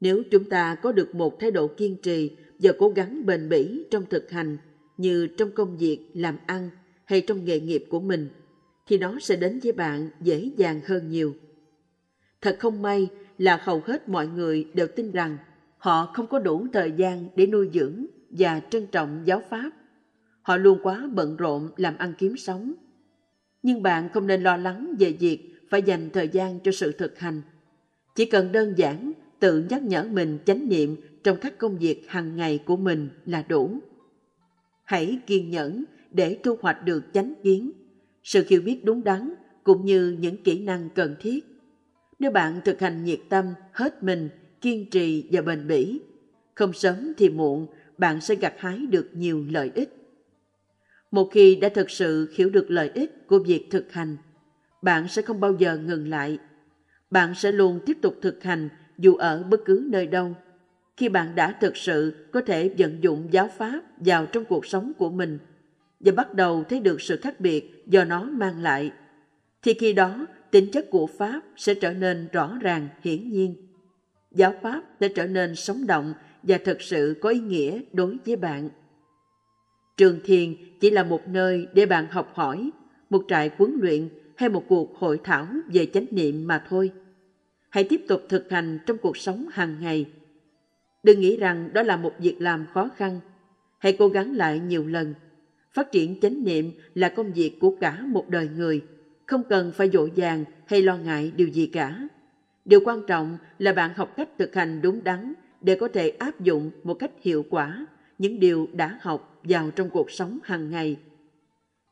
Nếu 0.00 0.22
chúng 0.30 0.44
ta 0.44 0.74
có 0.74 0.92
được 0.92 1.14
một 1.14 1.40
thái 1.40 1.50
độ 1.50 1.68
kiên 1.68 1.96
trì 2.02 2.36
và 2.58 2.72
cố 2.78 2.88
gắng 2.88 3.26
bền 3.26 3.48
bỉ 3.48 3.84
trong 3.90 4.06
thực 4.06 4.30
hành 4.30 4.56
như 4.96 5.26
trong 5.26 5.50
công 5.50 5.76
việc, 5.76 5.98
làm 6.14 6.36
ăn 6.46 6.70
hay 7.04 7.20
trong 7.20 7.44
nghề 7.44 7.60
nghiệp 7.60 7.84
của 7.88 8.00
mình, 8.00 8.28
thì 8.86 8.98
nó 8.98 9.18
sẽ 9.20 9.36
đến 9.36 9.60
với 9.62 9.72
bạn 9.72 10.10
dễ 10.20 10.50
dàng 10.56 10.80
hơn 10.86 11.08
nhiều. 11.08 11.34
Thật 12.40 12.56
không 12.60 12.82
may 12.82 13.08
là 13.38 13.60
hầu 13.62 13.82
hết 13.86 14.08
mọi 14.08 14.26
người 14.26 14.66
đều 14.74 14.86
tin 14.86 15.12
rằng 15.12 15.36
họ 15.78 16.06
không 16.14 16.26
có 16.26 16.38
đủ 16.38 16.66
thời 16.72 16.92
gian 16.92 17.28
để 17.36 17.46
nuôi 17.46 17.70
dưỡng 17.74 18.06
và 18.30 18.60
trân 18.70 18.86
trọng 18.86 19.22
giáo 19.24 19.42
pháp. 19.50 19.70
Họ 20.42 20.56
luôn 20.56 20.78
quá 20.82 21.08
bận 21.12 21.36
rộn 21.36 21.70
làm 21.76 21.96
ăn 21.96 22.14
kiếm 22.18 22.36
sống. 22.36 22.74
Nhưng 23.62 23.82
bạn 23.82 24.08
không 24.12 24.26
nên 24.26 24.42
lo 24.42 24.56
lắng 24.56 24.94
về 24.98 25.12
việc 25.12 25.54
phải 25.70 25.82
dành 25.82 26.10
thời 26.10 26.28
gian 26.28 26.60
cho 26.60 26.72
sự 26.72 26.92
thực 26.92 27.18
hành. 27.18 27.42
Chỉ 28.14 28.24
cần 28.24 28.52
đơn 28.52 28.74
giản 28.76 29.12
tự 29.40 29.64
nhắc 29.70 29.82
nhở 29.82 30.04
mình 30.04 30.38
chánh 30.46 30.68
niệm 30.68 30.96
trong 31.24 31.36
các 31.40 31.58
công 31.58 31.78
việc 31.78 32.04
hàng 32.08 32.36
ngày 32.36 32.58
của 32.58 32.76
mình 32.76 33.08
là 33.26 33.44
đủ. 33.48 33.78
Hãy 34.84 35.18
kiên 35.26 35.50
nhẫn 35.50 35.84
để 36.10 36.38
thu 36.42 36.56
hoạch 36.60 36.84
được 36.84 37.02
chánh 37.12 37.34
kiến, 37.42 37.72
sự 38.22 38.44
hiểu 38.48 38.62
biết 38.62 38.84
đúng 38.84 39.04
đắn 39.04 39.34
cũng 39.64 39.84
như 39.84 40.16
những 40.20 40.42
kỹ 40.42 40.60
năng 40.60 40.88
cần 40.94 41.16
thiết. 41.20 41.44
Nếu 42.18 42.30
bạn 42.30 42.60
thực 42.64 42.80
hành 42.80 43.04
nhiệt 43.04 43.20
tâm, 43.28 43.46
hết 43.72 44.02
mình, 44.02 44.28
kiên 44.60 44.90
trì 44.90 45.28
và 45.32 45.42
bền 45.42 45.66
bỉ, 45.66 46.00
không 46.54 46.72
sớm 46.72 47.12
thì 47.18 47.28
muộn 47.28 47.66
bạn 47.98 48.20
sẽ 48.20 48.34
gặt 48.34 48.54
hái 48.58 48.86
được 48.86 49.10
nhiều 49.12 49.44
lợi 49.50 49.70
ích. 49.74 49.96
Một 51.10 51.28
khi 51.32 51.56
đã 51.56 51.68
thực 51.68 51.90
sự 51.90 52.32
hiểu 52.36 52.50
được 52.50 52.70
lợi 52.70 52.90
ích 52.94 53.26
của 53.26 53.38
việc 53.38 53.66
thực 53.70 53.92
hành, 53.92 54.16
bạn 54.82 55.08
sẽ 55.08 55.22
không 55.22 55.40
bao 55.40 55.54
giờ 55.58 55.78
ngừng 55.78 56.08
lại. 56.08 56.38
Bạn 57.10 57.34
sẽ 57.34 57.52
luôn 57.52 57.80
tiếp 57.86 57.98
tục 58.02 58.18
thực 58.22 58.42
hành 58.42 58.68
dù 58.98 59.14
ở 59.16 59.42
bất 59.42 59.60
cứ 59.64 59.86
nơi 59.90 60.06
đâu. 60.06 60.36
Khi 60.96 61.08
bạn 61.08 61.34
đã 61.34 61.56
thực 61.60 61.76
sự 61.76 62.28
có 62.32 62.40
thể 62.40 62.70
vận 62.78 63.02
dụng 63.02 63.28
giáo 63.30 63.50
pháp 63.58 63.80
vào 63.96 64.26
trong 64.26 64.44
cuộc 64.44 64.66
sống 64.66 64.92
của 64.98 65.10
mình 65.10 65.38
và 66.00 66.12
bắt 66.12 66.34
đầu 66.34 66.64
thấy 66.68 66.80
được 66.80 67.00
sự 67.00 67.16
khác 67.16 67.40
biệt 67.40 67.84
do 67.86 68.04
nó 68.04 68.24
mang 68.24 68.62
lại, 68.62 68.92
thì 69.62 69.74
khi 69.74 69.92
đó 69.92 70.26
tính 70.50 70.70
chất 70.72 70.90
của 70.90 71.06
pháp 71.06 71.40
sẽ 71.56 71.74
trở 71.74 71.92
nên 71.92 72.28
rõ 72.32 72.58
ràng 72.60 72.88
hiển 73.02 73.30
nhiên. 73.30 73.54
Giáo 74.30 74.54
pháp 74.62 74.82
sẽ 75.00 75.08
trở 75.08 75.26
nên 75.26 75.54
sống 75.54 75.86
động 75.86 76.14
và 76.42 76.58
thực 76.64 76.82
sự 76.82 77.16
có 77.20 77.28
ý 77.28 77.40
nghĩa 77.40 77.80
đối 77.92 78.16
với 78.26 78.36
bạn. 78.36 78.68
Trường 79.96 80.20
thiền 80.24 80.54
chỉ 80.80 80.90
là 80.90 81.04
một 81.04 81.28
nơi 81.28 81.66
để 81.74 81.86
bạn 81.86 82.06
học 82.10 82.32
hỏi, 82.34 82.70
một 83.10 83.24
trại 83.28 83.50
huấn 83.56 83.78
luyện 83.80 84.08
hay 84.36 84.48
một 84.48 84.64
cuộc 84.68 84.96
hội 84.98 85.20
thảo 85.24 85.46
về 85.72 85.86
chánh 85.86 86.06
niệm 86.10 86.46
mà 86.46 86.64
thôi. 86.68 86.92
Hãy 87.68 87.84
tiếp 87.84 88.00
tục 88.08 88.22
thực 88.28 88.50
hành 88.50 88.78
trong 88.86 88.98
cuộc 88.98 89.16
sống 89.16 89.46
hàng 89.52 89.76
ngày. 89.80 90.06
Đừng 91.02 91.20
nghĩ 91.20 91.36
rằng 91.36 91.70
đó 91.72 91.82
là 91.82 91.96
một 91.96 92.12
việc 92.18 92.36
làm 92.38 92.66
khó 92.74 92.90
khăn. 92.96 93.20
Hãy 93.78 93.92
cố 93.92 94.08
gắng 94.08 94.36
lại 94.36 94.58
nhiều 94.58 94.86
lần. 94.86 95.14
Phát 95.72 95.92
triển 95.92 96.20
chánh 96.20 96.44
niệm 96.44 96.72
là 96.94 97.08
công 97.08 97.32
việc 97.32 97.60
của 97.60 97.76
cả 97.80 98.00
một 98.00 98.28
đời 98.28 98.48
người, 98.56 98.84
không 99.26 99.42
cần 99.48 99.72
phải 99.72 99.90
dỗ 99.92 100.08
dàng 100.14 100.44
hay 100.66 100.82
lo 100.82 100.96
ngại 100.96 101.32
điều 101.36 101.48
gì 101.48 101.66
cả. 101.66 102.08
Điều 102.64 102.80
quan 102.84 103.02
trọng 103.06 103.38
là 103.58 103.72
bạn 103.72 103.94
học 103.94 104.14
cách 104.16 104.28
thực 104.38 104.54
hành 104.54 104.82
đúng 104.82 105.04
đắn 105.04 105.32
để 105.60 105.74
có 105.74 105.88
thể 105.88 106.08
áp 106.08 106.40
dụng 106.40 106.70
một 106.84 106.94
cách 106.94 107.10
hiệu 107.22 107.44
quả 107.50 107.86
những 108.18 108.40
điều 108.40 108.68
đã 108.72 108.98
học 109.00 109.40
vào 109.42 109.70
trong 109.70 109.90
cuộc 109.90 110.10
sống 110.10 110.38
hàng 110.44 110.70
ngày. 110.70 110.96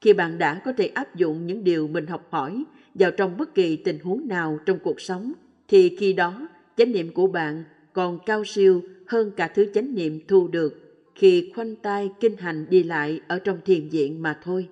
Khi 0.00 0.12
bạn 0.12 0.38
đã 0.38 0.60
có 0.64 0.72
thể 0.72 0.86
áp 0.86 1.14
dụng 1.14 1.46
những 1.46 1.64
điều 1.64 1.88
mình 1.88 2.06
học 2.06 2.28
hỏi 2.30 2.64
vào 2.94 3.10
trong 3.10 3.36
bất 3.36 3.54
kỳ 3.54 3.76
tình 3.76 3.98
huống 3.98 4.28
nào 4.28 4.58
trong 4.66 4.78
cuộc 4.78 5.00
sống, 5.00 5.32
thì 5.68 5.96
khi 5.96 6.12
đó 6.12 6.48
chánh 6.76 6.92
niệm 6.92 7.12
của 7.14 7.26
bạn 7.26 7.64
còn 7.92 8.18
cao 8.26 8.44
siêu 8.44 8.82
hơn 9.10 9.30
cả 9.36 9.48
thứ 9.54 9.66
chánh 9.74 9.94
niệm 9.94 10.20
thu 10.28 10.48
được 10.48 11.00
khi 11.14 11.52
khoanh 11.54 11.76
tay 11.76 12.10
kinh 12.20 12.36
hành 12.36 12.66
đi 12.70 12.82
lại 12.82 13.20
ở 13.28 13.38
trong 13.38 13.60
thiền 13.64 13.88
viện 13.88 14.22
mà 14.22 14.38
thôi. 14.42 14.68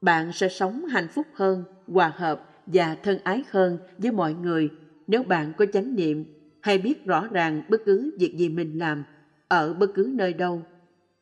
Bạn 0.00 0.32
sẽ 0.32 0.48
sống 0.48 0.84
hạnh 0.84 1.08
phúc 1.14 1.26
hơn, 1.32 1.64
hòa 1.86 2.12
hợp 2.16 2.50
và 2.66 2.94
thân 2.94 3.18
ái 3.24 3.42
hơn 3.50 3.78
với 3.98 4.12
mọi 4.12 4.34
người 4.34 4.68
nếu 5.06 5.22
bạn 5.22 5.52
có 5.56 5.66
chánh 5.66 5.96
niệm 5.96 6.24
hay 6.60 6.78
biết 6.78 7.04
rõ 7.04 7.28
ràng 7.30 7.62
bất 7.68 7.80
cứ 7.84 8.10
việc 8.18 8.36
gì 8.36 8.48
mình 8.48 8.78
làm 8.78 9.04
ở 9.48 9.74
bất 9.74 9.94
cứ 9.94 10.10
nơi 10.14 10.32
đâu. 10.32 10.62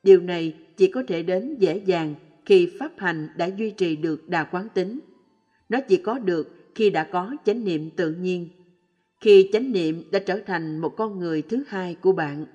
Điều 0.02 0.20
này 0.20 0.55
chỉ 0.76 0.86
có 0.86 1.02
thể 1.09 1.22
đến 1.22 1.56
dễ 1.59 1.76
dàng 1.86 2.14
khi 2.44 2.70
pháp 2.78 2.93
hành 2.97 3.28
đã 3.36 3.47
duy 3.47 3.70
trì 3.70 3.97
được 3.97 4.28
đà 4.28 4.44
quán 4.44 4.68
tính. 4.74 4.98
Nó 5.68 5.78
chỉ 5.88 5.97
có 5.97 6.18
được 6.18 6.72
khi 6.74 6.90
đã 6.90 7.05
có 7.05 7.36
chánh 7.44 7.64
niệm 7.64 7.90
tự 7.97 8.12
nhiên, 8.12 8.48
khi 9.27 9.48
chánh 9.53 9.73
niệm 9.73 10.03
đã 10.11 10.19
trở 10.19 10.40
thành 10.47 10.78
một 10.78 10.97
con 10.97 11.19
người 11.19 11.43
thứ 11.43 11.65
hai 11.69 11.94
của 11.94 12.12
bạn. 12.12 12.47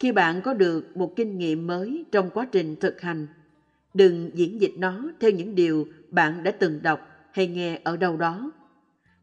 Khi 0.00 0.12
bạn 0.12 0.40
có 0.42 0.54
được 0.54 0.96
một 0.96 1.16
kinh 1.16 1.38
nghiệm 1.38 1.66
mới 1.66 2.04
trong 2.12 2.30
quá 2.34 2.46
trình 2.52 2.76
thực 2.76 3.00
hành, 3.00 3.26
đừng 3.94 4.30
diễn 4.34 4.60
dịch 4.60 4.72
nó 4.78 5.10
theo 5.20 5.30
những 5.30 5.54
điều 5.54 5.86
bạn 6.10 6.42
đã 6.42 6.50
từng 6.50 6.82
đọc 6.82 7.00
hay 7.32 7.46
nghe 7.46 7.80
ở 7.84 7.96
đâu 7.96 8.16
đó. 8.16 8.52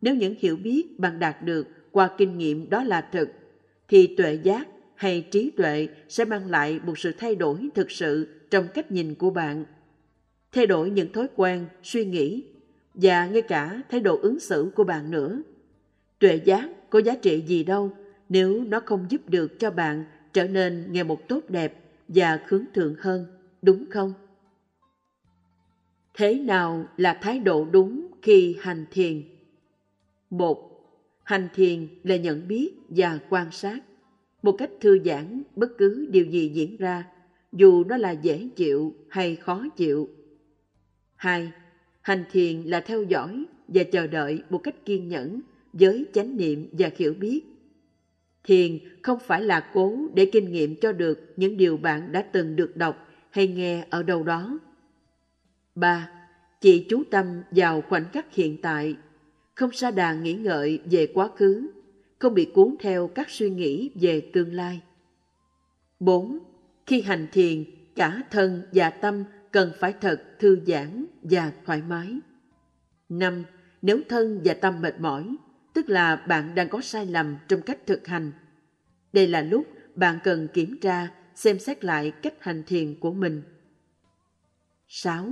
Nếu 0.02 0.16
những 0.16 0.36
hiểu 0.40 0.58
biết 0.58 1.00
bạn 1.00 1.20
đạt 1.20 1.44
được 1.44 1.68
qua 1.92 2.10
kinh 2.18 2.38
nghiệm 2.38 2.70
đó 2.70 2.84
là 2.84 3.02
thực, 3.02 3.30
thì 3.88 4.16
tuệ 4.16 4.34
giác 4.44 4.68
hay 4.96 5.28
trí 5.32 5.52
tuệ 5.52 5.88
sẽ 6.10 6.26
mang 6.26 6.50
lại 6.50 6.80
một 6.86 7.00
sự 7.00 7.12
thay 7.18 7.36
đổi 7.36 7.70
thực 7.76 7.92
sự 7.92 8.28
trong 8.50 8.68
cách 8.74 8.92
nhìn 8.92 9.16
của 9.16 9.30
bạn. 9.30 9.66
Thay 10.52 10.66
đổi 10.66 10.90
những 10.90 11.14
thói 11.14 11.28
quen, 11.36 11.66
suy 11.84 12.06
nghĩ 12.06 12.44
và 12.94 13.26
ngay 13.26 13.42
cả 13.42 13.82
thái 13.90 14.00
độ 14.00 14.18
ứng 14.22 14.40
xử 14.40 14.72
của 14.76 14.84
bạn 14.84 15.12
nữa. 15.12 15.42
Tuệ 16.22 16.36
giác 16.36 16.70
có 16.90 17.00
giá 17.00 17.16
trị 17.16 17.44
gì 17.48 17.64
đâu 17.64 17.92
nếu 18.30 18.64
nó 18.64 18.80
không 18.86 19.06
giúp 19.10 19.30
được 19.30 19.60
cho 19.60 19.72
bạn 19.72 20.04
trở 20.34 20.48
nên 20.48 20.88
ngày 20.92 21.04
một 21.04 21.28
tốt 21.28 21.40
đẹp 21.50 21.84
và 22.08 22.40
khướng 22.48 22.66
thượng 22.74 22.96
hơn, 23.00 23.26
đúng 23.62 23.86
không? 23.90 24.14
Thế 26.14 26.40
nào 26.40 26.86
là 26.98 27.20
thái 27.22 27.40
độ 27.40 27.66
đúng 27.72 28.08
khi 28.22 28.56
hành 28.60 28.86
thiền? 28.92 29.24
Một, 30.30 30.72
hành 31.24 31.48
thiền 31.54 31.88
là 32.04 32.16
nhận 32.16 32.48
biết 32.48 32.72
và 32.90 33.20
quan 33.30 33.52
sát 33.52 33.80
một 34.44 34.56
cách 34.58 34.70
thư 34.82 35.00
giãn 35.06 35.44
bất 35.56 35.78
cứ 35.78 36.08
điều 36.10 36.26
gì 36.26 36.50
diễn 36.50 36.78
ra 36.78 37.04
dù 37.52 37.84
nó 37.84 37.98
là 37.98 38.12
dễ 38.12 38.50
chịu 38.56 38.94
hay 39.10 39.36
khó 39.36 39.66
chịu 39.76 40.10
hai 41.16 41.52
hành 42.02 42.26
thiền 42.32 42.62
là 42.62 42.80
theo 42.80 43.04
dõi 43.04 43.46
và 43.68 43.84
chờ 43.84 44.08
đợi 44.08 44.44
một 44.50 44.58
cách 44.58 44.76
kiên 44.86 45.08
nhẫn 45.08 45.42
với 45.74 46.06
chánh 46.14 46.38
niệm 46.38 46.70
và 46.72 46.90
hiểu 46.96 47.14
biết 47.14 47.42
thiền 48.44 48.80
không 49.02 49.20
phải 49.20 49.42
là 49.42 49.70
cố 49.74 49.98
để 50.14 50.30
kinh 50.32 50.52
nghiệm 50.52 50.76
cho 50.76 50.92
được 50.92 51.34
những 51.38 51.58
điều 51.58 51.78
bạn 51.78 52.12
đã 52.12 52.22
từng 52.22 52.56
được 52.56 52.78
đọc 52.78 53.08
hay 53.30 53.48
nghe 53.48 53.86
ở 53.90 54.04
đâu 54.04 54.24
đó 54.24 54.60
ba 55.76 56.12
chỉ 56.62 56.86
chú 56.90 57.04
tâm 57.12 57.42
vào 57.52 57.82
khoảnh 57.82 58.06
khắc 58.12 58.34
hiện 58.34 58.62
tại 58.62 58.96
không 59.62 59.72
sa 59.72 59.92
đà 59.92 60.14
nghĩ 60.14 60.34
ngợi 60.34 60.80
về 60.92 61.08
quá 61.14 61.30
khứ, 61.36 61.72
không 62.20 62.34
bị 62.34 62.46
cuốn 62.54 62.76
theo 62.80 63.08
các 63.08 63.30
suy 63.30 63.50
nghĩ 63.50 63.92
về 63.96 64.30
tương 64.34 64.54
lai. 64.54 64.82
4. 66.00 66.40
Khi 66.86 67.02
hành 67.02 67.28
thiền, 67.32 67.64
cả 67.96 68.22
thân 68.32 68.64
và 68.72 68.90
tâm 68.90 69.24
cần 69.52 69.72
phải 69.80 69.94
thật 70.02 70.24
thư 70.40 70.60
giãn 70.68 71.06
và 71.22 71.52
thoải 71.66 71.82
mái. 71.90 72.20
5. 73.10 73.44
Nếu 73.82 74.02
thân 74.10 74.42
và 74.44 74.54
tâm 74.54 74.82
mệt 74.82 75.00
mỏi, 75.00 75.36
tức 75.74 75.90
là 75.90 76.16
bạn 76.16 76.56
đang 76.56 76.70
có 76.70 76.82
sai 76.82 77.06
lầm 77.06 77.38
trong 77.48 77.62
cách 77.62 77.78
thực 77.88 78.08
hành. 78.08 78.32
Đây 79.14 79.28
là 79.28 79.42
lúc 79.42 79.68
bạn 79.96 80.20
cần 80.24 80.48
kiểm 80.54 80.80
tra, 80.82 81.08
xem 81.36 81.60
xét 81.60 81.84
lại 81.84 82.12
cách 82.12 82.34
hành 82.40 82.64
thiền 82.68 83.00
của 83.00 83.12
mình. 83.12 83.42
6. 84.88 85.28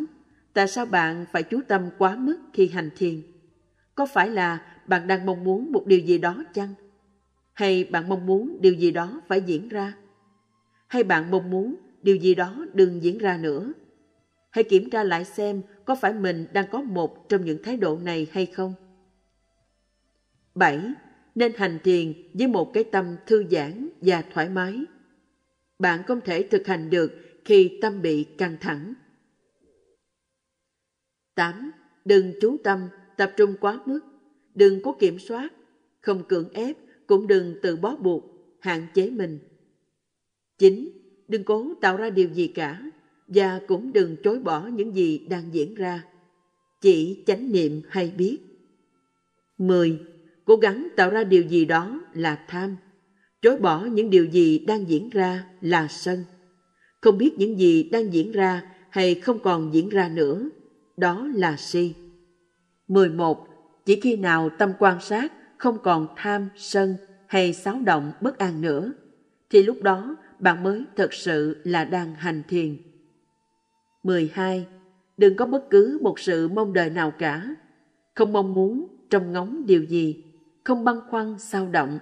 Tại 0.53 0.67
sao 0.67 0.85
bạn 0.85 1.25
phải 1.31 1.43
chú 1.43 1.61
tâm 1.67 1.89
quá 1.97 2.15
mức 2.15 2.39
khi 2.53 2.67
hành 2.67 2.89
thiền? 2.97 3.21
Có 3.95 4.05
phải 4.05 4.29
là 4.29 4.61
bạn 4.87 5.07
đang 5.07 5.25
mong 5.25 5.43
muốn 5.43 5.71
một 5.71 5.83
điều 5.85 5.99
gì 5.99 6.17
đó 6.17 6.43
chăng? 6.53 6.73
Hay 7.53 7.83
bạn 7.83 8.09
mong 8.09 8.25
muốn 8.25 8.57
điều 8.61 8.73
gì 8.73 8.91
đó 8.91 9.21
phải 9.27 9.41
diễn 9.41 9.69
ra? 9.69 9.93
Hay 10.87 11.03
bạn 11.03 11.31
mong 11.31 11.49
muốn 11.49 11.75
điều 12.01 12.15
gì 12.15 12.35
đó 12.35 12.65
đừng 12.73 13.03
diễn 13.03 13.17
ra 13.17 13.37
nữa? 13.37 13.73
Hãy 14.51 14.63
kiểm 14.63 14.89
tra 14.89 15.03
lại 15.03 15.25
xem 15.25 15.61
có 15.85 15.95
phải 15.95 16.13
mình 16.13 16.47
đang 16.53 16.65
có 16.71 16.81
một 16.81 17.29
trong 17.29 17.45
những 17.45 17.63
thái 17.63 17.77
độ 17.77 17.99
này 18.03 18.27
hay 18.31 18.45
không. 18.45 18.73
7. 20.55 20.79
Nên 21.35 21.53
hành 21.55 21.79
thiền 21.83 22.13
với 22.33 22.47
một 22.47 22.71
cái 22.73 22.83
tâm 22.83 23.15
thư 23.25 23.45
giãn 23.51 23.89
và 24.01 24.23
thoải 24.33 24.49
mái. 24.49 24.79
Bạn 25.79 26.03
không 26.07 26.21
thể 26.21 26.43
thực 26.43 26.67
hành 26.67 26.89
được 26.89 27.11
khi 27.45 27.79
tâm 27.81 28.01
bị 28.01 28.23
căng 28.23 28.57
thẳng. 28.61 28.93
8. 31.35 31.71
Đừng 32.05 32.33
chú 32.41 32.57
tâm 32.63 32.87
tập 33.17 33.33
trung 33.37 33.55
quá 33.61 33.79
mức, 33.85 33.99
đừng 34.55 34.81
có 34.81 34.91
kiểm 34.99 35.19
soát, 35.19 35.53
không 36.01 36.23
cưỡng 36.23 36.49
ép, 36.53 36.77
cũng 37.07 37.27
đừng 37.27 37.55
tự 37.61 37.75
bó 37.75 37.95
buộc, 37.95 38.23
hạn 38.59 38.87
chế 38.93 39.09
mình. 39.09 39.39
9. 40.57 40.89
Đừng 41.27 41.43
cố 41.43 41.73
tạo 41.81 41.97
ra 41.97 42.09
điều 42.09 42.29
gì 42.29 42.47
cả 42.47 42.91
và 43.27 43.61
cũng 43.67 43.93
đừng 43.93 44.15
chối 44.23 44.39
bỏ 44.39 44.67
những 44.67 44.95
gì 44.95 45.17
đang 45.29 45.53
diễn 45.53 45.75
ra. 45.75 46.03
Chỉ 46.81 47.23
chánh 47.27 47.51
niệm 47.51 47.81
hay 47.89 48.13
biết. 48.17 48.37
10. 49.57 49.99
Cố 50.49 50.55
gắng 50.55 50.87
tạo 50.95 51.09
ra 51.09 51.23
điều 51.23 51.43
gì 51.43 51.65
đó 51.65 52.01
là 52.13 52.39
tham. 52.47 52.75
Chối 53.41 53.57
bỏ 53.57 53.85
những 53.85 54.09
điều 54.09 54.25
gì 54.25 54.59
đang 54.59 54.89
diễn 54.89 55.09
ra 55.09 55.45
là 55.61 55.87
sân. 55.87 56.23
Không 57.01 57.17
biết 57.17 57.31
những 57.37 57.59
gì 57.59 57.83
đang 57.83 58.13
diễn 58.13 58.31
ra 58.31 58.61
hay 58.89 59.15
không 59.15 59.39
còn 59.39 59.73
diễn 59.73 59.89
ra 59.89 60.09
nữa, 60.09 60.49
đó 60.97 61.27
là 61.33 61.55
si. 61.57 61.93
11. 62.87 63.47
Chỉ 63.85 63.99
khi 63.99 64.15
nào 64.15 64.49
tâm 64.49 64.73
quan 64.79 65.01
sát 65.01 65.33
không 65.57 65.77
còn 65.83 66.07
tham, 66.15 66.49
sân 66.55 66.95
hay 67.27 67.53
xáo 67.53 67.79
động 67.85 68.11
bất 68.21 68.37
an 68.37 68.61
nữa, 68.61 68.91
thì 69.49 69.63
lúc 69.63 69.77
đó 69.83 70.15
bạn 70.39 70.63
mới 70.63 70.83
thật 70.95 71.13
sự 71.13 71.61
là 71.63 71.85
đang 71.85 72.15
hành 72.15 72.43
thiền. 72.47 72.77
12. 74.03 74.67
Đừng 75.17 75.35
có 75.35 75.45
bất 75.45 75.69
cứ 75.69 75.99
một 76.01 76.19
sự 76.19 76.47
mong 76.47 76.73
đợi 76.73 76.89
nào 76.89 77.11
cả, 77.11 77.55
không 78.15 78.33
mong 78.33 78.53
muốn 78.53 78.87
trông 79.09 79.31
ngóng 79.31 79.65
điều 79.65 79.83
gì, 79.83 80.23
không 80.69 80.83
băn 80.83 80.95
khoăn 81.09 81.39
sao 81.39 81.67
động, 81.67 81.99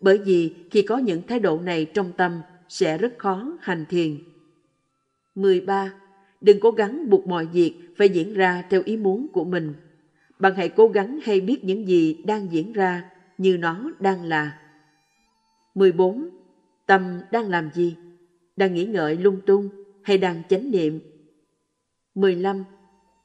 bởi 0.00 0.18
vì 0.18 0.54
khi 0.70 0.82
có 0.82 0.98
những 0.98 1.22
thái 1.26 1.40
độ 1.40 1.60
này 1.60 1.84
trong 1.84 2.12
tâm 2.16 2.40
sẽ 2.68 2.98
rất 2.98 3.14
khó 3.18 3.52
hành 3.60 3.84
thiền. 3.88 4.18
13. 5.34 5.92
Đừng 6.40 6.60
cố 6.60 6.70
gắng 6.70 7.10
buộc 7.10 7.26
mọi 7.26 7.46
việc 7.46 7.94
phải 7.96 8.08
diễn 8.08 8.34
ra 8.34 8.64
theo 8.70 8.82
ý 8.84 8.96
muốn 8.96 9.26
của 9.32 9.44
mình. 9.44 9.74
Bạn 10.38 10.54
hãy 10.56 10.68
cố 10.68 10.88
gắng 10.88 11.18
hay 11.22 11.40
biết 11.40 11.64
những 11.64 11.88
gì 11.88 12.22
đang 12.26 12.52
diễn 12.52 12.72
ra 12.72 13.10
như 13.38 13.56
nó 13.56 13.92
đang 14.00 14.24
là. 14.24 14.58
14. 15.74 16.28
Tâm 16.86 17.20
đang 17.30 17.48
làm 17.48 17.70
gì? 17.74 17.96
Đang 18.56 18.74
nghĩ 18.74 18.84
ngợi 18.84 19.16
lung 19.16 19.40
tung 19.46 19.68
hay 20.02 20.18
đang 20.18 20.42
chánh 20.48 20.70
niệm? 20.70 21.00
15. 22.14 22.64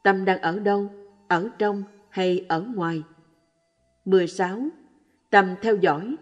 Tâm 0.03 0.26
đang 0.26 0.41
ở 0.41 0.59
đâu? 0.59 0.89
Ở 1.27 1.49
trong 1.57 1.84
hay 2.09 2.45
ở 2.47 2.61
ngoài? 2.61 3.03
16. 4.05 4.61
Tâm 5.32 5.56
theo 5.62 5.76
dõi 5.76 6.16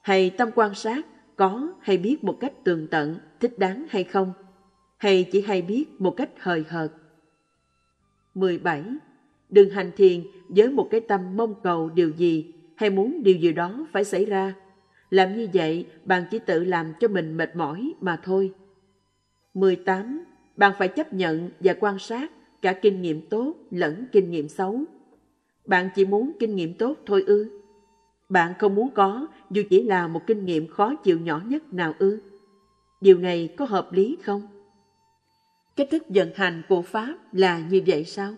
hay 0.00 0.30
tâm 0.30 0.50
quan 0.54 0.74
sát 0.74 1.06
có 1.36 1.74
hay 1.80 1.98
biết 1.98 2.24
một 2.24 2.36
cách 2.40 2.52
tường 2.64 2.86
tận, 2.90 3.18
thích 3.40 3.58
đáng 3.58 3.86
hay 3.88 4.04
không? 4.04 4.32
Hay 4.96 5.24
chỉ 5.32 5.42
hay 5.42 5.62
biết 5.62 5.84
một 5.98 6.14
cách 6.16 6.30
hời 6.38 6.64
hợt? 6.68 6.92
17. 8.34 8.82
Đừng 9.48 9.70
hành 9.70 9.90
thiền 9.96 10.22
với 10.48 10.70
một 10.70 10.88
cái 10.90 11.00
tâm 11.00 11.36
mong 11.36 11.54
cầu 11.62 11.90
điều 11.90 12.10
gì 12.10 12.54
hay 12.76 12.90
muốn 12.90 13.22
điều 13.22 13.36
gì 13.36 13.52
đó 13.52 13.86
phải 13.92 14.04
xảy 14.04 14.24
ra. 14.24 14.54
Làm 15.10 15.36
như 15.36 15.48
vậy, 15.54 15.86
bạn 16.04 16.24
chỉ 16.30 16.38
tự 16.38 16.64
làm 16.64 16.92
cho 17.00 17.08
mình 17.08 17.36
mệt 17.36 17.56
mỏi 17.56 17.92
mà 18.00 18.20
thôi. 18.22 18.52
18. 19.54 20.24
Bạn 20.56 20.72
phải 20.78 20.88
chấp 20.88 21.12
nhận 21.12 21.50
và 21.60 21.74
quan 21.80 21.98
sát 21.98 22.30
cả 22.62 22.72
kinh 22.72 23.02
nghiệm 23.02 23.28
tốt 23.28 23.54
lẫn 23.70 24.06
kinh 24.12 24.30
nghiệm 24.30 24.48
xấu. 24.48 24.84
Bạn 25.66 25.88
chỉ 25.94 26.04
muốn 26.04 26.32
kinh 26.38 26.56
nghiệm 26.56 26.74
tốt 26.74 26.98
thôi 27.06 27.24
ư? 27.26 27.63
Bạn 28.28 28.54
không 28.58 28.74
muốn 28.74 28.90
có, 28.94 29.26
dù 29.50 29.62
chỉ 29.70 29.82
là 29.82 30.08
một 30.08 30.26
kinh 30.26 30.44
nghiệm 30.44 30.68
khó 30.68 30.94
chịu 30.94 31.20
nhỏ 31.20 31.42
nhất 31.46 31.72
nào 31.72 31.94
ư? 31.98 32.20
Điều 33.00 33.18
này 33.18 33.54
có 33.56 33.64
hợp 33.64 33.92
lý 33.92 34.18
không? 34.24 34.48
Cách 35.76 35.88
thức 35.90 36.02
vận 36.08 36.30
hành 36.34 36.62
của 36.68 36.82
Pháp 36.82 37.16
là 37.32 37.58
như 37.58 37.82
vậy 37.86 38.04
sao? 38.04 38.34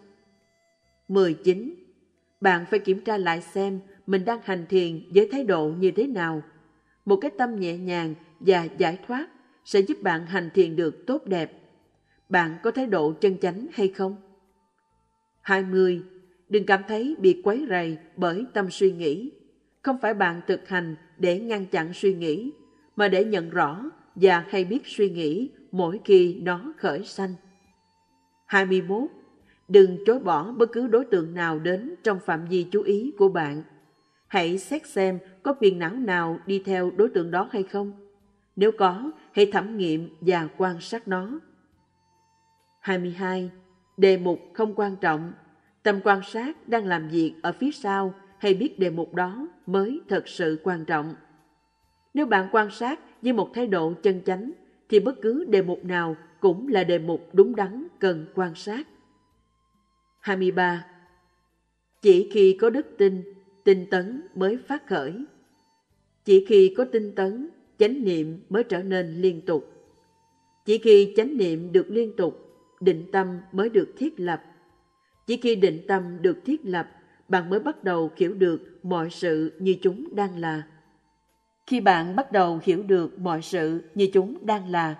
19. 1.09 1.75
Bạn 2.41 2.65
phải 2.71 2.79
kiểm 2.79 3.01
tra 3.01 3.19
lại 3.19 3.41
xem 3.41 3.81
mình 4.07 4.25
đang 4.25 4.41
hành 4.45 4.67
thiền 4.69 5.03
với 5.15 5.29
thái 5.33 5.45
độ 5.45 5.69
như 5.69 5.91
thế 5.91 6.07
nào. 6.07 6.43
Một 7.05 7.17
cái 7.17 7.31
tâm 7.39 7.57
nhẹ 7.57 7.77
nhàng 7.77 8.15
và 8.41 8.69
giải 8.79 8.99
thoát 9.07 9.29
sẽ 9.65 9.81
giúp 9.81 10.03
bạn 10.03 10.27
hành 10.27 10.51
thiền 10.55 10.77
được 10.77 11.07
tốt 11.07 11.27
đẹp. 11.27 11.53
Bạn 12.29 12.57
có 12.63 12.71
thái 12.71 12.87
độ 12.87 13.13
chân 13.13 13.39
chánh 13.39 13.67
hay 13.73 13.89
không? 13.89 14.17
20. 15.41 16.03
Đừng 16.49 16.67
cảm 16.67 16.83
thấy 16.89 17.17
bị 17.19 17.41
quấy 17.45 17.67
rầy 17.69 17.99
bởi 18.17 18.47
tâm 18.55 18.71
suy 18.71 18.93
nghĩ. 18.93 19.31
Không 19.87 19.99
phải 19.99 20.15
bạn 20.15 20.41
thực 20.47 20.69
hành 20.69 20.97
để 21.19 21.41
ngăn 21.41 21.67
chặn 21.67 21.93
suy 21.95 22.15
nghĩ, 22.15 22.53
mà 22.97 23.09
để 23.09 23.25
nhận 23.25 23.51
rõ 23.51 23.91
và 24.15 24.45
hay 24.49 24.65
biết 24.65 24.83
suy 24.85 25.11
nghĩ 25.11 25.51
mỗi 25.73 26.01
khi 26.05 26.41
nó 26.43 26.73
khởi 26.79 27.05
sanh. 27.05 27.35
21. 28.47 29.01
Đừng 29.69 29.99
chối 30.07 30.19
bỏ 30.19 30.53
bất 30.53 30.73
cứ 30.73 30.87
đối 30.87 31.05
tượng 31.05 31.35
nào 31.35 31.59
đến 31.59 31.95
trong 32.03 32.19
phạm 32.27 32.47
vi 32.49 32.67
chú 32.71 32.83
ý 32.83 33.13
của 33.19 33.29
bạn. 33.29 33.63
Hãy 34.27 34.59
xét 34.59 34.87
xem 34.87 35.19
có 35.43 35.55
phiền 35.61 35.79
não 35.79 35.93
nào 35.93 36.39
đi 36.47 36.63
theo 36.65 36.91
đối 36.97 37.09
tượng 37.09 37.31
đó 37.31 37.49
hay 37.53 37.63
không. 37.63 37.93
Nếu 38.57 38.73
có, 38.79 39.11
hãy 39.33 39.47
thẩm 39.47 39.77
nghiệm 39.77 40.09
và 40.21 40.49
quan 40.57 40.81
sát 40.81 41.09
nó. 41.09 41.41
22. 42.81 43.51
Đề 43.97 44.17
mục 44.17 44.41
không 44.55 44.75
quan 44.75 44.97
trọng. 44.97 45.33
Tâm 45.83 46.01
quan 46.05 46.21
sát 46.23 46.69
đang 46.69 46.85
làm 46.85 47.09
việc 47.09 47.35
ở 47.43 47.53
phía 47.53 47.71
sau 47.71 48.15
hay 48.39 48.55
biết 48.55 48.79
đề 48.79 48.91
mục 48.91 49.15
đó 49.15 49.49
mới 49.67 50.01
thật 50.09 50.29
sự 50.29 50.61
quan 50.63 50.85
trọng. 50.85 51.15
Nếu 52.15 52.27
bạn 52.27 52.49
quan 52.53 52.71
sát 52.71 53.01
với 53.23 53.33
một 53.33 53.51
thái 53.55 53.67
độ 53.67 53.93
chân 54.03 54.23
chánh, 54.27 54.53
thì 54.89 55.01
bất 55.01 55.15
cứ 55.23 55.45
đề 55.45 55.63
mục 55.63 55.85
nào 55.85 56.17
cũng 56.41 56.69
là 56.69 56.85
đề 56.85 56.99
mục 56.99 57.29
đúng 57.33 57.57
đắn 57.57 57.87
cần 57.99 58.27
quan 58.35 58.55
sát. 58.55 58.89
23. 60.21 60.87
Chỉ 62.03 62.31
khi 62.33 62.57
có 62.61 62.71
đức 62.71 62.87
tin, 62.99 63.23
tinh 63.65 63.87
tấn 63.91 64.23
mới 64.35 64.59
phát 64.69 64.87
khởi. 64.87 65.25
Chỉ 66.25 66.45
khi 66.49 66.75
có 66.77 66.85
tinh 66.93 67.15
tấn, 67.15 67.49
chánh 67.79 68.05
niệm 68.05 68.41
mới 68.49 68.65
trở 68.65 68.83
nên 68.83 69.15
liên 69.15 69.41
tục. 69.41 69.73
Chỉ 70.65 70.79
khi 70.79 71.13
chánh 71.17 71.37
niệm 71.37 71.73
được 71.73 71.87
liên 71.89 72.17
tục, 72.17 72.47
định 72.81 73.05
tâm 73.13 73.39
mới 73.53 73.69
được 73.69 73.93
thiết 73.97 74.21
lập. 74.21 74.43
Chỉ 75.27 75.37
khi 75.37 75.57
định 75.57 75.85
tâm 75.89 76.23
được 76.23 76.39
thiết 76.45 76.61
lập, 76.65 76.89
bạn 77.28 77.51
mới 77.51 77.61
bắt 77.61 77.85
đầu 77.85 78.11
hiểu 78.16 78.35
được 78.35 78.78
mọi 78.82 79.11
sự 79.11 79.53
như 79.59 79.77
chúng 79.82 80.15
đang 80.15 80.39
là. 80.39 80.62
Khi 81.66 81.81
bạn 81.81 82.16
bắt 82.16 82.32
đầu 82.32 82.61
hiểu 82.62 82.82
được 82.82 83.19
mọi 83.19 83.43
sự 83.43 83.82
như 83.94 84.09
chúng 84.12 84.47
đang 84.47 84.70
là, 84.70 84.94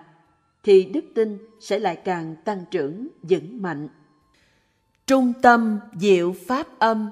thì 0.63 0.85
đức 0.85 1.05
tin 1.15 1.37
sẽ 1.59 1.79
lại 1.79 1.95
càng 1.95 2.35
tăng 2.45 2.63
trưởng 2.71 3.07
vững 3.21 3.61
mạnh. 3.61 3.87
Trung 5.07 5.33
tâm 5.41 5.79
Diệu 5.99 6.33
Pháp 6.47 6.79
Âm 6.79 7.09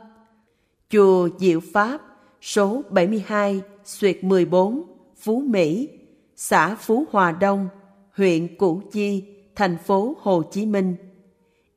Chùa 0.90 1.30
Diệu 1.40 1.60
Pháp 1.74 2.02
số 2.42 2.82
72 2.90 3.62
Xuyệt 3.84 4.24
14 4.24 4.84
Phú 5.18 5.44
Mỹ 5.48 5.90
xã 6.36 6.76
Phú 6.76 7.06
Hòa 7.12 7.32
Đông 7.32 7.68
huyện 8.12 8.58
Củ 8.58 8.82
Chi 8.92 9.24
thành 9.56 9.78
phố 9.78 10.16
Hồ 10.20 10.44
Chí 10.52 10.66
Minh 10.66 10.96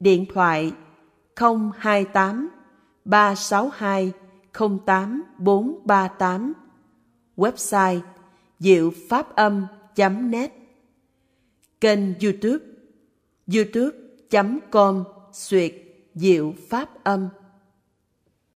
điện 0.01 0.27
thoại 0.35 0.73
028 1.77 2.48
362 3.09 4.12
08438 4.52 6.52
Website 7.36 8.01
diệu 8.59 8.93
pháp 9.09 9.36
âm.net 9.36 10.52
Kênh 11.80 12.14
youtube 12.20 12.64
youtube.com 13.47 15.05
Xuyệt 15.32 15.72
Diệu 16.14 16.55
Pháp 16.70 17.05
Âm. 17.05 17.28